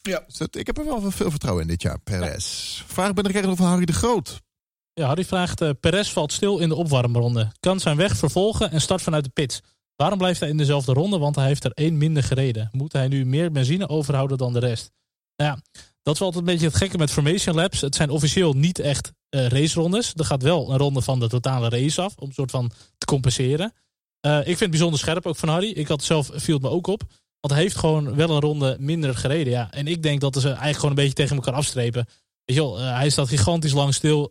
Ja. 0.00 0.24
Dus 0.26 0.40
ik 0.50 0.66
heb 0.66 0.78
er 0.78 0.84
wel 0.84 1.10
veel 1.10 1.30
vertrouwen 1.30 1.62
in 1.62 1.68
dit 1.68 1.82
jaar, 1.82 1.98
Perez. 1.98 2.82
Vraag 2.86 3.12
ben 3.12 3.24
ik 3.24 3.56
van 3.56 3.66
Harry 3.66 3.84
de 3.84 3.92
Groot. 3.92 4.42
Ja, 5.00 5.06
Harry 5.06 5.24
vraagt: 5.24 5.60
uh, 5.60 5.70
Perez 5.80 6.10
valt 6.10 6.32
stil 6.32 6.58
in 6.58 6.68
de 6.68 6.74
opwarmronde. 6.74 7.52
Kan 7.60 7.80
zijn 7.80 7.96
weg 7.96 8.16
vervolgen 8.16 8.70
en 8.70 8.80
start 8.80 9.02
vanuit 9.02 9.24
de 9.24 9.30
pits. 9.30 9.60
Waarom 9.96 10.18
blijft 10.18 10.40
hij 10.40 10.48
in 10.48 10.56
dezelfde 10.56 10.92
ronde? 10.92 11.18
Want 11.18 11.36
hij 11.36 11.46
heeft 11.46 11.64
er 11.64 11.70
één 11.70 11.98
minder 11.98 12.22
gereden. 12.22 12.68
Moet 12.72 12.92
hij 12.92 13.08
nu 13.08 13.24
meer 13.24 13.52
benzine 13.52 13.88
overhouden 13.88 14.38
dan 14.38 14.52
de 14.52 14.58
rest? 14.58 14.90
Nou 15.36 15.50
ja, 15.50 15.80
dat 16.02 16.14
is 16.14 16.20
altijd 16.20 16.40
een 16.40 16.52
beetje 16.52 16.66
het 16.66 16.76
gekke 16.76 16.98
met 16.98 17.10
Formation 17.10 17.54
Labs. 17.54 17.80
Het 17.80 17.94
zijn 17.94 18.10
officieel 18.10 18.52
niet 18.52 18.78
echt 18.78 19.12
uh, 19.30 19.46
racerondes. 19.46 20.12
Er 20.14 20.24
gaat 20.24 20.42
wel 20.42 20.70
een 20.70 20.78
ronde 20.78 21.02
van 21.02 21.20
de 21.20 21.28
totale 21.28 21.68
race 21.68 22.02
af. 22.02 22.14
Om 22.16 22.28
een 22.28 22.34
soort 22.34 22.50
van 22.50 22.70
te 22.98 23.06
compenseren. 23.06 23.72
Uh, 24.26 24.38
ik 24.38 24.44
vind 24.44 24.60
het 24.60 24.70
bijzonder 24.70 24.98
scherp 24.98 25.26
ook 25.26 25.36
van 25.36 25.48
Harry. 25.48 25.70
Ik 25.70 25.88
had 25.88 26.02
zelf, 26.02 26.30
viel 26.32 26.54
het 26.54 26.62
me 26.62 26.70
ook 26.70 26.86
op. 26.86 27.02
Want 27.40 27.54
hij 27.54 27.62
heeft 27.62 27.76
gewoon 27.76 28.14
wel 28.14 28.30
een 28.30 28.40
ronde 28.40 28.76
minder 28.80 29.16
gereden. 29.16 29.52
Ja. 29.52 29.70
En 29.70 29.86
ik 29.86 30.02
denk 30.02 30.20
dat 30.20 30.34
ze 30.34 30.48
eigenlijk 30.48 30.74
gewoon 30.74 30.90
een 30.90 31.02
beetje 31.02 31.12
tegen 31.12 31.36
elkaar 31.36 31.54
afstrepen. 31.54 32.06
Wel, 32.54 32.80
uh, 32.80 32.96
hij 32.96 33.10
staat 33.10 33.28
gigantisch 33.28 33.72
lang 33.72 33.94
stil 33.94 34.30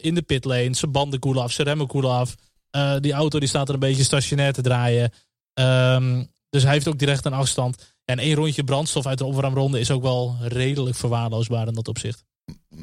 in 0.00 0.14
de 0.14 0.22
pitlane. 0.22 0.74
Zijn 0.74 0.92
banden 0.92 1.20
koelen 1.20 1.42
af, 1.42 1.52
zijn 1.52 1.66
remmen 1.66 1.86
koelen 1.86 2.10
af. 2.10 2.34
Uh, 2.76 2.96
die 3.00 3.12
auto 3.12 3.38
die 3.38 3.48
staat 3.48 3.68
er 3.68 3.74
een 3.74 3.80
beetje 3.80 4.04
stationair 4.04 4.52
te 4.52 4.62
draaien. 4.62 5.12
Um, 5.54 6.28
dus 6.50 6.62
hij 6.62 6.72
heeft 6.72 6.88
ook 6.88 6.98
direct 6.98 7.24
een 7.24 7.32
afstand. 7.32 7.94
En 8.04 8.18
één 8.18 8.34
rondje 8.34 8.64
brandstof 8.64 9.06
uit 9.06 9.18
de 9.18 9.24
opwarmronde 9.24 9.80
is 9.80 9.90
ook 9.90 10.02
wel 10.02 10.36
redelijk 10.40 10.96
verwaarloosbaar 10.96 11.66
in 11.66 11.74
dat 11.74 11.88
opzicht. 11.88 12.24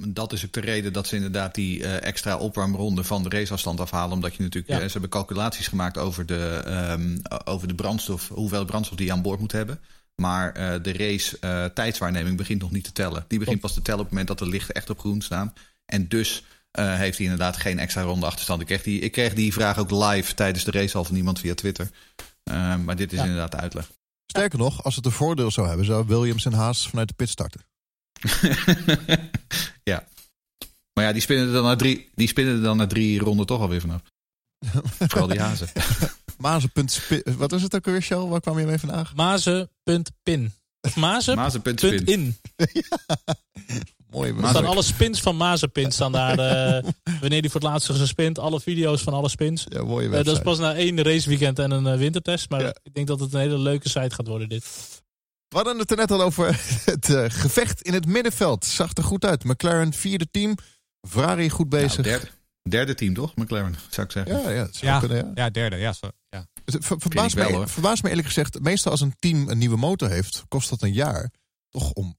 Dat 0.07 0.33
is 0.33 0.45
ook 0.45 0.51
de 0.53 0.59
reden 0.59 0.93
dat 0.93 1.07
ze 1.07 1.15
inderdaad 1.15 1.55
die 1.55 1.79
uh, 1.79 2.03
extra 2.03 2.37
opwarmronde 2.37 3.03
van 3.03 3.23
de 3.23 3.29
raceafstand 3.29 3.79
afhalen. 3.79 4.13
Omdat 4.13 4.35
je 4.35 4.43
natuurlijk, 4.43 4.73
ja. 4.73 4.85
ze 4.85 4.91
hebben 4.91 5.09
calculaties 5.09 5.67
gemaakt 5.67 5.97
over 5.97 6.25
de, 6.25 6.63
um, 6.97 7.21
over 7.45 7.67
de 7.67 7.75
brandstof, 7.75 8.27
hoeveel 8.27 8.65
brandstof 8.65 8.97
die 8.97 9.05
je 9.05 9.11
aan 9.11 9.21
boord 9.21 9.39
moet 9.39 9.51
hebben. 9.51 9.79
Maar 10.15 10.57
uh, 10.57 10.83
de 10.83 10.93
race 10.93 11.71
tijdswaarneming 11.73 12.37
begint 12.37 12.61
nog 12.61 12.71
niet 12.71 12.83
te 12.83 12.91
tellen. 12.91 13.25
Die 13.27 13.39
begint 13.39 13.59
pas 13.59 13.73
te 13.73 13.81
tellen 13.81 13.99
op 13.99 14.05
het 14.05 14.13
moment 14.13 14.27
dat 14.27 14.39
de 14.39 14.53
lichten 14.53 14.75
echt 14.75 14.89
op 14.89 14.99
groen 14.99 15.21
staan. 15.21 15.53
En 15.85 16.07
dus 16.07 16.43
uh, 16.79 16.95
heeft 16.95 17.17
hij 17.17 17.25
inderdaad 17.25 17.57
geen 17.57 17.79
extra 17.79 18.01
ronde 18.01 18.25
achterstand. 18.25 18.61
Ik 18.61 18.67
kreeg, 18.67 18.83
die, 18.83 18.99
ik 18.99 19.11
kreeg 19.11 19.33
die 19.33 19.53
vraag 19.53 19.77
ook 19.77 19.91
live 19.91 20.33
tijdens 20.33 20.63
de 20.63 20.71
race 20.71 20.97
al 20.97 21.03
van 21.03 21.15
iemand 21.15 21.39
via 21.39 21.53
Twitter. 21.53 21.89
Maar 22.83 22.95
dit 22.95 23.13
is 23.13 23.19
inderdaad 23.19 23.51
de 23.51 23.57
uitleg. 23.57 23.91
Sterker 24.25 24.59
nog, 24.59 24.83
als 24.83 24.95
het 24.95 25.05
een 25.05 25.11
voordeel 25.11 25.51
zou 25.51 25.67
hebben, 25.67 25.85
zou 25.85 26.05
Williams 26.07 26.45
en 26.45 26.53
Haas 26.53 26.89
vanuit 26.89 27.07
de 27.07 27.13
pit 27.13 27.29
starten. 27.29 27.61
ja. 29.83 30.07
Maar 30.93 31.03
ja, 31.03 31.11
die 31.11 31.21
spinnen 31.21 31.47
er 31.47 31.53
dan 31.53 31.63
na 31.63 31.75
drie, 31.75 32.09
die 32.15 32.27
spinnen 32.27 32.55
er 32.55 32.61
dan 32.61 32.77
na 32.77 32.87
drie 32.87 33.19
ronden 33.19 33.45
toch 33.45 33.61
alweer 33.61 33.81
vanaf. 33.81 34.01
Vooral 35.09 35.27
die 35.27 35.39
hazen. 35.39 35.67
Mazen.spin. 36.37 37.23
Wat 37.37 37.51
is 37.51 37.61
het 37.61 37.75
ook 37.75 37.85
weer, 37.85 38.01
Shell? 38.01 38.17
Waar 38.17 38.41
kwam 38.41 38.59
je 38.59 38.65
mee 38.65 38.77
vandaag? 38.77 39.15
Mazen.pin. 39.15 40.53
Mazen. 40.95 41.35
Mazen.spin. 41.35 42.37
ja. 42.55 42.97
Mooi. 44.13 44.33
Er 44.41 44.49
staan 44.49 44.65
alle 44.65 44.81
spins 44.81 45.21
van 45.21 45.37
Mazepin 45.37 45.91
staan 45.91 46.11
daar. 46.11 46.39
Uh, 46.39 46.89
wanneer 47.19 47.41
die 47.41 47.51
voor 47.51 47.61
het 47.61 47.69
laatst 47.69 47.89
gespint. 47.89 48.39
Alle 48.39 48.59
video's 48.59 49.01
van 49.01 49.13
alle 49.13 49.29
spins. 49.29 49.65
Ja, 49.69 49.83
mooie 49.83 50.07
uh, 50.07 50.13
dat 50.13 50.27
is 50.27 50.39
pas 50.39 50.59
na 50.59 50.75
één 50.75 51.03
raceweekend 51.03 51.59
en 51.59 51.71
een 51.71 51.85
uh, 51.85 51.97
wintertest. 51.97 52.49
Maar 52.49 52.65
ik 52.83 52.93
denk 52.93 53.07
dat 53.07 53.19
het 53.19 53.33
een 53.33 53.39
hele 53.39 53.57
leuke 53.57 53.89
site 53.89 54.15
gaat 54.15 54.27
worden 54.27 54.49
dit. 54.49 54.63
We 55.47 55.55
hadden 55.55 55.79
het 55.79 55.91
er 55.91 55.97
net 55.97 56.11
al 56.11 56.21
over 56.21 56.47
het 56.85 57.09
gevecht 57.27 57.81
in 57.81 57.93
het 57.93 58.05
middenveld. 58.05 58.65
Zag 58.65 58.89
er 58.93 59.03
goed 59.03 59.25
uit. 59.25 59.43
McLaren 59.43 59.93
vierde 59.93 60.27
team. 60.31 60.55
Ferrari 61.09 61.49
goed 61.49 61.69
nou, 61.69 61.83
bezig. 61.83 62.31
Derde, 62.69 62.93
team 62.93 63.13
toch? 63.13 63.35
McLaren, 63.35 63.75
zou 63.89 64.07
ik 64.07 64.11
zeggen. 64.11 64.41
Ja, 64.41 64.49
ja, 64.49 64.67
ja, 64.71 64.99
kunnen, 64.99 65.17
ja. 65.17 65.31
ja 65.33 65.49
derde. 65.49 65.75
Ja, 65.75 65.93
zo, 65.93 66.07
ja. 66.29 66.45
Ver, 66.65 66.99
verbaast, 66.99 67.35
me, 67.35 67.67
verbaast 67.67 68.03
me 68.03 68.09
eerlijk 68.09 68.27
gezegd. 68.27 68.59
Meestal 68.59 68.91
als 68.91 69.01
een 69.01 69.15
team 69.19 69.49
een 69.49 69.57
nieuwe 69.57 69.77
motor 69.77 70.09
heeft, 70.09 70.43
kost 70.47 70.69
dat 70.69 70.81
een 70.81 70.93
jaar. 70.93 71.31
Toch 71.69 71.91
om 71.91 72.17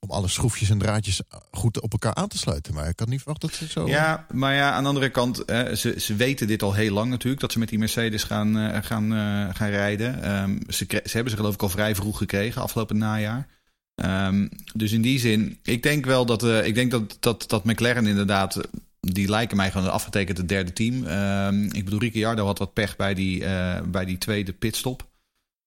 om 0.00 0.10
alle 0.10 0.28
schroefjes 0.28 0.70
en 0.70 0.78
draadjes 0.78 1.20
goed 1.50 1.80
op 1.80 1.92
elkaar 1.92 2.14
aan 2.14 2.28
te 2.28 2.38
sluiten. 2.38 2.74
Maar 2.74 2.88
ik 2.88 2.98
had 2.98 3.08
niet 3.08 3.18
verwacht 3.18 3.40
dat 3.40 3.54
ze 3.54 3.68
zo... 3.68 3.88
Ja, 3.88 4.26
maar 4.32 4.54
ja, 4.54 4.72
aan 4.72 4.82
de 4.82 4.88
andere 4.88 5.10
kant, 5.10 5.42
ze, 5.74 5.94
ze 5.98 6.14
weten 6.16 6.46
dit 6.46 6.62
al 6.62 6.74
heel 6.74 6.92
lang 6.92 7.10
natuurlijk... 7.10 7.40
dat 7.40 7.52
ze 7.52 7.58
met 7.58 7.68
die 7.68 7.78
Mercedes 7.78 8.22
gaan, 8.22 8.56
uh, 8.56 8.78
gaan, 8.82 9.12
uh, 9.12 9.54
gaan 9.54 9.68
rijden. 9.68 10.30
Um, 10.42 10.60
ze, 10.68 10.84
ze 10.88 11.10
hebben 11.12 11.30
ze 11.30 11.36
geloof 11.36 11.54
ik 11.54 11.62
al 11.62 11.68
vrij 11.68 11.94
vroeg 11.94 12.18
gekregen, 12.18 12.62
afgelopen 12.62 12.98
najaar. 12.98 13.48
Um, 13.94 14.48
dus 14.74 14.92
in 14.92 15.02
die 15.02 15.18
zin, 15.18 15.58
ik 15.62 15.82
denk 15.82 16.04
wel 16.04 16.26
dat, 16.26 16.44
uh, 16.44 16.66
ik 16.66 16.74
denk 16.74 16.90
dat, 16.90 17.16
dat, 17.20 17.44
dat 17.48 17.64
McLaren 17.64 18.06
inderdaad... 18.06 18.60
Die 19.00 19.28
lijken 19.28 19.56
mij 19.56 19.70
gewoon 19.70 19.90
afgetekend 19.90 20.38
het 20.38 20.48
derde 20.48 20.72
team. 20.72 21.04
Um, 21.04 21.72
ik 21.72 21.84
bedoel, 21.84 22.00
Ricciardo 22.00 22.44
had 22.44 22.58
wat 22.58 22.72
pech 22.72 22.96
bij 22.96 23.14
die, 23.14 23.44
bij 23.86 24.04
die 24.04 24.18
tweede 24.18 24.52
pitstop. 24.52 25.06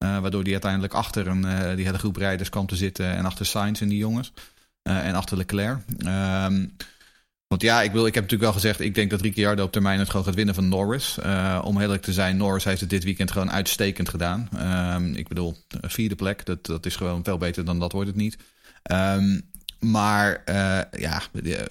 Uh, 0.03 0.19
waardoor 0.19 0.43
die 0.43 0.53
uiteindelijk 0.53 0.93
achter 0.93 1.27
een, 1.27 1.45
uh, 1.45 1.75
die 1.75 1.85
hele 1.85 1.97
groep 1.97 2.15
rijders 2.15 2.49
kwam 2.49 2.67
te 2.67 2.75
zitten. 2.75 3.15
En 3.15 3.25
achter 3.25 3.45
Sainz 3.45 3.81
en 3.81 3.87
die 3.87 3.97
jongens. 3.97 4.33
En 4.83 5.15
achter 5.15 5.37
Leclerc. 5.37 5.79
Um, 6.05 6.75
want 7.47 7.61
ja, 7.61 7.81
ik, 7.81 7.91
wil, 7.91 8.05
ik 8.05 8.13
heb 8.13 8.23
natuurlijk 8.23 8.51
wel 8.51 8.61
gezegd... 8.61 8.79
ik 8.79 8.95
denk 8.95 9.09
dat 9.09 9.21
Ricciardo 9.21 9.63
op 9.63 9.71
termijn 9.71 9.99
het 9.99 10.09
gewoon 10.09 10.25
gaat 10.25 10.35
winnen 10.35 10.55
van 10.55 10.67
Norris. 10.67 11.17
om 11.61 11.81
eerlijk 11.81 12.01
te 12.01 12.13
zijn, 12.13 12.37
Norris 12.37 12.63
heeft 12.63 12.81
het 12.81 12.89
dit 12.89 13.03
weekend 13.03 13.31
gewoon 13.31 13.51
uitstekend 13.51 14.09
gedaan. 14.09 14.49
Um, 14.95 15.13
ik 15.13 15.27
bedoel, 15.27 15.57
vierde 15.81 16.15
plek, 16.15 16.45
dat, 16.45 16.65
dat 16.65 16.85
is 16.85 16.95
gewoon 16.95 17.23
veel 17.23 17.37
beter 17.37 17.65
dan 17.65 17.79
dat 17.79 17.91
wordt 17.91 18.07
het 18.07 18.17
niet. 18.17 18.37
Um, 18.91 19.41
maar 19.81 20.43
uh, 20.49 20.81
ja, 21.01 21.21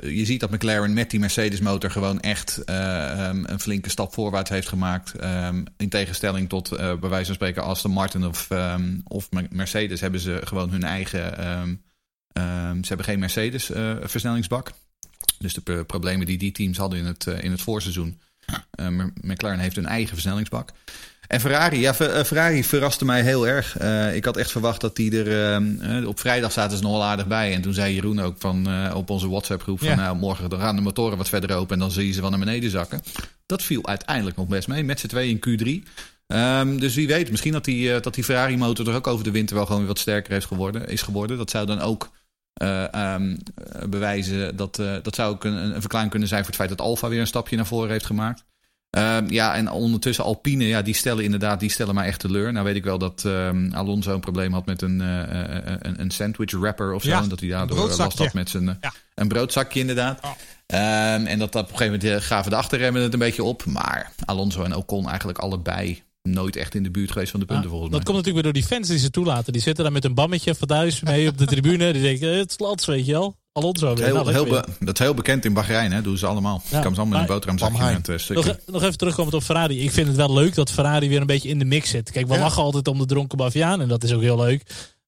je 0.00 0.24
ziet 0.24 0.40
dat 0.40 0.50
McLaren 0.50 0.92
met 0.92 1.10
die 1.10 1.20
Mercedes 1.20 1.60
motor 1.60 1.90
gewoon 1.90 2.20
echt 2.20 2.62
uh, 2.66 3.28
um, 3.28 3.44
een 3.46 3.60
flinke 3.60 3.90
stap 3.90 4.14
voorwaarts 4.14 4.50
heeft 4.50 4.68
gemaakt. 4.68 5.24
Um, 5.24 5.64
in 5.76 5.88
tegenstelling 5.88 6.48
tot 6.48 6.72
uh, 6.72 6.78
bij 6.78 7.08
wijze 7.08 7.26
van 7.26 7.34
spreken 7.34 7.62
Aston 7.62 7.90
Martin 7.90 8.24
of, 8.24 8.50
um, 8.50 9.00
of 9.04 9.28
Mercedes 9.50 10.00
hebben 10.00 10.20
ze 10.20 10.40
gewoon 10.44 10.70
hun 10.70 10.84
eigen... 10.84 11.34
ze 12.82 12.88
hebben 12.88 13.06
geen 13.06 13.18
Mercedes 13.18 13.70
versnellingsbak. 14.02 14.72
Dus 15.38 15.54
de 15.54 15.84
problemen 15.84 16.26
die 16.26 16.38
die 16.38 16.52
teams 16.52 16.78
hadden 16.78 16.98
in 16.98 17.06
het, 17.06 17.26
in 17.26 17.50
het 17.50 17.62
voorseizoen... 17.62 18.20
McLaren 19.20 19.58
heeft 19.58 19.76
hun 19.76 19.86
eigen 19.86 20.12
versnellingsbak. 20.12 20.72
En 21.30 21.40
Ferrari, 21.40 21.80
ja, 21.80 21.98
eh, 21.98 22.24
Ferrari 22.24 22.64
verraste 22.64 23.04
mij 23.04 23.22
heel 23.22 23.46
erg. 23.46 23.80
Uh, 23.82 24.14
ik 24.14 24.24
had 24.24 24.36
echt 24.36 24.50
verwacht 24.50 24.80
dat 24.80 24.96
die 24.96 25.24
er... 25.24 25.60
Uh, 25.82 26.08
op 26.08 26.20
vrijdag 26.20 26.52
zaten 26.52 26.76
ze 26.76 26.82
nog 26.82 26.92
wel 26.92 27.04
aardig 27.04 27.26
bij. 27.26 27.54
En 27.54 27.62
toen 27.62 27.72
zei 27.72 27.94
Jeroen 27.94 28.20
ook 28.20 28.34
van, 28.38 28.68
uh, 28.68 28.94
op 28.94 29.10
onze 29.10 29.28
WhatsApp-groep... 29.28 29.78
van 29.78 29.96
nou, 29.96 30.16
morgen 30.16 30.50
dan 30.50 30.60
gaan 30.60 30.76
de 30.76 30.82
motoren 30.82 31.18
wat 31.18 31.28
verder 31.28 31.56
open... 31.56 31.74
en 31.74 31.78
dan 31.78 31.90
zie 31.90 32.06
je 32.06 32.12
ze 32.12 32.20
wel 32.20 32.30
naar 32.30 32.38
beneden 32.38 32.70
zakken. 32.70 33.00
Dat 33.46 33.62
viel 33.62 33.86
uiteindelijk 33.86 34.36
nog 34.36 34.46
best 34.46 34.68
mee, 34.68 34.84
met 34.84 35.00
z'n 35.00 35.06
twee 35.06 35.38
in 35.38 35.38
Q3. 35.48 35.66
Um, 35.66 35.82
ehm, 36.26 36.78
dus 36.78 36.94
wie 36.94 37.06
weet, 37.06 37.30
misschien 37.30 37.52
dat 37.52 37.64
die, 37.64 38.00
dat 38.00 38.14
die 38.14 38.24
Ferrari-motor... 38.24 38.88
er 38.88 38.94
ook 38.94 39.06
over 39.06 39.24
de 39.24 39.30
winter 39.30 39.56
wel 39.56 39.64
gewoon 39.64 39.80
weer 39.80 39.88
wat 39.88 39.98
sterker 39.98 40.32
heeft 40.32 40.46
geworden, 40.46 40.88
is 40.88 41.02
geworden. 41.02 41.38
Dat 41.38 41.50
zou 41.50 41.66
dan 41.66 41.80
ook... 41.80 42.10
Um, 42.94 43.38
bewijzen 43.88 44.56
dat 44.56 44.76
dat 45.02 45.14
zou 45.14 45.32
ook 45.32 45.44
een, 45.44 45.74
een 45.74 45.80
verklaring 45.80 46.10
kunnen 46.10 46.28
zijn 46.28 46.40
voor 46.40 46.50
het 46.50 46.60
feit 46.60 46.78
dat 46.78 46.86
Alfa 46.86 47.08
weer 47.08 47.20
een 47.20 47.26
stapje 47.26 47.56
naar 47.56 47.66
voren 47.66 47.90
heeft 47.90 48.06
gemaakt. 48.06 48.44
Um, 48.98 49.30
ja, 49.30 49.54
en 49.54 49.70
ondertussen 49.70 50.24
Alpine, 50.24 50.64
ja, 50.64 50.82
die 50.82 50.94
stellen 50.94 51.24
inderdaad, 51.24 51.60
die 51.60 51.70
stellen 51.70 51.94
mij 51.94 52.06
echt 52.06 52.20
teleur. 52.20 52.52
Nou 52.52 52.64
weet 52.64 52.76
ik 52.76 52.84
wel 52.84 52.98
dat 52.98 53.22
um, 53.26 53.72
Alonso 53.72 54.14
een 54.14 54.20
probleem 54.20 54.52
had 54.52 54.66
met 54.66 54.82
een, 54.82 55.00
uh, 55.00 55.22
een, 55.78 56.00
een, 56.00 56.10
sandwich 56.10 56.50
wrapper 56.50 56.92
of 56.92 57.02
zo. 57.02 57.08
Ja, 57.08 57.22
en 57.22 57.28
dat 57.28 57.40
hij 57.40 57.48
daardoor 57.48 57.88
last 57.96 58.18
had 58.18 58.32
met 58.32 58.50
zijn 58.50 58.78
ja. 58.80 58.92
een 59.14 59.28
broodzakje 59.28 59.80
inderdaad. 59.80 60.20
Oh. 60.24 60.30
Um, 60.30 61.26
en 61.26 61.38
dat, 61.38 61.52
dat 61.52 61.64
op 61.64 61.70
een 61.70 61.76
gegeven 61.76 62.00
moment 62.06 62.24
gaven 62.24 62.50
de 62.50 62.56
achterremmen 62.56 63.02
het 63.02 63.12
een 63.12 63.18
beetje 63.18 63.44
op. 63.44 63.64
Maar 63.64 64.12
Alonso 64.24 64.62
en 64.62 64.76
Ocon 64.76 65.08
eigenlijk 65.08 65.38
allebei 65.38 66.02
nooit 66.22 66.56
echt 66.56 66.74
in 66.74 66.82
de 66.82 66.90
buurt 66.90 67.12
geweest 67.12 67.30
van 67.30 67.40
de 67.40 67.46
punten 67.46 67.64
ja, 67.64 67.70
volgens 67.70 67.90
mij. 67.90 67.98
Dat 67.98 68.08
komt 68.08 68.18
natuurlijk 68.18 68.44
weer 68.44 68.52
door 68.52 68.62
die 68.62 68.76
fans 68.76 68.88
die 68.88 68.98
ze 68.98 69.10
toelaten. 69.10 69.52
Die 69.52 69.62
zitten 69.62 69.84
daar 69.84 69.92
met 69.92 70.04
een 70.04 70.14
bammetje 70.14 70.54
van 70.54 70.68
thuis 70.68 71.00
mee 71.00 71.28
op 71.28 71.38
de 71.38 71.46
tribune. 71.46 71.92
Die 71.92 72.02
denken, 72.02 72.38
het 72.38 72.60
is 72.74 72.86
weet 72.86 73.06
je 73.06 73.12
wel. 73.12 73.36
Alonso 73.52 73.94
weer. 73.94 74.04
Heel, 74.04 74.14
nou, 74.14 74.32
heel 74.32 74.46
dat 74.78 74.94
is 74.94 74.98
heel 74.98 75.14
bekend 75.14 75.44
in 75.44 75.52
Bahrein, 75.52 75.92
hè? 75.92 76.02
doen 76.02 76.18
ze 76.18 76.26
allemaal. 76.26 76.62
Ja. 76.68 76.80
kan 76.80 76.94
ze 76.94 77.00
allemaal 77.00 77.18
in 77.18 77.24
een 77.24 77.30
boterhamzakje 77.30 77.92
met 77.92 78.08
uh, 78.08 78.36
nog, 78.36 78.56
nog, 78.66 78.82
even 78.82 78.98
terugkomen 78.98 79.32
op 79.32 79.42
Ferrari. 79.42 79.82
Ik 79.82 79.90
vind 79.90 80.06
het 80.06 80.16
wel 80.16 80.32
leuk 80.32 80.54
dat 80.54 80.70
Ferrari 80.70 81.08
weer 81.08 81.20
een 81.20 81.26
beetje 81.26 81.48
in 81.48 81.58
de 81.58 81.64
mix 81.64 81.90
zit. 81.90 82.10
Kijk, 82.10 82.26
we 82.26 82.34
ja. 82.34 82.40
lachen 82.40 82.62
altijd 82.62 82.88
om 82.88 82.98
de 82.98 83.06
dronken 83.06 83.38
Baviaan 83.38 83.80
en 83.80 83.88
dat 83.88 84.04
is 84.04 84.12
ook 84.12 84.22
heel 84.22 84.36
leuk. 84.36 84.62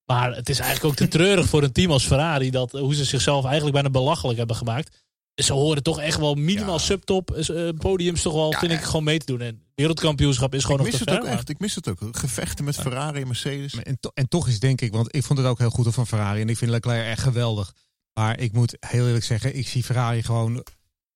Maar 0.06 0.34
het 0.36 0.48
is 0.48 0.58
eigenlijk 0.58 0.90
ook 0.90 0.96
te 0.98 1.08
treurig 1.08 1.46
voor 1.46 1.62
een 1.62 1.72
team 1.72 1.90
als 1.90 2.06
Ferrari... 2.06 2.50
Dat, 2.50 2.72
hoe 2.72 2.94
ze 2.94 3.04
zichzelf 3.04 3.44
eigenlijk 3.44 3.74
bijna 3.74 3.90
belachelijk 3.90 4.38
hebben 4.38 4.56
gemaakt. 4.56 5.02
Ze 5.34 5.52
horen 5.52 5.82
toch 5.82 6.00
echt 6.00 6.18
wel 6.18 6.34
minimaal 6.34 6.72
ja. 6.72 6.78
subtop. 6.78 7.36
Uh, 7.50 7.68
podiums 7.78 8.22
toch 8.22 8.32
wel, 8.32 8.50
ja, 8.50 8.58
vind 8.58 8.72
ik, 8.72 8.82
gewoon 8.82 9.04
mee 9.04 9.18
te 9.18 9.26
doen. 9.26 9.40
En 9.40 9.62
wereldkampioenschap 9.74 10.54
is 10.54 10.64
gewoon 10.64 10.78
ik 10.78 10.84
nog 10.84 10.92
mis 10.92 11.04
te 11.04 11.10
het 11.10 11.22
Ook 11.22 11.28
echt, 11.28 11.48
ik 11.48 11.58
mis 11.58 11.74
het 11.74 11.88
ook. 11.88 11.98
Gevechten 12.10 12.64
met 12.64 12.76
Ferrari 12.76 13.20
en 13.20 13.26
Mercedes. 13.26 13.74
En, 13.74 14.00
to 14.00 14.10
en, 14.14 14.28
toch 14.28 14.48
is 14.48 14.60
denk 14.60 14.80
ik, 14.80 14.92
want 14.92 15.14
ik 15.14 15.24
vond 15.24 15.38
het 15.38 15.48
ook 15.48 15.58
heel 15.58 15.70
goed 15.70 15.94
van 15.94 16.06
Ferrari. 16.06 16.40
En 16.40 16.48
ik 16.48 16.56
vind 16.56 16.70
Leclerc 16.70 17.06
echt 17.06 17.22
geweldig. 17.22 17.72
Maar 18.14 18.38
ik 18.38 18.52
moet 18.52 18.76
heel 18.80 19.06
eerlijk 19.06 19.24
zeggen, 19.24 19.56
ik 19.56 19.68
zie 19.68 19.84
Ferrari 19.84 20.22
gewoon 20.22 20.64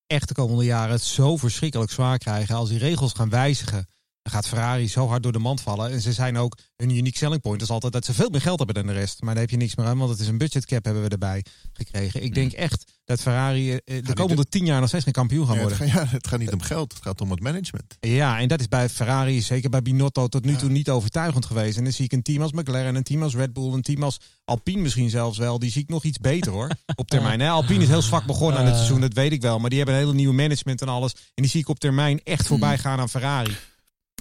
echt 0.07 0.29
de 0.29 0.35
komende 0.35 0.65
jaren 0.65 0.93
het 0.93 1.03
zo 1.03 1.37
verschrikkelijk 1.37 1.91
zwaar 1.91 2.19
krijgen 2.19 2.55
als 2.55 2.69
die 2.69 2.79
regels 2.79 3.13
gaan 3.13 3.31
wijzigen. 3.31 3.87
Gaat 4.31 4.49
Ferrari 4.49 4.89
zo 4.89 5.07
hard 5.07 5.23
door 5.23 5.33
de 5.33 5.39
mand 5.39 5.61
vallen. 5.61 5.91
En 5.91 6.01
ze 6.01 6.13
zijn 6.13 6.37
ook, 6.37 6.57
hun 6.77 6.91
unique 6.91 7.19
selling 7.19 7.41
point 7.41 7.63
is 7.63 7.71
altijd 7.71 7.93
dat 7.93 8.05
ze 8.05 8.15
veel 8.15 8.31
meer 8.31 8.41
geld 8.41 8.59
hebben 8.59 8.77
dan 8.77 8.87
de 8.87 8.93
rest. 8.93 9.23
Maar 9.23 9.33
daar 9.33 9.43
heb 9.43 9.51
je 9.51 9.57
niks 9.57 9.77
meer 9.77 9.87
aan, 9.87 9.99
want 9.99 10.11
het 10.11 10.21
is 10.21 10.29
een 10.29 10.39
budgetcap 10.39 10.85
hebben 10.85 11.03
we 11.03 11.09
erbij 11.09 11.45
gekregen. 11.73 12.23
Ik 12.23 12.35
denk 12.35 12.53
echt 12.53 12.93
dat 13.05 13.21
Ferrari 13.21 13.73
eh, 13.73 14.05
de 14.05 14.15
komende 14.15 14.49
tien 14.49 14.65
jaar 14.65 14.81
nog 14.81 14.89
steeds 14.89 15.05
geen 15.05 15.13
kampioen 15.13 15.47
gaan 15.47 15.59
worden. 15.59 15.79
Het 15.79 15.91
gaat, 15.91 16.09
ja, 16.09 16.15
het 16.17 16.27
gaat 16.27 16.39
niet 16.39 16.53
om 16.53 16.61
geld, 16.61 16.93
het 16.93 17.03
gaat 17.03 17.21
om 17.21 17.31
het 17.31 17.41
management. 17.41 17.97
Ja, 18.01 18.41
en 18.41 18.49
dat 18.49 18.61
is 18.61 18.69
bij 18.69 18.89
Ferrari, 18.89 19.41
zeker 19.43 19.71
bij 19.71 19.83
Binotto, 19.83 20.27
tot 20.27 20.45
nu 20.45 20.57
toe 20.57 20.71
niet 20.71 20.91
overtuigend 20.91 21.47
geweest. 21.47 21.77
En 21.77 21.85
dan 21.85 21.93
zie 21.93 22.05
ik 22.05 22.13
een 22.13 22.23
team 22.23 22.43
als 22.43 22.53
McLaren, 22.53 22.95
een 22.95 23.03
team 23.03 23.23
als 23.23 23.35
Red 23.35 23.53
Bull, 23.53 23.73
een 23.73 23.83
team 23.83 24.03
als 24.03 24.21
Alpine 24.45 24.83
misschien 24.83 25.11
zelfs 25.11 25.39
wel. 25.39 25.59
Die 25.59 25.71
zie 25.71 25.83
ik 25.83 25.89
nog 25.89 26.05
iets 26.05 26.19
beter 26.19 26.53
hoor, 26.53 26.71
op 26.95 27.09
termijn. 27.09 27.41
Hè? 27.41 27.49
Alpine 27.49 27.83
is 27.83 27.89
heel 27.89 28.03
zwak 28.03 28.27
begonnen 28.27 28.61
aan 28.61 28.67
het 28.67 28.75
seizoen, 28.75 29.01
dat 29.01 29.13
weet 29.13 29.33
ik 29.33 29.43
wel. 29.43 29.59
Maar 29.59 29.71
die 29.71 29.79
hebben 29.79 29.97
een 29.97 30.03
hele 30.03 30.15
nieuwe 30.15 30.35
management 30.35 30.81
en 30.81 30.89
alles. 30.89 31.13
En 31.13 31.43
die 31.43 31.51
zie 31.51 31.61
ik 31.61 31.69
op 31.69 31.79
termijn 31.79 32.21
echt 32.25 32.47
voorbij 32.47 32.79
gaan 32.79 32.99
aan 32.99 33.09
Ferrari. 33.09 33.57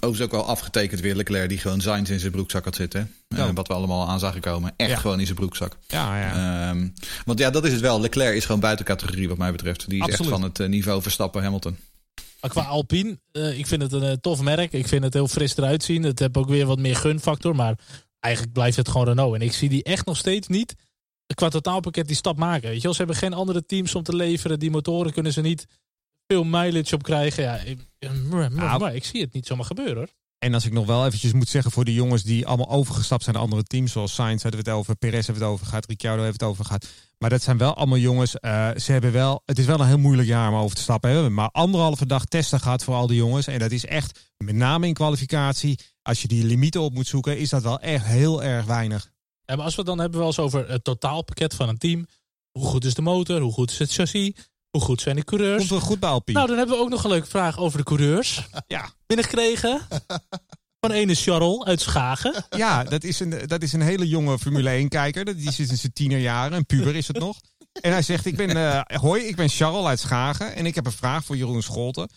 Overigens 0.04 0.32
ook 0.32 0.40
wel 0.40 0.50
afgetekend 0.50 1.00
weer 1.00 1.14
Leclerc 1.14 1.48
die 1.48 1.58
gewoon 1.58 1.80
Sainz 1.80 2.10
in 2.10 2.20
zijn 2.20 2.32
broekzak 2.32 2.64
had 2.64 2.74
zitten. 2.74 3.14
Uh, 3.28 3.50
wat 3.54 3.68
we 3.68 3.74
allemaal 3.74 4.08
aan 4.08 4.18
zagen 4.18 4.40
komen. 4.40 4.74
Echt 4.76 5.00
gewoon 5.00 5.18
in 5.20 5.26
zijn 5.26 5.38
broekzak. 5.38 5.76
Ja, 5.88 6.18
ja. 6.18 6.70
Um, 6.70 6.94
want 7.24 7.38
ja, 7.38 7.50
dat 7.50 7.64
is 7.64 7.72
het 7.72 7.80
wel. 7.80 8.00
Leclerc 8.00 8.34
is 8.34 8.44
gewoon 8.44 8.60
buiten 8.60 8.84
categorie 8.84 9.28
wat 9.28 9.38
mij 9.38 9.52
betreft. 9.52 9.88
Die 9.88 9.98
is 9.98 10.04
Absoluut. 10.04 10.32
echt 10.32 10.40
van 10.40 10.48
het 10.48 10.58
uh, 10.58 10.68
niveau 10.68 11.02
Verstappen 11.02 11.42
Hamilton. 11.42 11.76
Qua 12.40 12.62
Alpine, 12.62 13.18
uh, 13.32 13.58
ik 13.58 13.66
vind 13.66 13.82
het 13.82 13.92
een 13.92 14.20
tof 14.20 14.40
merk. 14.40 14.72
Ik 14.72 14.88
vind 14.88 15.04
het 15.04 15.14
heel 15.14 15.28
fris 15.28 15.56
eruit 15.56 15.82
zien. 15.82 16.02
Het 16.02 16.18
heeft 16.18 16.36
ook 16.36 16.48
weer 16.48 16.66
wat 16.66 16.78
meer 16.78 16.96
gunfactor. 16.96 17.56
Maar 17.56 17.78
eigenlijk 18.20 18.54
blijft 18.54 18.76
het 18.76 18.88
gewoon 18.88 19.06
Renault. 19.06 19.34
En 19.34 19.40
ik 19.40 19.52
zie 19.52 19.68
die 19.68 19.82
echt 19.82 20.06
nog 20.06 20.16
steeds 20.16 20.48
niet 20.48 20.74
qua 21.34 21.48
totaalpakket 21.48 22.06
die 22.06 22.16
stap 22.16 22.36
maken. 22.36 22.68
Weet 22.68 22.76
je 22.76 22.82
wel, 22.82 22.92
ze 22.92 22.98
hebben 22.98 23.16
geen 23.16 23.32
andere 23.34 23.66
teams 23.66 23.94
om 23.94 24.02
te 24.02 24.16
leveren. 24.16 24.58
Die 24.58 24.70
motoren 24.70 25.12
kunnen 25.12 25.32
ze 25.32 25.40
niet 25.40 25.66
veel 26.26 26.44
mileage 26.44 26.94
op 26.94 27.02
krijgen. 27.02 27.42
Ja, 27.42 27.56
ik, 27.56 27.78
nou, 27.98 28.78
maar 28.78 28.94
ik 28.94 29.04
zie 29.04 29.20
het 29.20 29.32
niet 29.32 29.46
zomaar 29.46 29.64
gebeuren 29.64 29.96
hoor. 29.96 30.08
En 30.38 30.54
als 30.54 30.66
ik 30.66 30.72
nog 30.72 30.86
wel 30.86 31.06
eventjes 31.06 31.32
moet 31.32 31.48
zeggen 31.48 31.70
voor 31.70 31.84
de 31.84 31.94
jongens 31.94 32.22
die 32.22 32.46
allemaal 32.46 32.68
overgestapt 32.68 33.22
zijn 33.22 33.34
naar 33.34 33.44
andere 33.44 33.62
teams, 33.62 33.92
zoals 33.92 34.14
Sainz 34.14 34.42
hebben 34.42 34.64
we 34.64 34.70
het 34.70 34.78
over, 34.78 34.96
Perez 34.96 35.26
hebben 35.26 35.42
we 35.42 35.42
het 35.42 35.52
over 35.52 35.66
gehad, 35.66 35.86
Ricciardo 35.86 36.22
heeft 36.22 36.40
het 36.40 36.48
over 36.48 36.64
gehad. 36.64 36.86
Maar 37.18 37.30
dat 37.30 37.42
zijn 37.42 37.58
wel 37.58 37.74
allemaal 37.74 37.98
jongens. 37.98 38.36
Uh, 38.40 38.70
ze 38.76 38.92
hebben 38.92 39.12
wel, 39.12 39.42
het 39.44 39.58
is 39.58 39.66
wel 39.66 39.80
een 39.80 39.86
heel 39.86 39.98
moeilijk 39.98 40.28
jaar 40.28 40.52
om 40.52 40.58
over 40.58 40.76
te 40.76 40.82
stappen. 40.82 41.10
Hebben 41.10 41.34
maar 41.34 41.48
anderhalve 41.50 42.06
dag 42.06 42.24
testen 42.24 42.60
gehad 42.60 42.84
voor 42.84 42.94
al 42.94 43.06
die 43.06 43.16
jongens. 43.16 43.46
En 43.46 43.58
dat 43.58 43.70
is 43.70 43.84
echt, 43.84 44.32
met 44.36 44.54
name 44.54 44.86
in 44.86 44.94
kwalificatie, 44.94 45.78
als 46.02 46.22
je 46.22 46.28
die 46.28 46.44
limieten 46.44 46.80
op 46.80 46.94
moet 46.94 47.06
zoeken, 47.06 47.38
is 47.38 47.48
dat 47.48 47.62
wel 47.62 47.80
echt 47.80 48.04
heel 48.04 48.42
erg 48.42 48.64
weinig. 48.64 49.10
Ja, 49.44 49.54
maar 49.56 49.64
als 49.64 49.74
we 49.74 49.80
het 49.80 49.90
dan 49.90 49.98
hebben 49.98 50.18
we 50.18 50.24
wel 50.26 50.34
eens 50.34 50.54
over 50.54 50.70
het 50.70 50.84
totaalpakket 50.84 51.54
van 51.54 51.68
een 51.68 51.78
team. 51.78 52.06
Hoe 52.50 52.66
goed 52.66 52.84
is 52.84 52.94
de 52.94 53.02
motor? 53.02 53.40
Hoe 53.40 53.52
goed 53.52 53.70
is 53.70 53.78
het 53.78 53.92
chassis? 53.92 54.32
Hoe 54.76 54.84
goed 54.84 55.00
zijn 55.00 55.16
de 55.16 55.24
coureurs? 55.24 55.56
Komt 55.56 55.70
wel 55.70 55.80
goed 55.80 56.00
bij 56.00 56.08
Alpine. 56.08 56.38
Nou, 56.38 56.48
dan 56.48 56.58
hebben 56.58 56.76
we 56.76 56.82
ook 56.82 56.88
nog 56.88 57.04
een 57.04 57.10
leuke 57.10 57.26
vraag 57.26 57.58
over 57.58 57.78
de 57.78 57.84
coureurs. 57.84 58.48
ja. 58.66 58.90
Binnengekregen 59.06 59.80
van 60.80 60.90
ene 60.90 61.14
Charles 61.14 61.64
uit 61.64 61.80
Schagen. 61.80 62.46
Ja, 62.50 62.84
dat 62.84 63.04
is 63.04 63.20
een, 63.20 63.34
dat 63.46 63.62
is 63.62 63.72
een 63.72 63.80
hele 63.80 64.08
jonge 64.08 64.38
Formule 64.38 64.84
1-kijker. 64.84 65.24
Die 65.36 65.52
zit 65.52 65.70
in 65.70 65.76
zijn 65.76 65.92
tienerjaren. 65.92 66.56
Een 66.56 66.66
puber 66.66 66.96
is 66.96 67.08
het 67.08 67.18
nog. 67.18 67.40
En 67.80 67.90
hij 67.90 68.02
zegt, 68.02 68.26
ik 68.26 68.36
ben, 68.36 68.56
uh, 68.56 68.80
hoi, 68.82 69.22
ik 69.22 69.36
ben 69.36 69.48
Charles 69.48 69.86
uit 69.86 70.00
Schagen. 70.00 70.54
En 70.54 70.66
ik 70.66 70.74
heb 70.74 70.86
een 70.86 70.92
vraag 70.92 71.24
voor 71.24 71.36
Jeroen 71.36 71.62
Scholten. 71.62 72.08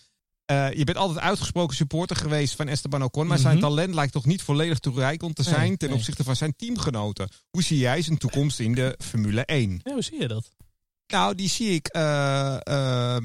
Uh, 0.52 0.72
je 0.74 0.84
bent 0.84 0.98
altijd 0.98 1.20
uitgesproken 1.20 1.76
supporter 1.76 2.16
geweest 2.16 2.56
van 2.56 2.68
Esteban 2.68 3.04
Ocon. 3.04 3.28
Maar 3.28 3.38
zijn 3.38 3.56
mm 3.56 3.62
-hmm. 3.62 3.70
talent 3.70 3.94
lijkt 3.94 4.14
toch 4.14 4.26
niet 4.26 4.42
volledig 4.42 4.80
toereikend 4.80 5.36
te 5.36 5.44
zijn... 5.44 5.68
Nee, 5.68 5.78
ten 5.78 5.90
nee. 5.90 5.98
opzichte 5.98 6.24
van 6.24 6.36
zijn 6.36 6.56
teamgenoten. 6.56 7.30
Hoe 7.50 7.64
zie 7.64 7.78
jij 7.78 8.02
zijn 8.02 8.18
toekomst 8.18 8.60
in 8.60 8.76
de 8.76 8.96
Formule 9.04 9.46
1? 9.46 9.82
Ja, 9.84 9.94
hoe 9.94 10.02
zie 10.02 10.20
je 10.20 10.28
dat? 10.28 10.50
Nou, 11.12 11.36
die 11.36 11.50
zie 11.50 11.70
ik 11.70 11.96
uh, 11.96 12.58
uh, 12.70 13.18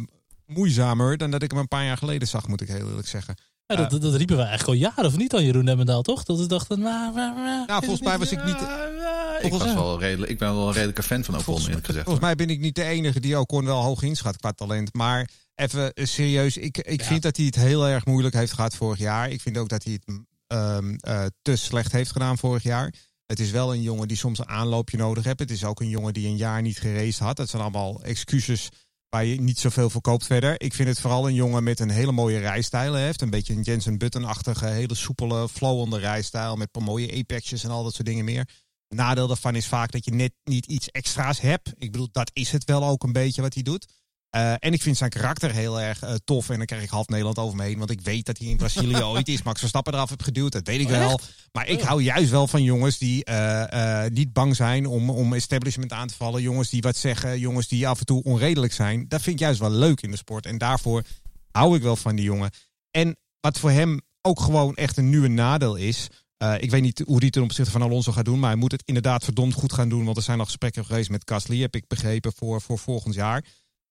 moeizamer 0.47 1.16
dan 1.16 1.30
dat 1.30 1.43
ik 1.43 1.51
hem 1.51 1.61
een 1.61 1.68
paar 1.68 1.85
jaar 1.85 1.97
geleden 1.97 2.28
zag, 2.28 2.49
moet 2.49 2.61
ik 2.61 2.68
heel 2.68 2.89
eerlijk 2.89 3.09
zeggen. 3.09 3.35
Ja, 3.66 3.76
dat, 3.76 4.03
dat, 4.03 4.14
riepen 4.14 4.37
we 4.37 4.43
eigenlijk 4.43 4.68
al 4.68 4.89
jaren 4.89 5.05
of 5.05 5.16
niet 5.16 5.35
aan 5.35 5.45
Jeroen 5.45 5.64
Nemmendaal, 5.64 6.03
toch? 6.03 6.24
Dat 6.24 6.39
we 6.39 6.47
dachten, 6.47 6.80
maar... 6.80 7.12
maar, 7.12 7.35
maar 7.35 7.66
nou, 7.66 7.85
volgens 7.85 8.07
mij 8.07 8.18
was 8.18 8.32
ik 8.32 8.45
niet... 8.45 8.61
ik, 9.41 9.51
was 9.51 9.74
wel 9.74 10.01
redelijk, 10.01 10.30
ik 10.30 10.39
ben 10.39 10.55
wel 10.55 10.66
een 10.66 10.72
redelijke 10.72 11.03
fan 11.03 11.24
van 11.24 11.35
Ocon, 11.35 11.45
volgens, 11.45 11.66
eerlijk 11.66 11.87
gezegd. 11.87 12.05
Volgens 12.05 12.24
mij 12.24 12.35
ben 12.35 12.51
ik 12.51 12.61
niet 12.61 12.74
de 12.74 12.85
enige 12.85 13.20
die 13.20 13.39
Ocon 13.39 13.64
wel 13.64 13.82
hoog 13.82 14.03
inschat 14.03 14.37
qua 14.37 14.53
talent. 14.53 14.95
Maar 14.95 15.28
even 15.55 15.93
serieus, 15.95 16.57
ik, 16.57 16.78
ik 16.78 17.01
ja. 17.01 17.07
vind 17.07 17.22
dat 17.22 17.37
hij 17.37 17.47
het 17.47 17.55
heel 17.55 17.87
erg 17.87 18.07
moeilijk 18.07 18.35
heeft 18.35 18.53
gehad 18.53 18.74
vorig 18.74 18.99
jaar. 18.99 19.30
Ik 19.30 19.41
vind 19.41 19.59
ook 19.59 19.68
dat 19.68 19.85
hij 19.85 19.93
het 19.93 20.18
um, 20.47 20.99
uh, 21.09 21.24
te 21.43 21.57
slecht 21.57 21.93
heeft 21.93 22.12
gedaan 22.12 22.39
vorig 22.39 22.62
jaar. 22.62 22.95
Het 23.26 23.40
is 23.40 23.50
wel 23.50 23.74
een 23.74 23.82
jongen 23.82 24.08
die 24.08 24.16
soms 24.16 24.38
een 24.38 24.48
aanloopje 24.48 24.96
nodig 24.96 25.24
heeft. 25.24 25.38
Het 25.38 25.50
is 25.50 25.64
ook 25.64 25.80
een 25.80 25.88
jongen 25.88 26.12
die 26.12 26.26
een 26.26 26.36
jaar 26.36 26.62
niet 26.62 26.78
geraced 26.78 27.18
had. 27.18 27.36
Dat 27.36 27.48
zijn 27.48 27.62
allemaal 27.62 28.02
excuses 28.02 28.68
waar 29.08 29.24
je 29.24 29.40
niet 29.40 29.58
zoveel 29.58 29.90
voor 29.90 30.00
koopt 30.00 30.26
verder. 30.26 30.60
Ik 30.60 30.74
vind 30.74 30.88
het 30.88 31.00
vooral 31.00 31.28
een 31.28 31.34
jongen 31.34 31.64
met 31.64 31.80
een 31.80 31.90
hele 31.90 32.12
mooie 32.12 32.38
rijstijl 32.38 32.94
heeft. 32.94 33.20
Een 33.22 33.30
beetje 33.30 33.54
een 33.54 33.62
Jensen 33.62 33.98
Button-achtige, 33.98 34.66
hele 34.66 34.94
soepele, 34.94 35.48
flowende 35.48 35.98
rijstijl. 35.98 36.56
Met 36.56 36.68
mooie 36.80 37.18
apexjes 37.18 37.64
en 37.64 37.70
al 37.70 37.84
dat 37.84 37.94
soort 37.94 38.06
dingen 38.06 38.24
meer. 38.24 38.48
Nadeel 38.88 39.26
daarvan 39.26 39.54
is 39.54 39.66
vaak 39.66 39.90
dat 39.90 40.04
je 40.04 40.14
net 40.14 40.32
niet 40.44 40.66
iets 40.66 40.88
extra's 40.88 41.40
hebt. 41.40 41.72
Ik 41.76 41.92
bedoel, 41.92 42.08
dat 42.12 42.30
is 42.32 42.52
het 42.52 42.64
wel 42.64 42.84
ook 42.84 43.02
een 43.02 43.12
beetje 43.12 43.42
wat 43.42 43.54
hij 43.54 43.62
doet. 43.62 43.86
Uh, 44.35 44.53
en 44.59 44.72
ik 44.72 44.82
vind 44.82 44.97
zijn 44.97 45.11
karakter 45.11 45.53
heel 45.53 45.80
erg 45.80 46.05
uh, 46.05 46.14
tof. 46.24 46.51
En 46.51 46.57
dan 46.57 46.66
krijg 46.66 46.82
ik 46.82 46.89
half 46.89 47.09
Nederland 47.09 47.39
over 47.39 47.57
me 47.57 47.62
heen. 47.62 47.78
Want 47.78 47.91
ik 47.91 48.01
weet 48.01 48.26
dat 48.26 48.39
hij 48.39 48.47
in 48.47 48.57
Brazilië 48.57 49.03
ooit 49.12 49.28
is. 49.28 49.43
Max 49.43 49.61
Verstappen 49.61 49.95
eraf 49.95 50.09
heeft 50.09 50.22
geduwd. 50.22 50.53
Dat 50.53 50.66
weet 50.66 50.80
ik 50.80 50.89
wel. 50.89 51.11
Echt? 51.11 51.49
Maar 51.53 51.68
ik 51.68 51.80
hou 51.80 52.03
juist 52.03 52.30
wel 52.30 52.47
van 52.47 52.62
jongens 52.62 52.99
die 52.99 53.30
uh, 53.30 54.05
niet 54.07 54.32
bang 54.32 54.57
zijn 54.57 54.87
om, 54.87 55.11
om 55.11 55.32
establishment 55.32 55.93
aan 55.93 56.09
te 56.09 56.14
vallen. 56.14 56.43
Jongens 56.43 56.70
die 56.70 56.82
wat 56.82 56.97
zeggen. 56.97 57.39
Jongens 57.39 57.68
die 57.68 57.89
af 57.89 57.99
en 57.99 58.07
toe 58.07 58.22
onredelijk 58.22 58.72
zijn. 58.72 59.09
Dat 59.09 59.22
vind 59.22 59.35
ik 59.35 59.43
juist 59.43 59.61
wel 59.61 59.70
leuk 59.70 60.01
in 60.01 60.11
de 60.11 60.16
sport. 60.16 60.47
En 60.47 60.59
daarvoor 60.59 61.03
hou 61.51 61.76
ik 61.76 61.82
wel 61.82 61.97
van 61.97 62.16
die 62.16 62.24
jongen. 62.24 62.51
En 62.91 63.16
wat 63.41 63.59
voor 63.59 63.70
hem 63.70 64.01
ook 64.22 64.41
gewoon 64.41 64.74
echt 64.74 64.97
een 64.97 65.11
nieuwe 65.11 65.28
nadeel 65.28 65.76
is. 65.76 66.09
Uh, 66.39 66.55
ik 66.59 66.70
weet 66.70 66.82
niet 66.82 67.03
hoe 67.07 67.18
hij 67.18 67.30
ten 67.30 67.43
opzichte 67.43 67.70
van 67.70 67.82
Alonso 67.82 68.12
gaat 68.12 68.24
doen. 68.24 68.39
Maar 68.39 68.51
hij 68.51 68.59
moet 68.59 68.72
het 68.72 68.82
inderdaad 68.85 69.24
verdomd 69.24 69.55
goed 69.55 69.72
gaan 69.72 69.89
doen. 69.89 70.05
Want 70.05 70.16
er 70.16 70.22
zijn 70.22 70.39
al 70.39 70.45
gesprekken 70.45 70.85
geweest 70.85 71.11
met 71.11 71.22
Gasly. 71.30 71.61
Heb 71.61 71.74
ik 71.74 71.87
begrepen 71.87 72.32
voor, 72.37 72.61
voor 72.61 72.78
volgend 72.78 73.14
jaar. 73.14 73.45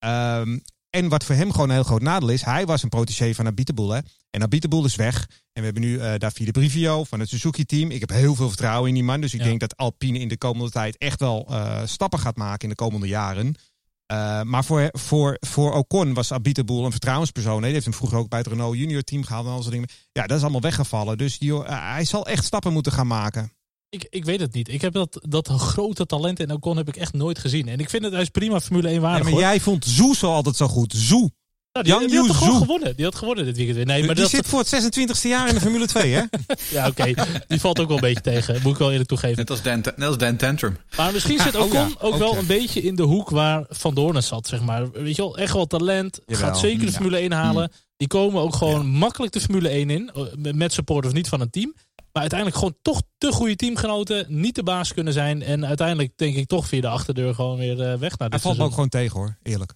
Um, 0.05 0.61
en 0.89 1.09
wat 1.09 1.23
voor 1.23 1.35
hem 1.35 1.51
gewoon 1.51 1.69
een 1.69 1.75
heel 1.75 1.83
groot 1.83 2.01
nadeel 2.01 2.29
is, 2.29 2.43
hij 2.43 2.65
was 2.65 2.83
een 2.83 2.89
protégé 2.89 3.33
van 3.33 3.47
Abiteboul. 3.47 3.91
Hè? 3.91 3.99
En 4.29 4.41
Abiteboul 4.41 4.85
is 4.85 4.95
weg. 4.95 5.27
En 5.53 5.61
we 5.61 5.63
hebben 5.63 5.81
nu 5.81 5.93
uh, 5.93 6.13
Davide 6.17 6.51
Brivio 6.51 7.03
van 7.03 7.19
het 7.19 7.29
Suzuki-team. 7.29 7.91
Ik 7.91 7.99
heb 7.99 8.09
heel 8.09 8.35
veel 8.35 8.47
vertrouwen 8.47 8.87
in 8.87 8.93
die 8.93 9.03
man. 9.03 9.21
Dus 9.21 9.33
ik 9.33 9.39
ja. 9.39 9.45
denk 9.45 9.59
dat 9.59 9.77
Alpine 9.77 10.19
in 10.19 10.27
de 10.27 10.37
komende 10.37 10.71
tijd 10.71 10.97
echt 10.97 11.19
wel 11.19 11.47
uh, 11.49 11.81
stappen 11.85 12.19
gaat 12.19 12.35
maken 12.35 12.61
in 12.63 12.69
de 12.69 12.75
komende 12.75 13.07
jaren. 13.07 13.47
Uh, 13.47 14.41
maar 14.41 14.65
voor, 14.65 14.89
voor, 14.91 15.37
voor 15.39 15.73
Ocon 15.73 16.13
was 16.13 16.31
Abiteboul 16.31 16.85
een 16.85 16.91
vertrouwenspersoon. 16.91 17.61
Hij 17.61 17.71
heeft 17.71 17.85
hem 17.85 17.93
vroeger 17.93 18.17
ook 18.17 18.29
bij 18.29 18.39
het 18.39 18.47
Renault 18.47 18.77
Junior 18.77 19.01
team 19.01 19.23
gehaald 19.23 19.45
en 19.45 19.51
al 19.51 19.61
soort 19.61 19.73
dingen. 19.73 19.89
Ja, 20.11 20.27
dat 20.27 20.37
is 20.37 20.43
allemaal 20.43 20.61
weggevallen. 20.61 21.17
Dus 21.17 21.37
die, 21.37 21.53
hij 21.63 22.05
zal 22.05 22.27
echt 22.27 22.45
stappen 22.45 22.73
moeten 22.73 22.91
gaan 22.91 23.07
maken. 23.07 23.51
Ik, 23.93 24.07
ik 24.09 24.25
weet 24.25 24.39
het 24.39 24.53
niet. 24.53 24.69
Ik 24.69 24.81
heb 24.81 24.93
dat, 24.93 25.19
dat 25.29 25.47
grote 25.47 26.05
talent 26.05 26.39
in 26.39 26.51
Ocon 26.51 26.77
heb 26.77 26.87
ik 26.87 26.95
echt 26.95 27.13
nooit 27.13 27.39
gezien. 27.39 27.67
En 27.67 27.79
ik 27.79 27.89
vind 27.89 28.03
het 28.03 28.13
hij 28.13 28.21
is 28.21 28.29
prima 28.29 28.59
Formule 28.59 28.87
1 28.87 29.01
waardig. 29.01 29.17
Ja, 29.17 29.23
maar 29.23 29.33
hoor. 29.33 29.41
jij 29.41 29.59
vond 29.59 29.85
Zoe 29.85 30.15
zo 30.15 30.31
altijd 30.31 30.55
zo 30.55 30.67
goed. 30.67 30.93
Zoe. 30.97 31.31
Nou, 31.71 31.85
die, 31.85 32.07
die, 32.07 32.17
had 32.17 32.27
toch 32.27 32.37
gewoon 32.37 32.57
gewonnen. 32.57 32.95
Die 32.95 33.05
had 33.05 33.15
gewonnen 33.15 33.45
dit 33.45 33.55
weekend 33.55 33.77
weer. 33.77 33.85
Nee, 33.85 34.03
maar 34.03 34.15
die 34.15 34.23
dat, 34.23 34.33
zit 34.33 34.47
voor 34.47 34.59
het 34.59 34.93
26e 35.19 35.21
jaar 35.21 35.47
in 35.47 35.53
de 35.53 35.59
Formule 35.59 35.87
2, 35.87 36.13
hè? 36.13 36.21
ja, 36.77 36.87
oké. 36.87 37.09
Okay. 37.09 37.25
Die 37.47 37.59
valt 37.59 37.79
ook 37.79 37.87
wel 37.87 37.95
een 37.95 38.03
beetje 38.03 38.21
tegen. 38.21 38.59
Moet 38.63 38.71
ik 38.71 38.77
wel 38.77 38.91
eerlijk 38.91 39.09
toegeven. 39.09 39.37
Net 39.37 39.49
als 39.49 39.61
Dan, 39.61 39.81
net 39.95 40.07
als 40.07 40.17
Dan 40.17 40.35
Tantrum. 40.35 40.77
Maar 40.97 41.13
misschien 41.13 41.39
zit 41.39 41.55
Ocon 41.55 41.65
oh, 41.65 41.73
ja. 41.73 41.95
ook 41.99 42.13
okay. 42.13 42.19
wel 42.19 42.37
een 42.37 42.45
beetje 42.45 42.81
in 42.81 42.95
de 42.95 43.03
hoek 43.03 43.29
waar 43.29 43.65
Van 43.69 43.93
Doornen 43.93 44.23
zat, 44.23 44.47
zeg 44.47 44.61
maar. 44.61 44.91
Weet 44.91 45.15
je 45.15 45.21
wel, 45.21 45.37
echt 45.37 45.53
wel 45.53 45.67
talent. 45.67 46.19
Jawel. 46.25 46.45
Gaat 46.45 46.59
zeker 46.59 46.85
de 46.85 46.91
Formule 46.91 47.17
1 47.17 47.31
halen. 47.31 47.71
Die 47.97 48.07
komen 48.07 48.41
ook 48.41 48.55
gewoon 48.55 48.87
makkelijk 48.87 49.33
de 49.33 49.41
Formule 49.41 49.69
1 49.69 49.89
in. 49.89 50.11
Met 50.55 50.73
support 50.73 51.05
of 51.05 51.13
niet 51.13 51.29
van 51.29 51.41
een 51.41 51.49
team. 51.49 51.73
Maar 52.13 52.21
uiteindelijk 52.21 52.59
gewoon 52.59 52.77
toch 52.81 53.01
te 53.17 53.31
goede 53.31 53.55
teamgenoten. 53.55 54.25
Niet 54.27 54.55
de 54.55 54.63
baas 54.63 54.93
kunnen 54.93 55.13
zijn. 55.13 55.41
En 55.41 55.65
uiteindelijk 55.65 56.11
denk 56.15 56.35
ik 56.35 56.47
toch 56.47 56.67
via 56.67 56.81
de 56.81 56.87
achterdeur 56.87 57.35
gewoon 57.35 57.57
weer 57.57 57.77
uh, 57.77 57.99
weg 57.99 58.17
naar 58.17 58.29
dit 58.29 58.31
Hij 58.31 58.39
valt 58.39 58.57
me 58.57 58.63
ook 58.63 58.73
gewoon 58.73 58.89
tegen 58.89 59.19
hoor, 59.19 59.37
eerlijk. 59.43 59.73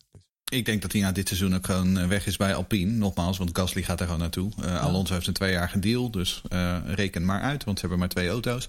Ik 0.49 0.65
denk 0.65 0.81
dat 0.81 0.91
hij 0.91 1.01
na 1.01 1.11
dit 1.11 1.27
seizoen 1.27 1.55
ook 1.55 1.65
gewoon 1.65 2.07
weg 2.07 2.25
is 2.25 2.38
bij 2.38 2.55
Alpine. 2.55 2.91
Nogmaals, 2.91 3.38
want 3.38 3.57
Gasly 3.57 3.83
gaat 3.83 3.99
er 3.99 4.05
gewoon 4.05 4.21
naartoe. 4.21 4.51
Uh, 4.59 4.65
ja. 4.65 4.77
Alonso 4.77 5.13
heeft 5.13 5.27
een 5.27 5.33
tweejarige 5.33 5.79
deal, 5.79 6.11
dus 6.11 6.41
uh, 6.49 6.77
reken 6.85 7.25
maar 7.25 7.41
uit. 7.41 7.63
Want 7.63 7.79
ze 7.79 7.81
hebben 7.81 7.99
maar 7.99 8.09
twee 8.15 8.29
auto's. 8.29 8.67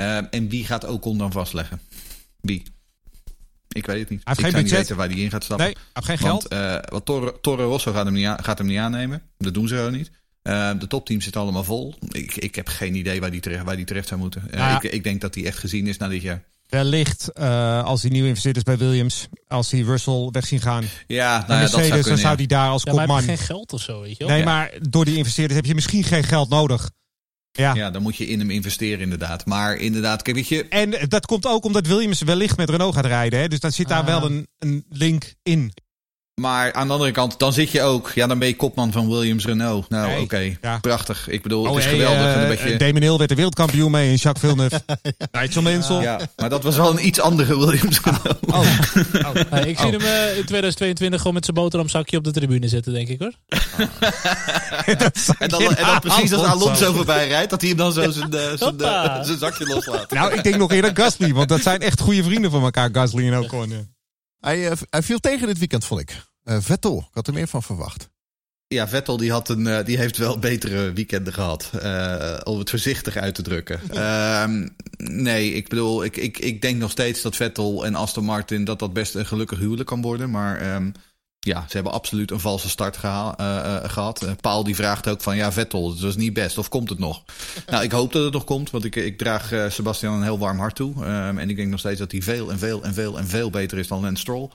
Uh, 0.00 0.34
en 0.34 0.48
wie 0.48 0.64
gaat 0.64 0.84
Ocon 0.84 1.18
dan 1.18 1.32
vastleggen? 1.32 1.80
Wie? 2.40 2.62
Ik 3.68 3.86
weet 3.86 4.00
het 4.00 4.10
niet. 4.10 4.20
Hij 4.24 4.34
heeft 4.36 4.48
ik 4.48 4.54
geen 4.54 4.62
budget. 4.62 4.78
niet 4.78 4.88
weten 4.88 4.96
waar 4.96 5.08
hij 5.08 5.18
in 5.18 5.30
gaat 5.30 5.44
stappen. 5.44 5.66
Nee, 5.66 5.74
hij 5.74 5.84
heeft 5.92 6.06
geen 6.06 6.18
geld. 6.18 6.48
Want, 6.48 6.90
wat 6.90 7.04
Torre, 7.04 7.40
Torre 7.40 7.64
Rosso 7.64 7.92
gaat 7.92 8.04
hem, 8.04 8.14
niet 8.14 8.26
aan, 8.26 8.44
gaat 8.44 8.58
hem 8.58 8.66
niet 8.66 8.78
aannemen. 8.78 9.22
Dat 9.38 9.54
doen 9.54 9.68
ze 9.68 9.74
gewoon 9.74 9.92
niet. 9.92 10.10
Uh, 10.42 10.70
de 10.78 10.86
topteams 10.86 11.24
zitten 11.24 11.42
allemaal 11.42 11.64
vol. 11.64 11.94
Ik, 12.08 12.36
ik 12.36 12.54
heb 12.54 12.68
geen 12.68 12.94
idee 12.94 13.20
waar 13.20 13.30
die 13.30 13.40
terecht, 13.40 13.64
waar 13.64 13.76
die 13.76 13.84
terecht 13.84 14.08
zou 14.08 14.20
moeten. 14.20 14.42
Uh, 14.50 14.58
ja. 14.58 14.82
ik, 14.82 14.92
ik, 14.92 15.04
denk 15.04 15.20
dat 15.20 15.34
die 15.34 15.46
echt 15.46 15.58
gezien 15.58 15.86
is 15.86 15.96
na 15.96 16.08
dit 16.08 16.22
jaar. 16.22 16.42
Wellicht 16.68 17.30
uh, 17.34 17.84
als 17.84 18.02
hij 18.02 18.10
nieuw 18.10 18.26
investeert 18.26 18.56
is 18.56 18.62
bij 18.62 18.78
Williams, 18.78 19.28
als 19.48 19.70
hij 19.70 19.80
Russell 19.80 20.28
weg 20.30 20.46
zien 20.46 20.60
gaan. 20.60 20.84
Ja, 21.06 21.38
nou 21.38 21.52
ja 21.52 21.58
Mercedes, 21.58 21.70
dat 21.70 21.80
zou 21.80 21.90
kunnen, 21.90 22.08
dan 22.08 22.18
zou 22.18 22.36
hij 22.36 22.46
daar 22.46 22.68
als 22.68 22.82
ja, 22.82 22.90
kopman. 22.90 23.08
Maar 23.08 23.22
geen 23.22 23.38
geld 23.38 23.72
of 23.72 23.80
zo, 23.80 24.00
weet 24.00 24.16
je 24.16 24.24
wel? 24.24 24.34
Nee, 24.34 24.44
maar 24.44 24.72
door 24.88 25.04
die 25.04 25.16
investeerders 25.16 25.56
heb 25.56 25.66
je 25.66 25.74
misschien 25.74 26.04
geen 26.04 26.24
geld 26.24 26.48
nodig. 26.48 26.90
Ja. 27.52 27.74
ja, 27.74 27.90
dan 27.90 28.02
moet 28.02 28.16
je 28.16 28.26
in 28.26 28.38
hem 28.38 28.50
investeren 28.50 29.00
inderdaad. 29.00 29.46
Maar 29.46 29.76
inderdaad, 29.76 30.22
kijk, 30.22 30.36
weet 30.36 30.48
je... 30.48 30.68
En 30.68 31.08
dat 31.08 31.26
komt 31.26 31.46
ook 31.46 31.64
omdat 31.64 31.86
Williams 31.86 32.22
wellicht 32.22 32.56
met 32.56 32.70
Renault 32.70 32.94
gaat 32.94 33.06
rijden. 33.06 33.40
Hè? 33.40 33.48
Dus 33.48 33.60
dan 33.60 33.72
zit 33.72 33.88
daar 33.88 34.00
ah. 34.00 34.06
wel 34.06 34.24
een, 34.24 34.46
een 34.58 34.84
link 34.88 35.34
in. 35.42 35.72
Maar 36.40 36.72
aan 36.72 36.86
de 36.86 36.92
andere 36.92 37.10
kant, 37.10 37.38
dan 37.38 37.52
zit 37.52 37.70
je 37.70 37.82
ook. 37.82 38.10
Ja, 38.14 38.26
dan 38.26 38.38
ben 38.38 38.48
je 38.48 38.56
kopman 38.56 38.92
van 38.92 39.08
Williams 39.08 39.44
Renault. 39.44 39.88
Nou, 39.88 40.20
oké. 40.20 40.56
Prachtig. 40.80 41.28
Ik 41.28 41.42
bedoel, 41.42 41.64
het 41.64 41.76
is 41.76 41.84
oh, 41.84 41.90
geweldig. 41.90 42.36
Uh, 42.36 42.42
een 42.42 42.48
beetje... 42.48 42.76
Damon 42.76 43.16
werd 43.16 43.28
de 43.28 43.34
wereldkampioen 43.34 43.90
mee 43.90 44.10
in 44.10 44.14
Jacques 44.14 44.50
Villeneuve. 44.50 44.82
Nigel 45.40 45.62
Mansell. 45.62 46.00
Ja, 46.00 46.20
maar 46.36 46.48
dat 46.48 46.62
was 46.62 46.76
wel 46.76 46.90
een 46.90 47.06
iets 47.06 47.20
andere 47.20 47.58
Williams 47.58 48.00
Renault. 48.00 48.38
Oh. 48.46 48.58
oh. 49.60 49.66
ik 49.66 49.78
zie 49.78 49.90
hem 49.90 50.00
uh, 50.00 50.36
in 50.36 50.44
2022 50.44 51.18
gewoon 51.18 51.34
met 51.34 51.44
zijn 51.44 51.56
boterhamzakje 51.56 52.16
op 52.16 52.24
de 52.24 52.30
tribune 52.30 52.68
zitten, 52.68 52.92
denk 52.92 53.08
ik 53.08 53.18
hoor. 53.18 53.32
en, 55.38 55.48
dan, 55.48 55.60
en 55.60 55.86
dan 55.86 56.00
precies 56.00 56.32
als 56.32 56.46
Alonso 56.46 56.92
voorbij 56.92 57.28
rijdt, 57.28 57.50
dat 57.50 57.60
hij 57.60 57.68
hem 57.68 57.78
dan 57.78 57.92
zo 57.92 58.10
zijn, 58.10 58.34
uh, 58.34 59.22
zijn 59.22 59.38
zakje 59.38 59.66
loslaat. 59.66 60.10
Nou, 60.10 60.32
ik 60.32 60.42
denk 60.42 60.56
nog 60.56 60.72
eerder 60.72 60.90
Gasly, 60.94 61.32
want 61.32 61.48
dat 61.48 61.60
zijn 61.60 61.80
echt 61.80 62.00
goede 62.00 62.22
vrienden 62.22 62.50
van 62.50 62.62
elkaar, 62.62 62.88
Gasly 62.92 63.26
en 63.26 63.38
Ocon. 63.38 63.98
Hij, 64.40 64.72
hij 64.90 65.02
viel 65.02 65.18
tegen 65.18 65.46
dit 65.46 65.58
weekend, 65.58 65.84
vond 65.84 66.00
ik. 66.00 66.28
Uh, 66.50 66.56
Vettel, 66.60 66.98
ik 66.98 67.14
had 67.14 67.26
er 67.26 67.32
meer 67.32 67.48
van 67.48 67.62
verwacht. 67.62 68.08
Ja, 68.66 68.88
Vettel 68.88 69.16
die, 69.16 69.30
had 69.30 69.48
een, 69.48 69.66
uh, 69.66 69.84
die 69.84 69.98
heeft 69.98 70.16
wel 70.16 70.38
betere 70.38 70.92
weekenden 70.92 71.32
gehad. 71.32 71.70
Uh, 71.74 72.38
om 72.44 72.58
het 72.58 72.70
voorzichtig 72.70 73.16
uit 73.16 73.34
te 73.34 73.42
drukken. 73.42 73.80
Ehm, 73.90 74.68
nee, 74.96 75.52
ik 75.52 75.68
bedoel, 75.68 76.04
ik, 76.04 76.16
ik, 76.16 76.38
ik 76.38 76.62
denk 76.62 76.78
nog 76.78 76.90
steeds 76.90 77.22
dat 77.22 77.36
Vettel 77.36 77.86
en 77.86 77.94
Aston 77.94 78.24
Martin... 78.24 78.64
dat 78.64 78.78
dat 78.78 78.92
best 78.92 79.14
een 79.14 79.26
gelukkig 79.26 79.58
huwelijk 79.58 79.88
kan 79.88 80.02
worden. 80.02 80.30
Maar 80.30 80.74
um, 80.74 80.92
ja, 81.38 81.64
ze 81.68 81.74
hebben 81.74 81.92
absoluut 81.92 82.30
een 82.30 82.40
valse 82.40 82.68
start 82.68 82.96
geha 82.96 83.34
gehad. 83.86 84.26
Paul 84.40 84.64
die 84.64 84.74
vraagt 84.74 85.08
ook 85.08 85.20
van, 85.20 85.36
ja 85.36 85.52
Vettel, 85.52 85.90
het 85.90 86.00
was 86.00 86.16
niet 86.16 86.32
best. 86.32 86.58
Of 86.58 86.68
komt 86.68 86.88
het 86.88 86.98
nog? 86.98 87.22
nou, 87.66 87.84
ik 87.84 87.92
hoop 87.92 88.12
dat 88.12 88.24
het 88.24 88.32
nog 88.32 88.44
komt. 88.44 88.70
Want 88.70 88.84
ik, 88.84 88.96
ik 88.96 89.18
draag 89.18 89.52
Sebastian 89.68 90.14
een 90.14 90.22
heel 90.22 90.38
warm 90.38 90.58
hart 90.58 90.74
toe. 90.74 90.94
Um, 91.04 91.38
en 91.38 91.50
ik 91.50 91.56
denk 91.56 91.70
nog 91.70 91.78
steeds 91.78 91.98
dat 91.98 92.12
hij 92.12 92.22
veel 92.22 92.50
en 92.50 92.58
veel 92.58 92.84
en 92.84 92.94
veel 92.94 93.18
en 93.18 93.26
veel 93.26 93.50
beter 93.50 93.78
is 93.78 93.88
dan 93.88 94.00
Lance 94.00 94.20
Stroll. 94.20 94.48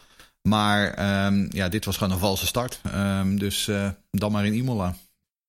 Maar 0.48 1.26
um, 1.26 1.48
ja, 1.52 1.70
dit 1.70 1.86
was 1.86 1.98
gewoon 1.98 2.14
een 2.14 2.20
valse 2.20 2.46
start. 2.46 2.82
Um, 2.96 3.39
dus 3.39 3.68
uh, 3.68 3.89
dan 4.12 4.32
maar 4.32 4.46
in 4.46 4.54
Imola. 4.54 4.96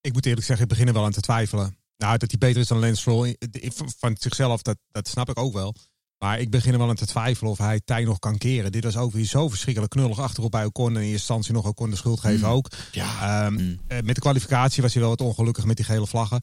Ik 0.01 0.13
moet 0.13 0.27
eerlijk 0.27 0.47
zeggen, 0.47 0.65
ik 0.65 0.71
begin 0.71 0.87
er 0.87 0.95
wel 0.95 1.05
aan 1.05 1.13
te 1.13 1.21
twijfelen. 1.21 1.77
Nou, 1.97 2.19
dat 2.19 2.31
hij 2.31 2.39
beter 2.39 2.61
is 2.61 2.69
dan 2.69 2.79
Lance 2.79 3.01
Stroll 3.01 3.37
van 3.99 4.17
zichzelf, 4.19 4.63
dat, 4.63 4.77
dat 4.91 5.09
snap 5.09 5.29
ik 5.29 5.39
ook 5.39 5.53
wel. 5.53 5.75
Maar 6.19 6.41
ik 6.41 6.51
begin 6.51 6.73
er 6.73 6.79
wel 6.79 6.89
aan 6.89 6.95
te 6.95 7.07
twijfelen 7.07 7.51
of 7.51 7.59
hij 7.59 7.81
tijd 7.85 8.07
nog 8.07 8.19
kan 8.19 8.39
keren. 8.39 8.73
Dit 8.73 8.85
was 8.85 8.97
ook 8.97 9.13
weer 9.13 9.25
zo 9.25 9.49
verschrikkelijk 9.49 9.93
knullig 9.93 10.21
achterop 10.21 10.51
bij 10.51 10.65
Ocon. 10.65 10.89
En 10.89 10.95
in 10.95 11.01
eerste 11.01 11.13
instantie 11.13 11.53
nog 11.53 11.67
Ocon 11.67 11.91
de 11.91 11.97
schuld 11.97 12.21
geven 12.21 12.49
mm. 12.49 12.55
ook. 12.55 12.71
Ja. 12.93 13.47
Um, 13.47 13.53
mm. 13.53 13.79
Met 13.89 14.15
de 14.15 14.21
kwalificatie 14.21 14.83
was 14.83 14.93
hij 14.93 15.03
wel 15.03 15.11
wat 15.11 15.21
ongelukkig 15.21 15.65
met 15.65 15.77
die 15.77 15.87
gele 15.87 16.07
vlaggen. 16.07 16.41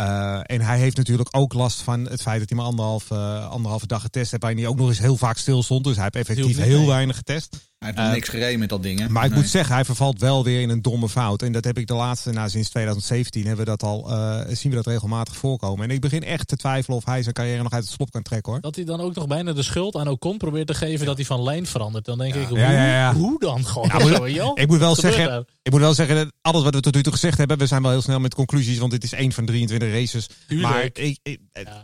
Uh, 0.00 0.40
en 0.42 0.60
hij 0.60 0.78
heeft 0.78 0.96
natuurlijk 0.96 1.28
ook 1.30 1.52
last 1.52 1.80
van 1.80 2.00
het 2.08 2.22
feit 2.22 2.38
dat 2.38 2.48
hij 2.48 2.58
maar 2.58 2.66
anderhalf, 2.66 3.10
uh, 3.10 3.48
anderhalve 3.48 3.86
dag 3.86 4.02
getest 4.02 4.30
heeft. 4.30 4.42
Waarin 4.42 4.60
hij 4.60 4.70
ook 4.70 4.76
nog 4.76 4.88
eens 4.88 4.98
heel 4.98 5.16
vaak 5.16 5.36
stil 5.36 5.62
stond. 5.62 5.84
Dus 5.84 5.94
hij 5.94 6.08
heeft 6.10 6.28
effectief 6.28 6.56
heel 6.56 6.86
weinig 6.86 7.16
getest. 7.16 7.56
Hij 7.78 7.88
heeft 7.94 8.08
uh, 8.08 8.12
niks 8.12 8.28
gereden 8.28 8.58
met 8.58 8.68
dat 8.68 8.82
ding. 8.82 9.08
Maar 9.08 9.24
ik 9.24 9.34
moet 9.34 9.48
zeggen, 9.48 9.74
hij 9.74 9.84
vervalt 9.84 10.20
wel 10.20 10.44
weer 10.44 10.60
in 10.60 10.68
een 10.68 10.82
domme 10.82 11.08
fout. 11.08 11.42
En 11.42 11.52
dat 11.52 11.64
heb 11.64 11.78
ik 11.78 11.86
de 11.86 11.94
laatste, 11.94 12.30
nou 12.30 12.48
sinds 12.48 12.68
2017 12.68 13.46
hebben 13.46 13.64
we 13.64 13.70
dat 13.70 13.82
al, 13.82 14.10
uh, 14.10 14.40
zien 14.48 14.70
we 14.70 14.76
dat 14.76 14.86
regelmatig 14.86 15.36
voorkomen. 15.36 15.84
En 15.84 15.94
ik 15.94 16.00
begin 16.00 16.22
echt 16.22 16.48
te 16.48 16.56
twijfelen 16.56 16.96
of 16.96 17.04
hij 17.04 17.22
zijn 17.22 17.34
carrière 17.34 17.62
nog 17.62 17.72
uit 17.72 17.84
het 17.84 17.92
slop 17.92 18.10
kan 18.10 18.22
trekken 18.22 18.52
hoor. 18.52 18.60
Dat 18.60 18.76
hij 18.76 18.84
dan 18.84 19.00
ook 19.00 19.14
nog 19.14 19.26
bijna 19.26 19.52
de 19.52 19.62
schuld 19.62 19.96
aan 19.96 20.08
Ocon 20.08 20.36
probeert 20.36 20.66
te 20.66 20.74
geven 20.74 21.06
dat 21.06 21.16
hij 21.16 21.24
van 21.24 21.42
lijn 21.42 21.66
verandert. 21.66 22.04
Dan 22.04 22.18
denk 22.18 22.34
ik, 22.34 22.46
hoe, 22.48 22.58
ja, 22.58 23.14
hoe, 23.14 23.38
dan 23.38 23.66
gewoon? 23.66 24.54
ik 24.54 24.66
moet 24.68 24.78
wel 24.78 24.94
zeggen, 24.94 25.46
ik 25.62 25.72
moet 25.72 25.80
wel 25.80 25.94
zeggen, 25.94 26.32
alles 26.40 26.62
wat 26.62 26.74
we 26.74 26.80
tot 26.80 26.94
nu 26.94 27.02
toe 27.02 27.12
gezegd 27.12 27.38
hebben, 27.38 27.58
we 27.58 27.66
zijn 27.66 27.82
wel 27.82 27.90
heel 27.90 28.02
snel 28.02 28.20
met 28.20 28.34
conclusies, 28.34 28.78
want 28.78 28.90
dit 28.90 29.04
is 29.04 29.12
één 29.12 29.32
van 29.32 29.46
23 29.46 29.92
races. 29.92 30.28
Maar 30.48 30.84
ik, 30.84 30.98
ik, 30.98 31.18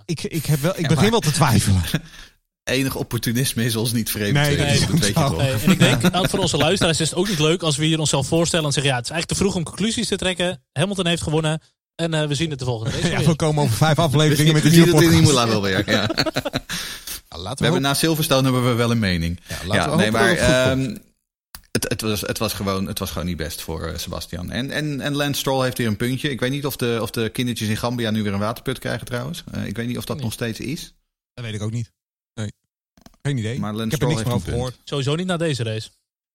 ik, 0.04 0.22
ik, 0.22 0.46
heb 0.46 0.60
wel, 0.60 0.72
ik 0.76 0.88
begin 0.88 1.10
wel 1.10 1.20
te 1.20 1.32
twijfelen. 1.32 1.82
enig 2.64 2.96
opportunisme 2.96 3.64
is 3.64 3.76
ons 3.76 3.92
niet 3.92 4.10
vreemd. 4.10 4.32
Nee, 4.32 4.56
nee, 4.56 4.80
dat 4.80 4.88
weet 4.88 5.06
je 5.06 5.12
toch. 5.12 5.38
En 5.38 5.70
ik 5.70 5.78
denk, 5.78 6.10
nou, 6.10 6.28
voor 6.28 6.38
onze 6.38 6.56
luisteraars 6.56 7.00
is 7.00 7.10
het 7.10 7.18
ook 7.18 7.28
niet 7.28 7.38
leuk 7.38 7.62
als 7.62 7.76
we 7.76 7.84
hier 7.84 7.98
onszelf 7.98 8.26
voorstellen 8.26 8.66
en 8.66 8.72
zeggen, 8.72 8.92
ja, 8.92 8.98
het 8.98 9.06
is 9.06 9.12
eigenlijk 9.12 9.40
te 9.40 9.44
vroeg 9.46 9.56
om 9.56 9.64
conclusies 9.64 10.08
te 10.08 10.16
trekken. 10.16 10.62
Hamilton 10.72 11.06
heeft 11.06 11.22
gewonnen 11.22 11.62
en 11.94 12.14
uh, 12.14 12.24
we 12.24 12.34
zien 12.34 12.50
het 12.50 12.58
de 12.58 12.64
volgende. 12.64 13.08
Ja, 13.08 13.22
we 13.22 13.36
komen 13.36 13.62
over 13.62 13.76
vijf 13.76 13.98
afleveringen 14.08 14.52
met 14.52 14.62
de 14.62 14.70
nieuwe 14.70 14.90
podcast. 14.90 15.04
We 15.06 15.12
zien 15.12 15.22
het 15.22 15.28
in 15.28 15.34
Imola 15.34 15.48
wel 15.48 15.62
weer, 15.62 15.90
ja. 15.90 16.10
Nou, 17.28 17.42
we, 17.44 17.54
we 17.56 17.64
hebben 17.64 17.82
na 17.82 17.94
Silverstone 17.94 18.42
hebben 18.42 18.64
we 18.70 18.74
wel 18.74 18.90
een 18.90 18.98
mening. 18.98 19.40
Ja, 19.48 19.74
ja 19.74 19.94
nee, 19.94 20.10
maar 20.10 20.70
um, 20.70 20.98
het, 21.70 21.88
het, 21.88 22.00
was, 22.00 22.20
het, 22.20 22.38
was 22.38 22.52
gewoon, 22.52 22.86
het 22.86 22.98
was 22.98 23.10
gewoon 23.10 23.26
niet 23.26 23.36
best 23.36 23.62
voor 23.62 23.88
uh, 23.88 23.96
Sebastian. 23.96 24.50
En, 24.50 24.70
en, 24.70 25.00
en 25.00 25.14
Lance 25.14 25.40
Stroll 25.40 25.64
heeft 25.64 25.78
hier 25.78 25.86
een 25.86 25.96
puntje. 25.96 26.30
Ik 26.30 26.40
weet 26.40 26.50
niet 26.50 26.66
of 26.66 26.76
de, 26.76 26.98
of 27.02 27.10
de 27.10 27.28
kindertjes 27.28 27.68
in 27.68 27.76
Gambia 27.76 28.10
nu 28.10 28.22
weer 28.22 28.32
een 28.32 28.38
waterput 28.38 28.78
krijgen 28.78 29.06
trouwens. 29.06 29.44
Uh, 29.54 29.66
ik 29.66 29.76
weet 29.76 29.86
niet 29.86 29.98
of 29.98 30.04
dat 30.04 30.20
nog 30.20 30.32
steeds 30.32 30.60
is. 30.60 30.94
Dat 31.34 31.44
weet 31.44 31.54
ik 31.54 31.62
ook 31.62 31.70
niet. 31.70 31.92
Geen 33.22 33.38
idee. 33.38 33.58
Maar 33.58 33.74
Lance 33.74 33.84
ik 33.84 33.90
heb 33.90 34.00
er 34.00 34.08
niks 34.08 34.22
van 34.22 34.32
over 34.32 34.52
gehoord. 34.52 34.78
Sowieso 34.84 35.14
niet 35.14 35.26
na 35.26 35.36
deze 35.36 35.62
race. 35.62 35.90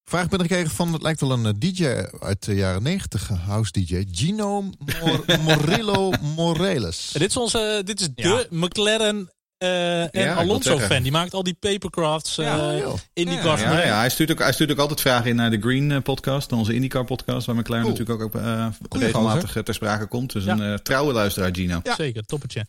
Vraag 0.09 0.29
ben 0.29 0.39
gekregen 0.39 0.69
van, 0.69 0.93
het 0.93 1.01
lijkt 1.01 1.19
wel 1.19 1.31
een 1.31 1.45
eh, 1.45 1.51
DJ 1.57 1.85
uit 2.19 2.45
de 2.45 2.55
jaren 2.55 2.83
90, 2.83 3.27
house 3.27 3.71
DJ. 3.71 4.05
Gino 4.11 4.61
Mor 4.61 5.23
Morillo 5.45 6.11
Morales. 6.35 7.09
Dit 7.13 7.29
is, 7.29 7.37
onze, 7.37 7.81
dit 7.85 7.99
is 7.99 8.09
de 8.15 8.47
McLaren 8.49 9.29
uh, 9.63 10.15
en 10.15 10.35
Alonso-fan. 10.35 11.03
Die 11.03 11.11
maakt 11.11 11.33
al 11.33 11.43
die 11.43 11.53
papercrafts, 11.59 12.37
uh, 12.37 12.45
ja, 12.45 12.93
IndyCar. 13.13 13.59
Ja, 13.59 13.83
ja, 13.85 13.97
Hij, 13.97 14.09
stuurt 14.09 14.31
ook, 14.31 14.39
hij 14.39 14.53
stuurt 14.53 14.71
ook 14.71 14.77
altijd 14.77 15.01
vragen 15.01 15.29
in 15.29 15.35
naar 15.35 15.49
de 15.49 15.59
Green 15.59 16.01
podcast, 16.01 16.51
onze 16.51 16.73
IndyCar 16.73 17.05
podcast, 17.05 17.45
waar 17.45 17.55
McLaren 17.55 17.85
cool. 17.85 17.97
natuurlijk 17.97 18.35
ook 18.35 18.41
uh, 18.41 18.67
regelmatig 18.89 19.63
ter 19.63 19.73
sprake 19.73 20.05
komt. 20.05 20.31
Dus 20.31 20.45
een 20.45 20.79
trouwe 20.83 21.13
luisteraar, 21.13 21.49
Gino. 21.55 21.81
Zeker, 21.97 22.25
toppertje. 22.25 22.65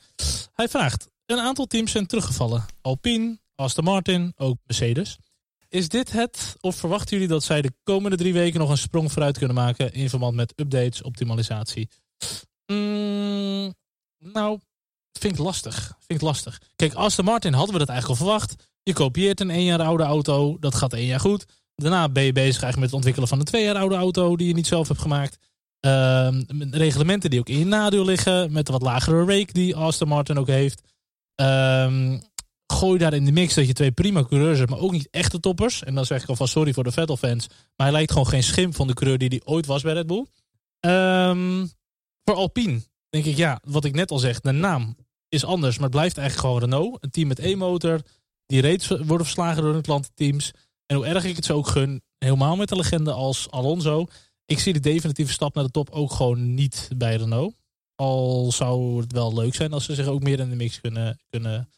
Hij 0.55 0.69
vraagt, 0.69 1.09
een 1.27 1.39
aantal 1.39 1.67
teams 1.67 1.93
zijn 1.93 2.07
teruggevallen. 2.07 2.67
Alpine, 2.81 3.39
Aston 3.59 3.85
Martin, 3.85 4.33
ook 4.37 4.57
Mercedes. 4.67 5.19
Is 5.69 5.89
dit 5.89 6.13
het, 6.13 6.57
of 6.61 6.77
verwachten 6.77 7.17
jullie 7.17 7.33
dat 7.33 7.43
zij 7.43 7.63
de 7.63 7.73
komende 7.83 8.17
drie 8.17 8.33
weken 8.33 8.61
nog 8.61 8.71
een 8.71 8.79
sprong 8.79 9.13
vooruit 9.13 9.39
kunnen 9.39 9.57
maken 9.57 9.93
in 9.93 10.09
verband 10.09 10.35
met 10.35 10.53
updates, 10.57 11.03
optimalisatie? 11.03 11.89
Mm, 12.67 13.75
nou, 14.19 14.59
vind 15.13 15.33
ik 15.33 15.39
lastig. 15.39 15.95
Vind 15.99 16.21
ik 16.21 16.27
lastig. 16.27 16.61
Kijk, 16.77 16.95
Aston 16.95 17.25
Martin 17.25 17.53
hadden 17.53 17.73
we 17.73 17.79
dat 17.79 17.89
eigenlijk 17.89 18.21
al 18.21 18.27
verwacht. 18.27 18.69
Je 18.83 18.93
kopieert 18.93 19.41
een 19.41 19.51
één 19.51 19.65
jaar 19.65 19.83
oude 19.83 20.03
auto, 20.03 20.57
dat 20.61 20.75
gaat 20.75 20.93
één 20.93 21.07
jaar 21.07 21.21
goed. 21.21 21.47
Daarna 21.75 22.09
ben 22.09 22.25
je 22.25 22.33
bezig 22.33 22.63
eigenlijk 22.63 22.77
met 22.77 22.85
het 22.85 22.95
ontwikkelen 22.95 23.29
van 23.29 23.39
een 23.39 23.45
twee 23.45 23.65
jaar 23.65 23.77
oude 23.77 23.95
auto 23.95 24.37
die 24.37 24.49
je 24.49 24.55
niet 24.55 24.67
zelf 24.67 24.89
hebt 24.89 25.01
gemaakt. 25.01 25.39
Uh, 25.81 26.41
reglementen 26.71 27.31
die 27.31 27.41
ook 27.41 27.49
in 27.49 27.59
je 27.59 27.67
nadeel 27.67 28.05
liggen, 28.05 28.53
met 28.53 28.67
de 28.67 28.73
wat 28.73 28.83
lagere 28.83 29.25
rake 29.25 29.53
die 29.53 29.77
Aston 29.77 30.09
Martin 30.09 30.39
ook 30.39 30.47
heeft. 30.47 30.83
Uh, 31.41 32.15
gooi 32.73 32.99
daar 32.99 33.15
in 33.15 33.25
de 33.25 33.33
mix 33.33 33.55
dat 33.55 33.67
je 33.67 33.73
twee 33.73 33.93
prima 33.93 34.25
coureurs 34.25 34.59
hebt, 34.59 34.71
maar 34.71 34.79
ook 34.79 34.93
niet 34.93 35.09
echte 35.11 35.41
toppers. 35.41 35.83
En 35.83 35.95
dan 35.95 36.05
zeg 36.05 36.23
ik 36.23 36.29
alvast 36.29 36.53
sorry 36.53 36.73
voor 36.73 36.85
de 36.85 36.93
Vettel-fans. 36.93 37.47
Maar 37.49 37.87
hij 37.87 37.93
lijkt 37.93 38.13
gewoon 38.13 38.27
geen 38.27 38.43
schim 38.43 38.75
van 38.75 38.87
de 38.87 38.95
coureur 38.95 39.19
die 39.19 39.29
hij 39.29 39.41
ooit 39.45 39.67
was 39.67 39.83
bij 39.83 39.93
Red 39.93 40.07
Bull. 40.07 40.27
Um, 40.81 41.71
voor 42.25 42.35
Alpine 42.35 42.81
denk 43.09 43.25
ik, 43.25 43.37
ja, 43.37 43.61
wat 43.65 43.85
ik 43.85 43.95
net 43.95 44.11
al 44.11 44.19
zeg, 44.19 44.41
de 44.41 44.53
naam 44.53 44.97
is 45.29 45.45
anders, 45.45 45.75
maar 45.75 45.89
het 45.89 45.97
blijft 45.97 46.19
eigenlijk 46.19 46.49
gewoon 46.49 46.71
Renault. 46.71 47.05
Een 47.05 47.11
team 47.11 47.29
met 47.29 47.39
één 47.39 47.59
motor, 47.59 48.01
die 48.47 48.61
reeds 48.61 48.87
worden 48.89 49.27
verslagen 49.27 49.63
door 49.63 49.73
hun 49.73 49.83
klantenteams. 49.83 50.51
En 50.87 50.97
hoe 50.97 51.07
erg 51.07 51.25
ik 51.25 51.37
het 51.37 51.45
zo 51.45 51.57
ook 51.57 51.69
gun, 51.69 52.03
helemaal 52.19 52.57
met 52.57 52.71
een 52.71 52.77
legende 52.77 53.13
als 53.13 53.51
Alonso. 53.51 54.07
Ik 54.45 54.59
zie 54.59 54.73
de 54.73 54.81
definitieve 54.81 55.33
stap 55.33 55.55
naar 55.55 55.65
de 55.65 55.71
top 55.71 55.91
ook 55.91 56.13
gewoon 56.13 56.55
niet 56.55 56.89
bij 56.97 57.17
Renault. 57.17 57.55
Al 57.95 58.53
zou 58.53 59.01
het 59.01 59.13
wel 59.13 59.35
leuk 59.35 59.55
zijn 59.55 59.73
als 59.73 59.85
ze 59.85 59.95
zich 59.95 60.07
ook 60.07 60.23
meer 60.23 60.41
in 60.41 60.51
de 60.51 60.57
mix 60.57 60.81
kunnen, 60.81 61.21
kunnen 61.31 61.69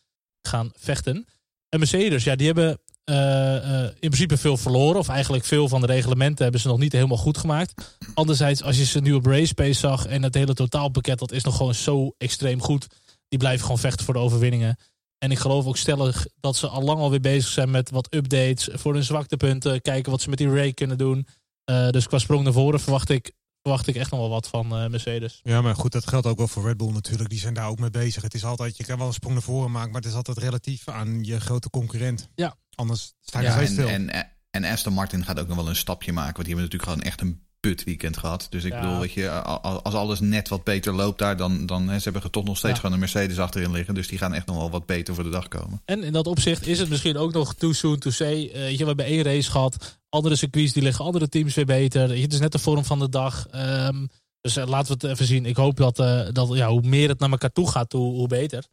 gaan 0.42 0.70
vechten. 0.76 1.26
En 1.68 1.78
Mercedes, 1.78 2.24
ja, 2.24 2.36
die 2.36 2.46
hebben 2.46 2.80
uh, 3.10 3.16
uh, 3.16 3.82
in 3.82 3.94
principe 3.98 4.36
veel 4.36 4.56
verloren. 4.56 4.98
Of 4.98 5.08
eigenlijk 5.08 5.44
veel 5.44 5.68
van 5.68 5.80
de 5.80 5.86
reglementen 5.86 6.42
hebben 6.42 6.60
ze 6.60 6.68
nog 6.68 6.78
niet 6.78 6.92
helemaal 6.92 7.16
goed 7.16 7.38
gemaakt. 7.38 7.98
Anderzijds, 8.14 8.62
als 8.62 8.76
je 8.76 8.84
ze 8.84 9.00
nu 9.00 9.12
op 9.12 9.26
race 9.26 9.72
zag 9.72 10.06
en 10.06 10.22
het 10.22 10.34
hele 10.34 10.54
totaalpakket, 10.54 11.18
dat 11.18 11.32
is 11.32 11.44
nog 11.44 11.56
gewoon 11.56 11.74
zo 11.74 12.14
extreem 12.18 12.62
goed. 12.62 12.86
Die 13.28 13.38
blijven 13.38 13.62
gewoon 13.62 13.78
vechten 13.78 14.04
voor 14.04 14.14
de 14.14 14.20
overwinningen. 14.20 14.76
En 15.18 15.30
ik 15.30 15.38
geloof 15.38 15.66
ook 15.66 15.76
stellig 15.76 16.26
dat 16.40 16.56
ze 16.56 16.66
al 16.66 16.82
lang 16.82 16.98
alweer 16.98 17.20
bezig 17.20 17.50
zijn 17.50 17.70
met 17.70 17.90
wat 17.90 18.14
updates 18.14 18.68
voor 18.72 18.94
hun 18.94 19.04
zwaktepunten. 19.04 19.82
Kijken 19.82 20.10
wat 20.10 20.20
ze 20.20 20.28
met 20.28 20.38
die 20.38 20.54
Ray 20.54 20.72
kunnen 20.72 20.98
doen. 20.98 21.26
Uh, 21.70 21.88
dus 21.88 22.06
qua 22.06 22.18
sprong 22.18 22.44
naar 22.44 22.52
voren 22.52 22.80
verwacht 22.80 23.08
ik 23.08 23.32
verwacht 23.62 23.86
ik 23.86 23.94
echt 23.94 24.10
nog 24.10 24.20
wel 24.20 24.28
wat 24.28 24.48
van 24.48 24.82
uh, 24.82 24.88
Mercedes. 24.88 25.40
Ja, 25.42 25.62
maar 25.62 25.74
goed, 25.74 25.92
dat 25.92 26.08
geldt 26.08 26.26
ook 26.26 26.38
wel 26.38 26.48
voor 26.48 26.66
Red 26.66 26.76
Bull 26.76 26.92
natuurlijk. 26.92 27.28
Die 27.28 27.38
zijn 27.38 27.54
daar 27.54 27.68
ook 27.68 27.78
mee 27.78 27.90
bezig. 27.90 28.22
Het 28.22 28.34
is 28.34 28.44
altijd, 28.44 28.76
je 28.76 28.84
kan 28.84 28.98
wel 28.98 29.06
een 29.06 29.12
sprong 29.12 29.34
naar 29.34 29.42
voren 29.42 29.70
maken, 29.70 29.92
maar 29.92 30.00
het 30.00 30.10
is 30.10 30.16
altijd 30.16 30.38
relatief 30.38 30.88
aan 30.88 31.24
je 31.24 31.40
grote 31.40 31.70
concurrent. 31.70 32.28
Ja. 32.34 32.56
Anders 32.74 33.14
sta 33.20 33.40
je 33.40 33.46
ja, 33.46 33.66
stil. 33.66 33.88
En, 33.88 34.10
en 34.50 34.64
Aston 34.64 34.92
Martin 34.92 35.24
gaat 35.24 35.40
ook 35.40 35.48
nog 35.48 35.56
wel 35.56 35.68
een 35.68 35.76
stapje 35.76 36.12
maken, 36.12 36.34
want 36.34 36.46
die 36.46 36.54
hebben 36.54 36.64
natuurlijk 36.64 36.90
gewoon 36.90 37.10
echt 37.10 37.20
een 37.20 37.48
put 37.60 37.84
weekend 37.84 38.16
gehad. 38.16 38.46
Dus 38.50 38.64
ik 38.64 38.74
bedoel, 38.74 38.98
weet 38.98 39.12
je, 39.12 39.30
als 39.30 39.94
alles 39.94 40.20
net 40.20 40.48
wat 40.48 40.64
beter 40.64 40.92
loopt 40.94 41.18
daar, 41.18 41.36
dan, 41.36 41.66
dan 41.66 41.88
hè, 41.88 41.98
ze 41.98 42.10
hebben 42.10 42.30
toch 42.30 42.44
nog 42.44 42.56
steeds 42.56 42.78
gewoon 42.78 42.92
een 42.92 43.00
Mercedes 43.00 43.38
achterin 43.38 43.72
liggen. 43.72 43.94
Dus 43.94 44.08
die 44.08 44.18
gaan 44.18 44.34
echt 44.34 44.46
nog 44.46 44.56
wel 44.56 44.70
wat 44.70 44.86
beter 44.86 45.14
voor 45.14 45.24
de 45.24 45.30
dag 45.30 45.48
komen. 45.48 45.82
En 45.84 46.02
in 46.02 46.12
dat 46.12 46.26
opzicht 46.26 46.66
is 46.66 46.78
het 46.78 46.88
misschien 46.88 47.16
ook 47.16 47.32
nog 47.32 47.54
too 47.54 47.72
soon 47.72 47.98
to 47.98 48.10
say. 48.10 48.50
Uh, 48.54 48.70
je, 48.70 48.76
we 48.76 48.84
hebben 48.84 49.04
één 49.04 49.22
race 49.22 49.50
gehad. 49.50 49.98
Andere 50.08 50.36
circuits 50.36 50.72
die 50.72 50.82
liggen 50.82 51.04
andere 51.04 51.28
teams 51.28 51.54
weer 51.54 51.64
beter. 51.64 52.20
Het 52.20 52.32
is 52.32 52.40
net 52.40 52.52
de 52.52 52.58
vorm 52.58 52.84
van 52.84 52.98
de 52.98 53.08
dag. 53.08 53.46
Um, 53.54 54.08
dus 54.40 54.56
uh, 54.56 54.66
laten 54.66 54.86
we 54.86 55.06
het 55.06 55.14
even 55.14 55.26
zien. 55.26 55.46
Ik 55.46 55.56
hoop 55.56 55.76
dat, 55.76 55.98
uh, 55.98 56.28
dat 56.32 56.48
ja, 56.52 56.68
hoe 56.68 56.82
meer 56.82 57.08
het 57.08 57.18
naar 57.18 57.30
elkaar 57.30 57.52
toe 57.52 57.70
gaat, 57.70 57.92
hoe, 57.92 58.14
hoe 58.14 58.28
beter. 58.28 58.66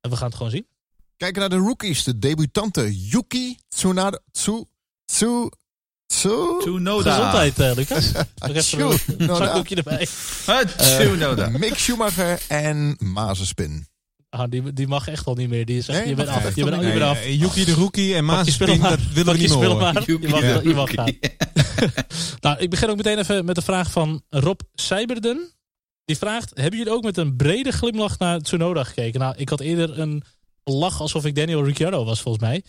En 0.00 0.10
we 0.10 0.16
gaan 0.16 0.26
het 0.26 0.36
gewoon 0.36 0.52
zien. 0.52 0.66
Kijken 1.16 1.40
naar 1.40 1.50
de 1.50 1.56
rookies. 1.56 2.04
De 2.04 2.18
debutante 2.18 3.08
Yuki 3.08 3.58
Tsunade, 3.68 4.22
Tsu, 4.32 4.64
Tsu, 5.04 5.48
Tsunoda. 6.60 7.14
Gezondheid, 7.14 7.58
uh, 7.60 7.70
Lucas. 7.74 8.12
Nog 8.12 8.56
even 8.56 9.14
een 9.16 9.36
zakdoekje 9.36 9.74
erbij. 9.74 10.08
Tsunoda. 10.76 11.48
Mick 11.48 11.78
Schumacher 11.78 12.40
en 12.48 12.96
Mazespin. 12.98 13.86
Ah, 14.30 14.44
die, 14.48 14.72
die 14.72 14.86
mag 14.86 15.08
echt 15.08 15.26
al 15.26 15.34
niet 15.34 15.48
meer. 15.48 15.64
Die 15.64 15.78
is 15.78 15.88
echt, 15.88 15.98
nee, 15.98 16.08
je 16.08 16.14
bent 16.14 16.28
af. 16.28 16.54
Je 16.54 16.64
bent, 16.64 16.82
je 16.82 16.92
bent 16.92 17.02
af. 17.02 17.26
Yuki 17.26 17.64
de 17.64 17.72
Rookie 17.72 18.14
en 18.14 18.24
Mazespin, 18.24 18.80
dat 18.80 18.98
willen 19.12 19.32
we 19.32 19.38
niet 19.38 19.58
meer 19.58 19.76
maar. 19.76 20.02
Je 20.06 20.28
mag, 20.28 20.40
ja. 20.40 20.60
je 20.62 20.74
mag 20.74 20.90
gaan. 20.90 21.12
nou, 22.40 22.58
ik 22.58 22.70
begin 22.70 22.88
ook 22.88 22.96
meteen 22.96 23.18
even 23.18 23.44
met 23.44 23.54
de 23.54 23.62
vraag 23.62 23.90
van 23.90 24.22
Rob 24.28 24.60
Seiberden. 24.74 25.52
Die 26.04 26.18
vraagt, 26.18 26.50
hebben 26.54 26.78
jullie 26.78 26.92
ook 26.92 27.02
met 27.02 27.16
een 27.16 27.36
brede 27.36 27.70
glimlach 27.70 28.18
naar 28.18 28.40
Tsunoda 28.40 28.84
gekeken? 28.84 29.20
Nou, 29.20 29.34
ik 29.36 29.48
had 29.48 29.60
eerder 29.60 29.98
een 29.98 30.22
lach 30.64 31.00
alsof 31.00 31.24
ik 31.24 31.34
Daniel 31.34 31.64
Ricciardo 31.64 32.04
was, 32.04 32.20
volgens 32.20 32.44
mij. 32.44 32.64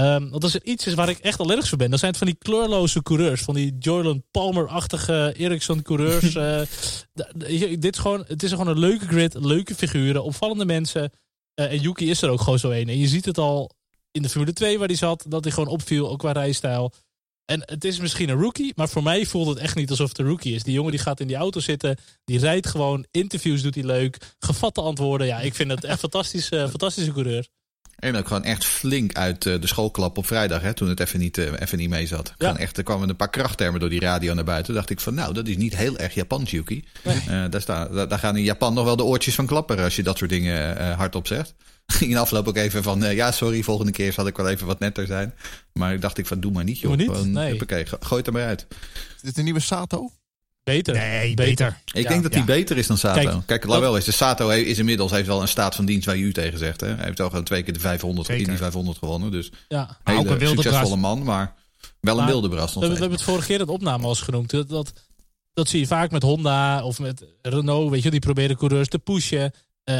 Um, 0.00 0.30
want 0.30 0.42
als 0.42 0.54
er 0.54 0.64
iets 0.64 0.86
is 0.86 0.94
waar 0.94 1.08
ik 1.08 1.18
echt 1.18 1.40
allergisch 1.40 1.68
voor 1.68 1.78
ben, 1.78 1.90
dan 1.90 1.98
zijn 1.98 2.10
het 2.10 2.20
van 2.20 2.28
die 2.28 2.38
kleurloze 2.38 3.02
coureurs. 3.02 3.42
Van 3.42 3.54
die 3.54 3.76
Jordan 3.78 4.24
Palmer-achtige 4.30 5.34
Ericsson-coureurs. 5.36 6.34
uh, 6.36 6.60
dit 7.80 7.92
is 7.94 7.98
gewoon, 7.98 8.24
het 8.26 8.42
is 8.42 8.50
gewoon 8.50 8.68
een 8.68 8.78
leuke 8.78 9.06
grid, 9.06 9.34
leuke 9.34 9.74
figuren, 9.74 10.24
opvallende 10.24 10.64
mensen. 10.64 11.12
Uh, 11.60 11.72
en 11.72 11.80
Yuki 11.80 12.10
is 12.10 12.22
er 12.22 12.30
ook 12.30 12.40
gewoon 12.40 12.58
zo 12.58 12.70
een. 12.70 12.88
En 12.88 12.98
je 12.98 13.08
ziet 13.08 13.24
het 13.24 13.38
al 13.38 13.70
in 14.10 14.22
de 14.22 14.28
Formule 14.28 14.52
2 14.52 14.78
waar 14.78 14.86
hij 14.86 14.96
zat, 14.96 15.24
dat 15.28 15.44
hij 15.44 15.52
gewoon 15.52 15.68
opviel, 15.68 16.10
ook 16.10 16.18
qua 16.18 16.32
rijstijl. 16.32 16.92
En 17.44 17.62
het 17.64 17.84
is 17.84 17.98
misschien 17.98 18.28
een 18.28 18.40
rookie, 18.40 18.72
maar 18.76 18.88
voor 18.88 19.02
mij 19.02 19.26
voelt 19.26 19.48
het 19.48 19.58
echt 19.58 19.76
niet 19.76 19.90
alsof 19.90 20.08
het 20.08 20.18
een 20.18 20.26
rookie 20.26 20.54
is. 20.54 20.62
Die 20.62 20.74
jongen 20.74 20.90
die 20.90 21.00
gaat 21.00 21.20
in 21.20 21.26
die 21.26 21.36
auto 21.36 21.60
zitten, 21.60 21.96
die 22.24 22.38
rijdt 22.38 22.66
gewoon, 22.66 23.06
interviews 23.10 23.62
doet 23.62 23.74
hij 23.74 23.84
leuk, 23.84 24.34
gevatte 24.38 24.80
antwoorden. 24.80 25.26
Ja, 25.26 25.40
ik 25.40 25.54
vind 25.54 25.70
het 25.70 25.84
echt 25.84 25.98
fantastisch, 25.98 26.50
uh, 26.50 26.68
fantastische 26.68 27.12
coureur. 27.12 27.48
En 27.98 28.16
ook 28.16 28.26
gewoon 28.26 28.44
echt 28.44 28.64
flink 28.64 29.14
uit 29.14 29.46
eh, 29.46 29.60
de 29.60 29.66
schoolklap 29.66 30.18
op 30.18 30.26
vrijdag, 30.26 30.62
hè, 30.62 30.74
toen 30.74 30.88
het 30.88 31.00
even 31.00 31.18
niet, 31.18 31.38
uh, 31.38 31.52
even 31.58 31.78
niet 31.78 31.88
mee 31.88 32.06
zat. 32.06 32.34
Ja. 32.38 32.56
echt, 32.56 32.76
er 32.76 32.82
kwamen 32.82 33.08
een 33.08 33.16
paar 33.16 33.30
krachttermen 33.30 33.80
door 33.80 33.88
die 33.88 34.00
radio 34.00 34.34
naar 34.34 34.44
buiten. 34.44 34.74
dacht 34.74 34.90
ik 34.90 35.00
van, 35.00 35.14
nou, 35.14 35.34
dat 35.34 35.48
is 35.48 35.56
niet 35.56 35.76
heel 35.76 35.98
erg 35.98 36.14
Japans, 36.14 36.50
Yuki. 36.50 36.84
Nee. 37.02 37.48
daar, 37.48 37.60
sta, 37.60 38.06
daar, 38.06 38.18
gaan 38.18 38.36
in 38.36 38.42
Japan 38.42 38.74
nog 38.74 38.84
wel 38.84 38.96
de 38.96 39.04
oortjes 39.04 39.34
van 39.34 39.46
klapperen 39.46 39.84
als 39.84 39.96
je 39.96 40.02
dat 40.02 40.18
soort 40.18 40.30
dingen 40.30 40.94
hardop 40.94 41.26
zegt. 41.26 41.54
Ging 41.86 42.10
in 42.12 42.16
afloop 42.16 42.48
ook 42.48 42.56
even 42.56 42.82
van, 42.82 43.00
ja, 43.00 43.32
sorry, 43.32 43.62
volgende 43.62 43.92
keer 43.92 44.12
zal 44.12 44.26
ik 44.26 44.36
wel 44.36 44.48
even 44.48 44.66
wat 44.66 44.78
netter 44.78 45.06
zijn. 45.06 45.34
Maar 45.72 45.94
ik 45.94 46.00
dacht 46.00 46.18
ik 46.18 46.26
van, 46.26 46.40
doe 46.40 46.52
maar 46.52 46.64
niet, 46.64 46.78
joh. 46.78 46.96
Doe 46.96 47.24
niet? 47.24 47.32
nee. 47.32 47.58
gooi 48.00 48.16
het 48.16 48.26
er 48.26 48.32
maar 48.32 48.46
uit. 48.46 48.66
Is 49.16 49.22
dit 49.22 49.38
een 49.38 49.44
nieuwe 49.44 49.60
Sato? 49.60 50.10
Beter. 50.68 50.94
Nee, 50.94 51.34
beter. 51.34 51.80
Ik 51.92 52.08
denk 52.08 52.22
dat 52.22 52.34
hij 52.34 52.44
beter 52.44 52.76
is 52.76 52.86
dan 52.86 52.98
Sato. 52.98 53.20
Kijk, 53.20 53.46
Kijk 53.46 53.64
wel 53.64 53.96
is. 53.96 54.04
De 54.04 54.12
Sato 54.12 54.48
is 54.48 54.78
inmiddels 54.78 55.10
heeft 55.10 55.26
wel 55.26 55.40
een 55.40 55.48
staat 55.48 55.74
van 55.74 55.84
dienst 55.84 56.06
waar 56.06 56.16
je 56.16 56.22
u 56.22 56.32
tegen 56.32 56.58
zegt. 56.58 56.80
Hè? 56.80 56.94
Hij 56.94 57.04
heeft 57.04 57.20
al 57.20 57.42
twee 57.42 57.62
keer 57.62 57.72
de 57.72 57.80
500, 57.80 58.28
in 58.28 58.44
die 58.44 58.56
500 58.56 58.98
gewonnen. 58.98 59.30
Dus 59.30 59.50
ja. 59.68 59.98
hele 60.04 60.18
ook 60.18 60.26
een 60.26 60.38
wilde 60.38 60.62
succesvolle 60.62 60.96
man, 60.96 61.22
maar 61.22 61.54
wel 62.00 62.18
een 62.18 62.26
wilde 62.26 62.48
bras. 62.48 62.74
We, 62.74 62.80
we, 62.80 62.86
hebben 62.86 63.10
het 63.10 63.22
vorige 63.22 63.46
keer 63.46 63.58
dat 63.58 63.68
opname 63.68 64.06
als 64.06 64.20
genoemd. 64.20 64.50
Dat, 64.50 64.68
dat, 64.68 64.92
dat, 65.52 65.68
zie 65.68 65.80
je 65.80 65.86
vaak 65.86 66.10
met 66.10 66.22
Honda 66.22 66.84
of 66.84 66.98
met 66.98 67.24
Renault. 67.42 67.90
Weet 67.90 68.02
je, 68.02 68.10
die 68.10 68.20
proberen 68.20 68.56
coureurs 68.56 68.88
te 68.88 68.98
pushen. 68.98 69.52
Uh, 69.84 69.94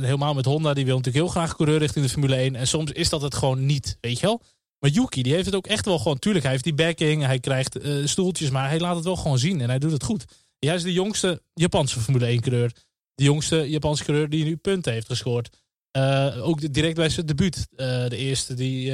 helemaal 0.00 0.34
met 0.34 0.44
Honda, 0.44 0.74
die 0.74 0.84
wil 0.84 0.96
natuurlijk 0.96 1.24
heel 1.24 1.34
graag 1.34 1.56
coureur 1.56 1.78
richting 1.78 2.04
de 2.04 2.10
Formule 2.10 2.36
1. 2.36 2.54
En 2.54 2.66
soms 2.66 2.90
is 2.90 3.08
dat 3.08 3.22
het 3.22 3.34
gewoon 3.34 3.66
niet, 3.66 3.98
weet 4.00 4.20
je 4.20 4.26
wel. 4.26 4.42
Maar 4.78 4.90
Yuki, 4.90 5.22
die 5.22 5.32
heeft 5.32 5.46
het 5.46 5.54
ook 5.54 5.66
echt 5.66 5.84
wel 5.84 5.98
gewoon... 5.98 6.18
Tuurlijk, 6.18 6.42
hij 6.42 6.52
heeft 6.52 6.64
die 6.64 6.74
backing, 6.74 7.24
hij 7.24 7.38
krijgt 7.38 7.84
uh, 7.84 8.06
stoeltjes... 8.06 8.50
maar 8.50 8.68
hij 8.68 8.80
laat 8.80 8.94
het 8.94 9.04
wel 9.04 9.16
gewoon 9.16 9.38
zien 9.38 9.60
en 9.60 9.68
hij 9.68 9.78
doet 9.78 9.92
het 9.92 10.02
goed. 10.02 10.24
Hij 10.58 10.74
is 10.74 10.82
de 10.82 10.92
jongste 10.92 11.42
Japanse 11.54 12.00
Formule 12.00 12.26
1 12.26 12.40
coureur. 12.40 12.72
De 13.14 13.24
jongste 13.24 13.56
Japanse 13.56 14.04
coureur 14.04 14.28
die 14.28 14.44
nu 14.44 14.56
punten 14.56 14.92
heeft 14.92 15.06
gescoord. 15.06 15.56
Uh, 15.96 16.46
ook 16.46 16.72
direct 16.72 16.96
bij 16.96 17.08
zijn 17.08 17.26
debuut. 17.26 17.66
Uh, 17.70 18.08
de 18.08 18.16
eerste 18.16 18.54
die 18.54 18.90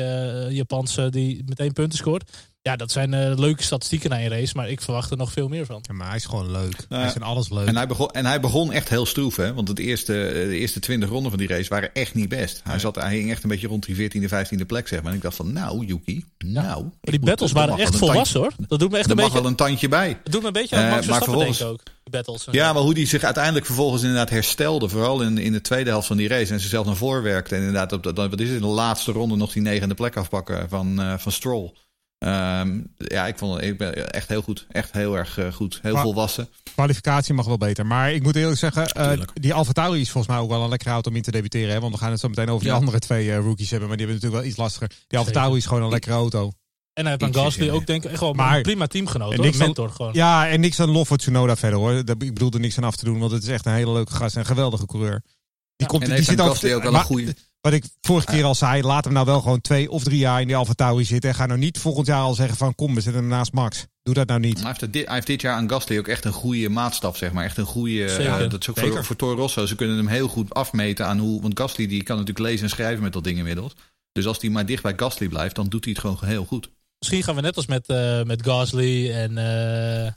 Japanse 0.48 1.10
die 1.10 1.42
meteen 1.46 1.72
punten 1.72 1.98
scoort. 1.98 2.51
Ja, 2.62 2.76
dat 2.76 2.90
zijn 2.90 3.12
uh, 3.12 3.32
leuke 3.36 3.62
statistieken 3.62 4.10
na 4.10 4.20
een 4.20 4.28
race, 4.28 4.52
maar 4.56 4.70
ik 4.70 4.80
verwacht 4.80 5.10
er 5.10 5.16
nog 5.16 5.32
veel 5.32 5.48
meer 5.48 5.66
van. 5.66 5.78
Ja, 5.82 5.94
maar 5.94 6.06
hij 6.06 6.16
is 6.16 6.24
gewoon 6.24 6.50
leuk. 6.50 6.86
hij 6.88 7.06
is 7.06 7.14
in 7.14 7.22
alles 7.22 7.50
leuk. 7.50 7.66
En 7.66 7.76
hij 7.76 7.86
begon, 7.86 8.10
en 8.10 8.26
hij 8.26 8.40
begon 8.40 8.72
echt 8.72 8.88
heel 8.88 9.06
stroef, 9.06 9.36
hè? 9.36 9.54
Want 9.54 9.68
het 9.68 9.78
eerste, 9.78 10.12
de 10.48 10.56
eerste 10.58 10.80
20 10.80 11.08
ronden 11.08 11.30
van 11.30 11.38
die 11.38 11.48
race 11.48 11.68
waren 11.68 11.94
echt 11.94 12.14
niet 12.14 12.28
best. 12.28 12.60
Hij, 12.64 12.78
zat, 12.78 12.94
hij 12.94 13.16
hing 13.16 13.30
echt 13.30 13.42
een 13.42 13.48
beetje 13.48 13.66
rond 13.66 13.86
die 13.86 14.10
14e, 14.10 14.24
15e 14.24 14.66
plek, 14.66 14.88
zeg 14.88 15.02
maar. 15.02 15.10
En 15.10 15.16
ik 15.16 15.22
dacht 15.22 15.36
van, 15.36 15.52
nou, 15.52 15.86
Yuki, 15.86 16.24
nou. 16.38 16.82
Maar 16.82 16.92
die 17.00 17.20
battles 17.20 17.52
waren 17.52 17.78
echt 17.78 17.96
volwassen, 17.96 18.40
hoor. 18.40 18.52
Dat 18.68 18.78
doet 18.78 18.90
me 18.90 18.98
echt 18.98 19.10
een 19.10 19.16
beetje. 19.16 19.30
Er 19.30 19.34
mag 19.34 19.42
wel 19.42 19.50
een 19.50 19.56
tandje 19.56 19.88
bij. 19.88 20.18
Dat 20.22 20.32
doet 20.32 20.40
me 20.40 20.46
een 20.46 20.52
beetje 20.52 20.76
aan 20.76 20.90
Max 20.90 21.04
uh, 21.04 21.10
maar 21.10 21.22
vervolgens, 21.22 21.62
ook. 21.62 21.80
Battles 22.10 22.46
ja, 22.50 22.72
maar 22.72 22.82
hoe 22.82 22.94
die 22.94 23.06
zich 23.06 23.22
uiteindelijk 23.22 23.66
vervolgens 23.66 24.02
inderdaad 24.02 24.30
herstelde, 24.30 24.88
vooral 24.88 25.22
in, 25.22 25.38
in 25.38 25.52
de 25.52 25.60
tweede 25.60 25.90
helft 25.90 26.06
van 26.06 26.16
die 26.16 26.28
race, 26.28 26.52
en 26.52 26.60
zichzelf 26.60 26.86
naar 26.86 26.96
voren 26.96 27.22
werkte. 27.22 27.54
En 27.54 27.60
inderdaad, 27.60 27.92
op 27.92 28.02
de, 28.02 28.12
wat 28.12 28.40
is 28.40 28.48
het, 28.48 28.56
in 28.56 28.62
de 28.62 28.66
laatste 28.66 29.12
ronde 29.12 29.36
nog 29.36 29.52
die 29.52 29.62
negende 29.62 29.94
plek 29.94 30.16
afpakken 30.16 30.68
van, 30.68 31.00
uh, 31.00 31.14
van 31.18 31.32
Stroll. 31.32 31.72
Um, 32.24 32.94
ja, 32.96 33.26
ik 33.26 33.38
vond 33.38 33.54
het 33.54 33.64
ik 33.64 33.78
ben 33.78 34.10
echt 34.10 34.28
heel 34.28 34.42
goed. 34.42 34.66
Echt 34.70 34.92
heel 34.92 35.16
erg 35.16 35.38
uh, 35.38 35.52
goed. 35.52 35.78
Heel 35.82 35.92
maar, 35.92 36.02
volwassen. 36.02 36.48
Kwalificatie 36.74 37.34
mag 37.34 37.46
wel 37.46 37.56
beter. 37.56 37.86
Maar 37.86 38.12
ik 38.12 38.22
moet 38.22 38.36
eerlijk 38.36 38.58
zeggen, 38.58 38.90
uh, 38.96 39.22
die 39.34 39.54
Alfa 39.54 39.72
Tauri 39.72 40.00
is 40.00 40.10
volgens 40.10 40.34
mij 40.34 40.42
ook 40.42 40.50
wel 40.50 40.62
een 40.62 40.68
lekkere 40.68 40.90
auto 40.90 41.10
om 41.10 41.16
in 41.16 41.22
te 41.22 41.30
debuteren. 41.30 41.72
Hè? 41.72 41.80
Want 41.80 41.92
we 41.92 41.98
gaan 41.98 42.10
het 42.10 42.20
zo 42.20 42.28
meteen 42.28 42.48
over 42.48 42.64
die 42.64 42.72
andere 42.72 42.98
twee 42.98 43.26
uh, 43.26 43.36
rookies 43.36 43.70
hebben. 43.70 43.88
Maar 43.88 43.96
die 43.96 44.06
hebben 44.06 44.24
natuurlijk 44.24 44.42
wel 44.42 44.50
iets 44.50 44.56
lastiger. 44.56 44.90
Die 45.06 45.18
Alfa 45.18 45.30
Tauri 45.30 45.56
is 45.56 45.66
gewoon 45.66 45.82
een 45.82 45.90
lekkere 45.90 46.14
auto. 46.14 46.52
En 46.92 47.02
hij 47.06 47.10
heeft 47.10 47.36
aan 47.36 47.42
Gasly 47.42 47.70
ook 47.70 47.86
denk 47.86 48.04
ik 48.04 48.16
gewoon 48.16 48.36
maar, 48.36 48.56
een 48.56 48.62
prima 48.62 48.86
teamgenoot. 48.86 49.34
Hoor. 49.34 49.44
Niks 49.44 49.56
mentor 49.56 49.90
gewoon. 49.90 50.12
Ja, 50.14 50.48
en 50.48 50.60
niks 50.60 50.80
aan 50.80 50.90
lof 50.90 51.08
voor 51.08 51.16
Tsunoda 51.16 51.56
verder 51.56 51.78
hoor. 51.78 51.92
Ik 51.92 52.18
bedoel 52.18 52.50
er 52.50 52.60
niks 52.60 52.78
aan 52.78 52.84
af 52.84 52.96
te 52.96 53.04
doen. 53.04 53.18
Want 53.18 53.32
het 53.32 53.42
is 53.42 53.48
echt 53.48 53.66
een 53.66 53.72
hele 53.72 53.92
leuke 53.92 54.12
gast 54.12 54.34
en 54.34 54.40
een 54.40 54.46
geweldige 54.46 54.86
coureur. 54.86 55.22
Die 55.22 55.30
ja, 55.76 55.86
komt, 55.86 56.02
en 56.02 56.14
die 56.14 56.24
zit 56.24 56.40
ook, 56.40 56.48
ook 56.48 56.82
wel 56.82 56.94
een 56.94 57.00
goede 57.00 57.34
wat 57.62 57.72
ik 57.72 57.84
vorige 58.00 58.26
keer 58.26 58.44
al 58.44 58.54
zei, 58.54 58.82
laat 58.82 59.04
hem 59.04 59.12
nou 59.12 59.26
wel 59.26 59.40
gewoon 59.40 59.60
twee 59.60 59.90
of 59.90 60.02
drie 60.02 60.18
jaar 60.18 60.40
in 60.40 60.46
die 60.46 60.56
Alfa 60.56 60.72
Tauri 60.72 61.04
zitten. 61.04 61.30
En 61.30 61.36
ga 61.36 61.46
nou 61.46 61.58
niet 61.58 61.78
volgend 61.78 62.06
jaar 62.06 62.22
al 62.22 62.34
zeggen 62.34 62.56
van 62.56 62.74
kom, 62.74 62.94
we 62.94 63.00
zitten 63.00 63.28
naast 63.28 63.52
Max. 63.52 63.86
Doe 64.02 64.14
dat 64.14 64.28
nou 64.28 64.40
niet. 64.40 64.58
Hij 64.58 64.66
heeft, 64.66 64.92
dit, 64.92 65.04
hij 65.06 65.14
heeft 65.14 65.26
dit 65.26 65.40
jaar 65.40 65.56
aan 65.56 65.70
Gasly 65.70 65.98
ook 65.98 66.08
echt 66.08 66.24
een 66.24 66.32
goede 66.32 66.68
maatstaf, 66.68 67.16
zeg 67.16 67.32
maar. 67.32 67.44
Echt 67.44 67.56
een 67.56 67.64
goede... 67.64 68.18
Uh, 68.20 68.38
dat 68.38 68.60
is 68.60 68.68
ook 68.68 68.78
voor, 68.78 69.04
voor 69.04 69.16
Toro 69.16 69.34
Rosso. 69.34 69.66
Ze 69.66 69.74
kunnen 69.74 69.96
hem 69.96 70.06
heel 70.06 70.28
goed 70.28 70.54
afmeten 70.54 71.06
aan 71.06 71.18
hoe... 71.18 71.42
Want 71.42 71.58
Gasly 71.58 71.86
die 71.86 72.02
kan 72.02 72.16
natuurlijk 72.16 72.46
lezen 72.46 72.64
en 72.64 72.70
schrijven 72.70 73.02
met 73.02 73.12
dat 73.12 73.24
ding 73.24 73.38
inmiddels. 73.38 73.72
Dus 74.12 74.26
als 74.26 74.40
hij 74.40 74.50
maar 74.50 74.66
dicht 74.66 74.82
bij 74.82 74.92
Gasly 74.96 75.28
blijft, 75.28 75.54
dan 75.54 75.68
doet 75.68 75.84
hij 75.84 75.92
het 75.92 76.02
gewoon 76.02 76.18
heel 76.24 76.44
goed. 76.44 76.70
Misschien 76.98 77.22
gaan 77.22 77.34
we 77.34 77.40
net 77.40 77.56
als 77.56 77.66
met, 77.66 77.88
uh, 77.88 78.22
met 78.22 78.46
Gasly 78.46 79.10
en... 79.10 79.32
Uh... 79.32 80.12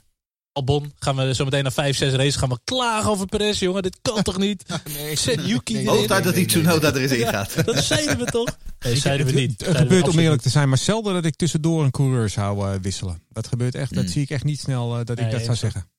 Albon 0.56 0.92
gaan 0.98 1.16
we 1.16 1.34
zo 1.34 1.44
meteen 1.44 1.64
na 1.64 1.70
5, 1.70 1.96
6 1.96 2.12
races 2.12 2.36
gaan 2.36 2.48
we 2.48 2.58
klagen 2.64 3.10
over 3.10 3.26
Perez, 3.26 3.58
jongen. 3.58 3.82
Dit 3.82 3.98
kan 4.02 4.22
toch 4.22 4.38
niet? 4.38 4.64
nee, 4.96 5.16
Zet 5.16 5.46
Yuki 5.46 5.72
nee, 5.72 5.84
nee, 5.84 6.06
dat 6.06 6.24
hij 6.24 6.44
Tsunoda 6.44 6.88
er 6.88 7.00
eens 7.00 7.12
in 7.12 7.26
gaat. 7.26 7.54
dat 7.66 7.84
zeiden 7.84 8.18
we 8.18 8.24
toch? 8.24 8.58
Nee, 8.78 8.96
zeiden 8.96 9.26
we 9.26 9.32
niet. 9.32 9.64
Het, 9.64 9.76
gebeurt 9.76 10.08
om 10.08 10.18
eerlijk 10.18 10.42
te 10.42 10.48
zijn, 10.48 10.68
maar 10.68 10.78
zelden 10.78 11.14
dat 11.14 11.24
ik 11.24 11.36
tussendoor 11.36 11.84
een 11.84 11.90
coureur 11.90 12.28
zou 12.28 12.68
uh, 12.68 12.80
wisselen. 12.80 13.22
Dat 13.28 13.46
gebeurt 13.46 13.74
echt, 13.74 13.94
dat 13.94 14.04
mm. 14.04 14.10
zie 14.10 14.22
ik 14.22 14.30
echt 14.30 14.44
niet 14.44 14.60
snel 14.60 14.98
uh, 14.98 15.04
dat 15.04 15.18
ik 15.18 15.30
dat 15.30 15.44
zou 15.44 15.56
zeggen. 15.56 15.90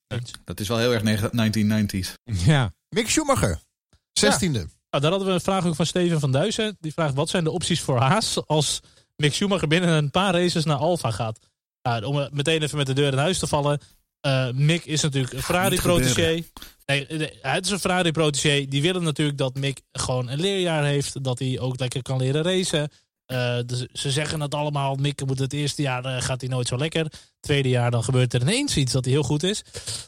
Dat 0.44 0.60
is 0.60 0.68
wel 0.68 0.78
heel 0.78 0.94
erg 0.94 1.04
1990s. 1.04 2.14
Ja. 2.46 2.74
Mick 2.90 3.10
Schumacher, 3.10 3.60
16e. 3.60 4.38
Ja. 4.40 4.50
Nou, 4.50 4.68
daar 4.90 5.12
hadden 5.12 5.28
we 5.28 5.34
een 5.34 5.42
vraag 5.42 5.66
ook 5.66 5.76
van 5.76 5.86
Steven 5.86 6.20
van 6.20 6.32
Duizen. 6.32 6.78
Die 6.80 6.94
vraagt, 6.94 7.14
wat 7.14 7.30
zijn 7.30 7.44
de 7.44 7.52
opties 7.52 7.82
voor 7.82 8.00
Haas 8.00 8.46
als 8.46 8.80
Mick 9.16 9.34
Schumacher 9.34 9.68
binnen 9.68 9.90
een 9.90 10.12
paar 10.12 10.34
races 10.34 10.66
naar 10.66 10.78
Alfa 10.78 11.12
gaat? 11.12 11.40
Nou, 11.82 12.04
om 12.04 12.30
meteen 12.32 12.62
even 12.62 12.78
met 12.78 12.88
de 12.88 12.94
deur 12.94 13.12
in 13.12 13.18
huis 13.18 13.40
te 13.40 13.48
vallen. 13.48 13.80
Uh, 14.28 14.48
Mick 14.54 14.86
is 14.86 15.02
natuurlijk 15.02 15.34
een 15.34 15.44
Ferrari-protégé. 15.44 16.44
Nee, 16.86 17.08
het 17.42 17.66
is 17.66 17.72
een 17.72 17.80
Ferrari-protégé. 17.80 18.66
Die 18.66 18.82
willen 18.82 19.04
natuurlijk 19.04 19.38
dat 19.38 19.56
Mick 19.56 19.82
gewoon 19.92 20.30
een 20.30 20.40
leerjaar 20.40 20.84
heeft. 20.84 21.24
Dat 21.24 21.40
hij 21.40 21.60
ook 21.60 21.80
lekker 21.80 22.02
kan 22.02 22.18
leren 22.18 22.44
racen. 22.44 22.90
Uh, 23.32 23.58
dus 23.66 23.86
ze 23.94 24.12
zeggen 24.12 24.40
het 24.42 24.56
allemaal. 24.56 24.96
Mick 24.96 25.26
moet 25.26 25.40
het 25.40 25.54
eerste 25.54 25.82
jaar 25.82 26.06
uh, 26.06 26.22
gaat 26.22 26.42
hij 26.42 26.50
nooit 26.50 26.68
zo 26.68 26.78
lekker. 26.78 27.12
Tweede 27.40 27.70
jaar 27.70 27.92
dan 27.92 28.04
gebeurt 28.04 28.34
er 28.34 28.42
ineens 28.42 28.78
iets 28.78 28.92
dat 28.92 29.06
hij 29.06 29.14
heel 29.14 29.24
goed 29.24 29.44
is. 29.44 29.64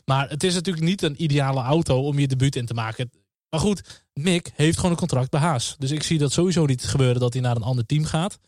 Maar 0.06 0.30
het 0.30 0.44
is 0.44 0.54
natuurlijk 0.54 0.86
niet 0.86 1.02
een 1.02 1.24
ideale 1.24 1.62
auto 1.62 2.06
om 2.06 2.20
je 2.20 2.28
debuut 2.28 2.56
in 2.56 2.66
te 2.66 2.74
maken. 2.74 3.12
Maar 3.50 3.60
goed, 3.60 4.06
Mick 4.14 4.52
heeft 4.56 4.76
gewoon 4.76 4.92
een 4.92 4.98
contract 4.98 5.30
bij 5.30 5.40
Haas. 5.40 5.76
Dus 5.78 5.92
ik 5.92 6.04
zie 6.04 6.18
dat 6.18 6.32
sowieso 6.32 6.66
niet 6.66 6.84
gebeuren 6.84 7.20
dat 7.20 7.34
hij 7.34 7.42
naar 7.42 7.56
een 7.56 7.62
ander 7.62 7.86
team 7.86 8.06
gaat. 8.06 8.40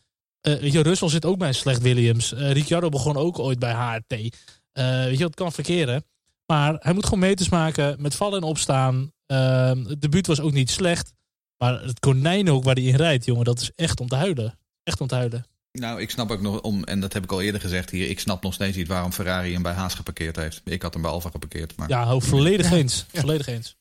Uh, 0.48 0.72
Russell 0.72 1.08
zit 1.08 1.24
ook 1.24 1.38
bij 1.38 1.48
een 1.48 1.54
slecht 1.54 1.82
Williams. 1.82 2.32
Ricciardo 2.32 2.88
begon 2.88 3.16
ook 3.16 3.38
ooit 3.38 3.58
bij 3.58 3.72
HRT. 3.72 4.36
Uh, 4.74 5.04
weet 5.04 5.18
je, 5.18 5.24
het 5.24 5.34
kan 5.34 5.52
verkeren. 5.52 6.04
Maar 6.46 6.76
hij 6.78 6.92
moet 6.92 7.04
gewoon 7.04 7.18
meters 7.20 7.48
maken 7.48 8.02
met 8.02 8.14
vallen 8.14 8.40
en 8.40 8.48
opstaan. 8.48 9.12
Uh, 9.26 9.68
het 9.68 10.00
debuut 10.00 10.26
was 10.26 10.40
ook 10.40 10.52
niet 10.52 10.70
slecht. 10.70 11.12
Maar 11.56 11.82
het 11.82 12.00
konijn 12.00 12.50
ook 12.50 12.64
waar 12.64 12.74
hij 12.74 12.84
in 12.84 12.96
rijdt, 12.96 13.24
jongen, 13.24 13.44
dat 13.44 13.60
is 13.60 13.70
echt 13.74 14.00
om 14.00 14.08
te 14.08 14.16
huilen. 14.16 14.58
Echt 14.82 15.00
om 15.00 15.06
te 15.06 15.14
huilen. 15.14 15.46
Nou, 15.72 16.00
ik 16.00 16.10
snap 16.10 16.30
ook 16.30 16.40
nog, 16.40 16.60
om, 16.60 16.84
en 16.84 17.00
dat 17.00 17.12
heb 17.12 17.24
ik 17.24 17.32
al 17.32 17.40
eerder 17.40 17.60
gezegd 17.60 17.90
hier, 17.90 18.08
ik 18.08 18.20
snap 18.20 18.42
nog 18.42 18.54
steeds 18.54 18.76
niet 18.76 18.88
waarom 18.88 19.12
Ferrari 19.12 19.52
hem 19.52 19.62
bij 19.62 19.72
Haas 19.72 19.94
geparkeerd 19.94 20.36
heeft. 20.36 20.60
Ik 20.64 20.82
had 20.82 20.92
hem 20.92 21.02
bij 21.02 21.10
Alfa 21.10 21.30
geparkeerd. 21.30 21.76
Maar... 21.76 21.88
Ja, 21.88 22.18
volledig 22.18 22.70
eens. 22.70 23.06
Volledig 23.12 23.46
eens. 23.46 23.76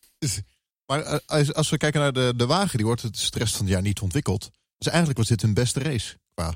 Maar 0.85 1.01
eh, 1.01 1.17
als, 1.25 1.53
als 1.53 1.69
we 1.69 1.77
kijken 1.77 1.99
naar 1.99 2.13
de, 2.13 2.33
de 2.35 2.45
wagen, 2.45 2.77
die 2.77 2.85
wordt 2.85 3.01
het 3.01 3.29
rest 3.33 3.55
van 3.55 3.65
het 3.65 3.73
jaar 3.73 3.81
niet 3.81 3.99
ontwikkeld. 3.99 4.49
Dus 4.77 4.87
eigenlijk 4.87 5.17
was 5.17 5.27
dit 5.27 5.41
hun 5.41 5.53
beste 5.53 5.79
race 5.79 6.17
qua 6.33 6.55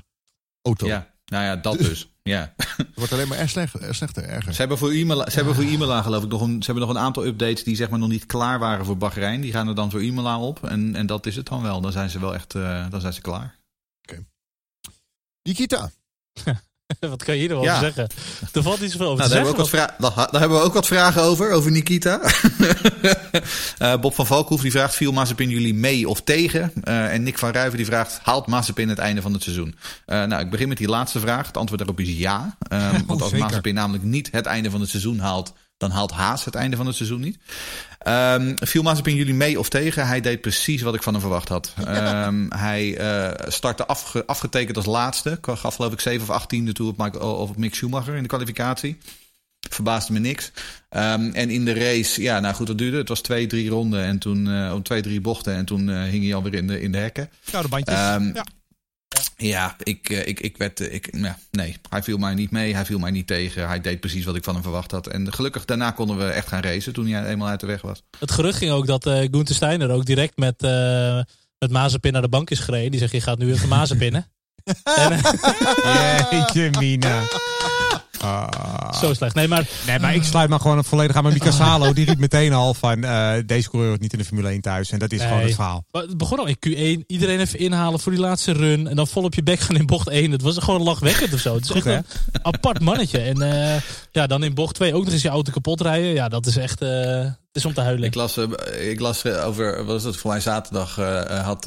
auto. 0.62 0.86
Ja, 0.86 1.14
nou 1.26 1.44
ja, 1.44 1.56
dat 1.56 1.78
dus. 1.78 2.10
Ja. 2.26 2.54
Het 2.56 2.86
wordt 2.94 3.12
alleen 3.12 3.28
maar 3.28 3.38
erg 3.38 3.50
slechter, 3.50 3.94
slechter 3.94 4.24
erger. 4.24 4.52
Ze 4.52 4.58
hebben 4.58 4.78
voor 4.78 4.94
Imola, 4.94 5.30
ze 5.30 5.36
hebben 5.36 5.54
voor 5.54 5.64
Imola 5.64 6.02
geloof 6.02 6.22
ik 6.22 6.30
nog 6.30 6.40
een, 6.40 6.62
ze 6.62 6.70
hebben 6.70 6.86
nog 6.86 6.96
een 6.96 7.02
aantal 7.02 7.26
updates 7.26 7.64
die 7.64 7.76
zeg 7.76 7.88
maar 7.90 7.98
nog 7.98 8.08
niet 8.08 8.26
klaar 8.26 8.58
waren 8.58 8.84
voor 8.84 8.96
Bahrein. 8.96 9.40
Die 9.40 9.52
gaan 9.52 9.68
er 9.68 9.74
dan 9.74 9.90
voor 9.90 10.02
Imola 10.02 10.40
op 10.40 10.64
en, 10.64 10.96
en 10.96 11.06
dat 11.06 11.26
is 11.26 11.36
het 11.36 11.46
dan 11.46 11.62
wel. 11.62 11.80
Dan 11.80 11.92
zijn 11.92 12.10
ze 12.10 12.20
wel 12.20 12.34
echt, 12.34 12.54
uh, 12.54 12.90
dan 12.90 13.00
zijn 13.00 13.12
ze 13.12 13.20
klaar. 13.20 13.58
Oké. 14.02 14.12
Okay. 14.12 14.24
Nikita. 15.42 15.90
wat 17.00 17.24
kan 17.24 17.36
je 17.36 17.48
nog 17.48 17.58
over 17.58 17.78
zeggen? 17.78 18.08
Er 18.52 18.62
valt 18.62 18.80
niet 18.80 18.90
zoveel 18.90 19.06
over 19.06 19.18
nou, 19.18 19.30
te 19.30 19.34
daar 19.36 19.44
zeggen. 19.44 19.46
Hebben 19.46 19.46
we 19.46 19.50
ook 19.50 19.56
wat 19.56 20.30
daar 20.30 20.40
hebben 20.40 20.58
we 20.58 20.64
ook 20.64 20.74
wat 20.74 20.86
vragen 20.86 21.22
over, 21.22 21.50
over 21.50 21.70
Nikita. 21.70 22.20
uh, 23.78 23.96
Bob 24.00 24.14
van 24.14 24.26
Valkhoef 24.26 24.60
die 24.60 24.70
vraagt, 24.70 24.94
viel 24.94 25.12
Mazepin 25.12 25.48
jullie 25.48 25.74
mee 25.74 26.08
of 26.08 26.22
tegen? 26.22 26.72
Uh, 26.84 27.12
en 27.12 27.22
Nick 27.22 27.38
van 27.38 27.50
Ruiven 27.50 27.76
die 27.76 27.86
vraagt, 27.86 28.18
haalt 28.22 28.46
Mazepin 28.46 28.88
het 28.88 28.98
einde 28.98 29.22
van 29.22 29.32
het 29.32 29.42
seizoen? 29.42 29.74
Uh, 30.06 30.24
nou, 30.24 30.42
ik 30.42 30.50
begin 30.50 30.68
met 30.68 30.78
die 30.78 30.88
laatste 30.88 31.20
vraag. 31.20 31.46
Het 31.46 31.56
antwoord 31.56 31.80
daarop 31.80 32.00
is 32.00 32.08
ja. 32.08 32.56
Um, 32.72 33.02
want 33.06 33.22
als 33.22 33.32
Mazepin 33.32 33.74
namelijk 33.74 34.04
niet 34.04 34.28
het 34.32 34.46
einde 34.46 34.70
van 34.70 34.80
het 34.80 34.90
seizoen 34.90 35.18
haalt... 35.18 35.52
dan 35.76 35.90
haalt 35.90 36.10
Haas 36.10 36.44
het 36.44 36.54
einde 36.54 36.76
van 36.76 36.86
het 36.86 36.96
seizoen 36.96 37.20
niet. 37.20 37.38
Um, 38.08 38.54
viel 38.58 38.82
Mazepin 38.82 39.14
jullie 39.14 39.34
mee 39.34 39.58
of 39.58 39.68
tegen? 39.68 40.06
Hij 40.06 40.20
deed 40.20 40.40
precies 40.40 40.82
wat 40.82 40.94
ik 40.94 41.02
van 41.02 41.12
hem 41.12 41.22
verwacht 41.22 41.48
had. 41.48 41.74
Um, 41.88 42.52
hij 42.52 43.00
uh, 43.00 43.50
startte 43.50 43.86
afge 43.86 44.26
afgetekend 44.26 44.76
als 44.76 44.86
laatste. 44.86 45.38
Gaf 45.42 45.74
geloof 45.74 45.92
ik 45.92 46.00
7 46.00 46.22
of 46.22 46.34
18 46.34 46.72
toe 46.72 46.88
op, 46.88 46.98
Mike, 46.98 47.24
op 47.24 47.56
Mick 47.56 47.74
Schumacher 47.74 48.14
in 48.14 48.22
de 48.22 48.28
kwalificatie. 48.28 48.98
Verbaasde 49.70 50.12
me 50.12 50.18
niks. 50.18 50.52
Um, 50.90 51.32
en 51.32 51.50
in 51.50 51.64
de 51.64 51.72
race, 51.72 52.22
ja, 52.22 52.40
nou 52.40 52.54
goed, 52.54 52.66
dat 52.66 52.78
duurde. 52.78 52.96
Het 52.96 53.08
was 53.08 53.20
twee, 53.20 53.46
drie 53.46 53.68
ronden 53.68 54.04
en 54.04 54.18
toen, 54.18 54.46
uh, 54.48 54.72
om 54.74 54.82
twee, 54.82 55.02
drie 55.02 55.20
bochten. 55.20 55.54
En 55.54 55.64
toen 55.64 55.88
uh, 55.88 56.02
hing 56.02 56.24
hij 56.24 56.34
alweer 56.34 56.54
in 56.54 56.66
de, 56.66 56.80
in 56.80 56.92
de 56.92 56.98
hekken. 56.98 57.30
Ja, 57.44 57.62
de 57.62 57.68
bandjes. 57.68 57.96
ja. 57.96 58.44
Ja, 59.36 59.76
ik, 59.82 60.08
ik, 60.08 60.40
ik 60.40 60.56
werd. 60.56 60.80
Ik, 60.92 61.08
ja, 61.16 61.38
nee, 61.50 61.76
hij 61.88 62.02
viel 62.02 62.18
mij 62.18 62.34
niet 62.34 62.50
mee. 62.50 62.74
Hij 62.74 62.84
viel 62.84 62.98
mij 62.98 63.10
niet 63.10 63.26
tegen. 63.26 63.66
Hij 63.66 63.80
deed 63.80 64.00
precies 64.00 64.24
wat 64.24 64.36
ik 64.36 64.44
van 64.44 64.54
hem 64.54 64.62
verwacht 64.62 64.90
had. 64.90 65.06
En 65.06 65.32
gelukkig 65.32 65.64
daarna 65.64 65.90
konden 65.90 66.18
we 66.18 66.24
echt 66.24 66.48
gaan 66.48 66.62
racen 66.62 66.92
toen 66.92 67.06
hij 67.06 67.24
eenmaal 67.24 67.48
uit 67.48 67.60
de 67.60 67.66
weg 67.66 67.82
was. 67.82 68.02
Het 68.18 68.30
gerucht 68.30 68.58
ging 68.58 68.70
ook 68.70 68.86
dat 68.86 69.06
uh, 69.06 69.18
Gunther 69.18 69.54
Steiner 69.54 69.90
ook 69.90 70.04
direct 70.04 70.36
met, 70.36 70.62
uh, 70.62 71.20
met 71.58 71.70
Mazepin 71.70 72.12
naar 72.12 72.22
de 72.22 72.28
bank 72.28 72.50
is 72.50 72.58
gereden. 72.58 72.90
Die 72.90 73.00
zegt: 73.00 73.12
Je 73.12 73.20
gaat 73.20 73.38
nu 73.38 73.52
even 73.52 73.68
Mazepinnen. 73.68 74.26
Jeetje, 76.30 76.70
Mina. 76.78 77.22
Ah. 78.26 78.92
Zo 78.92 79.14
slecht. 79.14 79.34
Nee, 79.34 79.48
maar... 79.48 79.68
nee, 79.86 79.98
maar 79.98 80.14
ik 80.14 80.22
sluit 80.22 80.48
maar 80.48 80.60
gewoon 80.60 80.84
volledig 80.84 81.16
aan. 81.16 81.22
Maar 81.22 81.32
Mika 81.32 81.50
Salo, 81.60 81.92
die 81.92 82.04
riep 82.04 82.18
meteen 82.18 82.52
al 82.52 82.74
van 82.74 83.04
uh, 83.04 83.32
deze 83.46 83.68
coureur 83.68 83.88
wordt 83.88 84.02
niet 84.02 84.12
in 84.12 84.18
de 84.18 84.24
Formule 84.24 84.48
1 84.48 84.60
thuis. 84.60 84.90
En 84.90 84.98
dat 84.98 85.12
is 85.12 85.18
nee. 85.18 85.28
gewoon 85.28 85.42
het 85.42 85.54
verhaal. 85.54 85.84
Maar 85.90 86.02
het 86.02 86.16
begon 86.16 86.38
al 86.38 86.46
in 86.46 86.56
Q1. 86.68 87.06
Iedereen 87.06 87.40
even 87.40 87.58
inhalen 87.58 88.00
voor 88.00 88.12
die 88.12 88.20
laatste 88.20 88.52
run. 88.52 88.88
En 88.88 88.96
dan 88.96 89.06
vol 89.06 89.22
op 89.22 89.34
je 89.34 89.42
bek 89.42 89.60
gaan 89.60 89.76
in 89.76 89.86
bocht 89.86 90.08
1. 90.08 90.30
Het 90.30 90.42
was 90.42 90.58
gewoon 90.58 90.82
lachwekkend 90.82 91.32
of 91.32 91.40
zo. 91.40 91.54
Het 91.54 91.64
is 91.64 91.70
echt 91.70 91.86
een 91.86 92.04
apart 92.42 92.80
mannetje. 92.80 93.18
En 93.18 93.42
uh, 93.42 93.74
ja, 94.10 94.26
dan 94.26 94.44
in 94.44 94.54
bocht 94.54 94.74
2 94.74 94.94
ook 94.94 95.04
nog 95.04 95.12
eens 95.12 95.22
je 95.22 95.28
auto 95.28 95.52
kapot 95.52 95.80
rijden. 95.80 96.10
Ja, 96.12 96.28
dat 96.28 96.46
is 96.46 96.56
echt... 96.56 96.82
Uh, 96.82 97.26
het 97.56 97.64
is 97.64 97.70
om 97.70 97.74
te 97.74 97.80
huilen. 97.80 98.06
Ik 98.06 98.14
las, 98.14 98.38
uh, 98.38 98.90
ik 98.90 99.00
las 99.00 99.24
uh, 99.24 99.46
over, 99.46 99.76
wat 99.76 99.86
was 99.86 100.04
het 100.04 100.16
voor 100.16 100.30
mij 100.30 100.40
zaterdag, 100.40 100.98
uh, 100.98 101.44
had 101.44 101.64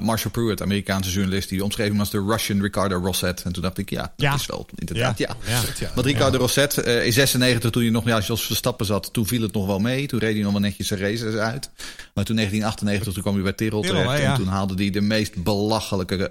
Marshall 0.00 0.30
Pruitt, 0.32 0.62
Amerikaanse 0.62 1.10
journalist, 1.10 1.48
die 1.48 1.64
omschreven 1.64 1.96
was 1.96 2.10
de 2.10 2.24
Russian 2.28 2.60
Ricardo 2.60 2.96
Rosset. 2.96 3.42
En 3.42 3.52
toen 3.52 3.62
dacht 3.62 3.78
ik, 3.78 3.90
ja, 3.90 4.00
dat 4.00 4.12
ja. 4.16 4.34
is 4.34 4.46
wel 4.46 4.66
inderdaad, 4.74 5.18
ja. 5.18 5.36
ja. 5.46 5.60
ja. 5.78 5.90
Want 5.94 6.06
Ricardo 6.06 6.38
Rosset 6.38 6.76
in 6.76 7.12
96, 7.12 7.70
toen 7.70 7.82
hij 7.82 7.90
nog 7.90 8.04
ja, 8.04 8.20
als 8.28 8.46
Verstappen 8.46 8.86
zat, 8.86 9.12
toen 9.12 9.26
viel 9.26 9.42
het 9.42 9.52
nog 9.52 9.66
wel 9.66 9.78
mee. 9.78 10.06
Toen 10.06 10.18
reed 10.18 10.34
hij 10.34 10.42
nog 10.42 10.52
wel 10.52 10.60
netjes 10.60 10.86
zijn 10.86 11.00
races 11.00 11.34
uit. 11.34 11.70
Maar 12.14 12.24
toen 12.24 12.36
1998, 12.36 13.12
toen 13.12 13.22
kwam 13.22 13.34
hij 13.34 13.42
bij 13.42 13.52
Tyrrell 13.52 13.82
terecht. 13.82 14.22
En 14.22 14.34
toen 14.34 14.48
haalde 14.48 14.74
hij 14.74 14.90
de 14.90 15.00
meest 15.00 15.42
belachelijke... 15.42 16.28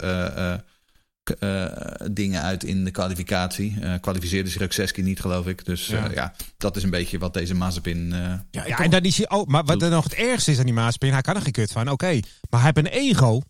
Uh, 1.39 1.65
dingen 2.11 2.41
uit 2.41 2.63
in 2.63 2.83
de 2.83 2.91
kwalificatie. 2.91 3.77
Uh, 3.81 3.93
kwalificeerde 4.01 4.49
zich 4.49 4.61
ook 4.61 4.73
zes 4.73 4.91
keer 4.91 5.03
niet, 5.03 5.19
geloof 5.19 5.47
ik. 5.47 5.65
Dus 5.65 5.87
ja, 5.87 6.09
uh, 6.09 6.13
ja 6.13 6.33
dat 6.57 6.75
is 6.75 6.83
een 6.83 6.89
beetje 6.89 7.19
wat 7.19 7.33
deze 7.33 7.55
Mazepin... 7.55 8.13
ja, 8.51 8.65
ja 8.65 8.79
en 8.79 8.89
dan 8.89 9.01
is 9.01 9.17
hij... 9.17 9.29
Oh, 9.29 9.47
maar 9.47 9.63
wat 9.63 9.81
er 9.81 9.89
nog 9.89 10.03
het 10.03 10.13
ergste 10.13 10.51
is 10.51 10.59
aan 10.59 10.65
die 10.65 10.73
Mazepin, 10.73 11.11
hij 11.11 11.21
kan 11.21 11.35
er 11.35 11.41
geen 11.41 11.51
kut 11.51 11.71
van. 11.71 11.81
Oké, 11.81 11.91
okay. 11.91 12.23
maar 12.49 12.61
hij 12.61 12.71
heeft 12.73 12.87
een 12.87 12.99
ego. 12.99 13.41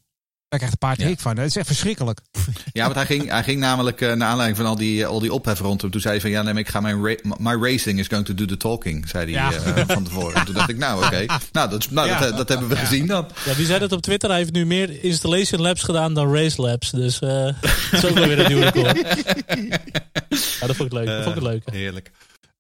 Daar 0.50 0.60
krijgt 0.60 0.76
een 0.82 0.88
paard 0.88 1.02
hik 1.02 1.16
ja. 1.16 1.22
van. 1.22 1.36
Dat 1.36 1.46
is 1.46 1.56
echt 1.56 1.68
verschrikkelijk. 1.68 2.20
Ja, 2.74 2.84
want 2.84 2.96
hij 2.96 3.06
ging, 3.06 3.30
hij 3.30 3.44
ging 3.44 3.60
namelijk 3.60 4.02
uh, 4.02 4.14
naar 4.14 4.28
aanleiding 4.28 4.58
van 4.58 4.66
al 4.66 4.76
die, 4.76 5.06
al 5.06 5.20
die 5.20 5.34
ophef 5.34 5.60
rond 5.60 5.82
hem. 5.82 5.92
Toen 5.92 6.02
zei 6.02 6.14
hij 6.14 6.22
van 6.22 6.30
ja, 6.30 6.42
nee, 6.42 6.54
ik 6.54 6.70
ga 6.70 6.80
mijn 6.80 7.06
ra 7.06 7.16
my 7.38 7.56
racing 7.62 8.00
is 8.00 8.08
going 8.08 8.26
to 8.26 8.34
do 8.34 8.46
the 8.46 8.58
talking, 8.58 9.10
zei 9.10 9.24
hij 9.24 9.34
ja. 9.34 9.78
uh, 9.78 9.84
van 9.88 10.04
tevoren. 10.04 10.36
En 10.36 10.46
toen 10.46 10.54
dacht 10.54 10.70
ik 10.70 10.78
nou, 10.78 10.98
oké, 10.98 11.06
okay. 11.06 11.26
nou, 11.52 11.70
dat, 11.70 11.92
nou 11.92 12.08
ja. 12.08 12.20
dat, 12.20 12.38
dat, 12.38 12.50
hebben 12.50 12.68
we 12.68 12.76
gezien 12.76 13.08
dan. 13.08 13.28
Ja, 13.46 13.56
wie 13.56 13.66
zei 13.66 13.80
dat 13.80 13.92
op 13.92 14.02
Twitter? 14.02 14.30
Hij 14.30 14.38
heeft 14.38 14.52
nu 14.52 14.66
meer 14.66 15.04
installation 15.04 15.62
labs 15.62 15.84
gedaan 15.84 16.14
dan 16.14 16.34
race 16.34 16.62
labs. 16.62 16.92
Dus 16.92 17.22
uh, 17.22 17.30
dat 17.92 18.04
is 18.04 18.06
ook 18.06 18.18
weer 18.18 18.40
een 18.40 18.48
nieuwe 18.48 18.70
record. 18.70 18.98
ja, 20.60 20.68
dat 20.68 20.76
vond 20.76 20.92
ik 20.92 20.94
leuk. 20.94 21.06
Dat 21.06 21.24
vond 21.24 21.36
ik 21.36 21.42
leuk. 21.42 21.64
Heerlijk. 21.72 22.12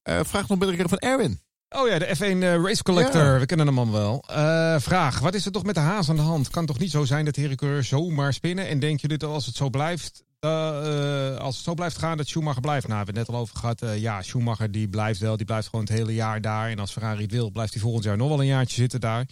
vraag 0.04 0.48
nog 0.48 0.58
binnen 0.58 0.90
van 0.90 0.98
Erwin. 0.98 1.40
Oh 1.70 1.88
ja, 1.88 2.00
de 2.00 2.16
F1 2.16 2.22
uh, 2.22 2.56
Race 2.56 2.84
Collector. 2.84 3.24
Ja. 3.24 3.40
We 3.40 3.46
kennen 3.46 3.66
hem 3.66 3.76
man 3.76 3.92
wel. 3.92 4.24
Uh, 4.32 4.80
vraag, 4.80 5.20
wat 5.20 5.34
is 5.34 5.46
er 5.46 5.52
toch 5.52 5.64
met 5.64 5.76
de 5.76 5.82
haas 5.82 6.10
aan 6.10 6.16
de 6.16 6.22
hand? 6.22 6.50
Kan 6.50 6.66
toch 6.66 6.80
niet 6.80 6.92
zo 6.92 7.06
zijn 7.06 7.26
dat 7.26 7.36
Heracles 7.36 7.88
zomaar 7.88 8.34
spinnen? 8.34 8.68
En 8.68 8.80
denk 8.80 9.00
je 9.00 9.08
dat 9.08 9.24
als 9.24 9.46
het 9.46 9.56
zo 9.56 9.70
blijft, 9.70 10.24
uh, 10.40 11.36
als 11.38 11.56
het 11.56 11.64
zo 11.64 11.74
blijft 11.74 11.98
gaan, 11.98 12.18
dat 12.18 12.28
Schumacher 12.28 12.62
blijft? 12.62 12.88
Nou, 12.88 13.00
we 13.00 13.06
hebben 13.06 13.22
het 13.22 13.28
net 13.28 13.36
al 13.36 13.42
over 13.42 13.58
gehad. 13.58 14.00
ja, 14.00 14.22
Schumacher 14.22 14.72
die 14.72 14.88
blijft 14.88 15.20
wel. 15.20 15.38
Die 15.38 15.46
blijft 15.46 15.68
gewoon 15.68 15.86
het 15.86 15.94
hele 15.94 16.14
jaar 16.14 16.42
daar. 16.42 16.70
En 16.70 16.80
als 16.80 16.92
Ferrari 16.92 17.22
het 17.22 17.32
wil, 17.32 17.52
blijft 17.52 17.74
hij 17.74 17.82
volgend 17.82 18.04
jaar 18.04 18.18
nog 18.18 18.30
wel 18.30 18.40
een 18.40 18.46
jaartje 18.46 18.76
zitten 18.76 19.00
daar. 19.00 19.26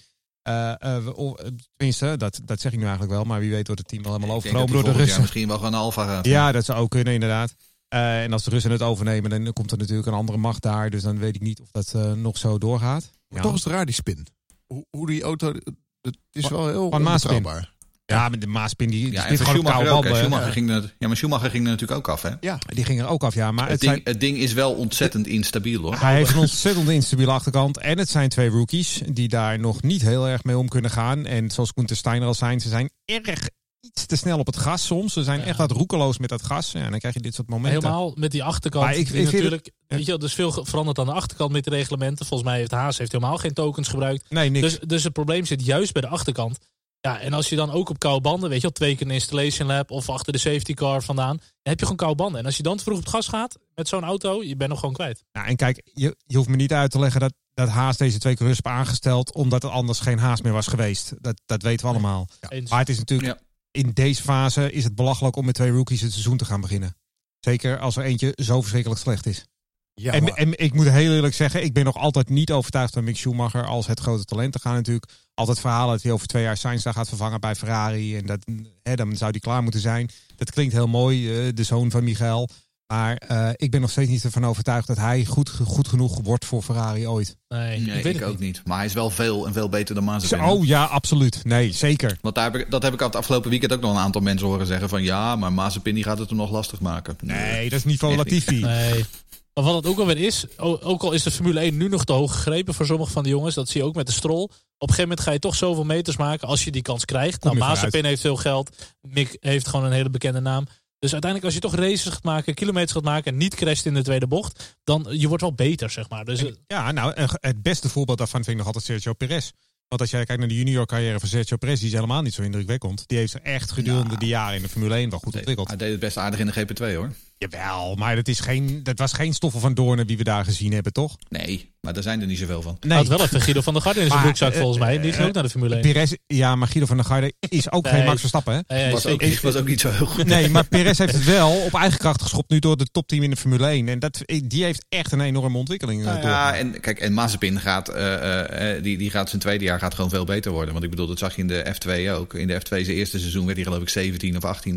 tenminste, 1.77 2.17
dat, 2.17 2.39
dat 2.45 2.59
zeg 2.59 2.71
ik 2.71 2.77
nu 2.77 2.83
eigenlijk 2.83 3.13
wel. 3.13 3.23
Maar 3.23 3.39
wie 3.39 3.51
weet 3.51 3.67
wordt 3.67 3.81
het 3.81 3.89
team 3.89 4.03
wel 4.03 4.13
helemaal 4.13 4.35
overgenomen 4.35 4.73
door 4.73 4.83
de 4.83 4.91
Russen. 4.91 5.21
Misschien 5.21 5.47
wel 5.47 5.57
gewoon 5.57 5.73
een 5.73 5.79
Alfa 5.79 6.05
gaat. 6.05 6.25
Ja, 6.25 6.51
dat 6.51 6.65
zou 6.65 6.79
ook 6.79 6.89
kunnen 6.89 7.13
inderdaad. 7.13 7.53
Uh, 7.93 8.23
en 8.23 8.33
als 8.33 8.43
de 8.43 8.49
Russen 8.49 8.71
het 8.71 8.81
overnemen, 8.81 9.29
dan 9.29 9.53
komt 9.53 9.71
er 9.71 9.77
natuurlijk 9.77 10.07
een 10.07 10.13
andere 10.13 10.38
macht 10.38 10.61
daar. 10.61 10.89
Dus 10.89 11.01
dan 11.01 11.17
weet 11.17 11.35
ik 11.35 11.41
niet 11.41 11.61
of 11.61 11.71
dat 11.71 11.93
uh, 11.95 12.11
nog 12.11 12.38
zo 12.38 12.57
doorgaat. 12.57 13.11
Ja. 13.27 13.41
Toch 13.41 13.55
is 13.55 13.63
het 13.63 13.73
raar, 13.73 13.85
die 13.85 13.95
spin. 13.95 14.27
Hoe, 14.65 14.85
hoe 14.89 15.07
die 15.07 15.23
auto... 15.23 15.53
Het 16.01 16.17
is 16.31 16.49
wel 16.49 16.67
heel 16.67 16.89
Van 16.89 17.07
onbetrouwbaar. 17.07 17.75
Ja, 18.05 18.29
met 18.29 18.41
de 18.41 18.47
Maaspin 18.47 18.89
die, 18.89 19.03
die 19.03 19.13
ja, 19.13 19.21
spint 19.21 19.39
gewoon 19.39 19.55
Schumacher, 19.55 19.89
ook, 19.89 20.05
Schumacher 20.05 20.51
ging 20.51 20.69
er, 20.69 20.95
ja, 20.99 21.07
maar 21.07 21.17
Schumacher 21.17 21.49
ging 21.49 21.63
er 21.63 21.69
natuurlijk 21.69 21.99
ook 21.99 22.07
af, 22.07 22.21
hè? 22.21 22.29
Ja, 22.39 22.59
die 22.73 22.85
ging 22.85 22.99
er 22.99 23.07
ook 23.07 23.23
af, 23.23 23.33
ja. 23.33 23.51
Maar 23.51 23.69
het, 23.69 23.71
het, 23.71 23.81
ding, 23.81 23.91
zijn, 23.93 24.03
het 24.03 24.19
ding 24.19 24.38
is 24.38 24.53
wel 24.53 24.73
ontzettend 24.73 25.27
instabiel, 25.27 25.81
hoor. 25.81 25.99
Hij 25.99 26.15
heeft 26.15 26.31
een 26.31 26.38
ontzettend 26.38 26.89
instabiele 26.89 27.31
achterkant. 27.31 27.77
En 27.77 27.97
het 27.97 28.09
zijn 28.09 28.29
twee 28.29 28.49
rookies 28.49 29.01
die 29.11 29.27
daar 29.27 29.59
nog 29.59 29.81
niet 29.81 30.01
heel 30.01 30.27
erg 30.27 30.43
mee 30.43 30.57
om 30.57 30.67
kunnen 30.67 30.91
gaan. 30.91 31.25
En 31.25 31.51
zoals 31.51 31.71
Gunther 31.75 31.95
Steiner 31.95 32.27
al 32.27 32.33
zijn, 32.33 32.59
ze 32.59 32.69
zijn 32.69 32.89
erg 33.05 33.49
iets 33.98 34.06
te 34.06 34.16
snel 34.16 34.39
op 34.39 34.45
het 34.45 34.58
gas 34.58 34.86
soms. 34.86 35.14
Ze 35.14 35.24
zijn 35.24 35.39
ja. 35.39 35.45
echt 35.45 35.58
wat 35.58 35.72
roekeloos 35.72 36.18
met 36.18 36.30
dat 36.30 36.43
gas. 36.43 36.72
Ja, 36.72 36.89
dan 36.89 37.00
krijg 37.00 37.14
je 37.14 37.20
dit 37.22 37.36
soort 37.36 37.50
momenten. 37.50 37.82
Helemaal 37.82 38.12
met 38.16 38.32
die 38.32 38.43
achterkant. 38.43 38.84
Maar 38.86 38.93
ik, 38.93 39.00
ik 39.00 39.08
vind 39.08 39.26
natuurlijk, 39.32 39.66
het- 39.66 39.74
weet 39.88 40.06
je, 40.06 40.14
er 40.14 40.24
is 40.24 40.34
veel 40.34 40.52
veranderd 40.66 41.00
aan 41.00 41.06
de 41.06 41.12
achterkant 41.12 41.52
met 41.52 41.64
de 41.64 41.70
reglementen. 41.70 42.26
Volgens 42.26 42.50
mij 42.50 42.60
heeft 42.60 42.72
Haas 42.72 42.98
heeft 42.98 43.12
helemaal 43.12 43.38
geen 43.38 43.54
tokens 43.54 43.88
gebruikt. 43.88 44.30
Nee, 44.30 44.50
niks. 44.50 44.70
Dus, 44.70 44.80
dus 44.80 45.04
het 45.04 45.14
probleem 45.14 45.45
zit 45.45 45.66
juist 45.66 45.93
bij 45.93 46.02
de 46.02 46.08
achterkant. 46.08 46.58
Ja, 47.02 47.20
en 47.20 47.34
als 47.34 47.50
je 47.50 47.56
dan 47.56 47.72
ook 47.72 47.89
op 47.89 48.00
koude 48.00 48.22
banden, 48.22 48.50
weet 48.50 48.58
je 48.58 48.64
wel, 48.64 48.72
twee 48.72 48.95
keer 48.95 49.08
een 49.08 49.14
installation 49.14 49.68
lab 49.68 49.91
of 49.91 50.10
achter 50.10 50.34
de 50.34 50.39
safety 50.39 50.74
car 50.74 51.04
vandaan, 51.04 51.38
dan 51.38 51.45
heb 51.64 51.76
je 51.80 51.82
gewoon 51.86 51.98
koude 51.98 52.16
banden. 52.18 52.39
En 52.39 52.45
als 52.45 52.58
je 52.58 52.64
dan 52.64 52.78
te 52.78 52.84
vroeg 52.84 52.98
op 52.98 53.04
het 53.04 53.14
gas 53.14 53.28
gaat 53.28 53.58
met 53.76 53.88
zo'n 53.88 54.04
auto, 54.04 54.43
je 54.43 54.56
bent 54.56 54.70
nog 54.70 54.80
gewoon 54.80 54.95
kwijt. 54.95 55.24
Nou, 55.32 55.48
en 55.48 55.56
kijk, 55.56 55.82
je, 55.93 56.16
je 56.26 56.38
hoeft 56.38 56.50
me 56.50 56.56
niet 56.56 56.74
uit 56.74 56.91
te 56.91 57.00
leggen 57.00 57.20
dat, 57.20 57.34
dat 57.54 57.70
Haas 57.70 57.98
deze 57.98 58.20
twee 58.20 58.36
coureurs 58.36 58.60
heeft 58.64 58.78
aangesteld 58.78 59.34
omdat 59.34 59.64
er 59.64 59.70
anders 59.70 60.00
geen 60.00 60.20
Haas 60.20 60.41
meer 60.41 60.54
was 60.54 60.68
geweest. 60.68 61.14
Dat, 61.22 61.41
dat 61.45 61.62
weten 61.62 61.86
we 61.86 61.91
allemaal. 61.91 62.28
Maar 62.70 62.80
het 62.80 62.89
is 62.89 62.98
natuurlijk, 62.98 63.30
Ja. 63.30 63.45
In 63.72 63.91
deze 63.93 64.22
fase 64.24 64.72
is 64.72 64.84
het 64.84 64.95
belachelijk 64.95 65.36
om 65.36 65.45
met 65.45 65.55
twee 65.55 65.72
rookies 65.72 66.01
het 66.01 66.11
seizoen 66.11 66.38
te 66.38 66.45
gaan 66.45 66.61
beginnen. 66.61 66.95
Zeker 67.39 67.80
als 67.80 67.95
er 67.97 68.03
eentje 68.03 68.34
zo 68.43 68.59
verschrikkelijk 68.59 69.01
slecht 69.01 69.26
is. 69.26 69.45
Ja, 69.93 70.13
en, 70.13 70.24
maar- 70.24 70.34
en 70.34 70.59
ik 70.59 70.74
moet 70.74 70.89
heel 70.89 71.13
eerlijk 71.13 71.34
zeggen, 71.34 71.63
ik 71.63 71.74
ben 71.74 71.84
nog 71.86 71.95
altijd 71.97 72.30
niet 72.30 72.51
overtuigd 72.51 72.93
van 72.93 73.03
Mick 73.03 73.18
Schumacher 73.18 73.65
als 73.65 73.88
het 73.88 73.99
grote 73.99 74.24
talent. 74.24 74.53
Er 74.55 74.59
gaan 74.59 74.74
natuurlijk 74.74 75.11
altijd 75.34 75.59
verhalen 75.59 75.93
dat 75.93 76.03
hij 76.03 76.11
over 76.11 76.28
twee 76.28 76.43
jaar 76.43 76.57
Sainz 76.57 76.84
daar 76.84 76.93
gaat 76.93 77.07
vervangen 77.07 77.39
bij 77.39 77.55
Ferrari. 77.55 78.18
En 78.18 78.26
dat, 78.26 78.45
hè, 78.84 78.95
dan 78.95 79.15
zou 79.15 79.32
hij 79.32 79.39
klaar 79.39 79.63
moeten 79.63 79.82
zijn. 79.82 80.09
Dat 80.36 80.51
klinkt 80.51 80.74
heel 80.74 80.88
mooi, 80.88 81.47
eh, 81.47 81.53
de 81.53 81.63
zoon 81.63 81.91
van 81.91 82.03
Michael. 82.03 82.49
Maar 82.88 83.15
eh, 83.15 83.49
ik 83.55 83.71
ben 83.71 83.81
nog 83.81 83.89
steeds 83.91 84.09
niet 84.09 84.23
ervan 84.23 84.45
overtuigd 84.45 84.88
dat 84.88 84.97
hij 84.97 85.25
goed, 85.25 85.49
goed 85.49 85.88
genoeg 85.88 86.19
wordt 86.23 86.45
voor 86.45 86.61
Ferrari 86.61 87.07
ooit. 87.07 87.38
Nee, 87.47 87.79
Nee, 87.79 87.97
ik 87.97 88.03
weet 88.03 88.15
ik 88.15 88.19
het 88.19 88.29
ook 88.29 88.39
niet. 88.39 88.39
niet. 88.39 88.61
Maar 88.65 88.77
hij 88.77 88.85
is 88.85 88.93
wel 88.93 89.09
veel 89.09 89.45
en 89.47 89.53
veel 89.53 89.69
beter 89.69 89.95
dan 89.95 90.03
Mazepin. 90.03 90.43
Oh 90.45 90.65
ja, 90.65 90.83
absoluut. 90.83 91.43
Nee, 91.43 91.71
zeker. 91.71 92.17
Want 92.21 92.35
daar 92.35 92.51
heb 92.51 92.55
ik, 92.61 92.71
dat 92.71 92.83
heb 92.83 92.93
ik 92.93 92.99
het 92.99 93.15
afgelopen 93.15 93.49
weekend 93.49 93.73
ook 93.73 93.81
nog 93.81 93.91
een 93.91 93.97
aantal 93.97 94.21
mensen 94.21 94.47
horen 94.47 94.67
zeggen 94.67 94.89
van 94.89 95.03
ja, 95.03 95.35
maar 95.35 95.53
Mazepin 95.53 95.95
die 95.95 96.03
gaat 96.03 96.19
het 96.19 96.29
hem 96.29 96.38
nog 96.38 96.51
lastig 96.51 96.79
maken. 96.79 97.17
Nee, 97.21 97.69
dat 97.69 97.79
is 97.79 97.85
niet. 97.85 98.01
Latifi. 98.01 98.59
Nee. 98.59 99.05
Maar 99.53 99.63
wat 99.65 99.75
het 99.75 99.85
ook 99.85 99.99
alweer 99.99 100.17
is, 100.17 100.45
ook 100.57 101.03
al 101.03 101.11
is 101.11 101.23
de 101.23 101.31
Formule 101.31 101.59
1 101.59 101.77
nu 101.77 101.88
nog 101.89 102.03
te 102.05 102.13
hoog 102.13 102.31
gegrepen 102.35 102.73
voor 102.73 102.85
sommige 102.85 103.11
van 103.11 103.23
de 103.23 103.29
jongens, 103.29 103.55
dat 103.55 103.69
zie 103.69 103.81
je 103.81 103.88
ook 103.88 103.95
met 103.95 104.05
de 104.07 104.11
strol. 104.11 104.43
Op 104.43 104.51
een 104.53 104.55
gegeven 104.79 105.01
moment 105.01 105.19
ga 105.19 105.31
je 105.31 105.39
toch 105.39 105.55
zoveel 105.55 105.83
meters 105.83 106.17
maken 106.17 106.47
als 106.47 106.63
je 106.63 106.71
die 106.71 106.81
kans 106.81 107.05
krijgt. 107.05 107.39
Kom 107.39 107.57
Nou. 107.57 107.69
Mazepin 107.69 108.05
heeft 108.05 108.21
veel 108.21 108.35
geld, 108.35 108.69
Mick 109.01 109.38
heeft 109.39 109.67
gewoon 109.67 109.85
een 109.85 109.91
hele 109.91 110.09
bekende 110.09 110.39
naam. 110.39 110.67
Dus 111.00 111.12
uiteindelijk 111.12 111.43
als 111.43 111.54
je 111.54 111.70
toch 111.70 111.76
races 111.76 112.14
gaat 112.14 112.24
maken, 112.24 112.54
kilometers 112.54 112.91
gaat 112.91 113.04
maken 113.04 113.32
en 113.32 113.38
niet 113.38 113.56
crasht 113.56 113.86
in 113.86 113.93
de 113.93 114.04
tweede 114.04 114.28
bocht, 114.28 114.78
dan 114.84 115.06
je 115.10 115.28
wordt 115.28 115.41
wel 115.43 115.54
beter, 115.54 115.89
zeg 115.89 116.10
maar. 116.10 116.26
Dus 116.26 116.43
eh, 116.43 116.52
Ja, 116.68 116.91
nou, 116.91 117.14
het 117.39 117.62
beste 117.62 117.89
voorbeeld 117.89 118.18
daarvan 118.18 118.39
vind 118.43 118.52
ik 118.52 118.58
nog 118.58 118.66
altijd 118.66 118.86
Sergio 118.86 119.14
Perez. 119.14 119.52
Want 119.88 120.02
als 120.02 120.10
jij 120.10 120.24
kijkt 120.26 120.39
naar 120.41 120.50
de 120.50 120.56
junior 120.58 120.86
carrière 120.86 121.20
van 121.20 121.30
Sergio 121.30 121.58
Perez, 121.58 121.78
die 121.80 121.88
is 121.88 121.93
helemaal 121.93 122.22
niet 122.22 122.34
zo 122.34 122.41
indrukwekkend. 122.41 123.08
Die 123.08 123.18
heeft 123.18 123.32
zich 123.32 123.41
echt 123.41 123.72
gedurende 123.72 124.12
Ja. 124.12 124.18
die 124.18 124.28
jaren 124.30 124.56
in 124.56 124.62
de 124.62 124.70
Formule 124.70 124.95
1 124.95 125.10
wel 125.10 125.20
goed 125.20 125.36
ontwikkeld. 125.36 125.68
Hij 125.68 125.78
deed 125.78 125.91
het 125.91 126.00
best 126.00 126.18
aardig 126.18 126.39
in 126.39 126.45
de 126.45 126.54
GP2 126.54 126.95
hoor. 126.95 127.12
Jawel, 127.38 127.95
maar 127.95 128.15
dat, 128.15 128.27
is 128.27 128.39
geen, 128.39 128.83
dat 128.83 128.99
was 128.99 129.13
geen 129.13 129.33
stoffen 129.33 129.61
van 129.61 129.73
Doornen 129.73 130.07
wie 130.07 130.17
we 130.17 130.23
daar 130.23 130.45
gezien 130.45 130.73
hebben, 130.73 130.93
toch? 130.93 131.15
Nee, 131.29 131.71
maar 131.81 131.93
daar 131.93 132.03
zijn 132.03 132.21
er 132.21 132.27
niet 132.27 132.38
zoveel 132.38 132.61
van. 132.61 132.77
Nee. 132.79 132.97
Had 132.97 133.07
wel 133.07 133.21
even 133.21 133.41
Guido 133.41 133.61
van 133.61 133.73
der 133.73 133.81
Garde 133.81 133.99
in 133.99 134.07
zijn 134.07 134.21
broekzak 134.21 134.53
uh, 134.53 134.57
volgens 134.57 134.79
mij. 134.79 134.99
Die 134.99 135.13
ging 135.13 135.27
ook 135.27 135.33
naar 135.33 135.43
de 135.43 135.49
Formule 135.49 135.73
1. 135.73 135.81
Perez, 135.81 136.13
ja, 136.27 136.55
maar 136.55 136.67
Guido 136.67 136.85
van 136.85 136.97
der 136.97 137.05
Garde 137.05 137.33
is 137.49 137.71
ook 137.71 137.88
geen 137.88 138.05
Max 138.05 138.19
Verstappen. 138.19 138.53
Hè? 138.53 138.75
Nee, 138.75 138.91
was, 138.91 139.05
ook, 139.05 139.41
was 139.41 139.55
ook 139.55 139.67
niet 139.67 139.81
zo 139.81 139.89
heel 139.89 140.05
goed. 140.05 140.25
Nee, 140.25 140.49
maar 140.49 140.65
Perez 140.65 140.97
heeft 140.97 141.13
het 141.13 141.23
wel 141.23 141.49
op 141.49 141.73
eigen 141.73 141.99
kracht 141.99 142.21
geschopt 142.21 142.49
nu 142.49 142.59
door 142.59 142.77
de 142.77 142.85
topteam 142.91 143.23
in 143.23 143.29
de 143.29 143.35
Formule 143.35 143.67
1. 143.67 143.88
En 143.88 143.99
dat, 143.99 144.21
die 144.43 144.63
heeft 144.63 144.85
echt 144.89 145.11
een 145.11 145.21
enorme 145.21 145.57
ontwikkeling. 145.57 146.03
Nou, 146.03 146.21
ja, 146.21 146.55
en 146.55 146.79
kijk, 146.79 146.99
en 146.99 147.13
Mazepin 147.13 147.59
gaat, 147.59 147.89
uh, 147.89 147.95
uh, 147.95 148.83
die, 148.83 148.97
die 148.97 149.09
gaat 149.09 149.29
zijn 149.29 149.41
tweede 149.41 149.63
jaar 149.63 149.79
gaat 149.79 149.95
gewoon 149.95 150.09
veel 150.09 150.25
beter 150.25 150.51
worden. 150.51 150.71
Want 150.71 150.83
ik 150.83 150.89
bedoel, 150.89 151.07
dat 151.07 151.19
zag 151.19 151.35
je 151.35 151.41
in 151.41 151.47
de 151.47 151.75
F2 151.75 152.11
ook. 152.11 152.33
In 152.33 152.47
de 152.47 152.61
F2 152.61 152.67
zijn 152.67 152.85
eerste 152.85 153.19
seizoen 153.19 153.45
werd 153.45 153.57
hij 153.57 153.65
geloof 153.65 153.81
ik 153.81 153.89
17 153.89 154.38
of 154.43 154.57
18e 154.57 154.69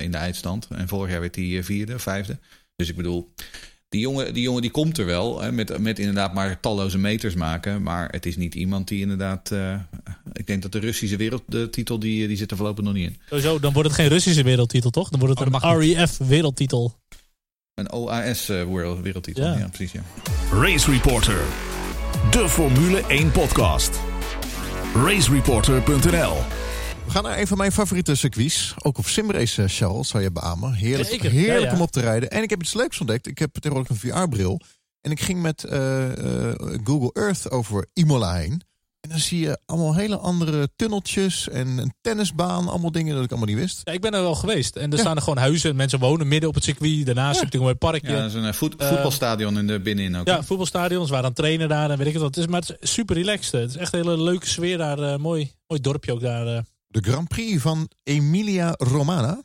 in 0.00 0.10
de 0.10 0.18
eindstand. 0.18 0.66
En 0.70 0.88
vorig 0.88 1.10
jaar 1.10 1.20
werd 1.20 1.36
hij 1.36 1.60
vierde, 1.62 1.98
vijfde. 2.00 2.38
Dus 2.76 2.88
ik 2.88 2.96
bedoel, 2.96 3.32
die 3.88 4.00
jongen, 4.00 4.34
die 4.34 4.42
jongen 4.42 4.62
die 4.62 4.70
komt 4.70 4.98
er 4.98 5.06
wel. 5.06 5.40
Hè, 5.40 5.52
met, 5.52 5.78
met 5.78 5.98
inderdaad 5.98 6.34
maar 6.34 6.60
talloze 6.60 6.98
meters 6.98 7.34
maken. 7.34 7.82
Maar 7.82 8.08
het 8.10 8.26
is 8.26 8.36
niet 8.36 8.54
iemand 8.54 8.88
die 8.88 9.00
inderdaad. 9.00 9.50
Uh, 9.50 9.74
ik 10.32 10.46
denk 10.46 10.62
dat 10.62 10.72
de 10.72 10.78
Russische 10.78 11.16
wereldtitel. 11.16 11.98
Die, 11.98 12.28
die 12.28 12.36
zit 12.36 12.50
er 12.50 12.56
voorlopig 12.56 12.84
nog 12.84 12.94
niet 12.94 13.08
in. 13.08 13.16
Sowieso, 13.28 13.60
dan 13.60 13.72
wordt 13.72 13.88
het 13.88 13.98
geen 13.98 14.08
Russische 14.08 14.42
wereldtitel, 14.42 14.90
toch? 14.90 15.08
Dan 15.08 15.20
wordt 15.20 15.38
het 15.38 15.48
oh, 15.54 15.70
een 15.70 15.78
REF 15.78 16.18
wereldtitel. 16.18 16.98
Een 17.74 17.92
OAS 17.92 18.50
uh, 18.50 18.62
wereldtitel. 19.02 19.44
Ja. 19.44 19.58
ja, 19.58 19.68
precies. 19.68 19.92
Ja. 19.92 20.02
Race 20.52 20.90
Reporter. 20.90 21.40
De 22.30 22.48
Formule 22.48 23.06
1 23.06 23.30
podcast. 23.30 24.00
RaceReporter.nl 24.94 26.59
we 27.10 27.16
gaan 27.16 27.24
naar 27.24 27.38
een 27.38 27.46
van 27.46 27.58
mijn 27.58 27.72
favoriete 27.72 28.14
circuits. 28.14 28.74
Ook 28.82 28.98
op 28.98 29.06
simrace, 29.06 29.68
Charles, 29.68 30.08
zou 30.08 30.22
je 30.22 30.32
beamen. 30.32 30.72
Heerlijk, 30.72 31.22
heerlijk 31.22 31.72
om 31.72 31.80
op 31.80 31.90
te 31.90 32.00
rijden. 32.00 32.30
En 32.30 32.42
ik 32.42 32.50
heb 32.50 32.62
iets 32.62 32.74
leuks 32.74 33.00
ontdekt. 33.00 33.26
Ik 33.26 33.38
heb 33.38 33.52
tegenwoordig 33.52 33.90
een 33.90 34.10
VR-bril. 34.10 34.60
En 35.00 35.10
ik 35.10 35.20
ging 35.20 35.42
met 35.42 35.64
uh, 35.70 35.72
uh, 35.72 36.52
Google 36.84 37.10
Earth 37.12 37.50
over 37.50 37.86
Imola 37.92 38.34
heen. 38.34 38.62
En 39.00 39.10
dan 39.10 39.18
zie 39.18 39.40
je 39.40 39.58
allemaal 39.66 39.94
hele 39.94 40.16
andere 40.16 40.68
tunneltjes 40.76 41.48
en 41.48 41.66
een 41.78 41.94
tennisbaan. 42.00 42.68
Allemaal 42.68 42.92
dingen 42.92 43.14
dat 43.14 43.24
ik 43.24 43.30
allemaal 43.30 43.48
niet 43.48 43.58
wist. 43.58 43.80
Ja, 43.84 43.92
ik 43.92 44.00
ben 44.00 44.12
er 44.12 44.22
wel 44.22 44.34
geweest. 44.34 44.76
En 44.76 44.92
er 44.92 44.98
staan 44.98 45.16
er 45.16 45.22
gewoon 45.22 45.38
huizen. 45.38 45.76
Mensen 45.76 45.98
wonen 45.98 46.28
midden 46.28 46.48
op 46.48 46.54
het 46.54 46.64
circuit. 46.64 47.06
Daarnaast 47.06 47.36
ja. 47.36 47.42
heb 47.42 47.52
je 47.52 47.58
een 47.58 47.64
mooi 47.64 47.76
parkje. 47.76 48.12
Ja, 48.12 48.28
zo'n 48.28 48.54
voet, 48.54 48.74
voetbalstadion 48.78 49.58
in 49.58 49.66
de 49.66 49.80
binnenin 49.80 50.16
ook. 50.16 50.26
Ja, 50.26 50.42
voetbalstadions 50.42 51.10
waar 51.10 51.22
dan 51.22 51.32
trainen 51.32 51.68
daar 51.68 51.90
en 51.90 51.98
weet 51.98 52.06
ik 52.06 52.14
wat. 52.14 52.22
Het 52.22 52.36
is, 52.36 52.46
maar 52.46 52.60
het 52.60 52.76
is 52.80 52.92
super 52.92 53.16
relaxed. 53.16 53.60
Het 53.60 53.70
is 53.70 53.76
echt 53.76 53.92
een 53.92 54.00
hele 54.00 54.22
leuke 54.22 54.46
sfeer 54.46 54.78
daar. 54.78 55.20
mooi, 55.20 55.52
mooi 55.66 55.80
dorpje 55.80 56.12
ook 56.12 56.20
daar 56.20 56.64
de 56.90 57.02
Grand 57.02 57.28
Prix 57.28 57.62
van 57.62 57.90
Emilia 58.02 58.74
Romana. 58.78 59.42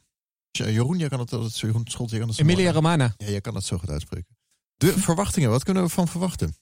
Jeroen, 0.51 0.97
jij 0.97 1.09
kan 1.09 1.19
het, 1.19 1.29
dat 1.29 1.59
Jeroen 1.59 1.87
Scholt, 1.87 2.09
jij 2.09 2.19
kan 2.19 2.29
het 2.29 2.39
Emilia 2.39 2.71
Romana. 2.71 3.13
Ja, 3.17 3.29
jij 3.29 3.41
kan 3.41 3.55
het 3.55 3.63
zo 3.63 3.77
goed 3.77 3.89
uitspreken. 3.89 4.37
De 4.75 4.99
verwachtingen, 4.99 5.49
wat 5.49 5.63
kunnen 5.63 5.83
we 5.83 5.89
van 5.89 6.07
verwachten? 6.07 6.55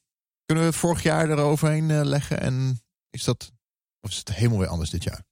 Kunnen 0.46 0.64
we 0.64 0.70
het 0.70 0.80
vorig 0.80 1.04
jaar 1.04 1.30
eroverheen 1.30 1.90
uh, 1.90 2.02
leggen 2.04 2.42
en 2.42 2.82
is 3.10 3.24
dat, 3.24 3.52
of 4.02 4.10
is 4.10 4.18
het 4.18 4.34
helemaal 4.34 4.60
weer 4.60 4.68
anders 4.68 4.90
dit 4.90 5.04
jaar? 5.04 5.24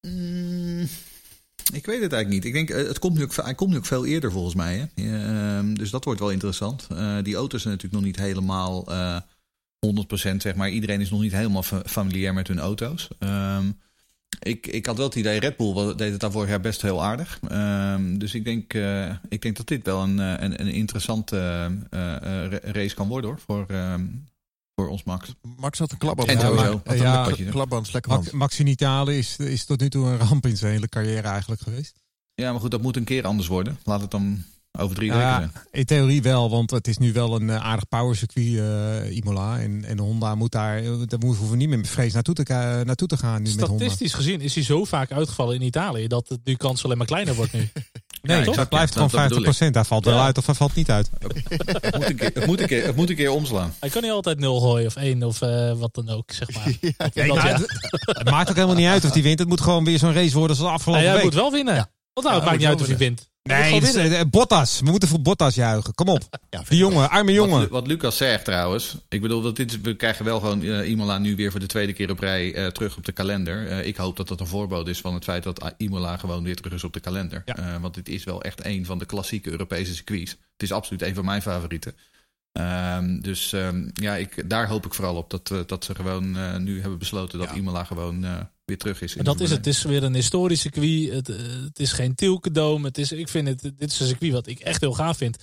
Mm, 0.00 0.88
ik 1.72 1.86
weet 1.86 2.02
het 2.02 2.12
eigenlijk 2.12 2.28
niet. 2.28 2.44
Ik 2.44 2.52
denk, 2.52 2.70
eh, 2.70 2.88
het 2.88 2.98
komt 2.98 3.16
nu 3.16 3.22
ook, 3.22 3.34
hij 3.34 3.54
komt 3.54 3.70
nu 3.70 3.76
ook 3.76 3.86
veel 3.86 4.06
eerder 4.06 4.32
volgens 4.32 4.54
mij. 4.54 4.90
Hè? 4.94 5.02
Uh, 5.02 5.74
dus 5.74 5.90
dat 5.90 6.04
wordt 6.04 6.20
wel 6.20 6.30
interessant. 6.30 6.86
Uh, 6.92 7.22
die 7.22 7.34
auto's 7.34 7.62
zijn 7.62 7.74
natuurlijk 7.74 8.02
nog 8.02 8.12
niet 8.12 8.20
helemaal 8.20 8.84
100% 10.34 10.36
zeg 10.36 10.54
maar. 10.54 10.70
Iedereen 10.70 11.00
is 11.00 11.10
nog 11.10 11.20
niet 11.20 11.32
helemaal 11.32 11.62
familiair 11.62 12.34
met 12.34 12.48
hun 12.48 12.58
auto's. 12.58 13.08
Um, 13.18 13.78
ik, 14.38 14.66
ik 14.66 14.86
had 14.86 14.96
wel 14.96 15.06
het 15.06 15.14
idee, 15.14 15.40
Red 15.40 15.56
Bull 15.56 15.94
deed 15.94 16.10
het 16.10 16.20
daar 16.20 16.30
vorig 16.30 16.48
jaar 16.48 16.60
best 16.60 16.82
heel 16.82 17.04
aardig. 17.04 17.40
Um, 17.52 18.18
dus 18.18 18.34
ik 18.34 18.44
denk, 18.44 18.74
uh, 18.74 19.14
ik 19.28 19.42
denk 19.42 19.56
dat 19.56 19.66
dit 19.66 19.84
wel 19.84 20.02
een, 20.02 20.20
eh, 20.20 20.34
een, 20.38 20.60
een 20.60 20.72
interessante 20.72 21.36
uh, 21.90 22.46
race 22.72 22.94
kan 22.94 23.08
worden 23.08 23.30
hoor, 23.30 23.40
voor, 23.46 23.66
uh, 23.70 23.94
voor 24.74 24.88
ons 24.88 25.02
Max. 25.02 25.34
Max 25.56 25.78
had 25.78 25.92
een 25.92 25.98
klap 25.98 26.20
aan 26.20 26.26
en 26.26 26.40
sowieso. 26.40 26.80
Ja, 26.84 26.92
ja, 26.92 27.26
een 27.26 27.50
klap 27.50 27.74
aan 27.74 27.84
het 27.92 28.06
Max, 28.06 28.30
Max 28.30 28.58
in 28.58 28.66
Italië 28.66 29.18
is, 29.18 29.36
is 29.36 29.64
tot 29.64 29.80
nu 29.80 29.88
toe 29.88 30.06
een 30.06 30.18
ramp 30.18 30.46
in 30.46 30.56
zijn 30.56 30.72
hele 30.72 30.88
carrière 30.88 31.28
eigenlijk 31.28 31.60
geweest. 31.60 31.98
Ja, 32.34 32.50
maar 32.50 32.60
goed, 32.60 32.70
dat 32.70 32.82
moet 32.82 32.96
een 32.96 33.04
keer 33.04 33.24
anders 33.24 33.48
worden. 33.48 33.78
Laat 33.84 34.00
het 34.00 34.10
dan 34.10 34.44
over 34.80 34.96
drie 34.96 35.10
nou 35.10 35.20
weken. 35.20 35.52
Ja, 35.54 35.62
in 35.70 35.84
theorie 35.84 36.22
wel, 36.22 36.50
want 36.50 36.70
het 36.70 36.88
is 36.88 36.98
nu 36.98 37.12
wel 37.12 37.34
een 37.34 37.48
uh, 37.48 37.64
aardig 37.64 37.88
powercircuit, 37.88 38.46
uh, 38.46 39.16
Imola. 39.16 39.58
En, 39.58 39.84
en 39.84 39.98
Honda 39.98 40.34
moet 40.34 40.52
daar, 40.52 40.78
eh, 40.78 40.90
daar 41.06 41.20
hoeven 41.20 41.50
we 41.50 41.56
niet 41.56 41.68
meer 41.68 41.78
met 41.78 41.88
vrees 41.88 42.12
naartoe 42.12 42.34
te, 42.34 42.44
uh, 42.50 42.80
naartoe 42.80 43.08
te 43.08 43.16
gaan. 43.16 43.42
Nu 43.42 43.50
Statistisch 43.50 44.12
gezien 44.12 44.40
is 44.40 44.54
hij 44.54 44.64
zo 44.64 44.84
vaak 44.84 45.12
uitgevallen 45.12 45.54
in 45.54 45.62
Italië 45.62 46.06
dat 46.06 46.28
het 46.28 46.40
nu 46.44 46.54
kans 46.54 46.84
alleen 46.84 46.98
maar 46.98 47.06
kleiner 47.06 47.34
wordt 47.34 47.52
nu. 47.52 47.68
Nee, 48.22 48.44
ja, 48.44 48.52
het 48.52 48.68
blijft 48.68 48.96
gewoon 48.96 49.54
50%. 49.68 49.70
Daar 49.70 49.86
valt 49.86 50.04
wel 50.04 50.20
uit 50.20 50.38
of 50.38 50.44
dat 50.44 50.56
valt 50.56 50.74
niet 50.74 50.90
uit. 50.90 51.10
het, 51.18 51.96
moet 51.96 52.08
een 52.08 52.16
keer, 52.16 52.30
het, 52.34 52.46
moet 52.46 52.60
een 52.60 52.66
keer, 52.66 52.86
het 52.86 52.96
moet 52.96 53.10
een 53.10 53.16
keer 53.16 53.30
omslaan. 53.30 53.74
Hij 53.80 53.88
kan 53.88 54.02
niet 54.02 54.10
altijd 54.10 54.38
nul 54.38 54.60
gooien 54.60 54.86
of 54.86 54.96
één 54.96 55.22
of 55.22 55.42
uh, 55.42 55.72
wat 55.72 55.94
dan 55.94 56.08
ook, 56.08 56.32
zeg 56.32 56.54
maar. 56.54 56.72
Ja, 57.12 57.26
dat, 57.26 57.66
het, 58.04 58.30
maakt 58.30 58.48
ook 58.48 58.54
helemaal 58.54 58.76
niet 58.76 58.86
uit 58.86 59.04
of 59.04 59.12
hij 59.12 59.22
wint. 59.22 59.38
Het 59.38 59.48
moet 59.48 59.60
gewoon 59.60 59.84
weer 59.84 59.98
zo'n 59.98 60.12
race 60.12 60.38
worden 60.38 60.56
zoals 60.56 60.70
de 60.70 60.76
afgelopen 60.76 61.04
week. 61.04 61.14
Hij 61.14 61.24
moet 61.24 61.34
wel 61.34 61.50
winnen. 61.50 61.90
Want 62.12 62.26
nou, 62.26 62.34
het 62.34 62.44
maakt 62.44 62.58
niet 62.58 62.68
uit 62.68 62.80
of 62.80 62.86
hij 62.86 62.96
wint. 62.96 63.29
Nee, 63.50 63.80
is, 63.80 63.96
uh, 63.96 64.20
Bottas. 64.30 64.80
We 64.80 64.90
moeten 64.90 65.08
voor 65.08 65.20
Bottas 65.20 65.54
juichen. 65.54 65.94
Kom 65.94 66.08
op. 66.08 66.22
Ja, 66.50 66.62
die 66.68 66.78
jongen, 66.78 67.10
arme 67.10 67.32
jongen. 67.32 67.60
Wat, 67.60 67.68
wat, 67.68 67.86
Lucas 67.86 68.16
zegt 68.16 68.44
trouwens. 68.44 68.96
Ik 69.08 69.20
bedoel, 69.20 69.42
dat 69.42 69.56
dit, 69.56 69.80
we 69.80 69.96
krijgen 69.96 70.24
wel 70.24 70.40
gewoon 70.40 70.62
uh, 70.62 70.88
Imola 70.88 71.18
nu 71.18 71.36
weer 71.36 71.50
voor 71.50 71.60
de 71.60 71.66
tweede 71.66 71.92
keer 71.92 72.10
op 72.10 72.18
rij 72.18 72.56
uh, 72.56 72.66
terug 72.66 72.96
op 72.96 73.04
de 73.04 73.12
kalender. 73.12 73.84
ik 73.84 73.96
hoop 73.96 74.16
dat 74.16 74.28
dat 74.28 74.40
een 74.40 74.46
voorbode 74.46 74.90
is 74.90 75.00
van 75.00 75.14
het 75.14 75.24
feit 75.24 75.42
dat 75.42 75.74
Imola 75.76 76.16
gewoon 76.16 76.44
weer 76.44 76.56
terug 76.56 76.72
is 76.72 76.84
op 76.84 76.92
de 76.92 77.00
kalender. 77.00 77.42
Ja. 77.44 77.80
want 77.80 77.94
dit 77.94 78.08
is 78.08 78.24
wel 78.24 78.42
echt 78.42 78.64
een 78.64 78.84
van 78.84 78.98
de 78.98 79.06
klassieke 79.06 79.50
Europese 79.50 79.94
circuits. 79.94 80.30
Het 80.30 80.62
is 80.62 80.72
absoluut 80.72 81.02
een 81.02 81.14
van 81.14 81.24
mijn 81.24 81.42
favorieten. 81.42 81.94
Um, 82.52 83.20
dus 83.20 83.52
um, 83.52 83.90
ja, 83.92 84.16
ik, 84.16 84.50
daar 84.50 84.68
hoop 84.68 84.86
ik 84.86 84.94
vooral 84.94 85.16
op 85.16 85.30
dat, 85.30 85.52
dat 85.66 85.84
ze 85.84 85.94
gewoon 85.94 86.62
nu 86.62 86.80
hebben 86.80 86.98
besloten 86.98 87.38
dat 87.38 87.48
ja. 87.48 87.54
Imola 87.54 87.84
gewoon 87.84 88.48
weer 88.70 88.78
terug 88.78 89.02
is. 89.02 89.16
En 89.16 89.24
dat 89.24 89.40
is 89.40 89.48
het. 89.50 89.58
Het 89.58 89.66
is 89.66 89.82
weer 89.82 90.02
een 90.02 90.14
historisch 90.14 90.60
circuit. 90.60 91.12
Het, 91.12 91.26
het 91.64 91.78
is 91.78 91.92
geen 91.92 92.14
Tilkedoom. 92.14 92.84
Het 92.84 92.98
is, 92.98 93.12
ik 93.12 93.28
vind 93.28 93.48
het, 93.48 93.62
dit 93.62 93.90
is 93.90 94.00
een 94.00 94.06
circuit 94.06 94.32
wat 94.32 94.46
ik 94.46 94.58
echt 94.58 94.80
heel 94.80 94.92
gaaf 94.92 95.16
vind. 95.16 95.36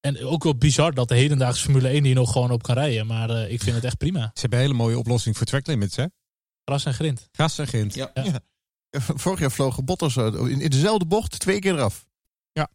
En 0.00 0.24
ook 0.24 0.42
wel 0.44 0.56
bizar 0.56 0.94
dat 0.94 1.08
de 1.08 1.14
hedendaagse 1.14 1.62
Formule 1.62 1.88
1 1.88 2.04
hier 2.04 2.14
nog 2.14 2.32
gewoon 2.32 2.50
op 2.50 2.62
kan 2.62 2.74
rijden. 2.74 3.06
Maar 3.06 3.30
uh, 3.30 3.52
ik 3.52 3.62
vind 3.62 3.76
het 3.76 3.84
echt 3.84 3.98
prima. 3.98 4.20
Ze 4.34 4.40
hebben 4.40 4.58
een 4.58 4.64
hele 4.64 4.76
mooie 4.76 4.98
oplossing 4.98 5.36
voor 5.36 5.46
track 5.46 5.66
limits, 5.66 5.96
hè? 5.96 6.06
Gras 6.64 6.84
en 6.84 6.94
grind. 6.94 7.28
Gras 7.32 7.58
en 7.58 7.66
grind. 7.66 7.94
Ja. 7.94 8.10
ja. 8.14 8.40
Vorig 9.22 9.40
jaar 9.40 9.50
vlogen 9.50 9.84
Bottas 9.84 10.16
in, 10.16 10.60
in 10.60 10.70
dezelfde 10.70 11.06
bocht 11.06 11.38
twee 11.38 11.58
keer 11.58 11.74
eraf. 11.74 12.06
Ja. 12.52 12.70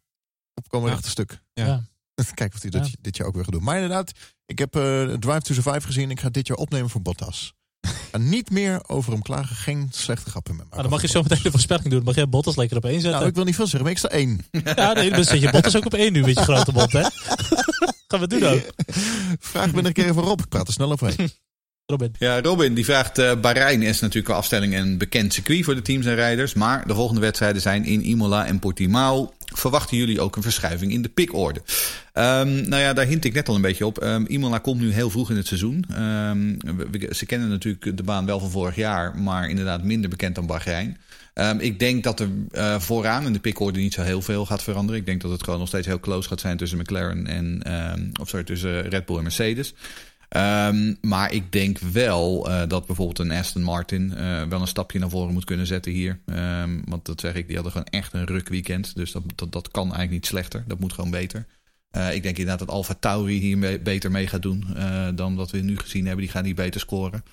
Opkomen 0.54 0.88
ja. 0.88 0.94
rechte 0.94 1.10
stuk. 1.10 1.40
Ja. 1.52 1.84
Kijken 2.34 2.56
of 2.56 2.62
hij 2.62 2.70
dat 2.70 2.90
dit 3.00 3.16
jaar 3.16 3.26
ook 3.26 3.34
weer 3.34 3.44
gaat 3.44 3.52
doen. 3.52 3.62
Maar 3.62 3.74
inderdaad, 3.74 4.12
ik 4.46 4.58
heb 4.58 4.76
uh, 4.76 5.12
Drive 5.12 5.40
to 5.40 5.54
Survive 5.54 5.86
gezien. 5.86 6.10
Ik 6.10 6.20
ga 6.20 6.28
dit 6.28 6.46
jaar 6.46 6.56
opnemen 6.56 6.90
voor 6.90 7.02
Bottas. 7.02 7.54
En 8.10 8.28
niet 8.28 8.50
meer 8.50 8.80
over 8.86 9.12
hem 9.12 9.22
klagen. 9.22 9.56
Geen 9.56 9.88
slechte 9.92 10.30
grappen 10.30 10.56
met 10.56 10.66
me. 10.70 10.82
dan 10.82 10.90
mag 10.90 11.00
je 11.00 11.08
zo 11.08 11.22
meteen 11.22 11.42
de 11.42 11.50
voorspelling 11.50 11.88
doen. 11.90 12.02
mag 12.04 12.14
jij 12.14 12.28
Bottas 12.28 12.56
lekker 12.56 12.76
op 12.76 12.84
één 12.84 13.00
zetten. 13.00 13.12
Nou, 13.12 13.26
ik 13.26 13.34
wil 13.34 13.44
niet 13.44 13.54
veel 13.54 13.66
zeggen, 13.66 13.82
maar 13.82 13.92
ik 13.92 13.98
sta 13.98 14.08
één. 14.08 14.40
Ja, 14.76 14.92
nee, 14.92 15.10
dan 15.10 15.24
zet 15.24 15.40
je 15.40 15.50
Bottas 15.50 15.76
ook 15.76 15.84
op 15.84 15.94
één 15.94 16.12
nu 16.12 16.20
met 16.20 16.38
je 16.38 16.42
grote 16.42 16.72
mond, 16.72 16.92
hè? 16.92 17.02
Gaan 18.08 18.20
we 18.20 18.26
doen 18.26 18.44
ook. 18.44 18.60
Vraag 19.38 19.72
me 19.72 19.84
een 19.84 19.92
keer 19.92 20.08
even 20.08 20.22
Rob. 20.22 20.40
Ik 20.40 20.48
praat 20.48 20.66
er 20.66 20.72
snel 20.72 20.92
overheen. 20.92 21.30
Robin. 21.90 22.14
Ja, 22.18 22.40
Robin 22.40 22.74
die 22.74 22.84
vraagt: 22.84 23.18
uh, 23.18 23.32
Bahrein 23.40 23.82
is 23.82 24.00
natuurlijk 24.00 24.28
een 24.28 24.34
afstelling 24.34 24.74
en 24.74 24.98
bekend 24.98 25.32
circuit 25.32 25.64
voor 25.64 25.74
de 25.74 25.82
teams 25.82 26.06
en 26.06 26.14
rijders. 26.14 26.54
Maar 26.54 26.86
de 26.86 26.94
volgende 26.94 27.20
wedstrijden 27.20 27.62
zijn 27.62 27.84
in 27.84 28.02
Imola 28.02 28.46
en 28.46 28.58
Portimao. 28.58 29.32
Verwachten 29.54 29.96
jullie 29.96 30.20
ook 30.20 30.36
een 30.36 30.42
verschuiving 30.42 30.92
in 30.92 31.02
de 31.02 31.08
pickorde? 31.08 31.60
Um, 32.14 32.68
nou 32.68 32.82
ja, 32.82 32.92
daar 32.92 33.06
hint 33.06 33.24
ik 33.24 33.34
net 33.34 33.48
al 33.48 33.54
een 33.54 33.60
beetje 33.60 33.86
op. 33.86 34.02
Um, 34.02 34.26
Imola 34.28 34.58
komt 34.58 34.80
nu 34.80 34.92
heel 34.92 35.10
vroeg 35.10 35.30
in 35.30 35.36
het 35.36 35.46
seizoen. 35.46 35.84
We, 36.90 37.08
ze 37.14 37.26
kennen 37.26 37.48
natuurlijk 37.48 37.96
de 37.96 38.02
baan 38.02 38.26
wel 38.26 38.40
van 38.40 38.50
vorig 38.50 38.76
jaar, 38.76 39.18
maar 39.18 39.48
inderdaad 39.48 39.84
minder 39.84 40.10
bekend 40.10 40.34
dan 40.34 40.46
Bahrein. 40.46 40.98
Ik 41.58 41.78
denk 41.78 42.04
dat 42.04 42.20
er 42.20 42.28
uh, 42.52 42.80
vooraan 42.80 43.26
in 43.26 43.32
de 43.32 43.38
pickorde 43.38 43.78
niet 43.78 43.94
zo 43.94 44.02
heel 44.02 44.22
veel 44.22 44.46
gaat 44.46 44.62
veranderen. 44.62 45.00
Ik 45.00 45.06
denk 45.06 45.20
dat 45.20 45.30
het 45.30 45.42
gewoon 45.42 45.58
nog 45.58 45.68
steeds 45.68 45.86
heel 45.86 46.00
close 46.00 46.28
gaat 46.28 46.40
zijn 46.40 46.56
tussen 46.56 46.78
McLaren 46.78 47.26
en, 47.26 47.62
of 48.20 48.28
sorry, 48.28 48.44
tussen 48.44 48.88
Red 48.88 49.06
Bull 49.06 49.16
en 49.16 49.22
Mercedes. 49.22 49.74
Um, 50.36 50.96
maar 51.00 51.32
ik 51.32 51.52
denk 51.52 51.78
wel 51.78 52.50
uh, 52.50 52.62
dat 52.68 52.86
bijvoorbeeld 52.86 53.18
een 53.18 53.30
Aston 53.30 53.62
Martin 53.62 54.12
uh, 54.16 54.42
wel 54.42 54.60
een 54.60 54.66
stapje 54.66 54.98
naar 54.98 55.10
voren 55.10 55.32
moet 55.32 55.44
kunnen 55.44 55.66
zetten 55.66 55.92
hier. 55.92 56.20
Um, 56.26 56.82
want 56.84 57.04
dat 57.04 57.20
zeg 57.20 57.34
ik, 57.34 57.46
die 57.46 57.54
hadden 57.54 57.72
gewoon 57.72 57.86
echt 57.90 58.12
een 58.12 58.24
ruk 58.24 58.48
weekend. 58.48 58.94
Dus 58.94 59.12
dat, 59.12 59.22
dat, 59.34 59.52
dat 59.52 59.70
kan 59.70 59.82
eigenlijk 59.82 60.12
niet 60.12 60.26
slechter. 60.26 60.64
Dat 60.66 60.80
moet 60.80 60.92
gewoon 60.92 61.10
beter. 61.10 61.46
Uh, 61.96 62.14
ik 62.14 62.22
denk 62.22 62.38
inderdaad 62.38 62.66
dat 62.66 62.76
Alfa 62.76 62.94
Tauri 63.00 63.38
hier 63.38 63.58
mee, 63.58 63.80
beter 63.80 64.10
mee 64.10 64.26
gaat 64.26 64.42
doen 64.42 64.64
dan 65.14 65.34
wat 65.34 65.50
we 65.50 65.58
nu 65.58 65.78
gezien 65.78 66.06
hebben. 66.06 66.24
Die 66.24 66.32
gaan 66.32 66.44
hier 66.44 66.54
beter 66.54 66.80
scoren. 66.80 67.24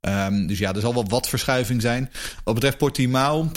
Um, 0.00 0.46
dus 0.46 0.58
ja, 0.58 0.74
er 0.74 0.80
zal 0.80 0.94
wel 0.94 1.08
wat 1.08 1.28
verschuiving 1.28 1.80
zijn. 1.80 2.10
Wat 2.44 2.54
betreft 2.54 2.78
Portimao, 2.78 3.50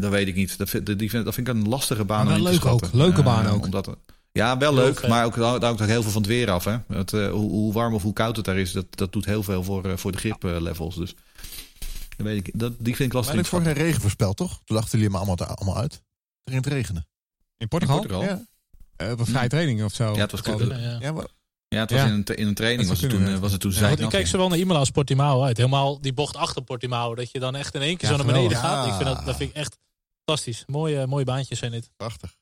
dat 0.00 0.10
weet 0.10 0.28
ik 0.28 0.34
niet. 0.34 0.58
Dat 0.58 0.70
vind, 0.70 0.88
vind, 0.88 1.24
dat 1.24 1.34
vind 1.34 1.48
ik 1.48 1.54
een 1.54 1.68
lastige 1.68 2.04
baan. 2.04 2.26
Maar 2.26 2.40
leuk 2.40 2.64
ook. 2.64 2.92
Leuke 2.92 3.22
baan 3.22 3.46
ook. 3.46 3.64
Omdat, 3.64 3.96
ja, 4.32 4.58
wel 4.58 4.74
leuk, 4.74 5.08
maar 5.08 5.24
ook, 5.24 5.34
daar 5.34 5.60
hangt 5.64 5.80
ook 5.82 5.88
heel 5.88 6.02
veel 6.02 6.10
van 6.10 6.22
het 6.22 6.30
weer 6.30 6.50
af. 6.50 6.64
Hè? 6.64 6.76
Het, 6.88 7.12
uh, 7.12 7.30
hoe, 7.30 7.50
hoe, 7.50 7.72
warm 7.72 7.94
of 7.94 8.02
hoe 8.02 8.12
koud 8.12 8.36
het 8.36 8.44
daar 8.44 8.58
is, 8.58 8.72
dat, 8.72 8.86
dat 8.90 9.12
doet 9.12 9.24
heel 9.24 9.42
veel 9.42 9.64
voor, 9.64 9.86
uh, 9.86 9.96
voor 9.96 10.12
de 10.12 10.18
griplevels. 10.18 10.96
Dus 10.96 11.14
dat 12.16 12.26
weet 12.26 12.46
ik, 12.46 12.58
dat, 12.58 12.72
die 12.78 12.96
vind 12.96 13.08
ik 13.08 13.12
lastig. 13.14 13.34
Maar 13.34 13.44
ik 13.44 13.50
vorige 13.50 13.70
regen 13.70 14.00
voorspeld, 14.00 14.36
toch? 14.36 14.60
Toen 14.64 14.76
dachten 14.76 14.98
jullie 14.98 15.12
me 15.12 15.16
allemaal, 15.16 15.46
allemaal 15.46 15.76
uit. 15.76 15.92
Er 16.44 16.52
ging 16.52 16.64
het 16.64 16.72
regenen. 16.72 17.06
In 17.56 17.68
Portugal? 17.68 18.22
Ja. 18.22 18.42
op 19.10 19.18
een 19.18 19.26
vrije 19.26 19.48
training 19.48 19.84
of 19.84 19.94
zo. 19.94 20.14
Ja, 20.14 20.20
het 20.20 20.30
was 20.30 20.40
Ja, 20.44 20.76
ja. 20.76 20.98
Ja, 21.00 21.12
maar, 21.12 21.26
Ja, 21.68 21.80
het 21.80 21.90
was 21.90 22.00
Ja. 22.00 22.06
in 22.06 22.12
een, 22.12 22.24
in 22.36 22.46
een 22.46 22.54
training. 22.54 22.88
Was 22.88 23.00
het 23.00 23.10
toen, 23.10 23.18
kunnen, 23.18 23.34
eh, 23.36 23.40
was 23.40 23.52
het 23.52 23.60
toen 23.60 23.70
ja. 23.70 23.76
Zijnat, 23.76 24.00
ik 24.00 24.08
kijk 24.08 24.24
ja. 24.24 24.28
zowel 24.28 24.48
naar 24.48 24.58
Imola 24.58 24.78
als 24.78 24.90
Portimao 24.90 25.42
uit. 25.42 25.56
Helemaal 25.56 26.00
die 26.00 26.12
bocht 26.12 26.36
achter 26.36 26.62
Portimao. 26.62 27.14
Dat 27.14 27.30
je 27.30 27.38
dan 27.38 27.54
echt 27.54 27.74
in 27.74 27.80
één 27.80 27.96
keer 27.96 28.10
Ja, 28.10 28.16
zo 28.16 28.24
naar 28.24 28.34
beneden 28.34 28.56
gaat. 28.58 28.86
Ik 28.86 28.92
vind 28.92 29.04
dat, 29.04 29.18
Ja. 29.18 29.24
dat 29.24 29.36
vind 29.36 29.50
ik 29.50 29.56
echt 29.56 29.78
fantastisch. 30.24 30.64
Mooie, 30.66 31.06
mooie 31.06 31.24
baantjes 31.24 31.58
zijn 31.58 31.70
dit. 31.70 31.90
prachtig. 31.96 32.34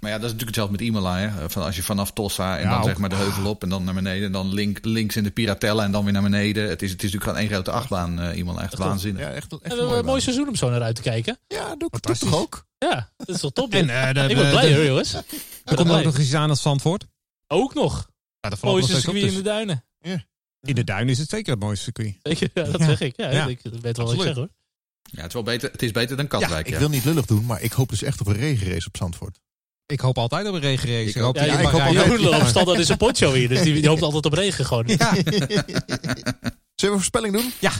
Maar 0.00 0.10
ja, 0.10 0.16
dat 0.16 0.26
is 0.26 0.32
natuurlijk 0.32 0.56
hetzelfde 0.56 0.72
met 0.72 0.80
Imola. 0.80 1.18
Hè. 1.18 1.50
Van 1.50 1.62
als 1.62 1.76
je 1.76 1.82
vanaf 1.82 2.12
Tossa 2.12 2.56
en 2.58 2.62
Ja, 2.64 2.70
dan 2.70 2.78
ook. 2.78 2.84
zeg 2.84 2.98
maar 2.98 3.08
de 3.08 3.14
heuvel 3.16 3.46
op 3.50 3.62
en 3.62 3.68
dan 3.68 3.84
naar 3.84 3.94
beneden. 3.94 4.26
En 4.26 4.32
dan 4.32 4.54
link, 4.54 4.78
links 4.84 5.16
in 5.16 5.22
de 5.22 5.30
Piratella 5.30 5.84
en 5.84 5.92
dan 5.92 6.04
weer 6.04 6.12
naar 6.12 6.22
beneden. 6.22 6.68
Het 6.68 6.82
is, 6.82 6.90
het 6.90 7.02
is 7.02 7.12
natuurlijk 7.12 7.22
gewoon 7.22 7.38
één 7.38 7.48
grote 7.48 7.70
achtbaan, 7.70 8.20
eh 8.20 8.36
Imola. 8.36 8.62
Echt 8.62 8.74
waanzinnig. 8.78 9.22
Ja, 9.22 9.30
echt, 9.32 9.52
echt 9.52 9.72
En, 9.72 9.78
een 9.78 9.86
mooi 9.86 10.02
baan. 10.02 10.20
seizoen 10.20 10.48
om 10.48 10.54
zo 10.54 10.70
naar 10.70 10.82
uit 10.82 10.96
te 10.96 11.02
kijken. 11.02 11.38
Ja, 11.48 11.76
doe 11.76 11.88
ik 11.92 12.06
ik 12.08 12.14
toch 12.16 12.34
ook? 12.34 12.66
Ja, 12.78 13.10
dat 13.16 13.28
is 13.28 13.40
toch 13.40 13.52
top. 13.52 13.72
En 13.72 13.88
eh, 13.90 14.02
de, 14.14 14.20
ik 14.20 14.36
ben 14.36 14.44
de- 14.44 14.50
blij 14.50 14.68
de- 14.68 14.74
hoor, 14.74 14.84
jongens. 14.84 15.14
Er 15.14 15.74
komt 15.76 15.90
ook 15.90 16.04
nog 16.04 16.18
eens 16.18 16.34
aan 16.34 16.50
als 16.50 16.62
Zandvoort. 16.62 17.06
Ook 17.46 17.74
nog. 17.74 18.10
Ja, 18.40 18.50
dat 18.50 18.60
Mooiste 18.62 18.92
circuit 18.94 19.14
in 19.16 19.20
steeds 19.22 19.36
de 19.36 19.42
duinen. 19.42 19.84
Dus 20.00 20.18
in 20.62 20.74
de 20.74 20.84
duin 20.84 21.08
is 21.08 21.18
het 21.18 21.28
zeker 21.28 21.52
het 21.52 21.62
mooiste 21.62 21.84
circuit. 21.84 22.16
Ja, 22.54 22.62
dat 22.64 22.78
Ja. 22.80 22.86
zeg 22.86 23.00
ik. 23.00 23.16
Ja, 23.16 23.30
Ja. 23.30 23.46
Ik 23.46 23.60
weet 23.80 23.96
wel 23.96 24.06
wat 24.06 24.14
ik 24.14 24.20
zeg 24.22 24.34
hoor. 24.34 24.48
Ja, 25.02 25.16
het 25.18 25.26
is 25.26 25.32
wel 25.32 25.42
beter, 25.42 25.70
het 25.70 25.82
is 25.82 25.90
beter 25.90 26.16
dan 26.16 26.24
Ja, 26.30 26.38
Katwijk. 26.38 26.66
ik 26.66 26.72
Ja, 26.72 26.78
wil 26.78 26.88
niet 26.88 27.04
lullig 27.04 27.26
doen, 27.26 27.44
maar 27.44 27.62
ik 27.62 27.72
hoop 27.72 27.88
dus 27.88 28.02
echt 28.02 28.20
op 28.20 28.26
een 28.26 28.36
regenrace 28.36 28.86
op 28.88 28.96
Zandvoort. 28.96 29.38
Ik 29.90 30.00
hoop 30.00 30.18
altijd 30.18 30.48
op 30.48 30.54
een 30.54 30.60
regenrace. 30.60 31.08
Ik 31.08 31.14
hoop 31.14 31.34
Ja, 31.34 31.40
dat 31.40 31.50
je 31.50 31.56
je 31.56 31.62
ik 31.66 31.72
mag 31.72 31.72
hoop 31.72 31.96
altijd- 32.30 32.48
standaard 32.48 32.78
in 32.78 32.84
zijn 32.84 32.98
poncho 32.98 33.32
hier. 33.32 33.48
Dus 33.48 33.62
die, 33.62 33.74
die 33.74 33.88
hoopt 33.88 34.02
altijd 34.02 34.24
op 34.26 34.32
regen 34.32 34.64
gewoon. 34.64 34.84
Ja. 34.86 35.14
Zullen 35.14 35.32
we 36.74 36.86
een 36.86 36.90
voorspelling 36.90 37.32
doen? 37.34 37.52
Ja. 37.60 37.72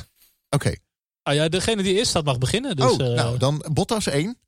Oké. 0.49 0.75
Ah, 1.23 1.35
ja, 1.35 1.49
degene 1.49 1.83
die 1.83 1.95
eerst 1.95 2.11
staat 2.11 2.25
mag 2.25 2.39
beginnen. 2.39 2.77
Dus, 2.77 2.91
oh, 2.93 3.07
eh, 3.07 3.15
nou, 3.15 3.39
dan 3.39 3.65
Bottas 3.73 4.07
1. 4.07 4.39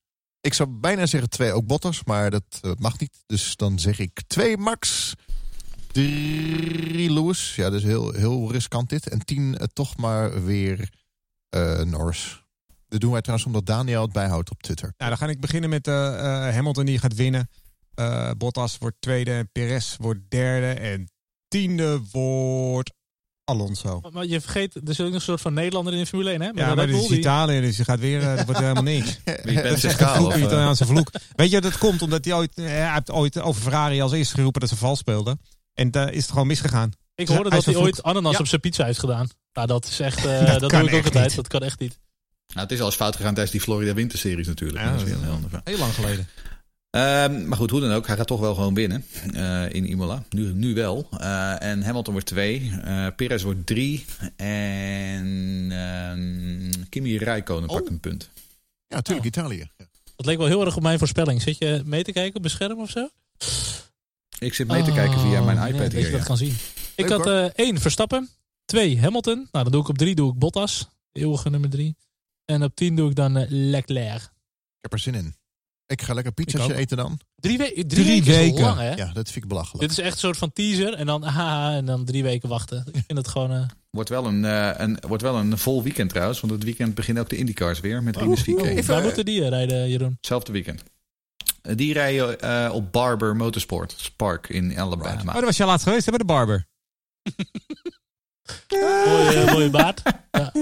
Ik 0.41 0.55
zou 0.55 0.69
bijna 0.69 1.07
zeggen 1.07 1.31
2 1.31 1.53
ook 1.53 1.67
Bottas, 1.67 2.05
maar 2.05 2.31
dat 2.31 2.45
mag 2.79 2.99
niet. 2.99 3.23
Dus 3.27 3.57
dan 3.57 3.79
zeg 3.79 3.99
ik 3.99 4.21
2 4.27 4.57
Max, 4.57 5.13
3 5.93 7.11
Lewis. 7.13 7.55
Ja, 7.55 7.71
dat 7.71 7.79
is 7.81 7.83
heel, 7.87 8.13
heel 8.13 8.53
riskant 8.53 8.89
dit. 8.89 9.09
En 9.09 9.25
10 9.25 9.59
eh, 9.59 9.67
toch 9.73 9.97
maar 9.97 10.45
weer 10.45 10.89
eh 11.49 11.81
Norris. 11.83 12.42
Dat 12.93 13.01
doen 13.01 13.11
wij 13.13 13.21
trouwens 13.21 13.49
omdat 13.49 13.67
Daniel 13.67 14.03
het 14.03 14.13
bijhoudt 14.13 14.51
op 14.51 14.63
Twitter. 14.63 14.95
Nou, 14.97 15.11
dan 15.11 15.19
ga 15.19 15.27
ik 15.27 15.41
beginnen 15.41 15.71
met 15.71 15.87
eh, 15.87 16.09
eh, 16.49 16.55
Hamilton 16.55 16.85
die 16.85 16.99
gaat 16.99 17.15
winnen. 17.15 17.49
Eh, 17.95 18.31
Bottas 18.37 18.79
wordt 18.79 18.97
tweede. 19.01 19.49
Perez 19.53 19.97
wordt 19.99 20.21
derde. 20.29 20.81
En 20.81 21.11
tiende 21.49 22.01
wordt 22.11 22.93
Alonso. 23.45 24.01
Maar- 24.01 24.13
Maar 24.13 24.27
je 24.27 24.41
vergeet, 24.41 24.75
er 24.75 24.89
is 24.89 25.01
ook 25.01 25.07
nog 25.07 25.15
een 25.15 25.21
soort 25.21 25.41
van 25.41 25.55
Nederlander 25.55 25.93
in 25.93 25.99
de 25.99 26.07
Formule 26.07 26.31
1, 26.31 26.41
hè? 26.41 26.47
Met 26.47 26.57
Ja, 26.59 26.75
maar 26.75 26.87
dit 26.87 26.97
is 26.97 27.07
die- 27.07 27.19
Italië, 27.19 27.61
dus 27.61 27.77
je 27.77 27.85
gaat 27.85 27.99
weer, 28.01 28.21
dat 28.21 28.45
wordt 28.45 28.61
helemaal 28.61 28.83
niks. 28.83 29.19
Wie 29.25 29.35
bent 29.55 29.63
Dat 29.63 29.73
is 29.73 29.81
ze 29.81 29.89
echt 29.89 30.01
een 30.01 30.09
vloek? 30.09 30.35
Italiaanse 30.35 30.87
vloek. 30.87 31.11
Weet 31.37 31.51
je, 31.51 31.61
dat 31.61 31.79
komt 31.79 32.03
omdat 32.03 32.25
hij 32.25 32.35
ooit, 32.35 32.55
eh, 32.55 32.65
hij 32.65 32.93
heeft 32.93 33.11
ooit 33.11 33.41
over 33.41 33.63
Ferrari 33.63 34.01
als 34.01 34.13
eerste 34.13 34.35
geroepen 34.35 34.61
dat 34.61 34.69
ze 34.71 34.77
vals 34.77 34.99
speelden. 34.99 35.41
En 35.75 35.91
daar 35.91 36.13
is 36.13 36.23
het 36.23 36.31
gewoon 36.31 36.47
misgegaan. 36.47 36.91
Ik 37.15 37.29
hoorde 37.29 37.51
dat 37.51 37.65
hij 37.65 37.77
ooit 37.77 38.03
ananas 38.03 38.33
Ja. 38.33 38.39
op 38.39 38.47
zijn 38.47 38.61
pizza 38.61 38.85
heeft 38.85 38.99
gedaan. 38.99 39.29
Nou, 39.53 39.67
dat 39.67 39.85
is 39.87 40.01
echt, 40.01 40.25
eh, 40.25 40.25
Dat 40.47 40.61
dat, 40.61 40.71
doe 40.71 40.81
ik 40.89 40.95
ook 40.95 41.05
altijd. 41.05 41.27
niet. 41.27 41.37
Dat 41.37 41.49
kan 41.49 41.63
echt 41.63 41.81
niet. 41.81 41.99
Nou, 42.53 42.61
het 42.67 42.73
is 42.73 42.81
al 42.81 42.87
eens 42.87 42.95
fout 42.97 43.17
gegaan 43.17 43.33
tijdens 43.33 43.51
die 43.53 43.61
Florida 43.61 43.95
Winterseries 43.95 44.47
natuurlijk. 44.47 44.85
Ja, 44.85 44.91
dat 44.91 45.01
is 45.01 45.03
weer 45.03 45.13
dat 45.13 45.21
een 45.23 45.27
heel 45.27 45.35
ander 45.37 45.51
verhaal. 45.51 45.75
Heel 45.75 45.79
lang 45.85 45.95
geleden. 45.95 46.27
Ehm, 46.91 47.49
maar 47.49 47.59
goed, 47.59 47.71
hoe 47.71 47.81
dan 47.81 47.93
ook. 47.93 48.07
Hij 48.07 48.17
gaat 48.17 48.27
toch 48.27 48.41
wel 48.41 48.55
gewoon 48.55 48.75
winnen 48.75 49.05
eh, 49.35 49.73
in 49.73 49.85
Imola. 49.87 50.23
Nu, 50.31 50.53
nu 50.53 50.75
wel. 50.75 51.09
Eh, 51.19 51.63
en 51.63 51.83
Hamilton 51.83 52.13
wordt 52.13 52.29
twee. 52.29 52.73
eh 52.85 53.07
Perez 53.17 53.43
wordt 53.43 53.67
drie. 53.67 54.05
En 54.37 55.67
ehm, 55.71 56.71
Kimi 56.89 57.19
Räikkönen 57.19 57.69
Oh. 57.69 57.77
pakt 57.77 57.89
een 57.89 58.01
punt. 58.01 58.31
Ja, 58.87 58.97
natuurlijk 58.97 59.27
Italië. 59.27 59.71
Ja. 59.77 59.85
Dat 60.17 60.27
leek 60.27 60.39
wel 60.39 60.47
heel 60.47 60.65
erg 60.65 60.77
op 60.77 60.83
mijn 60.83 60.99
voorspelling. 60.99 61.43
Zit 61.43 61.59
je 61.59 61.83
mee 61.85 62.03
te 62.03 62.13
kijken 62.13 62.35
op 62.35 62.41
mijn 62.41 62.55
scherm 62.55 62.81
of 62.81 62.91
zo? 62.91 63.09
Ik 64.39 64.55
zit 64.55 64.67
mee 64.67 64.83
te 64.83 64.93
kijken 64.93 65.21
via 65.21 65.41
mijn 65.43 65.59
Oh, 65.59 65.67
iPad 65.69 65.79
nee, 65.79 65.89
dat 65.89 65.93
hier. 65.93 66.05
je 66.05 66.11
dat 66.11 66.21
ja. 66.21 66.27
kan 66.27 66.37
zien. 66.37 66.57
Ik 66.97 67.09
Leuk, 67.09 67.19
had 67.19 67.27
eh 67.27 67.45
één 67.67 67.81
Verstappen. 67.81 68.29
Twee 68.65 69.01
Hamilton. 69.01 69.35
Nou, 69.53 69.65
dan 69.65 69.73
doe 69.73 69.81
ik 69.83 69.89
op 69.89 69.99
drie 69.99 70.15
doe 70.15 70.33
ik 70.33 70.39
Bottas. 70.39 70.89
Eeuwige 71.13 71.51
nummer 71.51 71.71
drie. 71.71 71.97
En 72.45 72.63
op 72.63 72.75
tien 72.75 72.97
doe 72.97 73.09
ik 73.11 73.15
dan 73.17 73.37
eh, 73.37 73.47
Leclerc. 73.49 74.23
Ik 74.23 74.81
heb 74.81 74.93
er 74.93 74.99
zin 74.99 75.15
in. 75.15 75.35
Ik 75.87 76.03
ga 76.03 76.15
lekker 76.15 76.33
pizza's 76.33 76.69
eten 76.69 76.97
dan. 76.97 77.21
Drie, 77.37 77.59
we 77.59 77.65
drie, 77.75 77.87
Drie 77.87 78.05
weken, 78.25 78.33
weken. 78.33 78.61
lang, 78.61 78.79
hè? 78.79 78.95
Ja, 78.95 79.13
dat 79.13 79.31
vind 79.31 79.43
ik 79.45 79.49
belachelijk. 79.49 79.81
Dit 79.89 79.91
is 79.99 80.05
echt 80.05 80.13
een 80.13 80.19
soort 80.19 80.37
van 80.37 80.53
teaser. 80.53 80.95
En 80.95 81.07
dan 81.07 81.23
haha, 81.37 81.77
en 81.77 81.87
dan 81.87 82.05
drie 82.05 82.23
weken 82.23 82.49
wachten. 82.49 82.85
Ik 82.93 83.03
vind 83.07 83.19
het 83.19 83.29
gewoon... 83.29 83.53
eh, 83.53 83.63
Wordt, 83.91 84.09
wel 84.09 84.27
een, 84.27 84.45
eh, 84.45 84.71
een, 84.77 84.99
wordt 85.09 85.23
wel 85.23 85.37
een 85.37 85.59
vol 85.59 85.83
weekend 85.83 86.11
trouwens. 86.11 86.41
Want 86.41 86.53
het 86.53 86.65
weekend 86.65 86.95
beginnen 86.95 87.23
ook 87.23 87.29
de 87.29 87.37
IndyCars 87.37 87.81
weer 87.81 88.03
met 88.03 88.17
VK. 88.19 88.47
Even- 88.61 88.95
waar 88.95 89.03
moeten 89.03 89.25
die 89.25 89.49
rijden, 89.49 89.89
Jeroen? 89.89 90.13
Hetzelfde 90.17 90.53
weekend. 90.53 90.83
Die 91.63 91.93
rijden 91.93 92.41
eh, 92.41 92.71
op 92.75 92.93
Barber 92.93 93.37
Motorsport 93.37 93.95
Spark 93.97 94.49
in 94.49 94.79
Alabama. 94.79 95.23
Oh, 95.29 95.33
daar 95.35 95.45
was 95.45 95.57
je 95.57 95.65
laatst 95.65 95.87
geweest 95.87 96.09
bij 96.09 96.19
de 96.19 96.25
barber. 96.25 96.67
Mooie, 99.07 99.51
mooie 99.53 99.71
baard. 99.71 100.03
Ja. 100.33 100.53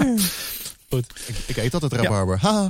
Ik, 0.99 1.35
ik 1.45 1.57
eet 1.57 1.73
altijd 1.73 1.93
rabarber. 1.93 2.37
Haha. 2.41 2.69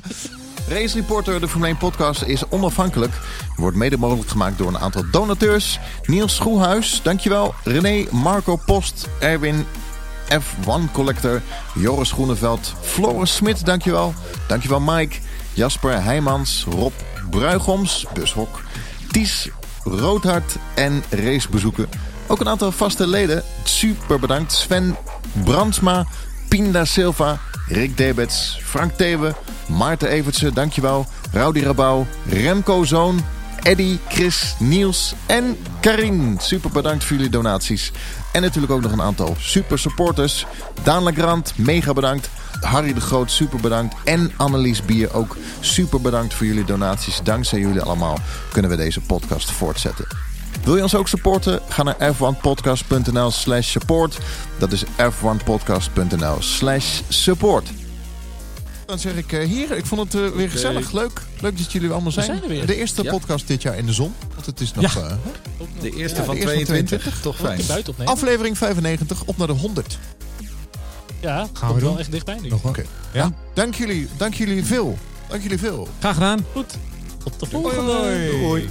Race 0.68 0.96
Reporter, 0.96 1.40
de 1.40 1.48
Formule 1.48 1.70
1 1.70 1.78
podcast, 1.78 2.22
is 2.22 2.48
onafhankelijk. 2.50 3.14
Wordt 3.56 3.78
mede 3.78 3.98
mogelijk 3.98 4.30
gemaakt 4.30 4.58
door 4.58 4.68
een 4.68 4.78
aantal 4.78 5.04
donateurs. 5.12 5.80
Niels 6.06 6.36
Schoelhuis, 6.36 7.00
dankjewel. 7.04 7.54
René, 7.64 8.06
Marco 8.12 8.56
Post, 8.66 9.08
Erwin, 9.20 9.66
F1 10.34 10.92
Collector, 10.92 11.42
Joris 11.76 12.12
Groeneveld, 12.12 12.74
Floris 12.82 13.36
Smit, 13.36 13.66
dankjewel. 13.66 14.14
Dankjewel 14.48 14.80
Mike, 14.80 15.16
Jasper 15.54 16.04
Heijmans, 16.04 16.66
Rob 16.70 16.94
Bruigoms, 17.30 18.06
Bushok, 18.14 18.62
Ties 19.12 19.50
Roodhart 19.84 20.56
en 20.76 21.04
Racebezoeken. 21.10 21.90
Ook 22.28 22.40
een 22.40 22.50
aantal 22.50 22.72
vaste 22.72 23.08
leden. 23.08 23.44
Super 23.64 24.20
bedankt. 24.20 24.52
Sven 24.52 24.96
Brandsma, 25.44 26.06
Pinda 26.50 26.86
Silva, 26.86 27.40
Rick 27.72 27.98
Debets, 27.98 28.60
Frank 28.64 28.92
Thewe, 28.92 29.36
Maarten 29.68 30.10
Evertsen, 30.10 30.54
dankjewel. 30.54 31.06
Rowdy 31.34 31.60
Rabouw, 31.60 32.06
Remco 32.30 32.84
Zoon, 32.84 33.22
Eddy, 33.64 33.98
Chris, 34.08 34.56
Niels 34.60 35.14
en 35.26 35.58
Karin. 35.80 36.38
Super 36.42 36.72
bedankt 36.72 37.04
voor 37.04 37.16
jullie 37.16 37.32
donaties. 37.32 37.92
En 38.32 38.42
natuurlijk 38.42 38.74
ook 38.74 38.82
nog 38.82 38.92
een 38.92 39.02
aantal 39.02 39.36
super 39.40 39.80
supporters. 39.80 40.46
Daan 40.84 41.04
Legrand, 41.04 41.54
mega 41.58 41.94
bedankt. 41.94 42.30
Harry 42.62 42.94
de 42.94 43.02
Groot, 43.02 43.32
super 43.32 43.60
bedankt. 43.60 43.96
En 44.04 44.32
Annelies 44.38 44.86
Bier 44.86 45.14
ook 45.14 45.38
super 45.60 46.02
bedankt 46.02 46.34
voor 46.34 46.46
jullie 46.46 46.66
donaties. 46.66 47.20
Dankzij 47.24 47.60
jullie 47.60 47.82
allemaal 47.82 48.20
kunnen 48.52 48.72
we 48.72 48.78
deze 48.78 49.02
podcast 49.02 49.52
voortzetten. 49.52 50.31
Wil 50.64 50.76
je 50.76 50.82
ons 50.82 50.96
ook 50.96 51.08
supporten? 51.08 51.60
Ga 51.70 51.84
naar 51.84 52.14
f1podcast.nl 52.16 53.32
slash 53.32 53.70
support. 53.72 54.18
Dat 54.60 54.72
is 54.72 54.84
f1podcast.nl 54.84 56.36
slash 56.40 57.02
support. 57.08 57.70
Dan 58.86 59.00
zeg 59.00 59.16
ik 59.16 59.32
eh, 59.32 59.48
hier, 59.48 59.72
ik 59.78 59.86
vond 59.86 60.14
het 60.14 60.24
eh, 60.24 60.30
weer 60.36 60.50
gezellig. 60.50 60.92
Leuk. 60.92 61.22
Leuk 61.42 61.58
dat 61.58 61.72
jullie 61.72 61.90
allemaal 61.92 62.12
zijn. 62.12 62.26
zijn 62.26 62.42
er 62.44 62.48
weer. 62.48 62.66
De 62.66 62.76
eerste 62.76 63.04
Ja. 63.04 63.12
podcast 63.12 63.48
dit 63.48 63.62
jaar 63.62 63.78
in 63.78 63.86
de 63.86 63.94
zon. 63.94 64.14
Want 64.34 64.46
het 64.46 64.60
is 64.62 64.74
nog 64.74 64.94
Ja. 64.94 65.00
eh, 65.02 65.16
De 65.82 65.96
eerste 65.96 66.18
Ja, 66.20 66.24
van 66.26 66.36
de 66.36 66.42
eerste 66.42 66.56
van 66.56 66.66
22. 66.66 67.20
Toch 67.22 67.36
fijn. 67.38 67.62
aflevering 68.08 68.58
95 68.58 69.24
op 69.26 69.38
naar 69.38 69.48
de 69.48 69.54
100. 69.54 69.98
Ja, 71.20 71.48
Gaan 71.54 71.70
we 71.74 71.80
we 71.80 71.86
wel 71.86 72.00
echt 72.00 72.12
dichtbij 72.12 72.38
nu. 72.42 72.50
Nog. 72.50 72.62
Ja. 73.14 73.32
Dank 73.54 73.76
jullie, 73.76 74.08
dank 74.18 74.34
jullie 74.34 74.66
veel. 74.66 74.98
Dank 75.28 75.42
jullie 75.42 75.58
veel. 75.60 75.88
Graag 76.00 76.14
gedaan. 76.14 76.46
Goed. 76.54 76.74
Tot 77.24 77.40
de 77.40 77.46
volgende. 77.46 77.92
hoi. 77.92 78.30
Doei. 78.42 78.70